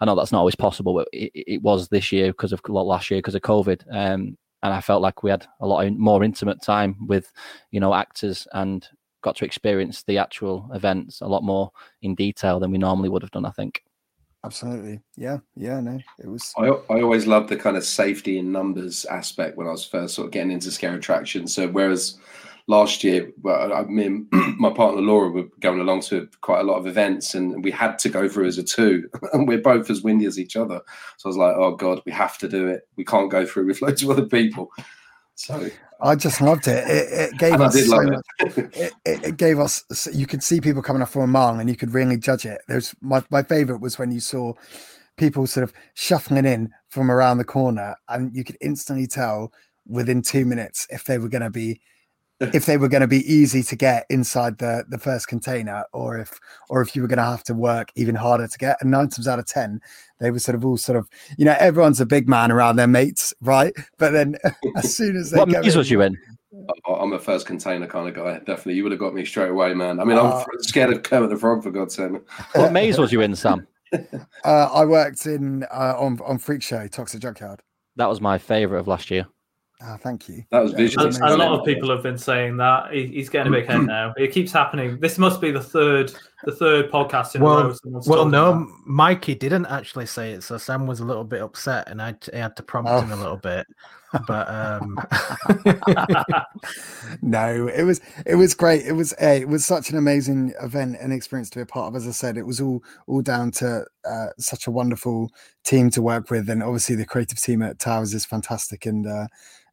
I 0.00 0.04
know 0.04 0.14
that's 0.14 0.32
not 0.32 0.40
always 0.40 0.56
possible, 0.56 0.94
but 0.94 1.08
it, 1.12 1.30
it 1.34 1.62
was 1.62 1.88
this 1.88 2.12
year 2.12 2.28
because 2.32 2.52
of 2.52 2.60
last 2.68 3.10
year 3.10 3.18
because 3.18 3.34
of 3.34 3.42
COVID. 3.42 3.82
Um, 3.90 4.36
and 4.62 4.74
I 4.74 4.80
felt 4.80 5.02
like 5.02 5.22
we 5.22 5.30
had 5.30 5.46
a 5.60 5.66
lot 5.66 5.88
more 5.92 6.22
intimate 6.22 6.62
time 6.62 6.96
with, 7.06 7.32
you 7.70 7.80
know, 7.80 7.94
actors 7.94 8.46
and 8.52 8.86
got 9.22 9.36
to 9.36 9.44
experience 9.44 10.02
the 10.02 10.18
actual 10.18 10.68
events 10.74 11.20
a 11.20 11.26
lot 11.26 11.42
more 11.42 11.70
in 12.02 12.14
detail 12.14 12.60
than 12.60 12.70
we 12.70 12.78
normally 12.78 13.08
would 13.08 13.22
have 13.22 13.30
done. 13.30 13.46
I 13.46 13.50
think. 13.50 13.82
Absolutely, 14.44 15.00
yeah, 15.16 15.38
yeah. 15.54 15.80
No, 15.80 15.98
it 16.18 16.26
was. 16.26 16.52
I, 16.56 16.68
I 16.68 17.02
always 17.02 17.26
loved 17.26 17.50
the 17.50 17.56
kind 17.56 17.76
of 17.76 17.84
safety 17.84 18.38
in 18.38 18.50
numbers 18.50 19.04
aspect 19.04 19.56
when 19.56 19.66
I 19.66 19.70
was 19.70 19.84
first 19.84 20.14
sort 20.14 20.26
of 20.26 20.32
getting 20.32 20.50
into 20.52 20.70
scare 20.70 20.94
attractions. 20.94 21.54
So 21.54 21.68
whereas 21.68 22.18
last 22.70 23.02
year, 23.02 23.30
well, 23.42 23.72
I, 23.72 23.82
me 23.82 24.06
and 24.06 24.26
my 24.58 24.70
partner 24.70 25.02
Laura 25.02 25.28
were 25.28 25.48
going 25.58 25.80
along 25.80 26.02
to 26.02 26.28
quite 26.40 26.60
a 26.60 26.62
lot 26.62 26.78
of 26.78 26.86
events, 26.86 27.34
and 27.34 27.62
we 27.64 27.70
had 27.70 27.98
to 27.98 28.08
go 28.08 28.28
through 28.28 28.46
as 28.46 28.58
a 28.58 28.62
two, 28.62 29.10
and 29.32 29.46
we're 29.46 29.60
both 29.60 29.90
as 29.90 30.02
windy 30.02 30.24
as 30.24 30.38
each 30.38 30.56
other. 30.56 30.80
So 31.18 31.28
I 31.28 31.30
was 31.30 31.36
like, 31.36 31.56
"Oh 31.56 31.74
God, 31.74 32.00
we 32.06 32.12
have 32.12 32.38
to 32.38 32.48
do 32.48 32.68
it. 32.68 32.88
We 32.96 33.04
can't 33.04 33.30
go 33.30 33.44
through 33.44 33.66
with 33.66 33.82
loads 33.82 34.02
of 34.02 34.10
other 34.10 34.26
people." 34.26 34.70
So 35.34 35.68
I 36.00 36.14
just 36.14 36.40
loved 36.40 36.68
it. 36.68 36.86
It, 36.88 37.32
it 37.32 37.38
gave 37.38 37.60
us 37.60 37.86
so 37.86 38.02
much. 38.02 38.24
It. 38.38 38.94
it, 39.04 39.24
it, 39.24 39.36
gave 39.36 39.58
us. 39.58 39.84
You 40.12 40.26
could 40.26 40.42
see 40.42 40.60
people 40.60 40.82
coming 40.82 41.02
up 41.02 41.08
from 41.08 41.22
a 41.22 41.26
mile, 41.26 41.58
and 41.58 41.68
you 41.68 41.76
could 41.76 41.92
really 41.92 42.16
judge 42.16 42.46
it. 42.46 42.60
There's 42.68 42.94
my 43.00 43.22
my 43.30 43.42
favorite 43.42 43.80
was 43.80 43.98
when 43.98 44.12
you 44.12 44.20
saw 44.20 44.54
people 45.16 45.46
sort 45.46 45.64
of 45.64 45.72
shuffling 45.94 46.46
in 46.46 46.70
from 46.88 47.10
around 47.10 47.38
the 47.38 47.44
corner, 47.44 47.96
and 48.08 48.34
you 48.34 48.44
could 48.44 48.56
instantly 48.60 49.08
tell 49.08 49.52
within 49.86 50.22
two 50.22 50.44
minutes 50.44 50.86
if 50.90 51.04
they 51.04 51.18
were 51.18 51.28
going 51.28 51.42
to 51.42 51.50
be 51.50 51.80
if 52.54 52.64
they 52.64 52.78
were 52.78 52.88
going 52.88 53.02
to 53.02 53.06
be 53.06 53.30
easy 53.32 53.62
to 53.62 53.76
get 53.76 54.06
inside 54.08 54.58
the 54.58 54.84
the 54.88 54.98
first 54.98 55.28
container 55.28 55.84
or 55.92 56.18
if 56.18 56.38
or 56.70 56.80
if 56.80 56.96
you 56.96 57.02
were 57.02 57.08
going 57.08 57.18
to 57.18 57.22
have 57.22 57.44
to 57.44 57.54
work 57.54 57.90
even 57.96 58.14
harder 58.14 58.48
to 58.48 58.58
get 58.58 58.78
and 58.80 58.90
nine 58.90 59.08
times 59.08 59.28
out 59.28 59.38
of 59.38 59.46
ten 59.46 59.80
they 60.18 60.30
were 60.30 60.38
sort 60.38 60.54
of 60.54 60.64
all 60.64 60.76
sort 60.76 60.96
of 60.96 61.08
you 61.36 61.44
know 61.44 61.56
everyone's 61.58 62.00
a 62.00 62.06
big 62.06 62.28
man 62.28 62.50
around 62.50 62.76
their 62.76 62.86
mates 62.86 63.34
right 63.42 63.74
but 63.98 64.10
then 64.10 64.36
as 64.76 64.94
soon 64.94 65.16
as 65.16 65.30
they 65.30 65.38
what 65.38 65.48
maze 65.48 65.76
was 65.76 65.90
you 65.90 66.00
in 66.00 66.16
I'm 66.84 67.12
a 67.12 67.18
first 67.18 67.46
container 67.46 67.86
kind 67.86 68.08
of 68.08 68.14
guy. 68.14 68.38
Definitely, 68.38 68.74
you 68.74 68.82
would 68.82 68.90
have 68.90 68.98
got 68.98 69.14
me 69.14 69.24
straight 69.24 69.50
away, 69.50 69.72
man. 69.72 70.00
I 70.00 70.04
mean, 70.04 70.18
I'm 70.18 70.26
uh, 70.26 70.44
scared 70.58 70.92
of 70.92 71.04
Kermit 71.04 71.30
the 71.30 71.36
Frog 71.36 71.62
for 71.62 71.70
God's 71.70 71.94
sake. 71.94 72.10
What 72.54 72.72
maze 72.72 72.98
was 72.98 73.12
you 73.12 73.20
in, 73.20 73.36
Sam? 73.36 73.68
Uh, 74.44 74.68
I 74.72 74.84
worked 74.84 75.26
in 75.26 75.62
uh, 75.64 75.94
on 75.96 76.18
on 76.24 76.38
Freak 76.38 76.62
Show, 76.62 76.88
Toxic 76.88 77.20
Junkyard. 77.20 77.62
That 77.96 78.08
was 78.08 78.20
my 78.20 78.36
favorite 78.36 78.80
of 78.80 78.88
last 78.88 79.12
year. 79.12 79.26
Oh, 79.82 79.96
thank 79.96 80.28
you. 80.28 80.44
That 80.50 80.62
was 80.62 80.72
visual. 80.72 81.06
A, 81.06 81.34
a, 81.34 81.36
lot 81.36 81.58
of 81.58 81.64
people 81.64 81.88
have 81.90 82.02
been 82.02 82.18
saying 82.18 82.58
that 82.58 82.92
he, 82.92 83.06
he's 83.06 83.30
getting 83.30 83.52
a 83.52 83.56
big 83.56 83.66
head 83.70 83.82
now. 83.82 84.12
It 84.16 84.28
keeps 84.32 84.52
happening. 84.52 85.00
This 85.00 85.16
must 85.16 85.40
be 85.40 85.50
the 85.50 85.62
third, 85.62 86.12
the 86.44 86.52
third 86.52 86.90
podcast 86.90 87.34
in 87.34 87.40
well, 87.40 87.58
a 87.58 87.68
row. 87.68 88.00
Well, 88.06 88.26
no, 88.26 88.50
about. 88.50 88.68
Mikey 88.84 89.34
didn't 89.34 89.66
actually 89.66 90.06
say 90.06 90.32
it, 90.32 90.42
so 90.42 90.58
Sam 90.58 90.86
was 90.86 91.00
a 91.00 91.04
little 91.04 91.24
bit 91.24 91.40
upset, 91.40 91.88
and 91.88 92.02
I, 92.02 92.14
I 92.34 92.36
had 92.36 92.56
to 92.56 92.62
prompt 92.62 92.90
oh. 92.90 93.00
him 93.00 93.12
a 93.12 93.16
little 93.16 93.38
bit. 93.38 93.66
But 94.26 94.50
um... 94.50 94.98
no, 97.22 97.68
it 97.68 97.84
was 97.84 98.02
it 98.26 98.34
was 98.34 98.54
great. 98.54 98.84
It 98.84 98.92
was 98.92 99.14
a 99.20 99.40
it 99.40 99.48
was 99.48 99.64
such 99.64 99.90
an 99.90 99.96
amazing 99.96 100.52
event 100.60 100.96
and 101.00 101.12
experience 101.12 101.48
to 101.50 101.58
be 101.58 101.62
a 101.62 101.66
part 101.66 101.88
of. 101.88 101.96
As 101.96 102.06
I 102.06 102.10
said, 102.10 102.36
it 102.36 102.44
was 102.44 102.60
all 102.60 102.82
all 103.06 103.22
down 103.22 103.50
to 103.52 103.86
uh, 104.04 104.26
such 104.36 104.66
a 104.66 104.70
wonderful 104.70 105.30
team 105.64 105.88
to 105.90 106.02
work 106.02 106.28
with, 106.28 106.50
and 106.50 106.62
obviously 106.62 106.96
the 106.96 107.06
creative 107.06 107.40
team 107.40 107.62
at 107.62 107.78
Towers 107.78 108.12
is 108.12 108.26
fantastic, 108.26 108.84
and. 108.84 109.06
Uh, 109.06 109.26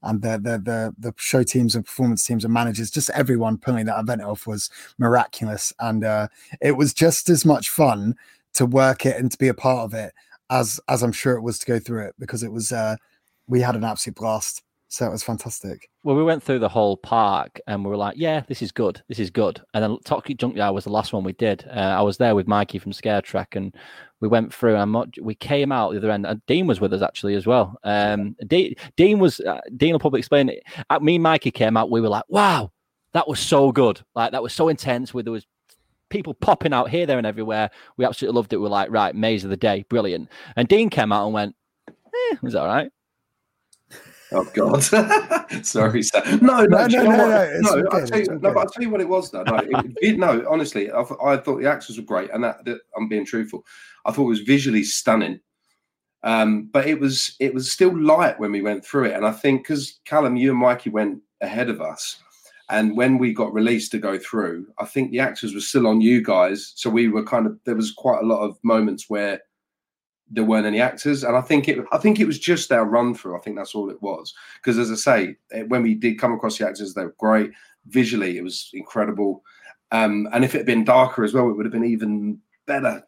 and 0.03 0.21
the, 0.21 0.37
the 0.37 0.57
the 0.59 0.95
the 0.97 1.13
show 1.17 1.43
teams 1.43 1.75
and 1.75 1.85
performance 1.85 2.25
teams 2.25 2.45
and 2.45 2.53
managers, 2.53 2.91
just 2.91 3.09
everyone 3.11 3.57
pulling 3.57 3.85
that 3.85 3.99
event 3.99 4.21
off 4.21 4.47
was 4.47 4.69
miraculous, 4.97 5.73
and 5.79 6.03
uh, 6.03 6.27
it 6.61 6.77
was 6.77 6.93
just 6.93 7.29
as 7.29 7.45
much 7.45 7.69
fun 7.69 8.15
to 8.53 8.65
work 8.65 9.05
it 9.05 9.17
and 9.17 9.31
to 9.31 9.37
be 9.37 9.47
a 9.47 9.53
part 9.53 9.85
of 9.85 9.93
it 9.93 10.13
as 10.49 10.79
as 10.87 11.03
I'm 11.03 11.11
sure 11.11 11.35
it 11.35 11.41
was 11.41 11.59
to 11.59 11.65
go 11.65 11.79
through 11.79 12.05
it 12.05 12.15
because 12.19 12.43
it 12.43 12.51
was 12.51 12.71
uh, 12.71 12.95
we 13.47 13.61
had 13.61 13.75
an 13.75 13.83
absolute 13.83 14.15
blast. 14.15 14.63
So 14.89 15.05
it 15.05 15.11
was 15.11 15.23
fantastic. 15.23 15.89
Well, 16.03 16.15
we 16.15 16.23
went 16.23 16.41
through 16.41 16.59
the 16.59 16.69
whole 16.69 16.95
park 16.95 17.59
and 17.67 17.83
we 17.83 17.89
were 17.89 17.97
like, 17.97 18.15
yeah, 18.17 18.43
this 18.47 18.61
is 18.61 18.71
good. 18.71 19.01
This 19.09 19.19
is 19.19 19.29
good. 19.29 19.61
And 19.73 19.83
then 19.83 19.97
Toxic 20.05 20.37
Junkyard 20.37 20.73
was 20.73 20.85
the 20.85 20.91
last 20.91 21.11
one 21.11 21.25
we 21.25 21.33
did. 21.33 21.65
Uh, 21.67 21.79
I 21.79 22.01
was 22.01 22.15
there 22.15 22.35
with 22.35 22.47
Mikey 22.47 22.79
from 22.79 22.93
Scare 22.93 23.21
Track 23.21 23.57
and 23.57 23.75
we 24.19 24.27
went 24.27 24.53
through 24.53 24.75
and 24.75 25.17
we 25.21 25.35
came 25.35 25.71
out 25.71 25.91
the 25.91 25.97
other 25.97 26.11
end. 26.11 26.25
And 26.25 26.43
Dean 26.45 26.67
was 26.67 26.81
with 26.81 26.93
us 26.93 27.01
actually 27.01 27.35
as 27.35 27.45
well. 27.45 27.77
Um, 27.83 28.35
Dean, 28.47 28.75
Dean 28.95 29.19
was, 29.19 29.39
uh, 29.41 29.61
Dean 29.75 29.91
will 29.93 29.99
probably 29.99 30.19
explain 30.19 30.49
it. 30.49 30.63
Uh, 30.89 30.99
me 30.99 31.15
and 31.15 31.23
Mikey 31.23 31.51
came 31.51 31.77
out. 31.77 31.91
We 31.91 32.01
were 32.01 32.09
like, 32.09 32.25
wow, 32.27 32.71
that 33.13 33.27
was 33.27 33.39
so 33.39 33.71
good. 33.71 34.01
Like 34.15 34.31
that 34.31 34.43
was 34.43 34.53
so 34.53 34.69
intense. 34.69 35.13
Where 35.13 35.23
there 35.23 35.33
was 35.33 35.45
people 36.09 36.33
popping 36.33 36.73
out 36.73 36.89
here, 36.89 37.05
there, 37.05 37.17
and 37.17 37.27
everywhere. 37.27 37.69
We 37.97 38.05
absolutely 38.05 38.35
loved 38.35 38.53
it. 38.53 38.57
We 38.57 38.67
are 38.67 38.69
like, 38.69 38.89
right, 38.91 39.15
maze 39.15 39.43
of 39.43 39.49
the 39.49 39.57
day, 39.57 39.85
brilliant. 39.89 40.29
And 40.55 40.67
Dean 40.67 40.89
came 40.89 41.11
out 41.11 41.25
and 41.25 41.33
went, 41.33 41.55
eh, 41.89 42.33
it 42.33 42.43
was 42.43 42.55
all 42.55 42.67
right. 42.67 42.91
Oh 44.31 44.43
God! 44.53 44.83
Sorry, 45.63 46.03
sir. 46.03 46.21
No, 46.41 46.65
no, 46.65 46.85
no, 46.87 46.87
no, 46.87 47.03
no, 47.03 47.17
no, 47.17 47.59
no, 47.61 47.75
no, 47.75 47.89
I'll 47.91 48.05
tell 48.05 48.19
you, 48.19 48.25
no, 48.27 48.53
but 48.53 48.57
I'll 48.57 48.69
tell 48.69 48.83
you 48.83 48.89
what 48.89 48.99
it 48.99 49.07
was 49.07 49.31
though. 49.31 49.43
No, 49.43 49.61
it, 50.01 50.17
no 50.17 50.45
honestly, 50.49 50.91
I, 50.91 51.01
I, 51.01 51.37
thought 51.37 51.61
the 51.61 51.69
actors 51.69 51.97
were 51.97 52.03
great, 52.03 52.29
and 52.31 52.43
that, 52.43 52.65
that, 52.65 52.79
I'm 52.97 53.07
being 53.07 53.25
truthful. 53.25 53.65
I 54.05 54.11
thought 54.11 54.23
it 54.23 54.29
was 54.29 54.41
visually 54.41 54.83
stunning, 54.83 55.39
um, 56.23 56.69
but 56.73 56.87
it 56.87 56.99
was 56.99 57.35
it 57.39 57.53
was 57.53 57.71
still 57.71 57.97
light 57.97 58.37
when 58.39 58.51
we 58.51 58.61
went 58.61 58.85
through 58.85 59.05
it, 59.05 59.13
and 59.13 59.25
I 59.25 59.31
think 59.31 59.63
because 59.63 59.99
Callum, 60.03 60.35
you 60.35 60.51
and 60.51 60.59
Mikey 60.59 60.89
went 60.89 61.21
ahead 61.39 61.69
of 61.69 61.79
us, 61.79 62.17
and 62.69 62.97
when 62.97 63.17
we 63.17 63.33
got 63.33 63.53
released 63.53 63.91
to 63.91 63.97
go 63.97 64.19
through, 64.19 64.67
I 64.77 64.85
think 64.85 65.11
the 65.11 65.21
actors 65.21 65.53
were 65.53 65.61
still 65.61 65.87
on 65.87 66.01
you 66.01 66.21
guys, 66.21 66.73
so 66.75 66.89
we 66.89 67.07
were 67.07 67.23
kind 67.23 67.47
of 67.47 67.57
there 67.63 67.75
was 67.75 67.91
quite 67.91 68.21
a 68.21 68.27
lot 68.27 68.41
of 68.41 68.57
moments 68.61 69.09
where 69.09 69.41
there 70.29 70.43
weren't 70.43 70.65
any 70.65 70.81
actors, 70.81 71.23
and 71.23 71.35
I 71.37 71.41
think 71.41 71.67
it. 71.67 71.79
I 71.91 71.97
think 71.97 72.19
it 72.19 72.25
was 72.25 72.39
just 72.39 72.71
our 72.71 72.85
run 72.85 73.15
through. 73.15 73.37
I 73.37 73.39
think 73.39 73.55
that's 73.55 73.75
all 73.75 73.89
it 73.89 74.01
was. 74.01 74.33
Because 74.57 74.77
as 74.77 74.91
I 74.91 74.95
say, 74.95 75.37
eh, 75.51 75.63
when 75.63 75.83
we 75.83 75.95
did 75.95 76.19
come 76.19 76.33
across 76.33 76.57
the 76.57 76.67
actors, 76.67 76.93
they 76.93 77.05
were 77.05 77.15
great. 77.17 77.51
Visually, 77.87 78.37
it 78.37 78.43
was 78.43 78.69
incredible. 78.73 79.43
Um, 79.91 80.27
and 80.33 80.43
if 80.43 80.53
it 80.53 80.59
had 80.59 80.65
been 80.65 80.83
darker 80.83 81.23
as 81.23 81.33
well, 81.33 81.49
it 81.49 81.53
would 81.53 81.65
have 81.65 81.71
been 81.71 81.85
even 81.85 82.39
better. 82.65 83.03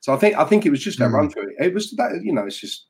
So 0.00 0.12
I 0.12 0.16
think 0.16 0.36
I 0.36 0.44
think 0.44 0.66
it 0.66 0.70
was 0.70 0.84
just 0.84 1.00
our 1.00 1.08
mm. 1.08 1.14
run 1.14 1.30
through. 1.30 1.54
It 1.58 1.72
was 1.72 1.92
that 1.92 2.22
you 2.22 2.32
know, 2.32 2.44
it's 2.44 2.60
just 2.60 2.86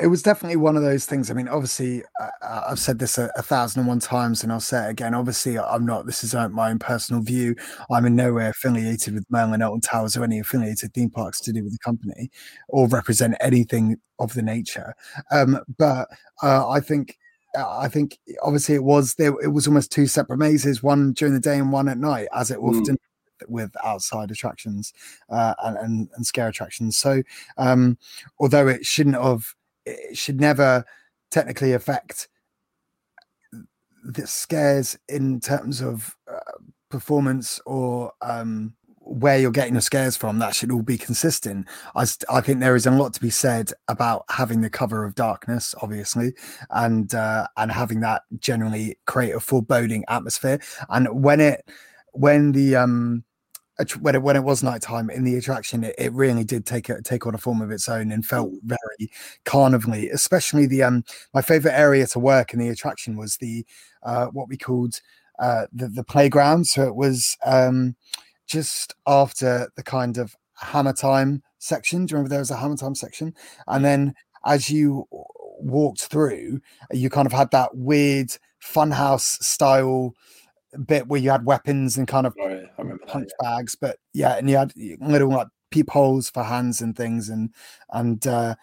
it 0.00 0.06
was 0.06 0.22
definitely 0.22 0.56
one 0.56 0.76
of 0.76 0.82
those 0.82 1.06
things. 1.06 1.30
I 1.30 1.34
mean, 1.34 1.48
obviously, 1.48 2.02
uh, 2.20 2.62
I've 2.68 2.78
said 2.78 2.98
this 2.98 3.18
a, 3.18 3.30
a, 3.36 3.42
thousand 3.42 3.80
and 3.80 3.88
one 3.88 4.00
times, 4.00 4.42
and 4.42 4.52
I'll 4.52 4.60
say 4.60 4.86
it 4.86 4.90
again. 4.90 5.14
Obviously, 5.14 5.58
I'm 5.58 5.86
not. 5.86 6.06
This 6.06 6.24
is 6.24 6.34
uh, 6.34 6.48
my 6.48 6.70
own 6.70 6.78
personal 6.78 7.22
view. 7.22 7.54
I'm 7.90 8.06
in 8.06 8.16
no 8.16 8.32
way 8.32 8.48
affiliated 8.48 9.14
with 9.14 9.24
Merlin 9.30 9.62
Alton 9.62 9.80
Towers 9.80 10.16
or 10.16 10.24
any 10.24 10.38
affiliated 10.38 10.92
theme 10.94 11.10
parks 11.10 11.40
to 11.42 11.52
do 11.52 11.62
with 11.62 11.72
the 11.72 11.78
company, 11.78 12.30
or 12.68 12.88
represent 12.88 13.34
anything 13.40 13.96
of 14.18 14.34
the 14.34 14.42
nature. 14.42 14.94
Um, 15.30 15.60
but 15.76 16.08
uh, 16.42 16.68
I 16.68 16.80
think. 16.80 17.18
Uh, 17.56 17.78
I 17.78 17.88
think 17.88 18.18
obviously 18.42 18.74
it 18.74 18.84
was 18.84 19.14
there. 19.14 19.32
It 19.40 19.54
was 19.54 19.66
almost 19.66 19.90
two 19.90 20.06
separate 20.06 20.36
mazes, 20.36 20.82
one 20.82 21.14
during 21.14 21.32
the 21.32 21.40
day 21.40 21.56
and 21.56 21.72
one 21.72 21.88
at 21.88 21.96
night, 21.96 22.28
as 22.34 22.50
it 22.50 22.58
often 22.58 22.96
mm 22.96 22.98
with 23.46 23.70
outside 23.84 24.32
attractions 24.32 24.92
uh, 25.30 25.54
and, 25.62 25.76
and, 25.76 26.08
and 26.16 26.26
scare 26.26 26.48
attractions. 26.48 26.96
So, 26.96 27.22
um, 27.56 27.96
although 28.40 28.66
it 28.66 28.84
shouldn't 28.84 29.14
have 29.14 29.54
it 29.88 30.16
should 30.16 30.40
never 30.40 30.84
technically 31.30 31.72
affect 31.72 32.28
the 34.04 34.26
scares 34.26 34.98
in 35.08 35.40
terms 35.40 35.80
of 35.80 36.16
uh, 36.30 36.38
performance 36.88 37.60
or 37.66 38.12
um, 38.22 38.74
where 39.00 39.38
you're 39.38 39.50
getting 39.50 39.74
the 39.74 39.80
scares 39.80 40.16
from. 40.16 40.38
That 40.38 40.54
should 40.54 40.70
all 40.70 40.82
be 40.82 40.98
consistent. 40.98 41.66
I, 41.94 42.06
I 42.30 42.40
think 42.40 42.60
there 42.60 42.76
is 42.76 42.86
a 42.86 42.90
lot 42.90 43.14
to 43.14 43.20
be 43.20 43.30
said 43.30 43.72
about 43.88 44.24
having 44.28 44.60
the 44.60 44.70
cover 44.70 45.04
of 45.04 45.14
darkness, 45.14 45.74
obviously, 45.82 46.34
and 46.70 47.12
uh, 47.14 47.46
and 47.56 47.72
having 47.72 48.00
that 48.00 48.22
generally 48.38 48.98
create 49.06 49.34
a 49.34 49.40
foreboding 49.40 50.04
atmosphere. 50.08 50.60
And 50.88 51.22
when 51.22 51.40
it 51.40 51.68
when 52.12 52.52
the 52.52 52.76
um 52.76 53.24
when 54.00 54.14
it 54.16 54.22
when 54.22 54.36
it 54.36 54.42
was 54.42 54.62
nighttime 54.62 55.08
in 55.10 55.24
the 55.24 55.36
attraction, 55.36 55.84
it, 55.84 55.94
it 55.98 56.12
really 56.12 56.44
did 56.44 56.66
take 56.66 56.88
a, 56.88 57.00
take 57.02 57.26
on 57.26 57.34
a 57.34 57.38
form 57.38 57.60
of 57.60 57.70
its 57.70 57.88
own 57.88 58.10
and 58.10 58.24
felt 58.24 58.50
mm. 58.50 58.58
very 58.64 59.10
carnivally. 59.44 60.12
Especially 60.12 60.66
the 60.66 60.82
um 60.82 61.04
my 61.32 61.42
favorite 61.42 61.78
area 61.78 62.06
to 62.08 62.18
work 62.18 62.52
in 62.52 62.58
the 62.58 62.68
attraction 62.68 63.16
was 63.16 63.36
the 63.36 63.64
uh 64.02 64.26
what 64.26 64.48
we 64.48 64.56
called 64.56 65.00
uh 65.38 65.66
the 65.72 65.88
the 65.88 66.04
playground. 66.04 66.66
So 66.66 66.86
it 66.86 66.96
was 66.96 67.36
um 67.44 67.94
just 68.46 68.94
after 69.06 69.70
the 69.76 69.82
kind 69.82 70.18
of 70.18 70.34
hammer 70.56 70.92
time 70.92 71.42
section. 71.58 72.06
Do 72.06 72.12
you 72.12 72.16
remember 72.16 72.30
there 72.30 72.40
was 72.40 72.50
a 72.50 72.56
hammer 72.56 72.76
time 72.76 72.94
section? 72.94 73.34
And 73.68 73.84
then 73.84 74.14
as 74.44 74.70
you 74.70 75.06
walked 75.60 76.02
through, 76.02 76.60
you 76.90 77.10
kind 77.10 77.26
of 77.26 77.32
had 77.32 77.50
that 77.52 77.76
weird 77.76 78.30
funhouse 78.64 79.42
style 79.42 80.14
bit 80.86 81.06
where 81.08 81.20
you 81.20 81.30
had 81.30 81.44
weapons 81.44 81.96
and 81.96 82.06
kind 82.06 82.26
of 82.26 82.34
Oh, 82.40 82.48
yeah, 82.48 82.66
I 82.78 82.82
that, 82.82 83.06
punch 83.06 83.30
bags, 83.40 83.74
but 83.74 83.98
yeah, 84.12 84.36
and 84.36 84.48
you 84.48 84.56
had 84.56 84.72
little 85.00 85.30
like 85.30 85.48
peepholes 85.70 86.30
for 86.30 86.42
hands 86.42 86.80
and 86.80 86.96
things, 86.96 87.28
and 87.28 87.50
and 87.90 88.26
uh, 88.26 88.54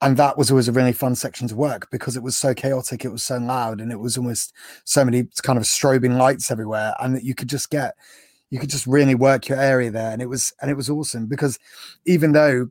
and 0.00 0.16
that 0.16 0.36
was 0.36 0.50
always 0.50 0.68
a 0.68 0.72
really 0.72 0.92
fun 0.92 1.14
section 1.14 1.48
to 1.48 1.56
work 1.56 1.88
because 1.90 2.16
it 2.16 2.22
was 2.22 2.36
so 2.36 2.54
chaotic, 2.54 3.04
it 3.04 3.12
was 3.12 3.22
so 3.22 3.38
loud, 3.38 3.80
and 3.80 3.92
it 3.92 3.98
was 4.00 4.16
almost 4.16 4.52
so 4.84 5.04
many 5.04 5.24
kind 5.42 5.58
of 5.58 5.64
strobing 5.64 6.16
lights 6.18 6.50
everywhere, 6.50 6.94
and 7.00 7.14
that 7.14 7.24
you 7.24 7.34
could 7.34 7.48
just 7.48 7.70
get 7.70 7.94
you 8.50 8.58
could 8.58 8.70
just 8.70 8.86
really 8.86 9.14
work 9.14 9.48
your 9.48 9.58
area 9.58 9.90
there, 9.90 10.12
and 10.12 10.22
it 10.22 10.28
was 10.28 10.52
and 10.60 10.70
it 10.70 10.76
was 10.76 10.90
awesome 10.90 11.26
because 11.26 11.58
even 12.06 12.32
though 12.32 12.68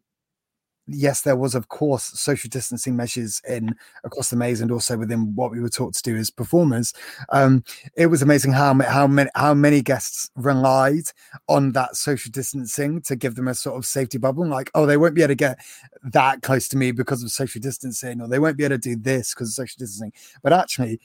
yes, 0.87 1.21
there 1.21 1.35
was 1.35 1.55
of 1.55 1.69
course 1.69 2.03
social 2.03 2.49
distancing 2.49 2.95
measures 2.95 3.41
in 3.47 3.75
across 4.03 4.29
the 4.29 4.35
maze 4.35 4.61
and 4.61 4.71
also 4.71 4.97
within 4.97 5.35
what 5.35 5.51
we 5.51 5.59
were 5.59 5.69
taught 5.69 5.93
to 5.95 6.03
do 6.03 6.15
as 6.15 6.29
performers. 6.29 6.93
Um, 7.29 7.63
it 7.95 8.07
was 8.07 8.21
amazing 8.21 8.51
how 8.51 8.79
how 8.81 9.07
many 9.07 9.29
how 9.35 9.53
many 9.53 9.81
guests 9.81 10.29
relied 10.35 11.05
on 11.47 11.71
that 11.73 11.95
social 11.95 12.31
distancing 12.31 13.01
to 13.03 13.15
give 13.15 13.35
them 13.35 13.47
a 13.47 13.53
sort 13.53 13.77
of 13.77 13.85
safety 13.85 14.17
bubble. 14.17 14.47
Like, 14.47 14.71
oh, 14.75 14.85
they 14.85 14.97
won't 14.97 15.15
be 15.15 15.21
able 15.21 15.29
to 15.29 15.35
get 15.35 15.59
that 16.03 16.41
close 16.41 16.67
to 16.69 16.77
me 16.77 16.91
because 16.91 17.23
of 17.23 17.31
social 17.31 17.61
distancing, 17.61 18.21
or 18.21 18.27
they 18.27 18.39
won't 18.39 18.57
be 18.57 18.65
able 18.65 18.75
to 18.75 18.79
do 18.79 18.95
this 18.95 19.33
because 19.33 19.49
of 19.49 19.53
social 19.53 19.77
distancing. 19.79 20.13
But 20.41 20.53
actually, 20.53 20.99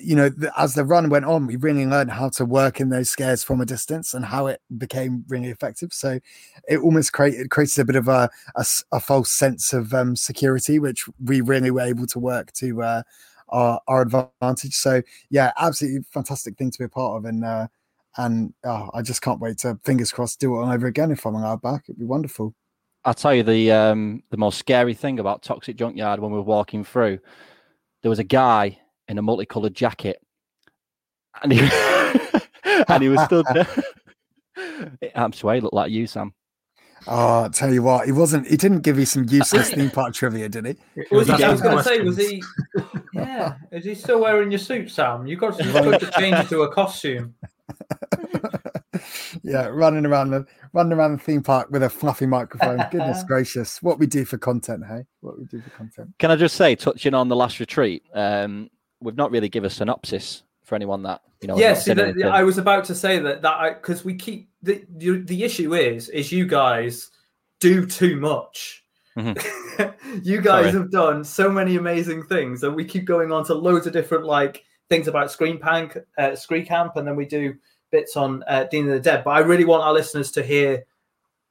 you 0.00 0.14
know, 0.14 0.30
as 0.56 0.74
the 0.74 0.84
run 0.84 1.10
went 1.10 1.24
on, 1.24 1.46
we 1.46 1.56
really 1.56 1.86
learned 1.86 2.10
how 2.10 2.28
to 2.30 2.44
work 2.44 2.80
in 2.80 2.90
those 2.90 3.10
scares 3.10 3.42
from 3.42 3.60
a 3.60 3.66
distance 3.66 4.14
and 4.14 4.24
how 4.24 4.46
it 4.46 4.60
became 4.78 5.24
really 5.28 5.48
effective. 5.48 5.92
So 5.92 6.20
it 6.68 6.78
almost 6.78 7.12
created 7.12 7.50
created 7.50 7.80
a 7.80 7.84
bit 7.84 7.96
of 7.96 8.08
a 8.08 8.30
a 8.92 9.00
false 9.00 9.32
sense 9.32 9.72
of 9.72 9.92
um, 9.92 10.14
security, 10.14 10.78
which 10.78 11.08
we 11.22 11.40
really 11.40 11.70
were 11.70 11.80
able 11.80 12.06
to 12.06 12.18
work 12.18 12.52
to 12.54 12.82
uh, 12.82 13.02
our, 13.48 13.80
our 13.88 14.02
advantage. 14.02 14.74
So 14.74 15.02
yeah, 15.30 15.52
absolutely 15.58 16.04
fantastic 16.10 16.56
thing 16.56 16.70
to 16.70 16.78
be 16.78 16.84
a 16.84 16.88
part 16.88 17.18
of, 17.18 17.24
and 17.24 17.44
uh, 17.44 17.66
and 18.18 18.54
oh, 18.64 18.90
I 18.94 19.02
just 19.02 19.22
can't 19.22 19.40
wait 19.40 19.58
to 19.58 19.78
fingers 19.84 20.12
crossed 20.12 20.40
do 20.40 20.54
it 20.54 20.60
all 20.60 20.70
over 20.70 20.86
again 20.86 21.10
if 21.10 21.26
I'm 21.26 21.34
allowed 21.34 21.62
back. 21.62 21.84
It'd 21.88 21.98
be 21.98 22.04
wonderful. 22.04 22.54
I'll 23.04 23.14
tell 23.14 23.34
you 23.34 23.42
the 23.42 23.72
um, 23.72 24.22
the 24.30 24.36
most 24.36 24.58
scary 24.58 24.94
thing 24.94 25.18
about 25.18 25.42
Toxic 25.42 25.76
Junkyard 25.76 26.20
when 26.20 26.30
we 26.30 26.38
were 26.38 26.44
walking 26.44 26.84
through. 26.84 27.18
There 28.02 28.10
was 28.10 28.18
a 28.18 28.24
guy 28.24 28.78
in 29.12 29.18
a 29.18 29.22
multicolored 29.22 29.74
jacket, 29.74 30.20
and 31.42 31.52
he 31.52 31.60
and 32.88 33.02
he 33.02 33.08
was 33.08 33.22
stood 33.24 33.46
there. 33.52 33.68
I'm 35.14 35.32
sure 35.32 35.54
he 35.54 35.60
looked 35.60 35.74
like 35.74 35.92
you, 35.92 36.06
Sam. 36.06 36.34
Oh, 37.06 37.44
I 37.44 37.48
tell 37.48 37.72
you 37.72 37.82
what, 37.82 38.06
he 38.06 38.12
wasn't. 38.12 38.46
He 38.46 38.56
didn't 38.56 38.80
give 38.80 38.98
you 38.98 39.04
some 39.04 39.26
useless 39.28 39.70
theme 39.74 39.90
park 39.90 40.14
trivia, 40.14 40.48
did 40.48 40.66
he? 40.66 40.76
Was 41.10 41.28
he, 41.28 41.44
I 41.44 41.50
was 41.50 41.60
going 41.60 41.76
to 41.76 41.84
say, 41.84 42.00
was 42.00 42.16
he? 42.16 42.42
Yeah, 43.12 43.56
is 43.70 43.84
he 43.84 43.94
still 43.94 44.20
wearing 44.20 44.50
your 44.50 44.58
suit, 44.58 44.90
Sam? 44.90 45.26
You 45.26 45.36
got 45.36 45.58
to, 45.58 45.64
you've 45.64 45.74
got 45.74 46.00
to 46.00 46.10
change 46.18 46.38
it 46.38 46.48
to 46.48 46.62
a 46.62 46.72
costume. 46.72 47.34
yeah, 49.42 49.66
running 49.66 50.06
around 50.06 50.30
the 50.30 50.46
running 50.72 50.92
around 50.92 51.12
the 51.12 51.18
theme 51.18 51.42
park 51.42 51.68
with 51.70 51.82
a 51.82 51.90
fluffy 51.90 52.26
microphone. 52.26 52.82
Goodness 52.90 53.24
gracious, 53.24 53.82
what 53.82 53.98
we 53.98 54.06
do 54.06 54.24
for 54.24 54.38
content, 54.38 54.84
hey? 54.88 55.04
What 55.20 55.38
we 55.38 55.44
do 55.44 55.60
for 55.60 55.70
content. 55.70 56.10
Can 56.18 56.30
I 56.30 56.36
just 56.36 56.56
say, 56.56 56.76
touching 56.76 57.14
on 57.14 57.28
the 57.28 57.36
last 57.36 57.60
retreat, 57.60 58.04
um, 58.14 58.70
we've 59.02 59.16
not 59.16 59.30
really 59.30 59.48
give 59.48 59.64
a 59.64 59.70
synopsis 59.70 60.42
for 60.62 60.74
anyone 60.74 61.02
that 61.02 61.22
you 61.40 61.48
know. 61.48 61.56
Yes, 61.56 61.60
yeah, 61.60 61.70
not 61.70 61.76
see, 61.76 61.84
seen 61.84 61.96
that, 61.96 62.04
anything. 62.08 62.32
I 62.32 62.42
was 62.42 62.58
about 62.58 62.84
to 62.86 62.94
say 62.94 63.18
that 63.18 63.42
that 63.42 63.82
because 63.82 64.04
we 64.04 64.14
keep 64.14 64.48
the, 64.62 64.84
the 64.96 65.18
the 65.18 65.44
issue 65.44 65.74
is 65.74 66.08
is 66.08 66.32
you 66.32 66.46
guys 66.46 67.10
do 67.60 67.86
too 67.86 68.16
much. 68.16 68.84
you 69.16 70.40
guys 70.40 70.64
Sorry. 70.64 70.72
have 70.72 70.90
done 70.90 71.22
so 71.22 71.50
many 71.50 71.76
amazing 71.76 72.22
things 72.22 72.62
and 72.62 72.74
we 72.74 72.82
keep 72.82 73.04
going 73.04 73.30
on 73.30 73.44
to 73.44 73.52
loads 73.52 73.86
of 73.86 73.92
different 73.92 74.24
like 74.24 74.64
things 74.88 75.06
about 75.06 75.30
Screen 75.30 75.58
Pank, 75.58 75.98
uh, 76.18 76.34
Scream 76.34 76.64
Camp, 76.64 76.96
and 76.96 77.06
then 77.06 77.16
we 77.16 77.26
do 77.26 77.54
bits 77.90 78.16
on 78.16 78.42
uh, 78.48 78.64
Dean 78.64 78.86
of 78.86 78.92
the 78.94 79.00
Dead. 79.00 79.22
But 79.24 79.32
I 79.32 79.38
really 79.40 79.64
want 79.64 79.82
our 79.82 79.92
listeners 79.92 80.30
to 80.32 80.42
hear, 80.42 80.84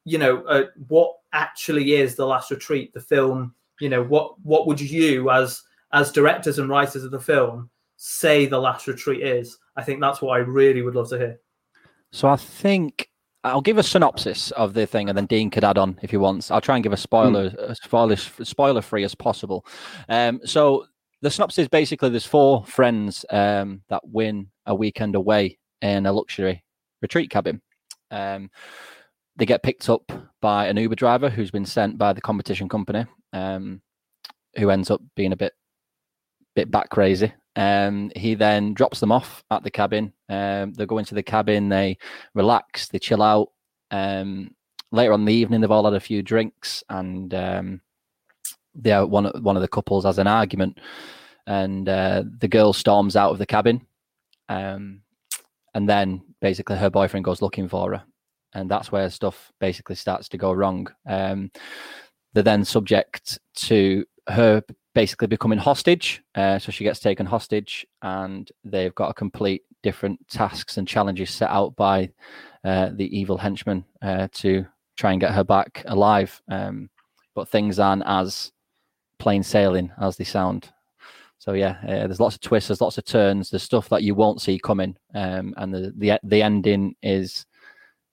you 0.06 0.18
know, 0.18 0.44
uh, 0.44 0.66
what 0.88 1.18
actually 1.34 1.94
is 1.94 2.16
the 2.16 2.26
Last 2.26 2.52
Retreat, 2.52 2.94
the 2.94 3.00
film. 3.00 3.54
You 3.80 3.90
know, 3.90 4.04
what 4.04 4.40
what 4.42 4.68
would 4.68 4.80
you 4.82 5.32
as 5.32 5.64
as 5.94 6.12
directors 6.12 6.60
and 6.60 6.70
writers 6.70 7.04
of 7.04 7.12
the 7.12 7.20
film 7.20 7.70
say 7.98 8.46
the 8.46 8.60
Last 8.60 8.88
Retreat 8.88 9.22
is? 9.22 9.58
I 9.76 9.84
think 9.84 10.00
that's 10.02 10.22
what 10.22 10.34
I 10.34 10.40
really 10.40 10.82
would 10.82 10.96
love 10.96 11.10
to 11.10 11.18
hear. 11.18 11.40
So 12.12 12.28
I 12.28 12.36
think 12.36 13.10
I'll 13.44 13.62
give 13.62 13.78
a 13.78 13.84
synopsis 13.84 14.52
of 14.52 14.74
the 14.74 14.86
thing, 14.86 15.10
and 15.10 15.18
then 15.18 15.26
Dean 15.26 15.50
could 15.50 15.64
add 15.64 15.78
on 15.78 15.98
if 16.02 16.12
he 16.12 16.18
wants. 16.18 16.52
I'll 16.52 16.62
try 16.62 16.76
and 16.76 16.84
give 16.84 16.94
a 16.94 16.98
spoiler, 16.98 17.54
as 17.68 17.82
spoiler, 17.82 18.16
spoiler 18.16 18.82
free 18.82 19.04
as 19.04 19.16
possible. 19.16 19.66
Um, 20.10 20.42
so 20.46 20.86
the 21.22 21.32
synopsis 21.32 21.68
basically: 21.68 22.10
there's 22.10 22.26
four 22.26 22.66
friends 22.66 23.26
um, 23.30 23.82
that 23.90 24.02
win 24.04 24.48
a 24.66 24.76
weekend 24.76 25.16
away 25.16 25.58
in 25.82 26.06
a 26.06 26.14
luxury 26.14 26.64
retreat 27.02 27.30
cabin. 27.30 27.62
Um, 28.12 28.52
they 29.38 29.46
get 29.46 29.64
picked 29.64 29.90
up 29.90 30.12
by 30.42 30.68
an 30.68 30.78
Uber 30.78 30.96
driver 30.96 31.30
who's 31.30 31.52
been 31.52 31.66
sent 31.66 31.98
by 31.98 32.14
the 32.14 32.22
competition 32.22 32.70
company, 32.70 33.06
um, 33.34 33.82
who 34.58 34.70
ends 34.70 34.92
up 34.92 35.02
being 35.16 35.32
a 35.32 35.38
bit, 35.38 35.54
bit 36.56 36.72
back 36.72 36.90
crazy. 36.90 37.34
Um, 37.56 38.12
he 38.16 38.36
then 38.36 38.74
drops 38.74 39.00
them 39.00 39.12
off 39.12 39.44
at 39.52 39.64
the 39.64 39.72
cabin. 39.72 40.14
Um, 40.30 40.74
they 40.74 40.86
go 40.86 40.98
into 40.98 41.16
the 41.16 41.24
cabin, 41.24 41.70
they 41.70 41.98
relax, 42.34 42.88
they 42.88 43.00
chill 43.00 43.22
out. 43.22 43.50
Um, 43.92 44.56
later 44.92 45.14
on 45.14 45.26
the 45.26 45.34
evening, 45.34 45.62
they've 45.62 45.72
all 45.72 45.86
had 45.86 45.94
a 45.94 46.00
few 46.00 46.22
drinks, 46.22 46.84
and 46.90 47.34
um, 47.34 47.82
are, 48.86 49.06
one 49.06 49.26
one 49.42 49.56
of 49.56 49.62
the 49.62 49.68
couples 49.68 50.06
has 50.06 50.18
an 50.18 50.28
argument, 50.28 50.80
and 51.46 51.88
uh, 51.90 52.24
the 52.40 52.48
girl 52.48 52.74
storms 52.74 53.16
out 53.16 53.32
of 53.32 53.38
the 53.38 53.46
cabin, 53.46 53.86
um, 54.48 55.02
and 55.74 55.90
then 55.90 56.22
basically 56.40 56.78
her 56.78 56.90
boyfriend 56.90 57.26
goes 57.26 57.42
looking 57.42 57.68
for 57.68 57.94
her, 57.94 58.04
and 58.54 58.72
that's 58.72 58.92
where 58.92 59.10
stuff 59.10 59.52
basically 59.60 59.96
starts 59.96 60.30
to 60.30 60.38
go 60.38 60.54
wrong. 60.54 60.88
Um, 61.06 61.52
they're 62.34 62.44
then 62.44 62.64
subject 62.64 63.40
to 63.56 64.06
her 64.30 64.64
basically 64.94 65.28
becoming 65.28 65.60
hostage. 65.60 66.22
Uh, 66.36 66.60
so 66.60 66.72
she 66.72 66.84
gets 66.84 67.00
taken 67.00 67.26
hostage, 67.26 67.86
and 68.02 68.52
they've 68.64 68.96
got 68.96 69.10
a 69.10 69.14
complete 69.14 69.64
different 69.84 70.20
tasks 70.28 70.78
and 70.78 70.88
challenges 70.88 71.30
set 71.30 71.50
out 71.50 71.76
by 71.76 72.10
uh, 72.64 72.90
the 72.94 73.18
evil 73.18 73.38
henchman 73.38 73.84
uh, 74.02 74.28
to 74.32 74.66
try 74.98 75.12
and 75.12 75.22
get 75.22 75.34
her 75.34 75.44
back 75.44 75.84
alive. 75.88 76.42
Um, 76.50 76.90
but 77.34 77.50
things 77.50 77.80
aren't 77.80 78.04
as 78.06 78.52
plain 79.20 79.44
sailing 79.44 79.92
as 80.00 80.18
they 80.18 80.24
sound. 80.24 80.72
So 81.40 81.54
yeah, 81.54 81.78
uh, 81.84 82.06
there's 82.08 82.20
lots 82.20 82.36
of 82.36 82.42
twists, 82.42 82.68
there's 82.68 82.82
lots 82.82 83.00
of 83.00 83.06
turns, 83.06 83.50
there's 83.50 83.64
stuff 83.64 83.90
that 83.90 84.04
you 84.04 84.14
won't 84.14 84.42
see 84.42 84.60
coming, 84.60 84.96
um, 85.16 85.56
and 85.58 85.74
the, 85.74 85.92
the 85.98 86.20
the 86.22 86.44
ending 86.44 86.94
is 87.02 87.48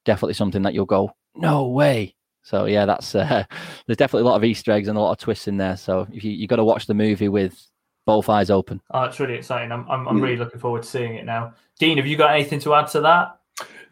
definitely 0.07 0.33
something 0.33 0.63
that 0.63 0.73
you'll 0.73 0.87
go, 0.87 1.11
no 1.35 1.69
way. 1.69 2.15
So 2.49 2.65
yeah, 2.65 2.87
that's 2.87 3.15
uh, 3.15 3.45
there's 3.87 3.99
definitely 3.99 4.27
a 4.27 4.31
lot 4.31 4.37
of 4.37 4.45
Easter 4.45 4.73
eggs 4.73 4.89
and 4.89 4.97
a 4.97 5.01
lot 5.01 5.13
of 5.13 5.19
twists 5.19 5.49
in 5.49 5.59
there. 5.59 5.77
So 5.77 6.07
if 6.13 6.25
you 6.25 6.31
you 6.33 6.47
got 6.47 6.57
to 6.57 6.65
watch 6.65 6.87
the 6.87 6.95
movie 6.95 7.29
with 7.29 7.63
both 8.07 8.31
eyes 8.31 8.49
open. 8.49 8.81
Oh, 8.91 9.03
it's 9.03 9.21
really 9.21 9.35
exciting. 9.35 9.71
I'm, 9.71 9.87
I'm, 9.91 10.09
I'm 10.09 10.17
Hmm. 10.17 10.23
really 10.23 10.39
looking 10.39 10.59
forward 10.59 10.83
to 10.83 10.89
seeing 10.89 11.17
it 11.17 11.27
now. 11.27 11.53
Dean, 11.79 11.99
have 11.99 12.07
you 12.07 12.17
got 12.17 12.35
anything 12.35 12.59
to 12.61 12.73
add 12.75 12.87
to 12.89 13.03
that? 13.03 13.39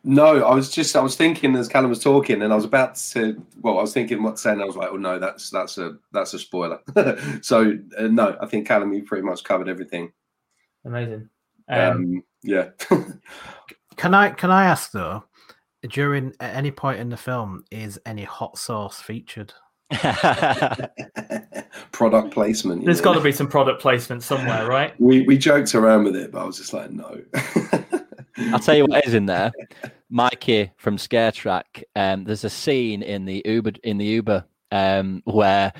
No, 0.05 0.43
I 0.43 0.55
was 0.55 0.71
just 0.71 0.97
I 0.97 1.03
was 1.03 1.17
thinking 1.17 1.55
as 1.57 1.69
Callum 1.69 1.91
was 1.91 2.03
talking, 2.03 2.41
and 2.41 2.51
I 2.53 2.57
was 2.57 2.65
about 2.65 2.95
to. 2.95 3.45
Well, 3.61 3.79
I 3.79 3.83
was 3.83 3.93
thinking 3.93 4.23
what 4.23 4.37
to 4.37 4.41
say, 4.41 4.53
and 4.53 4.63
I 4.63 4.65
was 4.65 4.77
like, 4.77 4.89
"Oh 4.91 4.97
no, 4.97 5.19
that's 5.19 5.51
that's 5.51 5.77
a 5.79 5.97
that's 6.13 6.33
a 6.33 6.39
spoiler." 6.39 6.79
so 7.43 7.73
uh, 7.99 8.03
no, 8.07 8.37
I 8.41 8.47
think 8.47 8.67
Callum, 8.69 8.93
you 8.95 9.03
pretty 9.03 9.25
much 9.27 9.45
covered 9.45 9.69
everything. 9.69 10.13
Amazing. 10.85 11.29
Um, 11.69 11.81
Um, 11.91 12.23
yeah, 12.43 12.69
Can 13.97 14.15
I 14.15 14.31
can 14.31 14.51
I 14.51 14.67
ask 14.67 14.93
though, 14.93 15.25
during 15.87 16.35
at 16.41 16.55
any 16.55 16.71
point 16.71 17.01
in 17.01 17.09
the 17.09 17.17
film, 17.17 17.65
is 17.71 17.99
any 18.07 18.25
hot 18.25 18.59
sauce 18.59 19.01
featured? 19.01 19.53
product 21.93 22.33
placement. 22.33 22.85
There's 22.85 23.01
got 23.01 23.15
to 23.15 23.21
be 23.21 23.33
some 23.33 23.49
product 23.49 23.81
placement 23.81 24.23
somewhere, 24.23 24.67
right? 24.69 24.99
We 25.01 25.23
we 25.23 25.39
joked 25.39 25.75
around 25.75 26.05
with 26.05 26.17
it, 26.17 26.33
but 26.33 26.43
I 26.43 26.45
was 26.45 26.59
just 26.59 26.73
like, 26.73 26.91
no. 26.91 27.23
I'll 28.53 28.59
tell 28.59 28.77
you 28.77 28.85
what 28.85 29.07
is 29.07 29.15
in 29.15 29.27
there. 29.27 29.51
Mikey 30.11 30.71
from 30.77 30.99
Scare 30.99 31.33
Track. 31.33 31.85
Um, 31.95 32.25
there's 32.25 32.45
a 32.45 32.51
scene 32.51 33.03
in 33.03 33.25
the 33.25 33.43
Uber 33.45 33.73
in 33.83 33.99
the 33.99 34.05
Uber 34.05 34.45
um, 34.73 35.23
where 35.25 35.73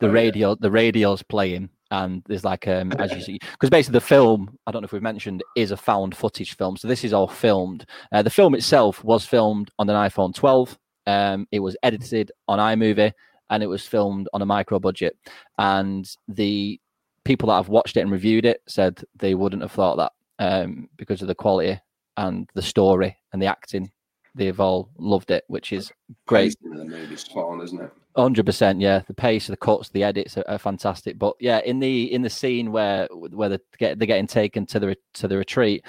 the 0.00 0.06
Oh, 0.06 0.08
yeah. 0.10 0.14
radio 0.14 0.54
the 0.54 0.70
radio's 0.70 1.22
playing 1.22 1.70
and 1.94 2.22
there's 2.26 2.44
like 2.44 2.66
um 2.66 2.92
as 2.98 3.12
you 3.12 3.20
see 3.20 3.38
because 3.52 3.70
basically 3.70 3.92
the 3.92 4.00
film 4.00 4.58
I 4.66 4.72
don't 4.72 4.82
know 4.82 4.86
if 4.86 4.92
we've 4.92 5.02
mentioned 5.02 5.42
is 5.56 5.70
a 5.70 5.76
found 5.76 6.16
footage 6.16 6.56
film. 6.56 6.76
So 6.76 6.88
this 6.88 7.04
is 7.04 7.12
all 7.12 7.28
filmed. 7.28 7.86
Uh, 8.12 8.22
the 8.22 8.30
film 8.30 8.54
itself 8.54 9.04
was 9.04 9.24
filmed 9.24 9.70
on 9.78 9.88
an 9.88 9.96
iPhone 9.96 10.34
12 10.34 10.78
um 11.06 11.46
it 11.52 11.60
was 11.60 11.76
edited 11.82 12.32
on 12.48 12.58
iMovie 12.58 13.12
and 13.50 13.62
it 13.62 13.66
was 13.66 13.86
filmed 13.86 14.28
on 14.32 14.42
a 14.42 14.46
micro 14.46 14.78
budget. 14.78 15.16
And 15.58 16.10
the 16.26 16.80
people 17.24 17.48
that 17.48 17.56
have 17.56 17.68
watched 17.68 17.96
it 17.96 18.00
and 18.00 18.10
reviewed 18.10 18.44
it 18.44 18.62
said 18.66 19.02
they 19.16 19.34
wouldn't 19.34 19.62
have 19.62 19.72
thought 19.72 19.96
that 19.96 20.12
um 20.38 20.88
because 20.96 21.22
of 21.22 21.28
the 21.28 21.34
quality 21.34 21.78
and 22.16 22.48
the 22.54 22.62
story 22.62 23.16
and 23.32 23.40
the 23.40 23.46
acting. 23.46 23.90
They've 24.34 24.58
all 24.58 24.90
loved 24.98 25.30
it 25.30 25.44
which 25.46 25.72
is 25.72 25.92
great. 26.26 26.56
The 26.60 26.84
movie's 26.84 27.20
spot 27.20 27.50
on, 27.50 27.60
isn't 27.60 27.80
it? 27.80 27.92
Hundred 28.16 28.46
percent, 28.46 28.80
yeah. 28.80 29.00
The 29.08 29.14
pace, 29.14 29.48
the 29.48 29.56
cuts, 29.56 29.88
the 29.88 30.04
edits 30.04 30.38
are, 30.38 30.44
are 30.46 30.58
fantastic. 30.58 31.18
But 31.18 31.34
yeah, 31.40 31.58
in 31.64 31.80
the 31.80 32.12
in 32.12 32.22
the 32.22 32.30
scene 32.30 32.70
where 32.70 33.08
where 33.10 33.48
they 33.48 33.58
get 33.76 33.98
they're 33.98 34.06
getting 34.06 34.28
taken 34.28 34.66
to 34.66 34.78
the 34.78 34.96
to 35.14 35.26
the 35.26 35.36
retreat, 35.36 35.84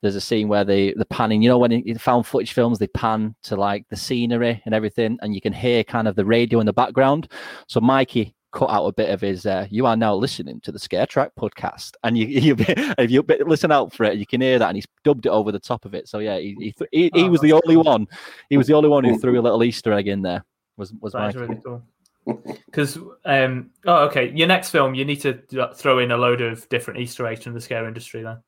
there's 0.00 0.14
a 0.14 0.20
scene 0.20 0.46
where 0.46 0.64
they 0.64 0.92
the 0.94 1.06
panning. 1.06 1.42
You 1.42 1.48
know, 1.48 1.58
when 1.58 1.72
in 1.72 1.98
found 1.98 2.26
footage 2.26 2.52
films, 2.52 2.78
they 2.78 2.86
pan 2.86 3.34
to 3.44 3.56
like 3.56 3.86
the 3.90 3.96
scenery 3.96 4.62
and 4.64 4.72
everything, 4.72 5.18
and 5.20 5.34
you 5.34 5.40
can 5.40 5.52
hear 5.52 5.82
kind 5.82 6.06
of 6.06 6.14
the 6.14 6.24
radio 6.24 6.60
in 6.60 6.66
the 6.66 6.72
background. 6.72 7.28
So 7.66 7.80
Mikey 7.80 8.36
cut 8.52 8.70
out 8.70 8.86
a 8.86 8.92
bit 8.92 9.10
of 9.10 9.20
his 9.20 9.44
uh, 9.44 9.66
you 9.68 9.84
are 9.84 9.96
now 9.96 10.14
listening 10.14 10.60
to 10.60 10.70
the 10.70 10.78
scare 10.78 11.06
track 11.06 11.32
podcast 11.36 11.94
and 12.04 12.16
you, 12.16 12.26
you 12.28 12.56
if 12.98 13.10
you 13.10 13.24
listen 13.44 13.72
out 13.72 13.92
for 13.92 14.04
it 14.04 14.16
you 14.16 14.24
can 14.24 14.40
hear 14.40 14.60
that 14.60 14.68
and 14.68 14.76
he's 14.76 14.86
dubbed 15.02 15.26
it 15.26 15.30
over 15.30 15.50
the 15.50 15.58
top 15.58 15.84
of 15.84 15.92
it 15.92 16.08
so 16.08 16.20
yeah 16.20 16.38
he 16.38 16.54
he, 16.60 16.74
he, 16.92 17.10
he 17.12 17.24
Oh, 17.24 17.30
was 17.30 17.40
the 17.40 17.52
only 17.52 17.76
one 17.76 18.06
he 18.48 18.56
was 18.56 18.68
the 18.68 18.74
only 18.74 18.88
one 18.88 19.02
who 19.02 19.18
threw 19.18 19.40
a 19.40 19.42
little 19.42 19.64
easter 19.64 19.92
egg 19.92 20.06
in 20.06 20.22
there 20.22 20.44
was 20.76 20.92
was 21.00 21.12
That 21.12 21.28
is 21.30 21.34
Mikey. 21.36 21.46
really 21.48 21.60
cool. 21.64 21.82
Because, 22.66 22.98
um, 23.26 23.70
oh, 23.86 24.06
okay, 24.06 24.32
your 24.34 24.48
next 24.48 24.70
film, 24.70 24.94
you 24.94 25.04
need 25.04 25.20
to 25.20 25.38
uh, 25.60 25.74
throw 25.74 25.98
in 25.98 26.10
a 26.10 26.16
load 26.16 26.40
of 26.40 26.66
different 26.70 26.98
Easter 27.00 27.26
eggs 27.26 27.44
from 27.44 27.52
the 27.52 27.60
scare 27.60 27.86
industry. 27.86 28.22
Then, 28.22 28.38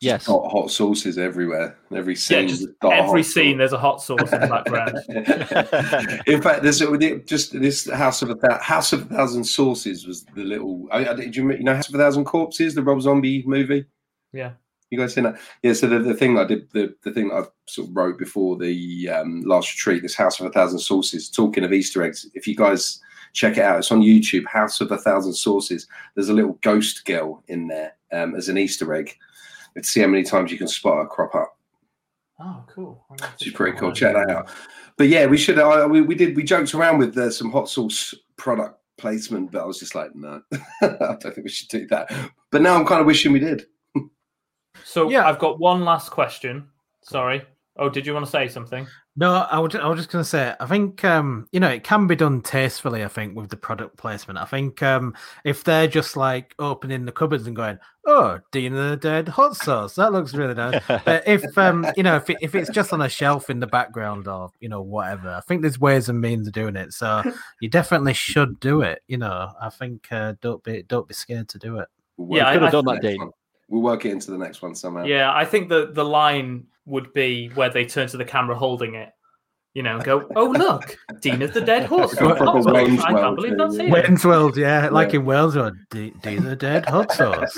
yes 0.00 0.26
Hot, 0.26 0.52
hot 0.52 0.70
sauces 0.70 1.16
everywhere. 1.16 1.78
Every 1.94 2.12
yeah, 2.12 2.18
scene. 2.18 2.48
just 2.48 2.60
has 2.60 2.70
got 2.82 2.92
a 2.92 2.96
every 2.96 3.22
scene, 3.22 3.54
sauce. 3.54 3.58
there's 3.58 3.72
a 3.72 3.78
hot 3.78 4.02
sauce 4.02 4.32
in 4.32 4.40
the 4.40 4.46
background. 4.46 4.98
In 6.26 6.42
fact, 6.42 6.62
there's 6.62 6.78
just 7.24 7.58
this 7.58 7.90
House 7.90 8.20
of 8.20 8.30
a 8.30 8.34
Thou- 8.34 8.58
House 8.58 8.92
of 8.92 9.10
a 9.10 9.14
Thousand 9.14 9.44
Sauces 9.44 10.06
was 10.06 10.24
the 10.34 10.44
little. 10.44 10.86
I, 10.92 11.08
I, 11.08 11.14
did 11.14 11.34
you, 11.34 11.50
you 11.52 11.64
know 11.64 11.74
House 11.74 11.88
of 11.88 11.94
a 11.94 11.98
Thousand 11.98 12.26
Corpses, 12.26 12.74
the 12.74 12.82
Rob 12.82 13.00
Zombie 13.00 13.42
movie? 13.46 13.86
Yeah. 14.32 14.52
You 14.90 14.98
guys 14.98 15.14
seen 15.14 15.24
that? 15.24 15.40
Yeah. 15.62 15.72
So 15.72 15.88
the, 15.88 15.98
the 15.98 16.14
thing 16.14 16.38
I 16.38 16.44
did, 16.44 16.70
the, 16.70 16.94
the 17.02 17.12
thing 17.12 17.28
that 17.28 17.34
I 17.34 17.42
sort 17.66 17.88
of 17.88 17.96
wrote 17.96 18.18
before 18.18 18.56
the 18.56 19.08
um, 19.10 19.42
last 19.42 19.72
retreat, 19.72 20.02
this 20.02 20.14
House 20.14 20.38
of 20.38 20.46
a 20.46 20.50
Thousand 20.50 20.78
Sauces, 20.78 21.28
Talking 21.28 21.64
of 21.64 21.72
Easter 21.72 22.02
eggs, 22.02 22.28
if 22.34 22.46
you 22.46 22.54
guys 22.54 23.00
check 23.32 23.56
it 23.56 23.64
out, 23.64 23.78
it's 23.78 23.90
on 23.90 24.00
YouTube. 24.00 24.46
House 24.46 24.80
of 24.80 24.92
a 24.92 24.98
Thousand 24.98 25.34
Sauces. 25.34 25.88
There's 26.14 26.28
a 26.28 26.34
little 26.34 26.58
ghost 26.62 27.04
girl 27.04 27.42
in 27.48 27.66
there 27.66 27.96
um, 28.12 28.36
as 28.36 28.48
an 28.48 28.58
Easter 28.58 28.94
egg. 28.94 29.16
Let's 29.74 29.88
see 29.88 30.00
how 30.00 30.06
many 30.06 30.22
times 30.22 30.52
you 30.52 30.58
can 30.58 30.68
spot 30.68 30.98
her 30.98 31.06
crop 31.06 31.34
up. 31.34 31.58
Oh, 32.38 32.64
cool. 32.68 33.04
She's 33.40 33.52
pretty 33.52 33.76
cool. 33.78 33.92
Check 33.92 34.14
that 34.14 34.30
out. 34.30 34.48
But 34.96 35.08
yeah, 35.08 35.26
we 35.26 35.36
should. 35.36 35.58
Uh, 35.58 35.88
we, 35.90 36.00
we 36.00 36.14
did. 36.14 36.36
We 36.36 36.44
joked 36.44 36.74
around 36.74 36.98
with 36.98 37.16
uh, 37.16 37.30
some 37.30 37.50
hot 37.50 37.68
sauce 37.68 38.14
product 38.36 38.78
placement, 38.98 39.52
but 39.52 39.62
I 39.62 39.66
was 39.66 39.78
just 39.78 39.94
like, 39.94 40.14
no, 40.14 40.42
I 40.82 41.16
don't 41.20 41.22
think 41.22 41.44
we 41.44 41.48
should 41.48 41.68
do 41.68 41.86
that. 41.88 42.10
But 42.50 42.62
now 42.62 42.74
I'm 42.74 42.86
kind 42.86 43.00
of 43.00 43.06
wishing 43.06 43.32
we 43.32 43.38
did. 43.38 43.66
So, 44.84 45.10
Yeah. 45.10 45.26
I've 45.26 45.38
got 45.38 45.58
one 45.58 45.84
last 45.84 46.10
question. 46.10 46.68
Sorry. 47.02 47.42
Oh, 47.78 47.90
did 47.90 48.06
you 48.06 48.14
want 48.14 48.24
to 48.24 48.32
say 48.32 48.48
something? 48.48 48.86
No, 49.18 49.32
I 49.50 49.58
was, 49.58 49.74
I 49.74 49.86
was 49.86 49.98
just 49.98 50.10
going 50.10 50.22
to 50.24 50.28
say, 50.28 50.54
I 50.60 50.66
think, 50.66 51.04
um, 51.04 51.46
you 51.52 51.60
know, 51.60 51.68
it 51.68 51.84
can 51.84 52.06
be 52.06 52.16
done 52.16 52.40
tastefully, 52.42 53.02
I 53.04 53.08
think, 53.08 53.34
with 53.36 53.48
the 53.50 53.56
product 53.56 53.96
placement. 53.98 54.38
I 54.38 54.44
think 54.46 54.82
um, 54.82 55.14
if 55.44 55.62
they're 55.64 55.86
just 55.86 56.16
like 56.16 56.54
opening 56.58 57.04
the 57.04 57.12
cupboards 57.12 57.46
and 57.46 57.54
going, 57.56 57.78
oh, 58.06 58.38
Dean 58.52 58.74
of 58.74 58.90
the 58.90 58.96
Dead 58.96 59.28
hot 59.28 59.56
sauce, 59.56 59.94
that 59.96 60.12
looks 60.12 60.34
really 60.34 60.54
nice. 60.54 60.82
But 61.04 61.26
if, 61.26 61.56
um, 61.58 61.86
you 61.96 62.02
know, 62.02 62.16
if, 62.16 62.28
it, 62.30 62.38
if 62.42 62.54
it's 62.54 62.70
just 62.70 62.92
on 62.94 63.00
a 63.02 63.08
shelf 63.10 63.48
in 63.50 63.60
the 63.60 63.66
background 63.66 64.26
or, 64.28 64.50
you 64.60 64.68
know, 64.70 64.80
whatever, 64.82 65.30
I 65.30 65.40
think 65.40 65.60
there's 65.62 65.78
ways 65.80 66.08
and 66.10 66.20
means 66.20 66.46
of 66.46 66.52
doing 66.54 66.76
it. 66.76 66.92
So 66.94 67.22
you 67.60 67.68
definitely 67.68 68.14
should 68.14 68.58
do 68.60 68.80
it. 68.82 69.02
You 69.06 69.18
know, 69.18 69.50
I 69.60 69.68
think 69.70 70.08
uh, 70.10 70.34
don't 70.40 70.62
be 70.62 70.82
don't 70.82 71.08
be 71.08 71.14
scared 71.14 71.48
to 71.50 71.58
do 71.58 71.78
it. 71.78 71.88
We'll 72.18 72.38
Yeah, 72.38 72.44
work 72.44 72.48
I- 72.48 72.52
could 72.54 72.62
have 72.62 72.72
done 72.72 72.78
into 72.80 72.92
that, 72.94 73.02
the 73.02 73.08
next 73.08 73.18
Dean. 73.18 73.32
One. 73.68 73.82
We'll 73.82 73.92
work 73.92 74.04
it 74.04 74.12
into 74.12 74.30
the 74.30 74.38
next 74.38 74.62
one 74.62 74.74
somehow. 74.74 75.04
Yeah, 75.04 75.32
I 75.34 75.44
think 75.44 75.68
the 75.68 75.90
the 75.92 76.04
line 76.04 76.66
would 76.84 77.12
be 77.12 77.48
where 77.54 77.70
they 77.70 77.84
turn 77.84 78.08
to 78.08 78.16
the 78.16 78.24
camera 78.24 78.56
holding 78.56 78.94
it. 78.94 79.10
You 79.74 79.82
know, 79.82 79.96
and 79.96 80.04
go, 80.04 80.26
oh 80.36 80.46
look, 80.50 80.96
Dean 81.20 81.42
of 81.42 81.52
the 81.52 81.60
Dead 81.60 81.84
Horse. 81.84 82.18
Like 82.18 82.40
a 82.40 82.44
proper 82.44 82.44
Hot 82.46 82.62
sauce. 82.64 82.72
Wayne's 82.72 83.00
I 83.00 83.10
can't 83.10 83.22
World 83.22 83.36
believe 83.36 83.50
thing, 83.50 83.58
that's 83.58 83.76
yeah. 83.76 83.82
here. 83.82 83.92
Wayne's 83.92 84.24
World, 84.24 84.56
yeah, 84.56 84.88
like 84.88 85.12
Yeah. 85.12 85.20
in 85.20 85.26
Wales, 85.26 85.56
or 85.56 85.72
Dean 85.90 86.18
D 86.22 86.36
the 86.38 86.56
Dead 86.56 86.86
hot 86.88 87.12
sauce. 87.12 87.56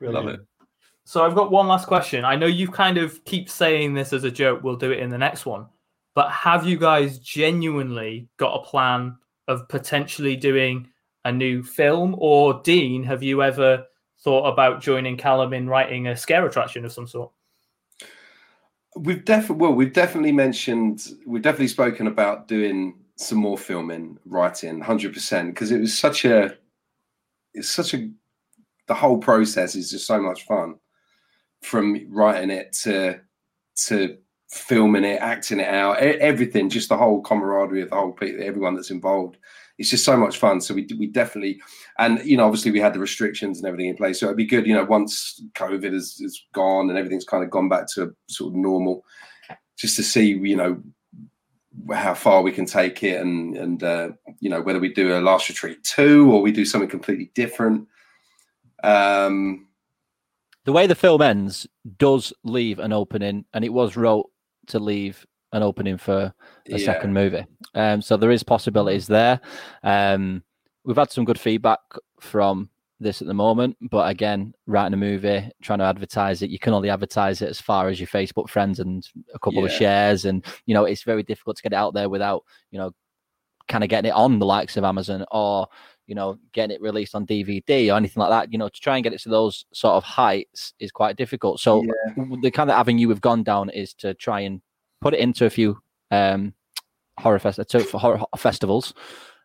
Love 0.00 0.28
it. 0.28 0.40
So 1.04 1.24
I've 1.24 1.34
got 1.34 1.50
one 1.50 1.68
last 1.68 1.86
question. 1.86 2.24
I 2.24 2.36
know 2.36 2.46
you 2.46 2.68
kind 2.68 2.98
of 2.98 3.24
keep 3.24 3.48
saying 3.50 3.94
this 3.94 4.12
as 4.12 4.24
a 4.24 4.30
joke. 4.30 4.62
We'll 4.62 4.76
do 4.76 4.90
it 4.92 5.00
in 5.00 5.10
the 5.10 5.18
next 5.18 5.44
one. 5.46 5.66
But 6.14 6.30
have 6.30 6.66
you 6.66 6.76
guys 6.76 7.18
genuinely 7.18 8.28
got 8.36 8.54
a 8.54 8.64
plan 8.64 9.16
of 9.48 9.68
potentially 9.68 10.36
doing 10.36 10.88
a 11.24 11.32
new 11.32 11.62
film? 11.62 12.14
Or 12.18 12.60
Dean, 12.62 13.02
have 13.04 13.22
you 13.22 13.42
ever 13.42 13.86
thought 14.22 14.46
about 14.46 14.82
joining 14.82 15.16
Callum 15.16 15.52
in 15.52 15.68
writing 15.68 16.06
a 16.06 16.16
scare 16.16 16.46
attraction 16.46 16.84
of 16.84 16.92
some 16.92 17.06
sort? 17.06 17.30
We've 18.96 19.24
definitely 19.24 19.62
well, 19.62 19.72
we've 19.72 19.92
definitely 19.92 20.32
mentioned, 20.32 21.06
we've 21.26 21.42
definitely 21.42 21.68
spoken 21.68 22.06
about 22.06 22.48
doing 22.48 22.96
some 23.16 23.38
more 23.38 23.56
filming, 23.56 24.18
writing, 24.24 24.80
hundred 24.80 25.14
percent, 25.14 25.54
because 25.54 25.70
it 25.70 25.78
was 25.78 25.96
such 25.96 26.24
a, 26.24 26.56
it's 27.54 27.70
such 27.70 27.94
a, 27.94 28.10
the 28.88 28.94
whole 28.94 29.18
process 29.18 29.74
is 29.74 29.90
just 29.90 30.06
so 30.06 30.20
much 30.20 30.44
fun, 30.44 30.74
from 31.62 32.06
writing 32.08 32.50
it 32.50 32.72
to, 32.82 33.20
to 33.76 34.16
filming 34.50 35.04
it, 35.04 35.20
acting 35.20 35.60
it 35.60 35.68
out, 35.68 35.98
everything, 35.98 36.68
just 36.68 36.88
the 36.88 36.96
whole 36.96 37.22
camaraderie 37.22 37.82
of 37.82 37.90
the 37.90 37.96
whole 37.96 38.12
people, 38.12 38.42
everyone 38.42 38.74
that's 38.74 38.90
involved. 38.90 39.36
It's 39.80 39.88
just 39.88 40.04
so 40.04 40.14
much 40.14 40.36
fun. 40.36 40.60
So 40.60 40.74
we 40.74 40.86
we 40.98 41.06
definitely, 41.06 41.60
and 41.98 42.22
you 42.22 42.36
know, 42.36 42.44
obviously 42.44 42.70
we 42.70 42.80
had 42.80 42.92
the 42.92 43.00
restrictions 43.00 43.58
and 43.58 43.66
everything 43.66 43.88
in 43.88 43.96
place. 43.96 44.20
So 44.20 44.26
it'd 44.26 44.36
be 44.36 44.44
good, 44.44 44.66
you 44.66 44.74
know, 44.74 44.84
once 44.84 45.42
COVID 45.54 45.94
is, 45.94 46.20
is 46.20 46.44
gone 46.52 46.90
and 46.90 46.98
everything's 46.98 47.24
kind 47.24 47.42
of 47.42 47.48
gone 47.48 47.70
back 47.70 47.88
to 47.94 48.14
sort 48.28 48.52
of 48.52 48.56
normal, 48.56 49.06
just 49.78 49.96
to 49.96 50.02
see, 50.02 50.26
you 50.26 50.54
know, 50.54 50.82
how 51.94 52.12
far 52.12 52.42
we 52.42 52.52
can 52.52 52.66
take 52.66 53.02
it 53.02 53.20
and 53.22 53.56
and 53.56 53.82
uh, 53.82 54.10
you 54.40 54.50
know 54.50 54.60
whether 54.60 54.80
we 54.80 54.92
do 54.92 55.16
a 55.16 55.20
last 55.20 55.48
retreat 55.48 55.82
two 55.82 56.30
or 56.30 56.42
we 56.42 56.52
do 56.52 56.66
something 56.66 56.90
completely 56.90 57.30
different. 57.34 57.88
Um, 58.82 59.66
the 60.64 60.72
way 60.72 60.86
the 60.86 60.94
film 60.94 61.22
ends 61.22 61.66
does 61.96 62.34
leave 62.44 62.78
an 62.78 62.92
opening, 62.92 63.46
and 63.54 63.64
it 63.64 63.72
was 63.72 63.96
wrote 63.96 64.30
to 64.66 64.78
leave 64.78 65.26
an 65.52 65.62
opening 65.62 65.98
for 65.98 66.16
a 66.16 66.34
yeah. 66.66 66.78
second 66.78 67.12
movie. 67.12 67.44
Um, 67.74 68.02
so 68.02 68.16
there 68.16 68.30
is 68.30 68.42
possibilities 68.42 69.06
there. 69.06 69.40
Um, 69.82 70.42
we've 70.84 70.96
had 70.96 71.10
some 71.10 71.24
good 71.24 71.38
feedback 71.38 71.80
from 72.20 72.70
this 73.00 73.20
at 73.22 73.28
the 73.28 73.34
moment, 73.34 73.76
but 73.90 74.10
again, 74.10 74.52
writing 74.66 74.94
a 74.94 74.96
movie, 74.96 75.50
trying 75.62 75.78
to 75.78 75.86
advertise 75.86 76.42
it, 76.42 76.50
you 76.50 76.58
can 76.58 76.74
only 76.74 76.90
advertise 76.90 77.42
it 77.42 77.48
as 77.48 77.60
far 77.60 77.88
as 77.88 77.98
your 77.98 78.06
Facebook 78.06 78.48
friends 78.48 78.78
and 78.78 79.08
a 79.34 79.38
couple 79.38 79.64
of 79.64 79.72
shares, 79.72 80.24
and 80.26 80.44
you 80.66 80.74
know 80.74 80.84
it's 80.84 81.02
very 81.02 81.22
difficult 81.22 81.56
to 81.56 81.62
get 81.62 81.72
it 81.72 81.76
out 81.76 81.94
there 81.94 82.08
without 82.08 82.44
you 82.70 82.78
know 82.78 82.92
kind 83.68 83.84
of 83.84 83.90
getting 83.90 84.10
it 84.10 84.14
on 84.14 84.38
the 84.38 84.46
likes 84.46 84.76
of 84.76 84.84
Amazon 84.84 85.24
or 85.30 85.66
you 86.06 86.14
know 86.14 86.38
getting 86.52 86.74
it 86.74 86.82
released 86.82 87.14
on 87.14 87.26
DVD 87.26 87.92
or 87.92 87.96
anything 87.96 88.20
like 88.20 88.30
that. 88.30 88.52
You 88.52 88.58
know, 88.58 88.68
to 88.68 88.80
try 88.80 88.96
and 88.96 89.04
get 89.04 89.14
it 89.14 89.20
to 89.22 89.28
those 89.30 89.64
sort 89.72 89.94
of 89.94 90.04
heights 90.04 90.74
is 90.78 90.92
quite 90.92 91.16
difficult. 91.16 91.60
So 91.60 91.82
w- 92.16 92.40
the 92.42 92.50
kind 92.50 92.70
of 92.70 92.76
avenue 92.76 93.08
we've 93.08 93.20
gone 93.20 93.42
down 93.42 93.70
is 93.70 93.94
to 93.94 94.12
try 94.14 94.40
and 94.40 94.60
put 95.00 95.14
it 95.14 95.20
into 95.20 95.46
a 95.46 95.50
few 95.50 95.80
um, 96.10 96.54
horror, 97.18 97.38
fest- 97.38 97.60
to, 97.68 97.82
horror 97.98 98.20
festivals 98.36 98.94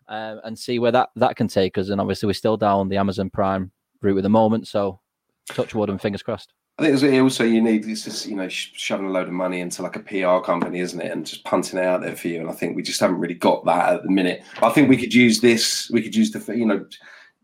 um, 0.08 0.42
and 0.44 0.58
see 0.58 0.80
where 0.80 0.92
that, 0.92 1.10
that 1.16 1.36
can 1.36 1.48
take 1.48 1.78
us. 1.78 1.90
And 1.90 2.02
obviously, 2.02 2.28
we're 2.28 2.34
still 2.34 2.58
down 2.58 2.90
the 2.90 2.98
Amazon 2.98 3.30
Prime 3.30 3.72
route 4.02 4.18
at 4.18 4.24
the 4.24 4.30
moment. 4.30 4.68
So 4.68 5.00
touch 5.48 5.76
wood 5.76 5.90
and 5.90 6.02
fingers 6.02 6.24
crossed. 6.24 6.54
I 6.78 6.94
think 6.98 7.22
also 7.22 7.46
you 7.46 7.62
need 7.62 7.86
it's 7.86 8.04
just 8.04 8.26
you 8.26 8.36
know 8.36 8.50
shoving 8.50 9.06
a 9.06 9.10
load 9.10 9.28
of 9.28 9.34
money 9.34 9.62
into 9.62 9.82
like 9.82 9.96
a 9.96 10.00
PR 10.00 10.46
company, 10.46 10.80
isn't 10.82 11.00
it, 11.00 11.10
and 11.10 11.26
just 11.26 11.46
punting 11.46 11.80
it 11.80 11.86
out 11.86 12.02
there 12.02 12.18
for 12.18 12.28
you. 12.28 12.42
And 12.42 12.50
I 12.50 12.54
think 12.54 12.76
we 12.76 12.84
just 12.84 13.00
haven't 13.00 13.20
really 13.20 13.36
got 13.36 13.64
that 13.66 13.94
at 13.94 14.04
the 14.04 14.12
minute. 14.12 14.44
I 14.62 14.70
think 14.72 14.90
we 14.90 14.98
could 14.98 15.14
use 15.14 15.40
this. 15.40 15.90
We 15.90 16.02
could 16.02 16.16
use 16.16 16.32
the 16.32 16.54
you 16.54 16.66
know 16.66 16.86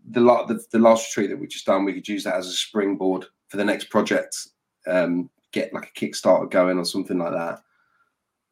the 0.09 0.19
the, 0.19 0.65
the 0.71 0.79
last 0.79 1.15
retreat 1.15 1.29
that 1.29 1.39
we 1.39 1.47
just 1.47 1.65
done. 1.65 1.85
We 1.85 1.93
could 1.93 2.07
use 2.07 2.25
that 2.25 2.35
as 2.35 2.47
a 2.47 2.51
springboard 2.51 3.25
for 3.47 3.55
the 3.55 3.63
next 3.63 3.89
project. 3.89 4.35
Um, 4.85 5.29
get 5.53 5.73
like 5.73 5.89
a 5.95 5.99
Kickstarter 5.99 6.49
going 6.49 6.77
or 6.77 6.85
something 6.85 7.17
like 7.17 7.31
that. 7.31 7.61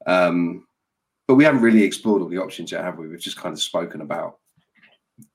Um, 0.06 0.66
but 1.28 1.36
we 1.36 1.44
haven't 1.44 1.62
really 1.62 1.84
explored 1.84 2.22
all 2.22 2.28
the 2.28 2.40
options 2.40 2.72
yet, 2.72 2.84
have 2.84 2.98
we? 2.98 3.08
We've 3.08 3.20
just 3.20 3.38
kind 3.38 3.54
of 3.54 3.62
spoken 3.62 4.02
about 4.02 4.40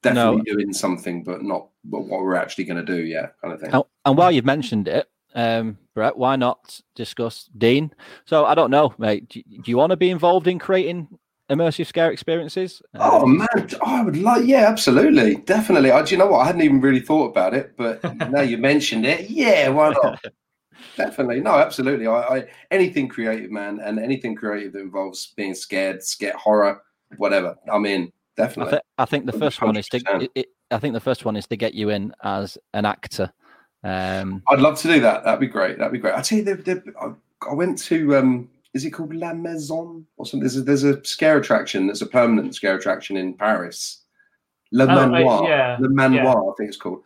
definitely 0.02 0.42
doing 0.42 0.72
something, 0.72 1.22
but 1.22 1.42
not 1.42 1.68
but 1.84 2.00
what 2.00 2.22
we're 2.22 2.34
actually 2.34 2.64
going 2.64 2.84
to 2.84 2.96
do 2.96 3.04
yet, 3.04 3.34
kind 3.40 3.54
of 3.54 3.60
thing. 3.60 3.72
And, 3.72 3.84
and 4.04 4.16
while 4.16 4.32
you've 4.32 4.44
mentioned 4.44 4.88
it, 4.88 5.08
um, 5.34 5.78
Brett, 5.94 6.16
why 6.16 6.36
not 6.36 6.80
discuss 6.94 7.48
Dean? 7.56 7.92
So 8.24 8.44
I 8.44 8.54
don't 8.54 8.70
know, 8.70 8.94
mate. 8.98 9.28
Do, 9.28 9.42
do 9.42 9.70
you 9.70 9.76
want 9.76 9.90
to 9.90 9.96
be 9.96 10.10
involved 10.10 10.46
in 10.46 10.58
creating 10.58 11.08
immersive 11.50 11.86
scare 11.86 12.10
experiences? 12.10 12.82
Oh 12.94 13.22
Um, 13.22 13.38
man, 13.38 13.70
I 13.84 14.02
would 14.02 14.16
like, 14.16 14.46
yeah, 14.46 14.66
absolutely, 14.68 15.36
definitely. 15.36 15.90
I, 15.90 16.02
do 16.02 16.14
you 16.14 16.18
know 16.18 16.26
what? 16.26 16.40
I 16.40 16.46
hadn't 16.46 16.62
even 16.62 16.80
really 16.80 17.00
thought 17.00 17.30
about 17.30 17.54
it, 17.54 17.74
but 17.76 18.02
now 18.30 18.40
you 18.40 18.58
mentioned 18.58 19.06
it, 19.06 19.30
yeah, 19.30 19.68
why 19.68 19.90
not? 19.90 20.24
Definitely, 20.96 21.40
no, 21.40 21.52
absolutely. 21.56 22.06
I, 22.06 22.20
I 22.20 22.44
anything 22.70 23.08
creative, 23.08 23.50
man, 23.50 23.80
and 23.80 23.98
anything 23.98 24.34
creative 24.34 24.72
that 24.74 24.80
involves 24.80 25.32
being 25.36 25.54
scared, 25.54 26.02
scare 26.02 26.36
horror, 26.36 26.82
whatever. 27.16 27.56
I'm 27.72 27.86
in, 27.86 28.02
I, 28.04 28.10
definitely. 28.36 28.70
th- 28.72 28.82
I 28.98 29.04
think 29.04 29.26
the 29.26 29.32
first 29.38 29.60
one 29.62 29.76
is 29.76 29.88
to. 29.88 30.02
It, 30.20 30.30
it, 30.34 30.46
I 30.70 30.78
think 30.78 30.94
the 30.94 31.00
first 31.00 31.24
one 31.24 31.36
is 31.36 31.46
to 31.48 31.56
get 31.56 31.74
you 31.74 31.90
in 31.90 32.12
as 32.22 32.58
an 32.72 32.84
actor. 32.84 33.32
Um, 33.82 34.42
I'd 34.48 34.60
love 34.60 34.78
to 34.80 34.88
do 34.88 35.00
that. 35.00 35.24
That'd 35.24 35.40
be 35.40 35.46
great. 35.46 35.78
That'd 35.78 35.92
be 35.92 35.98
great. 35.98 36.14
I 36.14 36.22
tell 36.22 36.38
you, 36.38 36.44
the, 36.44 36.54
the, 36.56 36.82
I, 37.00 37.50
I 37.50 37.54
went 37.54 37.78
to. 37.82 38.16
um 38.16 38.48
Is 38.72 38.84
it 38.84 38.90
called 38.90 39.14
La 39.14 39.34
Maison 39.34 40.06
or 40.16 40.24
something? 40.26 40.40
There's 40.40 40.56
a, 40.56 40.62
there's 40.62 40.84
a 40.84 41.04
scare 41.04 41.36
attraction. 41.38 41.86
There's 41.86 42.02
a 42.02 42.06
permanent 42.06 42.54
scare 42.54 42.76
attraction 42.76 43.16
in 43.16 43.34
Paris. 43.34 44.00
Le 44.72 44.84
Oh, 44.84 44.86
Manoir. 45.08 45.48
yeah, 45.48 45.76
Le 45.78 45.88
Manoir, 45.90 46.50
I 46.50 46.54
think 46.56 46.68
it's 46.68 46.76
called. 46.78 47.02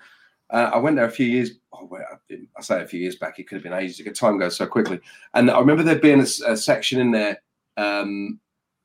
Uh, 0.51 0.71
I 0.73 0.79
went 0.79 0.97
there 0.97 1.05
a 1.05 1.11
few 1.11 1.27
years, 1.27 1.53
oh, 1.73 1.85
well, 1.85 2.05
I 2.31 2.63
say 2.63 2.83
a 2.83 2.87
few 2.87 3.01
years 3.01 3.17
back, 3.17 3.39
it 3.39 3.49
could 3.49 3.57
have 3.57 3.63
been 3.63 3.73
ages 3.73 4.01
ago. 4.01 4.13
Time 4.13 4.39
goes 4.39 4.57
so 4.57 4.67
quickly. 4.67 4.99
And 5.35 5.51
I 5.51 5.59
remember 5.59 5.83
there 5.83 5.99
being 5.99 6.21
a 6.21 6.57
section 6.57 7.01
in 7.01 7.11
there, 7.11 7.43
um, 7.77 8.41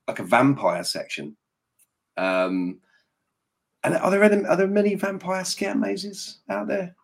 like 0.07 0.19
a 0.19 0.23
vampire 0.23 0.83
section. 0.83 1.37
Um, 2.17 2.79
and 3.83 3.95
are 3.95 4.11
there 4.11 4.23
any, 4.23 4.45
are 4.45 4.55
there 4.55 4.67
many 4.67 4.95
vampire 4.95 5.45
scare 5.45 5.75
mazes 5.75 6.39
out 6.49 6.67
there? 6.67 6.95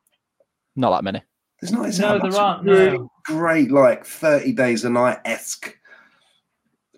Not 0.75 0.91
that 0.91 1.03
many. 1.03 1.21
There's 1.59 1.73
not. 1.73 1.89
is 1.89 1.99
No, 1.99 2.19
there 2.19 2.31
there 2.31 2.39
aren't, 2.39 2.65
Really 2.65 2.97
no. 2.97 3.11
great, 3.25 3.71
like 3.71 4.05
Thirty 4.05 4.53
Days 4.53 4.85
a 4.85 4.89
Night 4.89 5.19
esque 5.25 5.75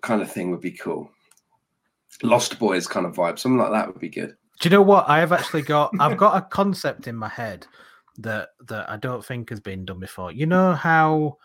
kind 0.02 0.22
of 0.22 0.30
thing 0.30 0.50
would 0.50 0.60
be 0.60 0.72
cool. 0.72 1.10
Lost 2.22 2.58
Boys 2.58 2.86
kind 2.86 3.06
of 3.06 3.14
vibe, 3.14 3.38
something 3.38 3.58
like 3.58 3.72
that 3.72 3.88
would 3.88 3.98
be 3.98 4.08
good. 4.08 4.36
Do 4.60 4.68
you 4.68 4.70
know 4.70 4.82
what? 4.82 5.08
I 5.08 5.18
have 5.20 5.32
actually 5.32 5.62
got 5.62 5.92
I've 5.98 6.16
got 6.16 6.36
a 6.36 6.42
concept 6.42 7.08
in 7.08 7.16
my 7.16 7.28
head 7.28 7.66
that 8.18 8.50
that 8.68 8.88
I 8.88 8.96
don't 8.96 9.24
think 9.24 9.50
has 9.50 9.60
been 9.60 9.84
done 9.84 10.00
before. 10.00 10.32
You 10.32 10.46
know 10.46 10.74
how 10.74 11.38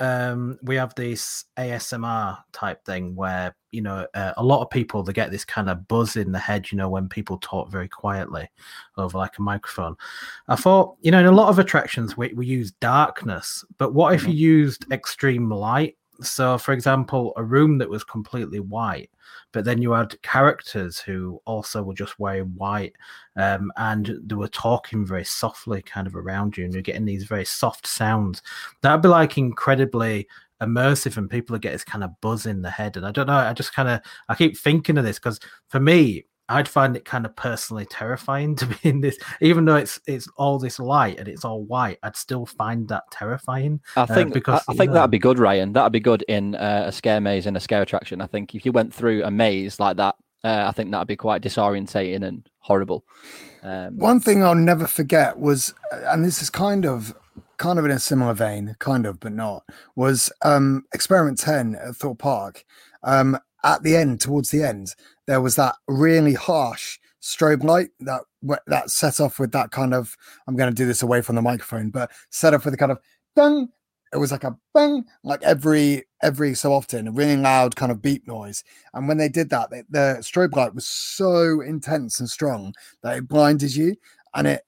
um 0.00 0.58
we 0.62 0.76
have 0.76 0.94
this 0.94 1.44
ASMR 1.58 2.38
type 2.52 2.84
thing 2.84 3.14
where 3.14 3.54
you 3.70 3.82
know 3.82 4.06
uh, 4.14 4.32
a 4.36 4.42
lot 4.42 4.62
of 4.62 4.70
people 4.70 5.02
they 5.02 5.12
get 5.12 5.30
this 5.30 5.44
kind 5.44 5.68
of 5.68 5.86
buzz 5.88 6.16
in 6.16 6.32
the 6.32 6.38
head 6.38 6.72
you 6.72 6.78
know 6.78 6.88
when 6.88 7.08
people 7.08 7.38
talk 7.38 7.70
very 7.70 7.88
quietly 7.88 8.48
over 8.96 9.18
like 9.18 9.38
a 9.38 9.42
microphone 9.42 9.94
i 10.48 10.56
thought 10.56 10.96
you 11.02 11.10
know 11.10 11.20
in 11.20 11.26
a 11.26 11.32
lot 11.32 11.50
of 11.50 11.58
attractions 11.58 12.16
we, 12.16 12.32
we 12.32 12.46
use 12.46 12.72
darkness 12.80 13.64
but 13.78 13.92
what 13.94 14.14
if 14.14 14.26
you 14.26 14.32
used 14.32 14.90
extreme 14.90 15.50
light 15.50 15.96
so 16.22 16.58
for 16.58 16.72
example 16.72 17.32
a 17.36 17.44
room 17.44 17.78
that 17.78 17.88
was 17.88 18.04
completely 18.04 18.60
white 18.60 19.10
but 19.52 19.64
then 19.64 19.82
you 19.82 19.92
had 19.92 20.20
characters 20.22 20.98
who 20.98 21.40
also 21.44 21.82
were 21.82 21.94
just 21.94 22.18
wearing 22.18 22.52
white 22.56 22.94
um, 23.36 23.72
and 23.76 24.18
they 24.24 24.34
were 24.34 24.48
talking 24.48 25.04
very 25.06 25.24
softly 25.24 25.82
kind 25.82 26.06
of 26.06 26.14
around 26.14 26.56
you 26.56 26.64
and 26.64 26.72
you're 26.72 26.82
getting 26.82 27.04
these 27.04 27.24
very 27.24 27.44
soft 27.44 27.86
sounds. 27.86 28.42
That'd 28.82 29.02
be 29.02 29.08
like 29.08 29.38
incredibly 29.38 30.28
immersive 30.60 31.16
and 31.16 31.30
people 31.30 31.58
get 31.58 31.72
this 31.72 31.84
kind 31.84 32.04
of 32.04 32.20
buzz 32.20 32.44
in 32.44 32.60
the 32.60 32.68
head 32.68 32.94
and 32.94 33.06
i 33.06 33.10
don't 33.10 33.28
know 33.28 33.32
i 33.32 33.50
just 33.54 33.72
kind 33.72 33.88
of 33.88 33.98
i 34.28 34.34
keep 34.34 34.54
thinking 34.54 34.98
of 34.98 35.04
this 35.04 35.18
because 35.18 35.40
for 35.68 35.80
me 35.80 36.22
i'd 36.50 36.68
find 36.68 36.96
it 36.96 37.04
kind 37.04 37.24
of 37.24 37.34
personally 37.36 37.86
terrifying 37.86 38.54
to 38.56 38.66
be 38.66 38.76
in 38.82 39.00
this 39.00 39.18
even 39.40 39.64
though 39.64 39.76
it's 39.76 40.00
it's 40.06 40.28
all 40.36 40.58
this 40.58 40.78
light 40.78 41.18
and 41.18 41.28
it's 41.28 41.44
all 41.44 41.62
white 41.64 41.98
i'd 42.02 42.16
still 42.16 42.46
find 42.46 42.88
that 42.88 43.04
terrifying 43.10 43.80
I 43.96 44.02
uh, 44.02 44.06
think 44.06 44.32
because 44.32 44.62
I, 44.68 44.72
I 44.72 44.76
think 44.76 44.90
yeah. 44.90 44.94
that'd 44.94 45.10
be 45.10 45.18
good, 45.18 45.38
Ryan. 45.38 45.72
That'd 45.72 45.92
be 45.92 46.00
good 46.00 46.22
in 46.28 46.54
uh, 46.54 46.84
a 46.86 46.92
scare 46.92 47.20
maze 47.20 47.46
and 47.46 47.56
a 47.56 47.60
scare 47.60 47.82
attraction. 47.82 48.20
I 48.20 48.26
think 48.26 48.54
if 48.54 48.64
you 48.64 48.72
went 48.72 48.94
through 48.94 49.24
a 49.24 49.30
maze 49.30 49.80
like 49.80 49.96
that, 49.96 50.16
uh, 50.44 50.64
I 50.68 50.72
think 50.72 50.90
that'd 50.90 51.08
be 51.08 51.16
quite 51.16 51.42
disorientating 51.42 52.24
and 52.24 52.48
horrible. 52.60 53.04
Um, 53.62 53.98
One 53.98 54.20
thing 54.20 54.42
I'll 54.42 54.54
never 54.54 54.86
forget 54.86 55.38
was, 55.38 55.74
and 55.92 56.24
this 56.24 56.40
is 56.40 56.50
kind 56.50 56.86
of 56.86 57.14
kind 57.58 57.78
of 57.78 57.84
in 57.84 57.90
a 57.90 57.98
similar 57.98 58.32
vein, 58.32 58.74
kind 58.78 59.04
of, 59.04 59.20
but 59.20 59.32
not, 59.32 59.64
was 59.94 60.32
um 60.42 60.84
experiment 60.94 61.38
10 61.38 61.74
at 61.74 61.96
Thorpe 61.96 62.18
Park. 62.18 62.64
Um 63.02 63.38
at 63.64 63.82
the 63.82 63.96
end, 63.96 64.20
towards 64.20 64.50
the 64.50 64.62
end, 64.62 64.94
there 65.26 65.40
was 65.40 65.56
that 65.56 65.76
really 65.86 66.34
harsh 66.34 66.98
strobe 67.22 67.62
light 67.62 67.90
that 68.00 68.22
that 68.66 68.90
set 68.90 69.20
off 69.20 69.38
with 69.38 69.52
that 69.52 69.70
kind 69.70 69.92
of 69.92 70.16
I'm 70.46 70.56
gonna 70.56 70.72
do 70.72 70.86
this 70.86 71.02
away 71.02 71.20
from 71.22 71.36
the 71.36 71.42
microphone, 71.42 71.90
but 71.90 72.10
set 72.30 72.54
off 72.54 72.64
with 72.64 72.74
a 72.74 72.78
kind 72.78 72.92
of 72.92 72.98
bang. 73.36 73.68
It 74.12 74.16
was 74.16 74.32
like 74.32 74.44
a 74.44 74.56
bang, 74.74 75.04
like 75.22 75.42
every 75.42 76.04
every 76.22 76.54
so 76.54 76.72
often, 76.72 77.08
a 77.08 77.12
really 77.12 77.36
loud 77.36 77.76
kind 77.76 77.92
of 77.92 78.02
beep 78.02 78.26
noise. 78.26 78.64
And 78.94 79.06
when 79.06 79.18
they 79.18 79.28
did 79.28 79.50
that, 79.50 79.70
they, 79.70 79.84
the 79.88 80.18
strobe 80.20 80.56
light 80.56 80.74
was 80.74 80.86
so 80.86 81.60
intense 81.60 82.18
and 82.18 82.28
strong 82.28 82.74
that 83.02 83.18
it 83.18 83.28
blinded 83.28 83.76
you 83.76 83.96
and 84.34 84.46
it 84.46 84.62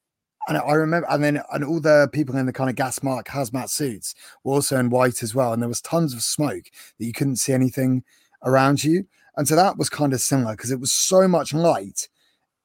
and 0.48 0.58
I 0.58 0.72
remember 0.72 1.06
and 1.08 1.22
then 1.22 1.42
and 1.52 1.64
all 1.64 1.80
the 1.80 2.08
people 2.12 2.36
in 2.36 2.46
the 2.46 2.52
kind 2.52 2.70
of 2.70 2.76
gas 2.76 3.02
mark 3.02 3.28
hazmat 3.28 3.70
suits 3.70 4.14
were 4.44 4.54
also 4.54 4.78
in 4.78 4.90
white 4.90 5.22
as 5.22 5.34
well 5.34 5.52
and 5.52 5.62
there 5.62 5.68
was 5.68 5.80
tons 5.80 6.14
of 6.14 6.22
smoke 6.22 6.64
that 6.98 7.04
you 7.04 7.12
couldn't 7.12 7.36
see 7.36 7.52
anything 7.52 8.02
around 8.44 8.82
you 8.84 9.04
and 9.36 9.48
so 9.48 9.56
that 9.56 9.78
was 9.78 9.88
kind 9.88 10.12
of 10.12 10.20
similar 10.20 10.52
because 10.54 10.70
it 10.70 10.80
was 10.80 10.92
so 10.92 11.26
much 11.28 11.52
light 11.54 12.08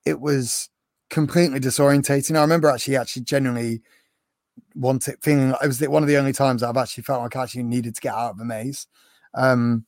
it 0.05 0.19
was 0.19 0.69
completely 1.09 1.59
disorientating 1.59 2.35
I 2.37 2.41
remember 2.41 2.69
actually 2.69 2.97
actually 2.97 3.23
genuinely 3.23 3.81
wanted 4.75 5.17
feeling 5.21 5.51
like 5.51 5.63
it 5.63 5.67
was 5.67 5.79
the, 5.79 5.89
one 5.89 6.03
of 6.03 6.09
the 6.09 6.17
only 6.17 6.33
times 6.33 6.63
I've 6.63 6.77
actually 6.77 7.03
felt 7.03 7.21
like 7.21 7.35
I 7.35 7.43
actually 7.43 7.63
needed 7.63 7.95
to 7.95 8.01
get 8.01 8.13
out 8.13 8.31
of 8.31 8.39
a 8.39 8.45
maze 8.45 8.87
um 9.33 9.85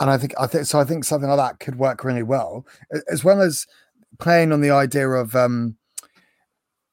and 0.00 0.10
I 0.10 0.18
think 0.18 0.34
I 0.38 0.46
think 0.46 0.66
so 0.66 0.78
I 0.78 0.84
think 0.84 1.04
something 1.04 1.28
like 1.28 1.38
that 1.38 1.60
could 1.60 1.78
work 1.78 2.04
really 2.04 2.22
well 2.22 2.66
as 3.10 3.24
well 3.24 3.40
as 3.40 3.66
playing 4.18 4.52
on 4.52 4.60
the 4.60 4.70
idea 4.70 5.08
of 5.08 5.34
um 5.34 5.76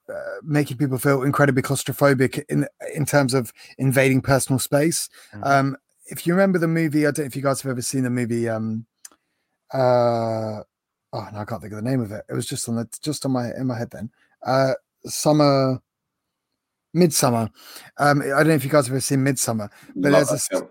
uh, 0.10 0.36
making 0.44 0.78
people 0.78 0.98
feel 0.98 1.24
incredibly 1.24 1.62
claustrophobic 1.62 2.44
in 2.50 2.68
in 2.94 3.06
terms 3.06 3.34
of 3.34 3.54
invading 3.78 4.22
personal 4.22 4.60
space. 4.60 5.10
Mhm. 5.34 5.48
Um, 5.48 5.78
if 6.06 6.28
you 6.28 6.34
remember 6.34 6.60
the 6.60 6.68
movie, 6.68 7.06
I 7.06 7.12
don't 7.12 7.20
know 7.20 7.26
if 7.26 7.36
you 7.36 7.42
guys 7.42 7.62
have 7.62 7.72
ever 7.72 7.82
seen 7.82 8.04
the 8.04 8.10
movie. 8.10 8.50
Um, 8.50 8.86
uh, 9.74 10.62
oh, 11.14 11.28
no, 11.32 11.40
I 11.40 11.46
can't 11.46 11.62
think 11.62 11.74
of 11.74 11.84
the 11.84 11.90
name 11.90 12.02
of 12.02 12.12
it. 12.12 12.24
It 12.30 12.34
was 12.34 12.46
just 12.46 12.68
on 12.70 12.76
the 12.76 12.88
just 13.02 13.26
on 13.26 13.32
my 13.32 13.52
in 13.56 13.68
my 13.68 13.78
head 13.78 13.92
then. 13.92 14.10
Uh, 14.46 14.74
summer, 15.06 15.82
Midsommar. 16.96 17.50
Um, 17.98 18.22
I 18.22 18.26
don't 18.28 18.48
know 18.48 18.54
if 18.54 18.64
you 18.64 18.70
guys 18.70 18.88
have 18.88 18.94
ever 18.94 19.02
seen 19.02 19.20
Midsommar. 19.20 19.70
But 19.96 20.12
Love 20.12 20.28
there's 20.28 20.32
a 20.32 20.38
film. 20.40 20.70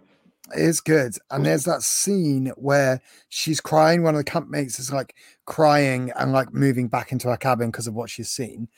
It 0.54 0.62
is 0.62 0.80
good. 0.80 1.16
And 1.30 1.46
there's 1.46 1.64
that 1.64 1.82
scene 1.82 2.52
where 2.56 3.00
she's 3.30 3.60
crying. 3.60 4.02
One 4.02 4.14
of 4.14 4.22
the 4.22 4.30
campmates 4.30 4.78
is 4.78 4.92
like 4.92 5.14
crying 5.46 6.12
and 6.16 6.32
like 6.32 6.52
moving 6.52 6.88
back 6.88 7.10
into 7.10 7.28
her 7.28 7.36
cabin 7.36 7.70
because 7.70 7.86
of 7.86 7.94
what 7.94 8.10
she's 8.10 8.28
seen. 8.28 8.68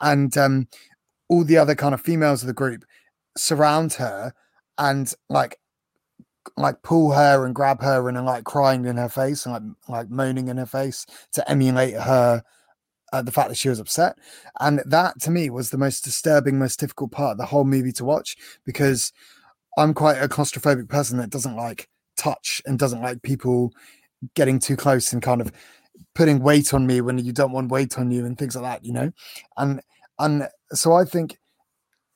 And 0.00 0.36
um, 0.36 0.68
all 1.28 1.44
the 1.44 1.56
other 1.56 1.74
kind 1.74 1.94
of 1.94 2.02
females 2.02 2.42
of 2.42 2.48
the 2.48 2.52
group 2.52 2.84
surround 3.36 3.94
her 3.94 4.34
and 4.76 5.12
like 5.30 5.58
like 6.56 6.82
pull 6.82 7.12
her 7.12 7.44
and 7.44 7.54
grab 7.54 7.80
her 7.82 8.08
and 8.08 8.24
like 8.24 8.44
crying 8.44 8.84
in 8.84 8.96
her 8.96 9.08
face 9.08 9.46
and 9.46 9.52
like 9.52 9.62
like 9.88 10.10
moaning 10.10 10.48
in 10.48 10.56
her 10.56 10.66
face 10.66 11.06
to 11.32 11.48
emulate 11.50 11.94
her 11.94 12.42
uh, 13.12 13.22
the 13.22 13.30
fact 13.30 13.48
that 13.50 13.56
she 13.56 13.68
was 13.68 13.78
upset. 13.78 14.16
And 14.60 14.82
that 14.86 15.20
to 15.20 15.30
me 15.30 15.50
was 15.50 15.70
the 15.70 15.78
most 15.78 16.02
disturbing 16.02 16.58
most 16.58 16.80
difficult 16.80 17.12
part 17.12 17.32
of 17.32 17.38
the 17.38 17.46
whole 17.46 17.64
movie 17.64 17.92
to 17.92 18.04
watch 18.04 18.36
because 18.64 19.12
i'm 19.78 19.94
quite 19.94 20.18
a 20.18 20.28
claustrophobic 20.28 20.88
person 20.88 21.18
that 21.18 21.30
doesn't 21.30 21.56
like 21.56 21.88
touch 22.16 22.60
and 22.66 22.78
doesn't 22.78 23.02
like 23.02 23.22
people 23.22 23.72
getting 24.34 24.58
too 24.58 24.76
close 24.76 25.12
and 25.12 25.22
kind 25.22 25.40
of 25.40 25.50
putting 26.14 26.40
weight 26.40 26.74
on 26.74 26.86
me 26.86 27.00
when 27.00 27.18
you 27.18 27.32
don't 27.32 27.52
want 27.52 27.70
weight 27.70 27.98
on 27.98 28.10
you 28.10 28.24
and 28.26 28.38
things 28.38 28.54
like 28.54 28.64
that 28.64 28.84
you 28.84 28.92
know? 28.92 29.10
And 29.56 29.80
and 30.18 30.48
so 30.72 30.92
i 30.92 31.04
think 31.04 31.38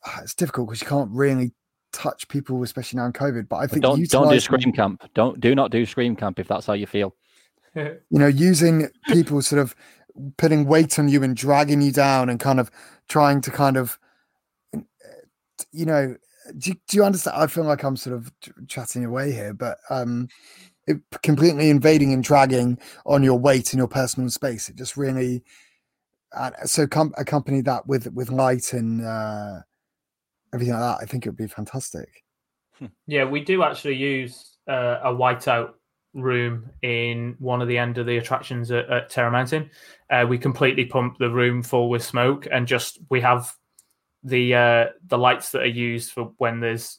ah, 0.05 0.21
it's 0.23 0.35
difficult 0.35 0.69
because 0.69 0.83
you 0.83 0.87
can't 0.87 1.11
really 1.11 1.53
touch 1.97 2.29
people 2.29 2.63
especially 2.63 2.99
now 2.99 3.07
in 3.07 3.13
covid 3.13 3.49
but 3.49 3.57
i 3.57 3.61
but 3.63 3.71
think 3.71 3.83
don't 3.83 4.11
don't 4.11 4.29
do 4.29 4.41
scream 4.41 4.71
camp. 4.73 5.03
Don't 5.15 5.41
do 5.41 5.55
not 5.55 5.71
do 5.71 5.87
scream 5.87 6.15
camp 6.15 6.39
if 6.39 6.47
that's 6.47 6.67
how 6.67 6.75
you 6.75 6.87
feel. 6.87 7.15
you 7.75 7.99
know, 8.11 8.27
using 8.27 8.89
people 9.09 9.41
sort 9.43 9.61
of 9.63 9.75
putting 10.37 10.65
weight 10.67 10.99
on 10.99 11.09
you 11.09 11.23
and 11.23 11.35
dragging 11.37 11.81
you 11.83 11.93
down 11.93 12.29
and 12.31 12.39
kind 12.41 12.59
of 12.61 12.71
trying 13.09 13.41
to 13.43 13.51
kind 13.51 13.77
of, 13.77 13.99
you 15.73 15.85
know, 15.87 16.17
do, 16.59 16.71
you- 16.71 16.81
do 16.89 16.97
you 16.97 17.05
understand? 17.05 17.37
I 17.37 17.47
feel 17.49 17.65
like 17.65 17.83
I'm 17.83 17.97
sort 17.97 18.17
of 18.17 18.33
ch- 18.41 18.51
chatting 18.69 19.05
away 19.05 19.33
here, 19.33 19.53
but 19.53 19.79
um, 19.91 20.29
it, 20.87 20.99
completely 21.23 21.69
invading 21.71 22.13
and 22.13 22.23
dragging 22.25 22.79
on 23.05 23.23
your 23.23 23.39
weight 23.39 23.73
and 23.73 23.79
your 23.79 23.89
personal 23.89 24.31
space. 24.31 24.69
It 24.69 24.77
just 24.77 24.97
really, 24.97 25.43
uh, 26.35 26.51
so 26.65 26.87
com- 26.87 27.15
accompany 27.19 27.61
that 27.63 27.87
with 27.87 28.07
with 28.13 28.31
light 28.31 28.73
and 28.73 29.05
uh, 29.05 29.61
everything 30.53 30.75
like 30.75 30.83
that. 30.83 31.03
I 31.03 31.07
think 31.07 31.27
it 31.27 31.31
would 31.31 31.37
be 31.37 31.47
fantastic. 31.47 32.25
Yeah, 33.07 33.25
we 33.25 33.41
do 33.41 33.63
actually 33.63 33.97
use 33.97 34.59
uh, 34.69 35.01
a 35.03 35.13
whiteout 35.13 35.71
room 36.13 36.71
in 36.83 37.37
one 37.39 37.63
of 37.63 37.69
the 37.69 37.79
end 37.79 37.99
of 37.99 38.07
the 38.07 38.17
attractions 38.17 38.71
at, 38.71 38.89
at 38.91 39.11
Terra 39.11 39.31
Mountain. 39.31 39.71
Uh, 40.11 40.27
we 40.29 40.39
completely 40.39 40.85
pump 40.85 41.19
the 41.19 41.31
room 41.31 41.63
full 41.63 41.89
with 41.89 42.03
smoke, 42.03 42.47
and 42.51 42.67
just 42.67 42.99
we 43.11 43.21
have 43.21 43.53
the 44.23 44.55
uh, 44.55 44.87
the 45.07 45.19
lights 45.19 45.53
that 45.53 45.63
are 45.63 45.67
used 45.67 46.13
for 46.13 46.33
when 46.39 46.61
there's 46.61 46.99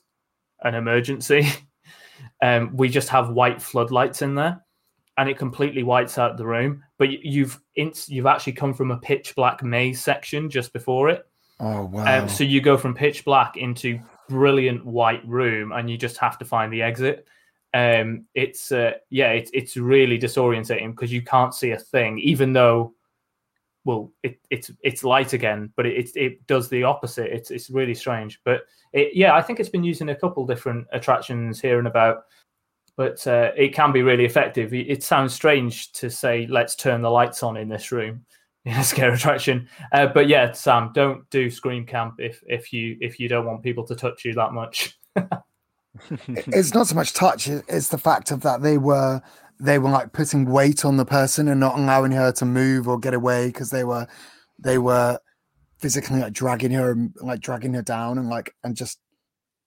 an 0.62 0.76
emergency. 0.76 1.48
um, 2.42 2.76
we 2.76 2.90
just 2.90 3.10
have 3.10 3.30
white 3.30 3.62
floodlights 3.62 4.22
in 4.22 4.36
there, 4.36 4.64
and 5.18 5.30
it 5.30 5.38
completely 5.38 5.84
whites 5.84 6.18
out 6.18 6.38
the 6.38 6.46
room. 6.46 6.84
But 6.98 7.10
you've 7.24 7.60
you've 7.76 8.26
actually 8.26 8.54
come 8.54 8.74
from 8.74 8.92
a 8.92 8.98
pitch 8.98 9.36
black 9.36 9.64
maze 9.64 10.02
section 10.02 10.50
just 10.50 10.74
before 10.74 11.10
it. 11.10 11.26
Oh 11.60 11.86
wow! 11.86 12.24
Um, 12.24 12.30
so 12.30 12.44
you 12.44 12.62
go 12.62 12.78
from 12.78 12.94
pitch 12.94 13.26
black 13.26 13.58
into 13.58 14.00
brilliant 14.30 14.86
white 14.86 15.28
room, 15.28 15.72
and 15.72 15.90
you 15.90 15.98
just 15.98 16.18
have 16.18 16.38
to 16.40 16.46
find 16.46 16.72
the 16.72 16.82
exit. 16.82 17.28
Um, 17.74 18.26
it's 18.36 18.72
uh, 18.72 18.94
yeah, 19.10 19.32
it's 19.32 19.52
it's 19.54 19.78
really 19.78 20.20
disorientating 20.20 20.92
because 20.92 21.12
you 21.12 21.22
can't 21.22 21.54
see 21.54 21.72
a 21.72 21.80
thing, 21.80 22.20
even 22.20 22.54
though, 22.54 22.94
well, 23.86 24.12
it, 24.24 24.40
it's 24.50 24.72
it's 24.84 25.04
light 25.04 25.34
again, 25.34 25.72
but 25.76 25.86
it, 25.86 25.98
it 25.98 26.12
it 26.16 26.48
does 26.48 26.70
the 26.70 26.84
opposite. 26.84 27.34
It's 27.34 27.52
it's 27.52 27.70
really 27.70 27.96
strange, 27.96 28.40
but 28.46 28.62
it, 28.94 29.16
yeah, 29.16 29.36
I 29.36 29.42
think 29.42 29.60
it's 29.60 29.70
been 29.70 29.84
used 29.84 30.02
in 30.02 30.10
a 30.10 30.16
couple 30.16 30.46
different 30.46 30.88
attractions 30.92 31.60
here 31.60 31.80
and 31.80 31.88
about. 31.88 32.26
But 32.96 33.26
uh, 33.28 33.52
it 33.56 33.76
can 33.76 33.92
be 33.92 34.02
really 34.02 34.26
effective. 34.26 34.74
It 34.74 34.90
it 34.90 35.04
sounds 35.04 35.34
strange 35.34 35.92
to 35.94 36.10
say, 36.10 36.48
"Let's 36.48 36.76
turn 36.76 37.02
the 37.02 37.12
lights 37.12 37.44
on 37.44 37.58
in 37.58 37.70
this 37.70 37.92
room," 37.92 38.26
in 38.68 38.78
a 38.78 38.84
scare 38.84 39.14
attraction. 39.14 39.68
Uh, 39.92 40.08
but 40.08 40.28
yeah, 40.28 40.52
Sam, 40.52 40.92
don't 40.94 41.28
do 41.30 41.50
scream 41.50 41.86
camp 41.86 42.16
if 42.20 42.44
if 42.48 42.74
you 42.74 42.98
if 43.02 43.20
you 43.20 43.28
don't 43.30 43.46
want 43.46 43.64
people 43.64 43.86
to 43.88 43.96
touch 43.96 44.26
you 44.26 44.34
that 44.34 44.54
much. 44.54 44.98
it's 46.28 46.74
not 46.74 46.88
so 46.88 46.96
much 46.96 47.14
touch; 47.14 47.48
it's 47.48 47.90
the 47.90 47.98
fact 47.98 48.32
of 48.32 48.42
that 48.42 48.62
they 48.62 48.78
were 48.78 49.22
they 49.60 49.80
were 49.80 49.90
like 49.90 50.14
putting 50.14 50.46
weight 50.46 50.86
on 50.86 50.98
the 50.98 51.06
person 51.06 51.48
and 51.48 51.60
not 51.60 51.80
allowing 51.80 52.12
her 52.12 52.32
to 52.32 52.46
move 52.46 52.88
or 52.88 53.00
get 53.00 53.14
away 53.14 53.48
because 53.48 53.72
they 53.72 53.84
were 53.84 54.06
they 54.60 54.78
were 54.78 55.20
physically 55.80 56.20
like 56.20 56.34
dragging 56.34 56.72
her 56.72 56.92
and 56.92 57.14
like 57.22 57.40
dragging 57.40 57.74
her 57.74 57.82
down 57.82 58.18
and 58.18 58.30
like 58.30 58.54
and 58.64 58.76
just 58.76 59.00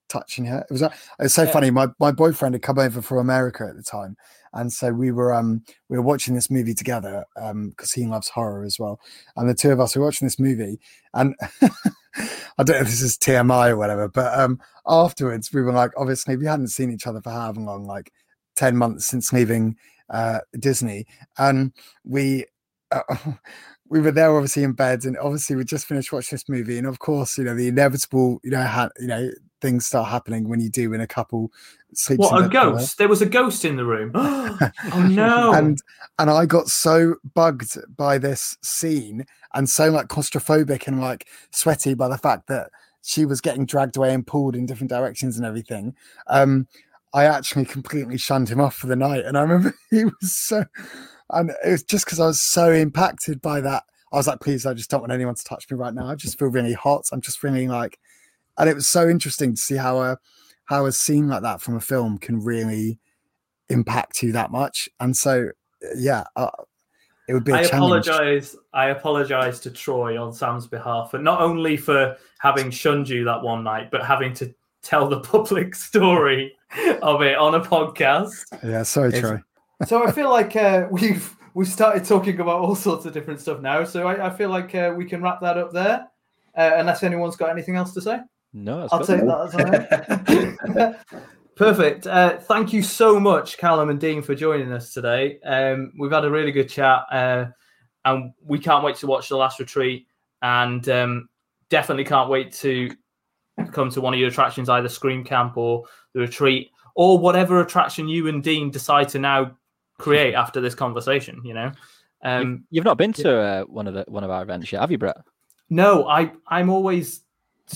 touching 0.09 0.45
her. 0.45 0.61
It 0.69 0.73
was 0.73 0.83
uh, 0.83 0.91
it 1.19 1.23
was 1.25 1.35
so 1.35 1.45
Yeah. 1.45 1.53
funny. 1.53 1.71
My 1.71 1.89
my 1.99 2.13
boyfriend 2.13 2.55
had 2.55 2.63
come 2.63 2.79
over 2.79 3.01
from 3.03 3.19
America 3.19 3.67
at 3.69 3.77
the 3.77 3.83
time, 3.83 4.17
and 4.53 4.73
so 4.73 4.93
we 4.93 5.11
were 5.11 5.33
um 5.33 5.63
we 5.89 5.97
were 5.97 6.03
watching 6.03 6.35
this 6.35 6.51
movie 6.51 6.75
together 6.75 7.25
um 7.37 7.71
because 7.71 7.93
he 7.93 8.07
loves 8.07 8.29
horror 8.29 8.65
as 8.65 8.79
well, 8.79 9.01
and 9.37 9.49
the 9.49 9.55
two 9.55 9.71
of 9.71 9.81
us 9.81 9.97
were 9.97 10.05
watching 10.05 10.27
this 10.27 10.39
movie, 10.39 10.79
and 11.15 11.35
I 11.63 12.65
don't 12.65 12.69
know 12.69 12.75
if 12.77 12.87
this 12.87 13.03
is 13.03 13.17
TMI 13.19 13.71
or 13.71 13.77
whatever, 13.77 14.09
but 14.09 14.39
um 14.39 14.61
afterwards 14.87 15.53
we 15.53 15.63
were 15.63 15.73
like, 15.73 15.91
obviously 15.97 16.37
we 16.37 16.47
hadn't 16.47 16.69
seen 16.69 16.91
each 16.93 17.07
other 17.07 17.21
for 17.21 17.31
however 17.31 17.61
long, 17.61 17.85
like 17.85 18.13
ten 18.57 18.77
months 18.77 19.07
since 19.07 19.33
leaving 19.33 19.77
uh 20.11 20.41
Disney, 20.59 21.07
and 21.39 21.73
we. 22.05 22.47
Uh, 22.93 23.03
we 23.89 24.01
were 24.01 24.13
there 24.13 24.35
obviously 24.35 24.63
in 24.63 24.73
bed 24.73 25.05
and 25.05 25.19
obviously 25.19 25.57
we 25.57 25.65
just 25.65 25.87
finished 25.87 26.13
watching 26.13 26.37
this 26.37 26.49
movie 26.49 26.79
and 26.79 26.87
of 26.87 27.01
course 27.01 27.37
you 27.37 27.43
know 27.43 27.55
the 27.57 27.67
inevitable 27.67 28.41
you 28.45 28.51
know 28.51 28.63
ha- 28.63 28.89
you 29.01 29.09
know 29.09 29.29
things 29.61 29.87
start 29.87 30.09
happening 30.09 30.49
when 30.49 30.61
you 30.61 30.71
do 30.71 30.91
when 30.91 31.01
a 31.01 31.07
couple 31.07 31.53
sleeps 31.95 32.21
what 32.21 32.45
a 32.45 32.49
ghost! 32.49 32.99
There 32.99 33.09
was 33.09 33.23
a 33.23 33.27
ghost 33.27 33.65
in 33.65 33.77
the 33.77 33.85
room. 33.85 34.13
oh 34.15 35.09
no! 35.11 35.53
and 35.53 35.79
and 36.19 36.31
I 36.31 36.47
got 36.47 36.69
so 36.69 37.17
bugged 37.35 37.79
by 37.97 38.19
this 38.19 38.57
scene 38.63 39.25
and 39.55 39.69
so 39.69 39.91
like 39.91 40.09
claustrophobic 40.09 40.87
and 40.87 41.01
like 41.01 41.27
sweaty 41.51 41.95
by 41.95 42.09
the 42.09 42.19
fact 42.19 42.47
that 42.49 42.71
she 43.03 43.25
was 43.25 43.41
getting 43.41 43.67
dragged 43.67 43.97
away 43.97 44.13
and 44.13 44.27
pulled 44.27 44.55
in 44.55 44.67
different 44.67 44.91
directions 44.91 45.37
and 45.37 45.47
everything. 45.47 45.95
Um, 46.27 46.67
I 47.13 47.25
actually 47.25 47.65
completely 47.65 48.19
shunned 48.19 48.49
him 48.49 48.61
off 48.61 48.77
for 48.77 48.87
the 48.87 48.97
night, 48.97 49.25
and 49.25 49.37
I 49.37 49.43
remember 49.43 49.75
he 49.91 50.05
was 50.05 50.37
so, 50.37 50.65
and 51.31 51.51
it 51.65 51.71
was 51.71 51.83
just 51.83 52.05
because 52.05 52.21
I 52.21 52.27
was 52.27 52.43
so 52.43 52.71
impacted 52.71 53.41
by 53.41 53.61
that. 53.63 53.85
I 54.13 54.17
was 54.17 54.27
like, 54.27 54.41
please, 54.41 54.67
I 54.67 54.75
just 54.75 54.91
don't 54.91 55.01
want 55.01 55.13
anyone 55.13 55.37
to 55.37 55.45
touch 55.45 55.71
me 55.71 55.77
right 55.77 55.95
now. 55.95 56.07
I 56.07 56.17
just 56.17 56.39
feel 56.39 56.49
really 56.49 56.73
hot. 56.73 57.05
I'm 57.13 57.21
just 57.21 57.39
feeling 57.39 57.69
like, 57.69 57.99
and 58.61 58.71
it 58.71 58.75
was 58.75 58.87
so 58.87 59.09
interesting 59.09 59.55
to 59.55 59.61
see 59.61 59.77
how 59.77 60.01
a 60.01 60.19
how 60.67 60.87
a 60.87 60.93
scene 60.93 61.27
like 61.29 61.43
that 61.43 61.61
from 61.61 61.75
a 61.75 61.81
film 61.81 62.19
can 62.19 62.41
really 62.45 63.01
impact 63.69 64.23
you 64.23 64.31
that 64.33 64.51
much. 64.53 64.89
And 65.01 65.17
so, 65.17 65.49
yeah, 65.97 66.25
uh, 66.37 66.51
it 67.29 67.35
would 67.35 67.45
be 67.45 67.53
a 67.53 67.57
I 67.57 67.65
challenge. 67.65 68.07
apologize. 68.07 68.57
I 68.73 68.87
apologize 68.91 69.61
to 69.61 69.71
Troy 69.71 70.21
on 70.23 70.33
Sam's 70.33 70.67
behalf, 70.67 71.15
and 71.15 71.25
not 71.25 71.41
only 71.41 71.77
for 71.77 72.17
having 72.39 72.71
shunned 72.71 73.09
you 73.09 73.25
that 73.25 73.43
one 73.43 73.65
night, 73.65 73.91
but 73.91 74.05
having 74.05 74.33
to 74.35 74.55
tell 74.83 75.09
the 75.09 75.21
public 75.35 75.75
story 75.75 76.57
of 77.03 77.23
it 77.23 77.37
on 77.37 77.55
a 77.55 77.61
podcast. 77.61 78.45
Yeah, 78.63 78.83
sorry, 78.85 79.09
It's- 79.09 79.21
Troy. 79.23 79.41
So 79.87 80.07
I 80.07 80.13
feel 80.13 80.29
like 80.31 80.55
uh, 80.57 80.87
we've 80.91 81.35
we've 81.55 81.67
started 81.69 82.05
talking 82.05 82.39
about 82.39 82.61
all 82.61 82.75
sorts 82.75 83.07
of 83.07 83.13
different 83.15 83.41
stuff 83.41 83.61
now. 83.61 83.83
So 83.85 84.07
I, 84.07 84.27
I 84.27 84.31
feel 84.31 84.51
like 84.51 84.75
uh, 84.75 84.93
we 84.97 85.05
can 85.05 85.23
wrap 85.23 85.41
that 85.41 85.57
up 85.57 85.73
there, 85.73 86.07
uh, 86.57 86.71
unless 86.77 87.03
anyone's 87.03 87.37
got 87.37 87.51
anything 87.51 87.77
else 87.77 87.93
to 87.95 88.01
say. 88.03 88.19
No, 88.53 88.81
that's 88.81 88.93
I'll 88.93 89.05
take 89.05 89.21
that 89.21 89.41
as 89.47 90.75
all 90.75 90.75
right. 90.75 90.97
Perfect. 91.57 92.07
Uh, 92.07 92.39
thank 92.39 92.73
you 92.73 92.83
so 92.83 93.21
much, 93.21 93.59
Callum 93.59 93.91
and 93.91 94.01
Dean, 94.01 94.23
for 94.23 94.35
joining 94.35 94.73
us 94.73 94.95
today. 94.95 95.39
Um, 95.45 95.93
we've 95.99 96.11
had 96.11 96.25
a 96.25 96.31
really 96.31 96.53
good 96.53 96.69
chat, 96.69 97.05
uh, 97.13 97.47
and 98.05 98.33
we 98.43 98.59
can't 98.59 98.83
wait 98.83 98.97
to 98.97 99.07
watch 99.07 99.29
the 99.29 99.37
last 99.37 99.61
retreat, 99.61 100.07
and 100.43 100.89
um, 100.89 101.29
definitely 101.69 102.05
can't 102.05 102.31
wait 102.31 102.53
to 102.55 102.91
come 103.73 103.91
to 103.91 104.01
one 104.01 104.15
of 104.15 104.21
your 104.21 104.31
attractions, 104.31 104.69
either 104.69 104.89
Scream 104.89 105.23
Camp 105.23 105.57
or 105.57 105.85
the 106.15 106.21
retreat, 106.21 106.71
or 106.95 107.19
whatever 107.19 107.61
attraction 107.61 108.09
you 108.09 108.29
and 108.29 108.43
Dean 108.43 108.71
decide 108.71 109.11
to 109.11 109.19
now 109.19 109.55
create 109.99 110.35
after 110.35 110.61
this 110.61 110.75
conversation. 110.75 111.43
You 111.45 111.55
know. 111.55 111.73
Um, 112.23 112.65
You've 112.71 112.85
not 112.85 112.99
been 112.99 113.13
to 113.15 113.39
uh, 113.39 113.63
one 113.65 113.87
of 113.87 113.95
the 113.95 114.05
one 114.09 114.25
of 114.25 114.31
our 114.31 114.43
events 114.43 114.73
yet, 114.73 114.81
have 114.81 114.91
you, 114.91 114.99
Brett? 114.99 115.19
no, 115.69 116.09
I 116.09 116.33
I'm 116.49 116.69
always 116.69 117.21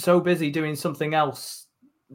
so 0.03 0.21
busy 0.21 0.51
doing 0.51 0.75
something 0.75 1.15
else. 1.15 1.67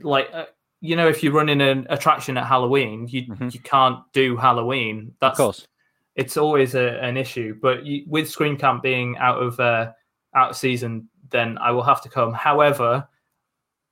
Like 0.02 0.30
uh, 0.34 0.46
you 0.82 0.96
know, 0.96 1.08
if 1.10 1.22
you're 1.24 1.34
running 1.34 1.62
an 1.62 1.86
attraction 1.90 2.38
at 2.38 2.46
Halloween, 2.46 3.08
you 3.10 3.24
Mhm. 3.28 3.54
you 3.54 3.60
can't 3.60 4.00
do 4.14 4.38
Halloween. 4.38 5.14
That's 5.20 5.40
Of 5.40 5.44
course. 5.46 5.68
it's 6.16 6.38
always 6.38 6.76
a, 6.76 7.00
an 7.04 7.18
issue. 7.18 7.56
But 7.62 7.86
you, 7.86 8.04
with 8.08 8.30
Scream 8.30 8.58
Camp 8.58 8.82
being 8.84 9.18
out 9.18 9.38
of 9.42 9.60
uh, 9.60 9.92
out 10.36 10.52
of 10.52 10.56
season, 10.58 11.10
then 11.30 11.58
I 11.58 11.72
will 11.72 11.84
have 11.84 12.02
to 12.04 12.10
come. 12.10 12.34
However, 12.34 13.08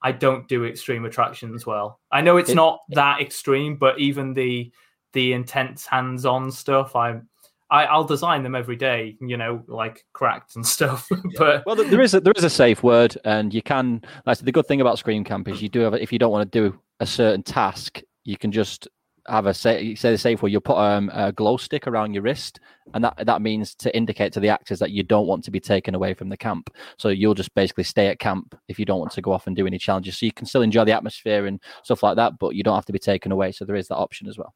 I 0.02 0.12
don't 0.12 0.48
do 0.48 0.64
extreme 0.66 1.06
attractions 1.06 1.66
well. 1.66 2.00
I 2.12 2.22
know 2.22 2.38
it's 2.38 2.52
It- 2.52 2.56
not 2.56 2.80
that 2.90 3.20
extreme, 3.22 3.76
but 3.78 4.00
even 4.00 4.34
the 4.34 4.72
the 5.14 5.34
intense 5.34 5.86
hands-on 5.88 6.52
stuff, 6.52 6.96
I'm 6.96 7.28
I, 7.70 7.86
I'll 7.86 8.04
design 8.04 8.44
them 8.44 8.56
every 8.56 8.76
day. 8.76 9.18
You 9.20 9.38
know, 9.38 9.64
like 9.68 10.06
cracked 10.14 10.56
and 10.56 10.66
stuff. 10.76 11.08
but 11.38 11.64
Well, 11.66 11.76
there 11.76 12.02
is 12.02 12.14
a, 12.14 12.20
there 12.20 12.34
is 12.36 12.44
a 12.44 12.50
safe 12.50 12.84
word, 12.84 13.18
and 13.26 13.54
you 13.54 13.62
can. 13.62 14.02
Like, 14.26 14.40
the 14.40 14.52
good 14.52 14.68
thing 14.68 14.82
about 14.82 15.00
Scream 15.00 15.24
Camp 15.24 15.48
is 15.48 15.62
you 15.62 15.70
do 15.70 15.82
have. 15.82 15.94
If 15.96 16.12
you 16.12 16.20
don't 16.20 16.32
want 16.32 16.52
to 16.52 16.60
do 16.60 16.80
a 17.00 17.06
certain 17.06 17.44
task, 17.44 18.02
you 18.24 18.38
can 18.38 18.52
just 18.52 18.88
have 19.28 19.46
a 19.46 19.54
say. 19.54 19.96
Say 19.96 20.12
the 20.12 20.18
safe 20.18 20.42
word. 20.42 20.52
You'll 20.52 20.62
put 20.62 20.78
um, 20.78 21.12
a 21.14 21.32
glow 21.32 21.58
stick 21.58 21.88
around 21.88 22.14
your 22.14 22.24
wrist, 22.24 22.60
and 22.94 23.04
that 23.04 23.26
that 23.26 23.42
means 23.42 23.76
to 23.76 23.96
indicate 23.96 24.32
to 24.34 24.40
the 24.40 24.50
actors 24.50 24.80
that 24.80 24.92
you 24.92 25.04
don't 25.04 25.28
want 25.28 25.44
to 25.44 25.52
be 25.52 25.60
taken 25.60 25.96
away 25.96 26.14
from 26.14 26.30
the 26.30 26.38
camp. 26.38 26.70
So 26.98 27.10
you'll 27.10 27.34
just 27.34 27.54
basically 27.54 27.84
stay 27.84 28.08
at 28.08 28.20
camp 28.20 28.58
if 28.70 28.80
you 28.80 28.86
don't 28.86 29.00
want 29.00 29.12
to 29.12 29.22
go 29.22 29.34
off 29.34 29.48
and 29.48 29.56
do 29.56 29.68
any 29.68 29.78
challenges. 29.78 30.18
So 30.18 30.26
you 30.26 30.32
can 30.32 30.46
still 30.46 30.62
enjoy 30.62 30.86
the 30.86 30.94
atmosphere 30.94 31.46
and 31.46 31.62
stuff 31.84 32.04
like 32.04 32.16
that, 32.16 32.40
but 32.40 32.56
you 32.56 32.64
don't 32.64 32.76
have 32.76 32.86
to 32.86 32.94
be 32.94 33.00
taken 33.00 33.32
away. 33.32 33.52
So 33.52 33.66
there 33.66 33.76
is 33.76 33.90
that 33.90 33.98
option 33.98 34.28
as 34.30 34.38
well. 34.38 34.54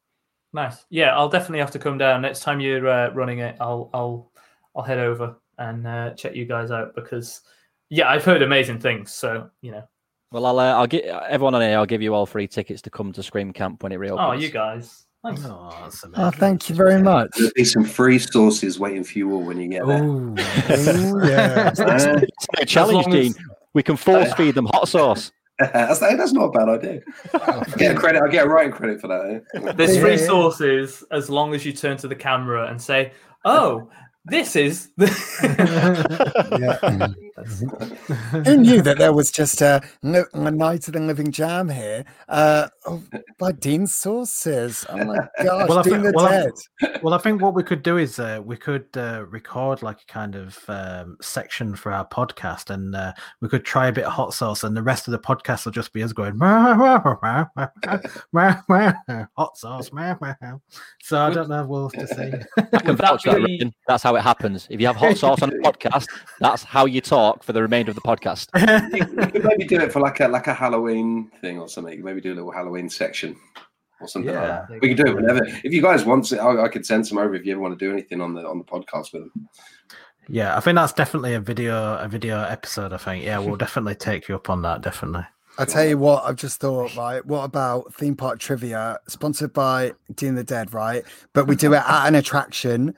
Nice. 0.52 0.84
Yeah, 0.90 1.16
I'll 1.16 1.28
definitely 1.28 1.60
have 1.60 1.70
to 1.72 1.78
come 1.78 1.96
down 1.98 2.22
next 2.22 2.40
time 2.40 2.60
you're 2.60 2.86
uh, 2.88 3.10
running 3.12 3.38
it. 3.38 3.56
I'll 3.60 3.88
I'll 3.94 4.30
I'll 4.76 4.82
head 4.82 4.98
over 4.98 5.36
and 5.58 5.86
uh, 5.86 6.10
check 6.14 6.34
you 6.34 6.44
guys 6.44 6.70
out 6.70 6.94
because 6.94 7.40
yeah, 7.88 8.08
I've 8.08 8.24
heard 8.24 8.42
amazing 8.42 8.78
things. 8.80 9.12
So 9.12 9.48
you 9.62 9.70
know, 9.72 9.82
Well, 10.30 10.44
I'll 10.46 10.58
uh, 10.58 10.72
I'll 10.74 10.86
get 10.86 11.04
everyone 11.06 11.54
on 11.54 11.62
here. 11.62 11.76
I'll 11.78 11.86
give 11.86 12.02
you 12.02 12.14
all 12.14 12.26
free 12.26 12.46
tickets 12.48 12.82
to 12.82 12.90
come 12.90 13.12
to 13.12 13.22
Scream 13.22 13.52
Camp 13.52 13.82
when 13.82 13.92
it 13.92 13.96
reopens. 13.96 14.20
oh, 14.22 14.32
you 14.32 14.50
guys, 14.50 15.06
nice. 15.24 15.40
Oh, 15.44 15.70
that's 15.82 16.04
Oh, 16.16 16.30
thank 16.30 16.68
you 16.68 16.74
very 16.74 17.00
much. 17.02 17.30
There'll 17.36 17.52
be 17.54 17.64
some 17.64 17.84
free 17.84 18.18
sauces 18.18 18.78
waiting 18.78 19.04
for 19.04 19.18
you 19.18 19.32
all 19.32 19.42
when 19.42 19.58
you 19.58 19.68
get 19.68 19.86
there. 19.86 20.02
Ooh. 20.04 20.34
Ooh, 20.34 21.28
yeah. 21.28 21.72
Uh, 21.78 22.20
It's 22.26 22.46
a 22.60 22.66
challenge, 22.66 23.06
long 23.06 23.14
as- 23.16 23.34
Dean. 23.34 23.44
We 23.74 23.82
can 23.82 23.96
force 23.96 24.32
feed 24.36 24.54
them 24.54 24.66
hot 24.66 24.86
sauce. 24.88 25.32
that's, 25.72 25.98
that's 26.00 26.32
not 26.32 26.44
a 26.44 26.50
bad 26.50 26.68
idea. 26.68 27.00
I 27.34 27.64
get 27.76 27.96
a 27.96 27.98
credit. 27.98 28.22
I 28.22 28.28
get 28.28 28.46
a 28.46 28.48
writing 28.48 28.72
credit 28.72 29.00
for 29.00 29.08
that. 29.08 29.42
eh? 29.54 29.72
There's 29.76 29.94
Yeah, 29.96 30.00
free 30.02 30.16
yeah. 30.16 30.26
sauces 30.26 31.04
as 31.10 31.28
long 31.30 31.54
as 31.54 31.64
you 31.64 31.72
turn 31.72 31.96
to 31.98 32.08
the 32.08 32.14
camera 32.16 32.68
and 32.70 32.80
say, 32.80 33.12
"Oh, 33.44 33.88
this 34.24 34.56
is." 34.56 34.90
Yeah. 36.58 37.08
Who 38.44 38.56
knew 38.58 38.82
that 38.82 38.96
there 38.98 39.12
was 39.12 39.30
just 39.30 39.60
a, 39.62 39.80
li- 40.02 40.24
a 40.34 40.50
night 40.50 40.86
of 40.86 40.94
the 40.94 41.00
living 41.00 41.32
jam 41.32 41.68
here 41.68 42.04
uh, 42.28 42.68
oh, 42.86 43.02
by 43.38 43.52
Dean 43.52 43.86
Sauces? 43.86 44.84
Oh 44.88 44.96
my 45.04 45.16
gosh, 45.42 45.68
Well, 45.68 45.78
I 45.78 45.82
Dean 45.82 45.92
think- 45.92 46.04
the 46.04 46.12
well, 46.14 46.26
I- 46.26 46.30
Dead. 46.30 46.52
well, 47.02 47.14
I 47.14 47.18
think 47.18 47.40
what 47.40 47.54
we 47.54 47.62
could 47.62 47.82
do 47.82 47.96
is 47.96 48.18
uh, 48.18 48.40
we 48.44 48.56
could 48.56 48.86
uh, 48.96 49.24
record 49.28 49.82
like 49.82 50.02
a 50.02 50.12
kind 50.12 50.34
of 50.34 50.58
um, 50.68 51.16
section 51.22 51.74
for 51.74 51.90
our 51.92 52.06
podcast, 52.06 52.68
and 52.70 52.94
uh, 52.94 53.12
we 53.40 53.48
could 53.48 53.64
try 53.64 53.86
a 53.88 53.92
bit 53.92 54.04
of 54.04 54.12
hot 54.12 54.34
sauce, 54.34 54.62
and 54.64 54.76
the 54.76 54.82
rest 54.82 55.08
of 55.08 55.12
the 55.12 55.18
podcast 55.18 55.64
will 55.64 55.72
just 55.72 55.92
be 55.92 56.02
us 56.02 56.12
going 56.12 56.38
hot 59.36 59.56
sauce. 59.56 59.90
So 61.00 61.18
I 61.18 61.30
don't 61.30 61.48
know. 61.48 61.64
We'll 61.66 61.88
have 61.90 62.08
to 62.08 62.14
see. 62.14 62.22
I 62.58 62.62
can 62.78 62.88
Would 62.88 62.98
that 62.98 62.98
vouch 62.98 63.22
for 63.24 63.30
that, 63.32 63.44
be- 63.46 63.72
That's 63.86 64.02
how 64.02 64.16
it 64.16 64.20
happens. 64.22 64.66
If 64.70 64.80
you 64.80 64.86
have 64.86 64.96
hot 64.96 65.16
sauce 65.16 65.42
on 65.42 65.50
a 65.50 65.56
podcast, 65.56 66.08
that's 66.40 66.62
how 66.62 66.86
you 66.86 67.00
talk 67.00 67.21
for 67.42 67.52
the 67.52 67.62
remainder 67.62 67.90
of 67.90 67.94
the 67.94 68.00
podcast. 68.02 68.48
You 68.94 69.26
could 69.26 69.44
maybe 69.44 69.64
do 69.64 69.80
it 69.80 69.92
for 69.92 70.00
like 70.00 70.20
a 70.20 70.28
like 70.28 70.46
a 70.46 70.54
Halloween 70.54 71.30
thing 71.40 71.58
or 71.58 71.68
something. 71.68 71.92
You 71.92 71.98
could 71.98 72.04
maybe 72.06 72.20
do 72.20 72.32
a 72.32 72.36
little 72.36 72.50
Halloween 72.52 72.88
section 72.90 73.36
or 74.00 74.08
something 74.08 74.32
Yeah. 74.32 74.40
like 74.40 74.68
that. 74.68 74.80
We 74.80 74.94
can 74.94 75.04
do 75.04 75.10
it 75.12 75.16
whenever. 75.16 75.44
If 75.64 75.72
you 75.72 75.82
guys 75.82 76.04
want 76.04 76.24
to, 76.26 76.38
I, 76.40 76.64
I 76.64 76.68
could 76.68 76.84
send 76.86 77.06
some 77.06 77.18
over 77.18 77.34
if 77.34 77.44
you 77.46 77.52
ever 77.52 77.60
want 77.60 77.78
to 77.78 77.84
do 77.84 77.92
anything 77.92 78.20
on 78.20 78.34
the 78.34 78.46
on 78.46 78.58
the 78.58 78.64
podcast 78.64 79.12
with 79.12 79.22
them. 79.22 79.48
Yeah, 80.28 80.56
I 80.56 80.60
think 80.60 80.76
that's 80.76 80.92
definitely 80.92 81.34
a 81.34 81.40
video 81.40 81.96
a 81.98 82.08
video 82.08 82.40
episode. 82.42 82.92
I 82.92 82.96
think. 82.98 83.24
Yeah, 83.24 83.38
we'll 83.38 83.56
definitely 83.66 83.94
take 83.94 84.28
you 84.28 84.34
up 84.36 84.50
on 84.50 84.62
that. 84.62 84.80
Definitely. 84.82 85.26
I 85.58 85.66
tell 85.66 85.84
you 85.84 85.98
what, 85.98 86.24
I've 86.24 86.36
just 86.36 86.60
thought, 86.60 86.96
right? 86.96 87.24
What 87.26 87.44
about 87.44 87.92
theme 87.94 88.16
park 88.16 88.38
trivia 88.38 88.98
sponsored 89.06 89.52
by 89.52 89.92
Dean 90.14 90.34
the 90.34 90.44
Dead, 90.44 90.72
right? 90.72 91.04
But 91.34 91.46
we 91.46 91.56
do 91.56 91.74
it 91.74 91.82
at 91.86 92.06
an 92.08 92.14
attraction 92.14 92.94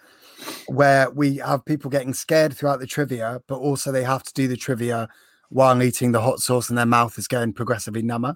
where 0.67 1.11
we 1.11 1.37
have 1.37 1.65
people 1.65 1.91
getting 1.91 2.15
scared 2.15 2.55
throughout 2.55 2.81
the 2.81 2.87
trivia, 2.87 3.41
but 3.47 3.57
also 3.57 3.93
they 3.93 4.05
have 4.05 4.23
to 4.25 4.33
do 4.35 4.49
the 4.49 4.57
trivia 4.57 5.09
while 5.49 5.83
eating 5.83 6.13
the 6.13 6.21
hot 6.21 6.41
sauce 6.41 6.69
and 6.69 6.79
their 6.79 6.87
mouth 6.87 7.19
is 7.19 7.29
going 7.29 7.53
progressively 7.53 8.03
number. 8.03 8.35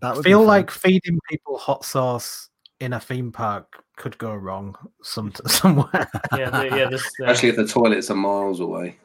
That 0.00 0.16
would 0.16 0.24
feel 0.24 0.42
like 0.42 0.70
feeding 0.70 1.18
people 1.28 1.58
hot 1.58 1.84
sauce 1.84 2.48
in 2.78 2.92
a 2.92 3.00
theme 3.00 3.32
park 3.32 3.84
could 3.96 4.16
go 4.18 4.34
wrong 4.34 4.74
some 5.02 5.32
somewhere. 5.46 6.08
Yeah, 6.36 6.50
the, 6.50 6.64
yeah. 6.76 6.88
This, 6.88 7.04
uh, 7.20 7.24
Especially 7.24 7.50
if 7.50 7.56
the 7.56 7.66
toilets 7.66 8.10
are 8.10 8.16
miles 8.16 8.60
away. 8.60 8.96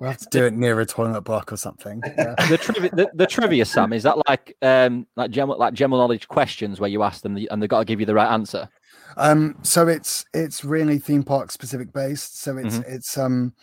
We'll 0.00 0.10
have 0.10 0.18
to 0.18 0.28
do 0.30 0.44
it 0.46 0.54
near 0.54 0.80
a 0.80 0.86
toilet 0.86 1.22
block 1.22 1.52
or 1.52 1.56
something. 1.56 2.02
Yeah. 2.18 2.34
the, 2.48 2.58
trivia, 2.58 2.90
the, 2.90 3.10
the 3.14 3.26
trivia, 3.26 3.64
Sam, 3.64 3.92
is 3.92 4.02
that 4.04 4.16
like 4.28 4.56
um 4.62 5.06
like 5.16 5.30
general 5.30 5.58
like 5.58 5.74
general 5.74 6.00
knowledge 6.00 6.28
questions 6.28 6.80
where 6.80 6.90
you 6.90 7.02
ask 7.02 7.22
them 7.22 7.36
and 7.50 7.62
they've 7.62 7.68
got 7.68 7.80
to 7.80 7.84
give 7.84 8.00
you 8.00 8.06
the 8.06 8.14
right 8.14 8.32
answer? 8.32 8.68
Um, 9.16 9.56
so 9.62 9.88
it's 9.88 10.24
it's 10.34 10.64
really 10.64 10.98
theme 10.98 11.22
park 11.22 11.50
specific 11.50 11.92
based. 11.92 12.40
So 12.40 12.58
it's 12.58 12.78
it's 12.78 13.18
um 13.18 13.54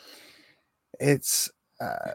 it's 0.99 1.49
uh 1.80 2.11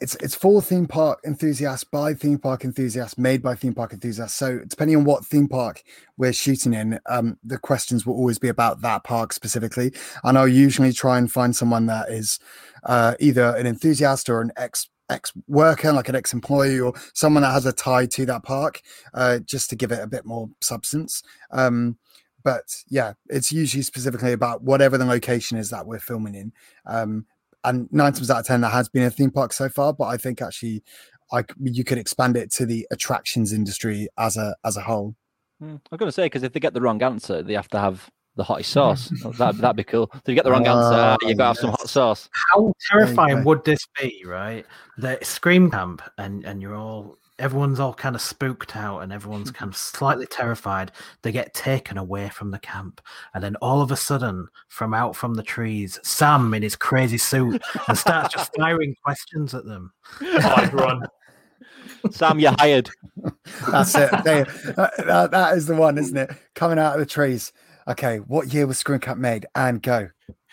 it's 0.00 0.14
it's 0.16 0.34
for 0.34 0.60
theme 0.60 0.86
park 0.86 1.20
enthusiasts 1.24 1.84
by 1.84 2.14
theme 2.14 2.38
park 2.38 2.64
enthusiasts 2.64 3.16
made 3.16 3.42
by 3.42 3.54
theme 3.54 3.74
park 3.74 3.92
enthusiasts. 3.92 4.36
So 4.36 4.58
depending 4.66 4.96
on 4.96 5.04
what 5.04 5.24
theme 5.24 5.48
park 5.48 5.82
we're 6.16 6.32
shooting 6.32 6.74
in, 6.74 6.98
um, 7.06 7.38
the 7.42 7.58
questions 7.58 8.04
will 8.04 8.14
always 8.14 8.38
be 8.38 8.48
about 8.48 8.80
that 8.82 9.04
park 9.04 9.32
specifically. 9.32 9.92
And 10.22 10.36
I'll 10.36 10.48
usually 10.48 10.92
try 10.92 11.18
and 11.18 11.30
find 11.30 11.54
someone 11.54 11.86
that 11.86 12.10
is 12.10 12.38
uh, 12.84 13.14
either 13.18 13.56
an 13.56 13.66
enthusiast 13.66 14.28
or 14.28 14.40
an 14.40 14.52
ex 14.56 14.88
ex 15.10 15.32
worker, 15.46 15.92
like 15.92 16.08
an 16.08 16.16
ex 16.16 16.32
employee, 16.32 16.80
or 16.80 16.92
someone 17.12 17.42
that 17.42 17.52
has 17.52 17.66
a 17.66 17.72
tie 17.72 18.06
to 18.06 18.26
that 18.26 18.42
park, 18.42 18.80
uh, 19.12 19.38
just 19.40 19.70
to 19.70 19.76
give 19.76 19.92
it 19.92 20.02
a 20.02 20.06
bit 20.06 20.24
more 20.24 20.48
substance. 20.60 21.22
Um, 21.50 21.98
but 22.42 22.84
yeah, 22.88 23.14
it's 23.28 23.50
usually 23.50 23.82
specifically 23.82 24.32
about 24.32 24.62
whatever 24.62 24.98
the 24.98 25.06
location 25.06 25.56
is 25.56 25.70
that 25.70 25.86
we're 25.86 25.98
filming 25.98 26.34
in. 26.34 26.52
Um, 26.86 27.26
and 27.64 27.88
nine 27.90 28.12
times 28.12 28.30
out 28.30 28.40
of 28.40 28.46
ten, 28.46 28.60
that 28.60 28.72
has 28.72 28.88
been 28.88 29.04
a 29.04 29.10
theme 29.10 29.30
park 29.30 29.52
so 29.52 29.68
far. 29.68 29.94
But 29.94 30.04
I 30.04 30.18
think 30.18 30.42
actually, 30.42 30.82
I 31.32 31.44
you 31.62 31.84
could 31.84 31.98
expand 31.98 32.36
it 32.36 32.50
to 32.52 32.66
the 32.66 32.86
attractions 32.90 33.52
industry 33.52 34.08
as 34.18 34.36
a 34.36 34.54
as 34.64 34.76
a 34.76 34.82
whole. 34.82 35.16
I'm 35.60 35.80
going 35.96 36.08
to 36.08 36.12
say 36.12 36.26
because 36.26 36.42
if 36.42 36.52
they 36.52 36.60
get 36.60 36.74
the 36.74 36.80
wrong 36.82 37.02
answer, 37.02 37.42
they 37.42 37.54
have 37.54 37.68
to 37.68 37.78
have 37.78 38.10
the 38.36 38.44
hottest 38.44 38.70
sauce. 38.70 39.08
that 39.38 39.56
that'd 39.58 39.76
be 39.76 39.84
cool. 39.84 40.10
If 40.14 40.22
you 40.26 40.34
get 40.34 40.44
the 40.44 40.50
wrong 40.50 40.66
answer, 40.66 40.94
ah, 40.94 41.16
Oh, 41.22 41.28
you've 41.28 41.38
got 41.38 41.44
to 41.44 41.48
have 41.48 41.56
some 41.58 41.70
hot 41.70 41.88
sauce. 41.88 42.28
How 42.52 42.72
terrifying 42.90 43.38
go. 43.38 43.42
would 43.44 43.64
this 43.64 43.86
be, 44.00 44.22
right? 44.26 44.64
The 44.98 45.18
scream 45.22 45.70
camp, 45.70 46.02
and 46.18 46.44
and 46.44 46.60
you're 46.62 46.74
all 46.76 47.18
everyone's 47.40 47.80
all 47.80 47.92
kind 47.92 48.14
of 48.14 48.22
spooked 48.22 48.76
out, 48.76 49.00
and 49.00 49.12
everyone's 49.12 49.50
kind 49.52 49.68
of 49.70 49.76
slightly 49.76 50.26
terrified. 50.26 50.92
They 51.22 51.32
get 51.32 51.52
taken 51.54 51.98
away 51.98 52.28
from 52.28 52.50
the 52.50 52.58
camp, 52.60 53.00
and 53.34 53.42
then 53.42 53.56
all 53.56 53.82
of 53.82 53.90
a 53.90 53.96
sudden, 53.96 54.48
from 54.68 54.94
out 54.94 55.16
from 55.16 55.34
the 55.34 55.42
trees, 55.42 55.98
Sam 56.02 56.54
in 56.54 56.62
his 56.62 56.76
crazy 56.76 57.18
suit 57.18 57.62
and 57.88 57.98
starts 57.98 58.34
just 58.34 58.50
firing 58.56 58.94
questions 59.04 59.54
at 59.54 59.64
them. 59.64 59.92
oh, 60.22 60.54
I'd 60.56 60.74
run. 60.74 61.02
Sam, 62.10 62.38
you're 62.38 62.54
hired. 62.58 62.90
That's 63.70 63.94
it. 63.94 64.10
There, 64.24 64.44
that, 64.76 64.92
that- 65.06 65.30
that 65.30 65.56
is 65.56 65.66
the 65.66 65.74
one, 65.74 65.96
isn't 65.98 66.16
it? 66.16 66.30
Coming 66.54 66.78
out 66.78 66.94
of 66.94 67.00
the 67.00 67.06
trees. 67.06 67.52
Okay, 67.88 68.18
what 68.18 68.52
year 68.52 68.66
was 68.66 68.78
Scream 68.78 69.00
Camp 69.00 69.18
made? 69.20 69.46
And 69.54 69.82
go. 69.82 70.08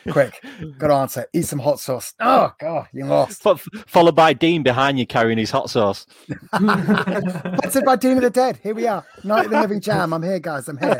Quick. 0.09 0.43
Good 0.79 0.91
answer. 0.91 1.27
Eat 1.33 1.45
some 1.45 1.59
hot 1.59 1.79
sauce. 1.79 2.13
Oh, 2.19 2.51
God, 2.59 2.87
you 2.91 3.05
lost. 3.05 3.41
Fo- 3.41 3.55
followed 3.87 4.15
by 4.15 4.33
Dean 4.33 4.63
behind 4.63 4.97
you 4.99 5.05
carrying 5.05 5.37
his 5.37 5.51
hot 5.51 5.69
sauce. 5.69 6.05
That's 6.59 7.75
it 7.75 7.85
by 7.85 7.95
Dean 7.95 8.17
of 8.17 8.23
the 8.23 8.29
Dead. 8.31 8.59
Here 8.63 8.73
we 8.73 8.87
are. 8.87 9.05
Night 9.23 9.45
of 9.45 9.51
the 9.51 9.61
Living 9.61 9.79
Jam. 9.79 10.11
I'm 10.13 10.23
here, 10.23 10.39
guys. 10.39 10.67
I'm 10.67 10.77
here. 10.77 10.97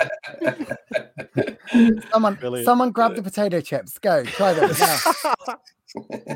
Someone, 2.12 2.36
Brilliant. 2.36 2.66
someone 2.66 2.92
grab 2.92 3.16
the 3.16 3.24
potato 3.24 3.60
chips. 3.62 3.98
Go. 3.98 4.24
Try 4.24 4.54
them 4.54 4.72
now. 4.80 4.98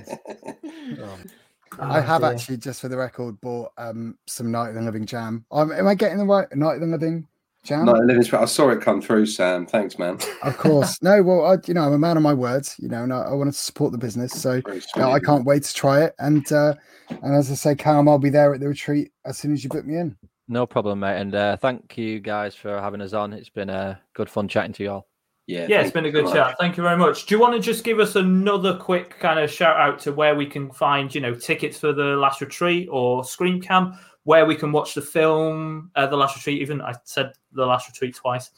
I 1.79 1.99
have 1.99 2.21
dear. 2.21 2.31
actually, 2.31 2.57
just 2.57 2.79
for 2.81 2.87
the 2.87 2.97
record, 2.97 3.39
bought 3.41 3.71
um, 3.77 4.17
some 4.25 4.49
Night 4.51 4.69
of 4.69 4.75
the 4.75 4.81
Living 4.81 5.05
Jam. 5.05 5.45
Um, 5.51 5.71
am 5.71 5.87
I 5.87 5.95
getting 5.95 6.17
the 6.17 6.25
right 6.25 6.47
Night 6.55 6.75
of 6.75 6.81
the 6.81 6.87
Living 6.87 7.27
Jam? 7.65 7.85
No, 7.85 7.93
living 7.93 8.23
Spirit. 8.23 8.43
I 8.43 8.45
saw 8.45 8.69
it 8.69 8.81
come 8.81 9.01
through, 9.01 9.25
Sam. 9.25 9.65
Thanks, 9.65 9.97
man. 9.99 10.19
Of 10.43 10.57
course. 10.57 10.97
No, 11.01 11.21
well, 11.21 11.45
I, 11.45 11.57
you 11.67 11.73
know, 11.73 11.81
I'm 11.81 11.93
a 11.93 11.99
man 11.99 12.17
of 12.17 12.23
my 12.23 12.33
words, 12.33 12.75
you 12.79 12.87
know, 12.87 13.03
and 13.03 13.13
I, 13.13 13.23
I 13.23 13.33
want 13.33 13.51
to 13.51 13.57
support 13.57 13.91
the 13.91 13.97
business. 13.97 14.31
So 14.31 14.61
Very 14.61 14.77
you 14.77 15.01
know. 15.01 15.11
I 15.11 15.19
can't 15.19 15.45
wait 15.45 15.63
to 15.63 15.73
try 15.73 16.03
it. 16.03 16.15
And 16.19 16.49
uh, 16.51 16.75
and 17.09 17.35
as 17.35 17.51
I 17.51 17.55
say, 17.55 17.75
Callum, 17.75 18.07
I'll 18.07 18.17
be 18.17 18.29
there 18.29 18.53
at 18.53 18.59
the 18.59 18.67
retreat 18.67 19.11
as 19.25 19.37
soon 19.37 19.53
as 19.53 19.63
you 19.63 19.69
book 19.69 19.85
me 19.85 19.97
in. 19.97 20.15
No 20.47 20.65
problem, 20.65 20.99
mate. 20.99 21.17
And 21.19 21.35
uh, 21.35 21.57
thank 21.57 21.97
you 21.97 22.19
guys 22.19 22.55
for 22.55 22.79
having 22.79 23.01
us 23.01 23.13
on. 23.13 23.33
It's 23.33 23.49
been 23.49 23.69
uh, 23.69 23.97
good 24.13 24.29
fun 24.29 24.47
chatting 24.47 24.73
to 24.73 24.83
you 24.83 24.91
all. 24.91 25.07
Yeah, 25.47 25.67
Yeah, 25.69 25.81
it's 25.81 25.91
been 25.91 26.05
a 26.05 26.11
good 26.11 26.27
so 26.27 26.33
chat. 26.33 26.47
much. 26.47 26.55
Thank 26.59 26.77
you 26.77 26.83
very 26.83 26.97
much. 26.97 27.25
Do 27.27 27.35
you 27.35 27.41
want 27.41 27.53
to 27.53 27.59
just 27.59 27.83
give 27.83 27.99
us 27.99 28.15
another 28.15 28.75
quick 28.77 29.19
kind 29.19 29.39
of 29.39 29.51
shout 29.51 29.77
out 29.77 29.99
to 29.99 30.11
where 30.11 30.33
we 30.35 30.45
can 30.45 30.71
find, 30.71 31.13
you 31.13 31.21
know, 31.21 31.35
tickets 31.35 31.77
for 31.79 31.93
the 31.93 32.15
last 32.15 32.41
retreat 32.41 32.87
or 32.91 33.23
Scream 33.23 33.61
Camp, 33.61 33.95
where 34.25 34.45
we 34.45 34.55
can 34.55 34.71
watch 34.71 34.93
the 34.93 35.01
film, 35.01 35.89
uh, 35.95 36.05
the 36.07 36.17
last 36.17 36.35
retreat? 36.35 36.61
Even 36.61 36.81
I 36.81 36.93
said 37.05 37.33
the 37.53 37.65
last 37.65 37.87
retreat 37.87 38.15
twice. 38.15 38.51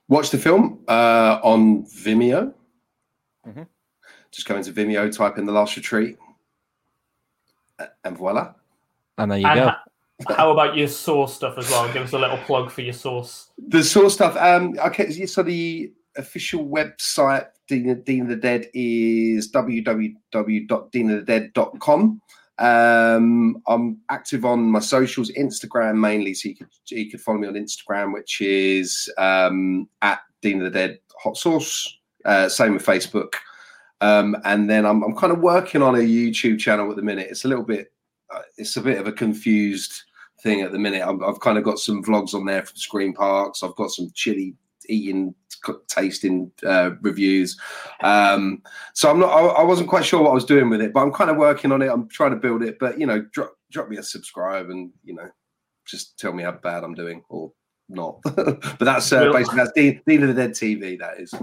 Watch 0.08 0.30
the 0.30 0.38
film 0.38 0.80
uh, 0.88 1.40
on 1.44 1.84
Vimeo. 1.86 2.54
Mhm. 3.48 3.68
Just 4.32 4.48
go 4.48 4.56
into 4.56 4.72
Vimeo, 4.72 5.14
type 5.16 5.38
in 5.38 5.46
The 5.46 5.52
Last 5.52 5.76
Retreat, 5.76 6.18
and 8.04 8.18
voila. 8.18 8.54
And 9.18 9.32
there 9.32 9.40
you 9.40 9.48
and 9.48 9.60
go. 9.60 9.66
ha- 9.68 9.84
how 10.36 10.52
about 10.52 10.76
your 10.76 10.88
sauce 10.88 11.36
stuff 11.36 11.58
as 11.58 11.70
well? 11.70 11.92
Give 11.94 12.04
us 12.04 12.14
a 12.14 12.20
little 12.20 12.38
plug 12.40 12.72
for 12.72 12.82
your 12.82 12.94
sauce. 12.94 13.50
The 13.58 13.84
sauce 13.84 14.14
stuff. 14.14 14.36
Um, 14.38 14.76
okay, 14.86 15.26
so 15.26 15.44
the 15.44 15.92
official 16.18 16.66
website, 16.68 17.46
Dean, 17.68 18.02
Dean 18.02 18.24
of 18.24 18.30
the 18.30 18.36
Dead, 18.36 18.68
is 18.74 19.52
www.deanofthedead.com. 19.52 22.22
Um, 22.60 23.62
I'm 23.68 24.00
active 24.10 24.46
on 24.46 24.72
my 24.72 24.80
socials, 24.80 25.32
Instagram 25.32 25.98
mainly, 25.98 26.34
so 26.34 26.50
you 26.50 26.56
could 26.56 26.70
you 26.90 27.10
could 27.10 27.22
follow 27.22 27.38
me 27.38 27.48
on 27.48 27.54
Instagram, 27.54 28.14
which 28.14 28.42
is 28.42 29.12
um, 29.18 29.88
at 30.02 30.20
Dean 30.42 30.58
of 30.58 30.72
the 30.72 30.80
Dead 30.80 31.00
Hot 31.22 31.38
Sauce. 31.38 31.98
Uh, 32.26 32.50
same 32.50 32.74
with 32.74 32.86
Facebook. 32.86 33.34
Um, 34.02 34.38
and 34.44 34.70
then 34.70 34.86
I'm, 34.86 35.04
I'm 35.04 35.16
kind 35.16 35.34
of 35.34 35.40
working 35.40 35.82
on 35.82 35.96
a 35.96 36.00
YouTube 36.00 36.60
channel 36.60 36.90
at 36.90 36.96
the 36.96 37.02
minute. 37.02 37.28
It's 37.30 37.46
a 37.46 37.48
little 37.48 37.64
bit, 37.64 37.92
uh, 38.34 38.42
it's 38.58 38.78
a 38.78 38.82
bit 38.82 39.00
of 39.00 39.08
a 39.08 39.12
confused 39.12 40.04
thing 40.44 40.62
at 40.62 40.72
the 40.72 40.80
minute. 40.80 41.02
I've, 41.02 41.22
I've 41.24 41.40
kind 41.40 41.58
of 41.58 41.64
got 41.64 41.80
some 41.80 42.04
vlogs 42.04 42.34
on 42.34 42.46
there 42.46 42.64
from 42.64 42.76
Screen 42.76 43.14
Parks. 43.14 43.64
I've 43.64 43.76
got 43.76 43.92
some 43.92 44.12
chili 44.14 44.56
eating, 44.90 45.34
tasting 45.88 46.52
uh, 46.66 46.92
reviews. 47.02 47.60
Um, 48.02 48.62
so 48.94 49.10
I'm 49.10 49.20
not. 49.20 49.30
I, 49.30 49.62
I 49.62 49.64
wasn't 49.64 49.90
quite 49.90 50.06
sure 50.06 50.22
what 50.22 50.32
I 50.32 50.36
was 50.36 50.46
doing 50.46 50.70
with 50.70 50.82
it, 50.82 50.94
but 50.94 51.02
I'm 51.02 51.14
kind 51.14 51.30
of 51.30 51.38
working 51.38 51.72
on 51.72 51.82
it. 51.82 51.90
I'm 51.90 52.08
trying 52.10 52.32
to 52.32 52.38
build 52.38 52.64
it. 52.64 52.78
But 52.80 53.00
you 53.00 53.06
know, 53.06 53.22
drop 53.32 53.54
drop 53.72 53.90
me 53.90 53.98
a 53.98 54.04
subscribe 54.04 54.70
and 54.70 54.92
you 55.04 55.14
know, 55.14 55.30
just 55.86 56.18
tell 56.20 56.34
me 56.34 56.44
how 56.44 56.52
bad 56.52 56.84
I'm 56.84 56.94
doing 56.94 57.24
or 57.30 57.52
not. 57.90 58.20
but 58.24 58.80
that's 58.80 59.12
uh, 59.12 59.32
basically 59.32 59.58
that's 59.58 59.72
Dean, 59.74 60.02
Dean 60.06 60.24
of 60.24 60.30
the 60.30 60.34
Dead 60.34 60.52
TV. 60.52 61.00
That 61.00 61.20
is. 61.20 61.34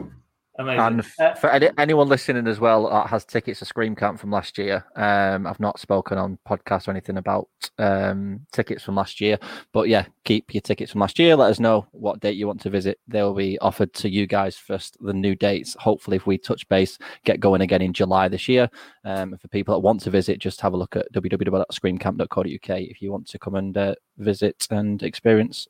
Amazing. 0.57 0.81
And 0.81 1.07
Uh, 1.19 1.35
for 1.35 1.51
any, 1.51 1.69
anyone 1.79 2.09
listening 2.09 2.47
as 2.47 2.61
well 2.61 2.89
that 2.89 3.09
has 3.09 3.25
tickets 3.25 3.59
to 3.59 3.65
Scream 3.65 3.97
Camp 3.97 4.21
from 4.21 4.31
last 4.31 4.57
year, 4.57 4.85
um, 4.95 5.49
I've 5.49 5.59
not 5.59 5.81
spoken 5.81 6.17
on 6.17 6.39
podcast 6.49 6.87
or 6.87 6.93
anything 6.93 7.17
about 7.17 7.49
um, 7.79 8.47
tickets 8.53 8.85
from 8.85 8.95
last 8.95 9.21
year, 9.21 9.37
but 9.73 9.89
yeah, 9.89 10.07
keep 10.23 10.55
your 10.55 10.61
tickets 10.61 10.93
from 10.93 11.01
last 11.01 11.19
year. 11.19 11.35
Let 11.35 11.51
us 11.51 11.59
know 11.59 11.89
what 11.91 12.21
date 12.21 12.37
you 12.37 12.47
want 12.47 12.61
to 12.61 12.71
visit. 12.71 13.01
They'll 13.09 13.35
be 13.35 13.59
offered 13.59 13.93
to 13.95 14.09
you 14.09 14.29
guys 14.29 14.57
first. 14.57 14.97
The 15.01 15.13
new 15.13 15.35
dates, 15.35 15.75
hopefully, 15.81 16.19
if 16.19 16.27
we 16.27 16.39
touch 16.39 16.69
base, 16.69 16.99
get 17.25 17.41
going 17.41 17.63
again 17.63 17.83
in 17.83 17.93
July 17.93 18.29
this 18.29 18.47
year. 18.49 18.71
Um, 19.05 19.37
for 19.37 19.49
people 19.49 19.75
that 19.75 19.81
want 19.81 20.03
to 20.03 20.11
visit, 20.11 20.39
just 20.39 20.61
have 20.61 20.73
a 20.73 20.77
look 20.77 20.95
at 20.95 21.13
www.screamcamp.co.uk 21.13 22.81
if 22.81 23.03
you 23.03 23.11
want 23.11 23.27
to 23.27 23.39
come 23.41 23.57
and 23.57 23.77
uh, 23.77 23.95
visit 24.19 24.69
and 24.71 25.03
experience. 25.03 25.67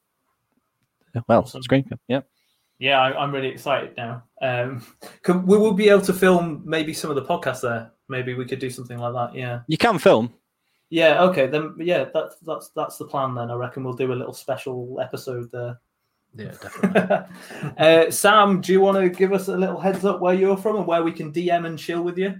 Well, 1.26 1.40
Awesome. 1.40 1.62
Scream 1.62 1.84
Camp, 1.84 2.00
yeah. 2.08 2.20
Yeah, 2.84 3.00
I, 3.00 3.18
I'm 3.18 3.32
really 3.32 3.48
excited 3.48 3.96
now. 3.96 4.22
Um, 4.42 4.84
can, 5.22 5.46
we 5.46 5.56
will 5.56 5.72
be 5.72 5.88
able 5.88 6.02
to 6.02 6.12
film 6.12 6.62
maybe 6.66 6.92
some 6.92 7.08
of 7.08 7.16
the 7.16 7.24
podcasts 7.24 7.62
there. 7.62 7.90
Maybe 8.10 8.34
we 8.34 8.44
could 8.44 8.58
do 8.58 8.68
something 8.68 8.98
like 8.98 9.14
that. 9.14 9.34
Yeah. 9.34 9.60
You 9.68 9.78
can 9.78 9.98
film. 9.98 10.34
Yeah. 10.90 11.22
Okay. 11.22 11.46
Then. 11.46 11.74
Yeah. 11.78 12.04
That's 12.12 12.36
that's 12.40 12.68
that's 12.76 12.98
the 12.98 13.06
plan. 13.06 13.34
Then 13.34 13.50
I 13.50 13.54
reckon 13.54 13.84
we'll 13.84 13.94
do 13.94 14.12
a 14.12 14.20
little 14.20 14.34
special 14.34 15.00
episode 15.00 15.50
there. 15.50 15.80
Yeah, 16.36 16.52
definitely. 16.62 17.72
uh, 17.78 18.10
Sam, 18.10 18.60
do 18.60 18.72
you 18.72 18.82
want 18.82 18.98
to 18.98 19.08
give 19.08 19.32
us 19.32 19.48
a 19.48 19.56
little 19.56 19.80
heads 19.80 20.04
up 20.04 20.20
where 20.20 20.34
you're 20.34 20.58
from 20.58 20.76
and 20.76 20.86
where 20.86 21.02
we 21.02 21.12
can 21.12 21.32
DM 21.32 21.64
and 21.64 21.78
chill 21.78 22.02
with 22.02 22.18
you? 22.18 22.38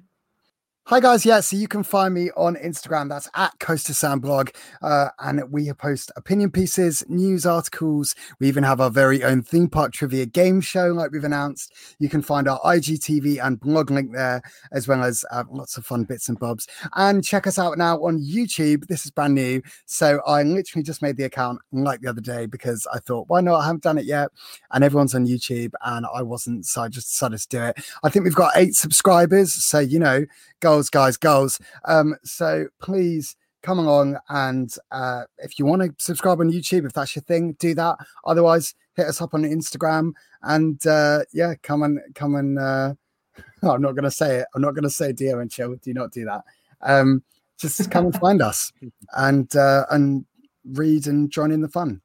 Hi 0.88 1.00
guys, 1.00 1.24
yeah, 1.24 1.40
so 1.40 1.56
you 1.56 1.66
can 1.66 1.82
find 1.82 2.12
me 2.12 2.30
on 2.36 2.56
Instagram. 2.56 3.08
That's 3.08 3.26
at 3.34 3.58
Coaster 3.58 3.94
Sound 3.94 4.20
Blog, 4.20 4.50
uh, 4.82 5.08
and 5.18 5.50
we 5.50 5.72
post 5.72 6.12
opinion 6.14 6.50
pieces, 6.50 7.02
news 7.08 7.46
articles. 7.46 8.14
We 8.38 8.48
even 8.48 8.64
have 8.64 8.82
our 8.82 8.90
very 8.90 9.24
own 9.24 9.40
theme 9.40 9.70
park 9.70 9.94
trivia 9.94 10.26
game 10.26 10.60
show, 10.60 10.88
like 10.88 11.10
we've 11.10 11.24
announced. 11.24 11.72
You 12.00 12.10
can 12.10 12.20
find 12.20 12.46
our 12.46 12.60
IGTV 12.60 13.42
and 13.42 13.58
blog 13.58 13.90
link 13.90 14.12
there, 14.12 14.42
as 14.72 14.86
well 14.86 15.02
as 15.02 15.24
uh, 15.30 15.44
lots 15.50 15.78
of 15.78 15.86
fun 15.86 16.04
bits 16.04 16.28
and 16.28 16.38
bobs. 16.38 16.68
And 16.96 17.24
check 17.24 17.46
us 17.46 17.58
out 17.58 17.78
now 17.78 18.02
on 18.02 18.20
YouTube. 18.20 18.86
This 18.86 19.06
is 19.06 19.10
brand 19.10 19.34
new, 19.34 19.62
so 19.86 20.20
I 20.26 20.42
literally 20.42 20.82
just 20.82 21.00
made 21.00 21.16
the 21.16 21.24
account 21.24 21.60
like 21.72 22.02
the 22.02 22.10
other 22.10 22.20
day 22.20 22.44
because 22.44 22.86
I 22.92 22.98
thought, 22.98 23.30
why 23.30 23.40
not? 23.40 23.60
I 23.60 23.64
haven't 23.64 23.84
done 23.84 23.96
it 23.96 24.04
yet, 24.04 24.28
and 24.70 24.84
everyone's 24.84 25.14
on 25.14 25.26
YouTube, 25.26 25.72
and 25.82 26.04
I 26.14 26.20
wasn't, 26.20 26.66
so 26.66 26.82
I 26.82 26.88
just 26.88 27.08
decided 27.08 27.38
to 27.38 27.48
do 27.48 27.62
it. 27.62 27.78
I 28.02 28.10
think 28.10 28.26
we've 28.26 28.34
got 28.34 28.52
eight 28.54 28.74
subscribers, 28.74 29.54
so 29.54 29.78
you 29.78 29.98
know 29.98 30.26
goals, 30.64 30.88
guys, 30.88 31.18
goals. 31.18 31.60
Um, 31.84 32.16
so 32.24 32.68
please 32.80 33.36
come 33.62 33.78
along 33.78 34.16
and 34.30 34.74
uh, 34.90 35.24
if 35.36 35.58
you 35.58 35.66
want 35.66 35.82
to 35.82 35.92
subscribe 35.98 36.40
on 36.40 36.50
YouTube, 36.50 36.86
if 36.86 36.94
that's 36.94 37.14
your 37.14 37.22
thing, 37.22 37.52
do 37.58 37.74
that. 37.74 37.96
Otherwise, 38.24 38.74
hit 38.96 39.06
us 39.06 39.20
up 39.20 39.34
on 39.34 39.42
Instagram 39.42 40.12
and 40.42 40.86
uh, 40.86 41.20
yeah, 41.34 41.54
come 41.62 41.82
and 41.82 42.00
come 42.14 42.34
and. 42.34 42.58
Uh, 42.58 42.94
I'm 43.62 43.82
not 43.82 43.92
going 43.92 44.04
to 44.04 44.10
say 44.10 44.36
it. 44.36 44.46
I'm 44.54 44.62
not 44.62 44.74
going 44.74 44.84
to 44.84 44.90
say 44.90 45.12
dear 45.12 45.40
and 45.40 45.50
chill. 45.50 45.74
Do 45.74 45.92
not 45.92 46.12
do 46.12 46.24
that. 46.24 46.44
Um, 46.80 47.22
just 47.58 47.90
come 47.90 48.06
and 48.06 48.14
find 48.20 48.40
us 48.40 48.72
and 49.16 49.54
uh, 49.56 49.84
and 49.90 50.24
read 50.64 51.06
and 51.08 51.30
join 51.30 51.50
in 51.50 51.60
the 51.60 51.68
fun. 51.68 52.00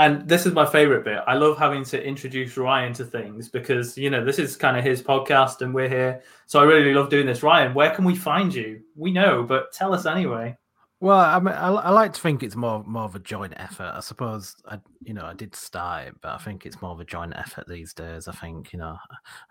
And 0.00 0.26
this 0.26 0.46
is 0.46 0.54
my 0.54 0.64
favorite 0.64 1.04
bit. 1.04 1.18
I 1.26 1.34
love 1.34 1.58
having 1.58 1.84
to 1.84 2.02
introduce 2.02 2.56
Ryan 2.56 2.94
to 2.94 3.04
things 3.04 3.50
because, 3.50 3.98
you 3.98 4.08
know, 4.08 4.24
this 4.24 4.38
is 4.38 4.56
kind 4.56 4.78
of 4.78 4.82
his 4.82 5.02
podcast 5.02 5.60
and 5.60 5.74
we're 5.74 5.90
here. 5.90 6.22
So 6.46 6.58
I 6.58 6.62
really 6.62 6.94
love 6.94 7.10
doing 7.10 7.26
this. 7.26 7.42
Ryan, 7.42 7.74
where 7.74 7.90
can 7.90 8.06
we 8.06 8.16
find 8.16 8.54
you? 8.54 8.80
We 8.96 9.12
know, 9.12 9.42
but 9.42 9.74
tell 9.74 9.92
us 9.92 10.06
anyway. 10.06 10.56
Well, 11.02 11.18
I 11.18 11.40
mean, 11.40 11.54
I, 11.54 11.68
I, 11.68 11.90
like 11.90 12.12
to 12.12 12.20
think 12.20 12.42
it's 12.42 12.56
more 12.56 12.84
more 12.84 13.04
of 13.04 13.14
a 13.14 13.20
joint 13.20 13.54
effort. 13.56 13.90
I 13.94 14.00
suppose 14.00 14.54
I, 14.66 14.78
you 15.02 15.14
know, 15.14 15.24
I 15.24 15.32
did 15.32 15.56
start 15.56 16.08
it, 16.08 16.14
but 16.20 16.32
I 16.32 16.36
think 16.36 16.66
it's 16.66 16.82
more 16.82 16.90
of 16.90 17.00
a 17.00 17.06
joint 17.06 17.32
effort 17.36 17.66
these 17.66 17.94
days. 17.94 18.28
I 18.28 18.32
think, 18.32 18.74
you 18.74 18.78
know, 18.78 18.98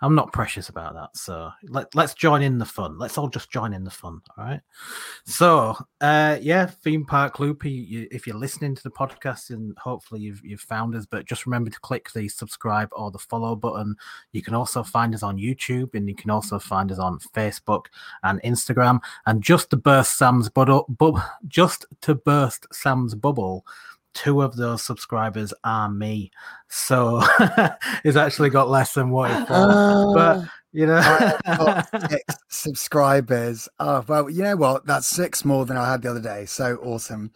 I'm 0.02 0.14
not 0.14 0.32
precious 0.32 0.70
about 0.70 0.94
that. 0.94 1.18
So 1.18 1.50
let 1.64 1.96
let's 1.96 2.14
join 2.14 2.44
in 2.44 2.60
the 2.60 2.66
fun. 2.66 3.00
Let's 3.00 3.18
all 3.18 3.30
just 3.30 3.50
join 3.50 3.74
in 3.74 3.84
the 3.84 3.90
fun. 3.90 4.22
All 4.38 4.46
right. 4.46 4.62
So, 5.26 5.76
uh, 6.02 6.38
yeah, 6.40 6.68
theme 6.68 7.04
park 7.04 7.40
loopy. 7.40 7.72
You, 7.72 8.08
if 8.12 8.28
you're 8.28 8.38
listening 8.38 8.76
to 8.76 8.84
the 8.84 8.92
podcast, 8.92 9.50
and 9.50 9.76
hopefully 9.80 10.22
you've 10.22 10.46
you've 10.46 10.62
found 10.62 10.94
us, 10.94 11.08
but 11.08 11.26
just 11.26 11.48
remember 11.48 11.72
to 11.72 11.80
click 11.80 12.12
the 12.14 12.30
subscribe 12.30 12.90
or 12.92 13.10
the 13.10 13.18
follow 13.18 13.56
button. 13.56 13.96
You 14.34 14.44
can 14.44 14.54
also 14.54 14.84
find 14.84 15.16
us 15.16 15.24
on 15.24 15.40
YouTube, 15.40 15.96
and 15.96 16.08
you 16.08 16.16
can 16.16 16.30
also 16.30 16.60
find 16.60 16.92
us 16.92 17.00
on 17.00 17.18
Facebook 17.18 17.86
and 18.22 18.40
Instagram. 18.44 19.00
And 19.26 19.42
just 19.42 19.72
to 19.72 19.78
burst 19.78 20.16
Sam's 20.16 20.48
bubble. 20.48 20.86
but 20.88 21.16
just 21.48 21.86
to 22.02 22.16
burst 22.16 22.68
Sam's 22.74 23.16
bubble, 23.16 23.66
two 24.14 24.42
of 24.42 24.56
those 24.56 24.84
subscribers 24.84 25.54
are 25.64 25.90
me. 25.90 26.32
So 26.68 27.22
he's 28.04 28.18
actually 28.18 28.50
got 28.50 28.70
less 28.70 28.94
than 28.94 29.10
what 29.10 29.32
he 29.32 29.46
thought. 29.46 29.70
Uh, 29.70 30.14
but 30.14 30.50
you 30.72 30.86
know, 30.86 31.02
six 32.10 32.36
subscribers. 32.50 33.70
Oh 33.80 34.04
well, 34.08 34.30
you 34.30 34.44
know 34.44 34.56
what? 34.56 34.86
That's 34.86 35.08
six 35.08 35.44
more 35.46 35.66
than 35.66 35.78
I 35.78 35.90
had 35.90 36.02
the 36.02 36.12
other 36.12 36.22
day. 36.22 36.46
So 36.46 36.78
awesome. 36.78 37.32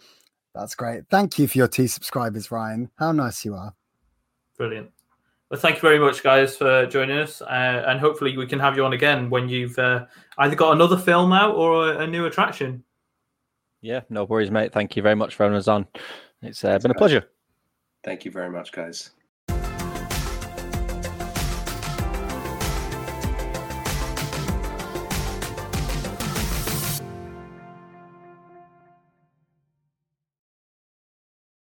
That's 0.54 0.76
great. 0.76 1.04
Thank 1.10 1.40
you 1.40 1.48
for 1.48 1.58
your 1.58 1.68
two 1.68 1.88
subscribers, 1.88 2.52
Ryan. 2.52 2.92
How 2.98 3.12
nice 3.12 3.44
you 3.44 3.56
are. 3.56 3.74
Brilliant. 4.58 4.92
Well, 5.50 5.60
thank 5.60 5.76
you 5.76 5.82
very 5.82 6.00
much, 6.00 6.24
guys, 6.24 6.58
for 6.58 6.86
joining 6.88 7.18
us, 7.18 7.42
uh, 7.42 7.84
and 7.88 8.00
hopefully 8.00 8.38
we 8.38 8.48
can 8.48 8.60
have 8.60 8.76
you 8.76 8.86
on 8.86 8.94
again 8.94 9.30
when 9.30 9.50
you've 9.50 9.78
uh, 9.78 10.06
either 10.40 10.56
got 10.56 10.74
another 10.74 10.98
film 10.98 11.32
out 11.32 11.56
or 11.56 11.92
a, 11.92 12.00
a 12.00 12.08
new 12.08 12.26
attraction. 12.26 12.84
Yeah, 13.84 13.99
no 14.10 14.23
worries, 14.23 14.49
mate. 14.49 14.72
Thank 14.72 14.95
you 14.95 15.03
very 15.03 15.15
much 15.15 15.35
for 15.35 15.43
having 15.43 15.57
us 15.57 15.68
on. 15.68 15.85
It's 16.41 16.64
uh, 16.64 16.80
been 16.80 16.91
a 16.91 16.95
pleasure. 16.95 17.30
Thank 18.05 18.23
you 18.23 18.31
very 18.31 18.49
much, 18.49 18.72
guys. 18.72 19.11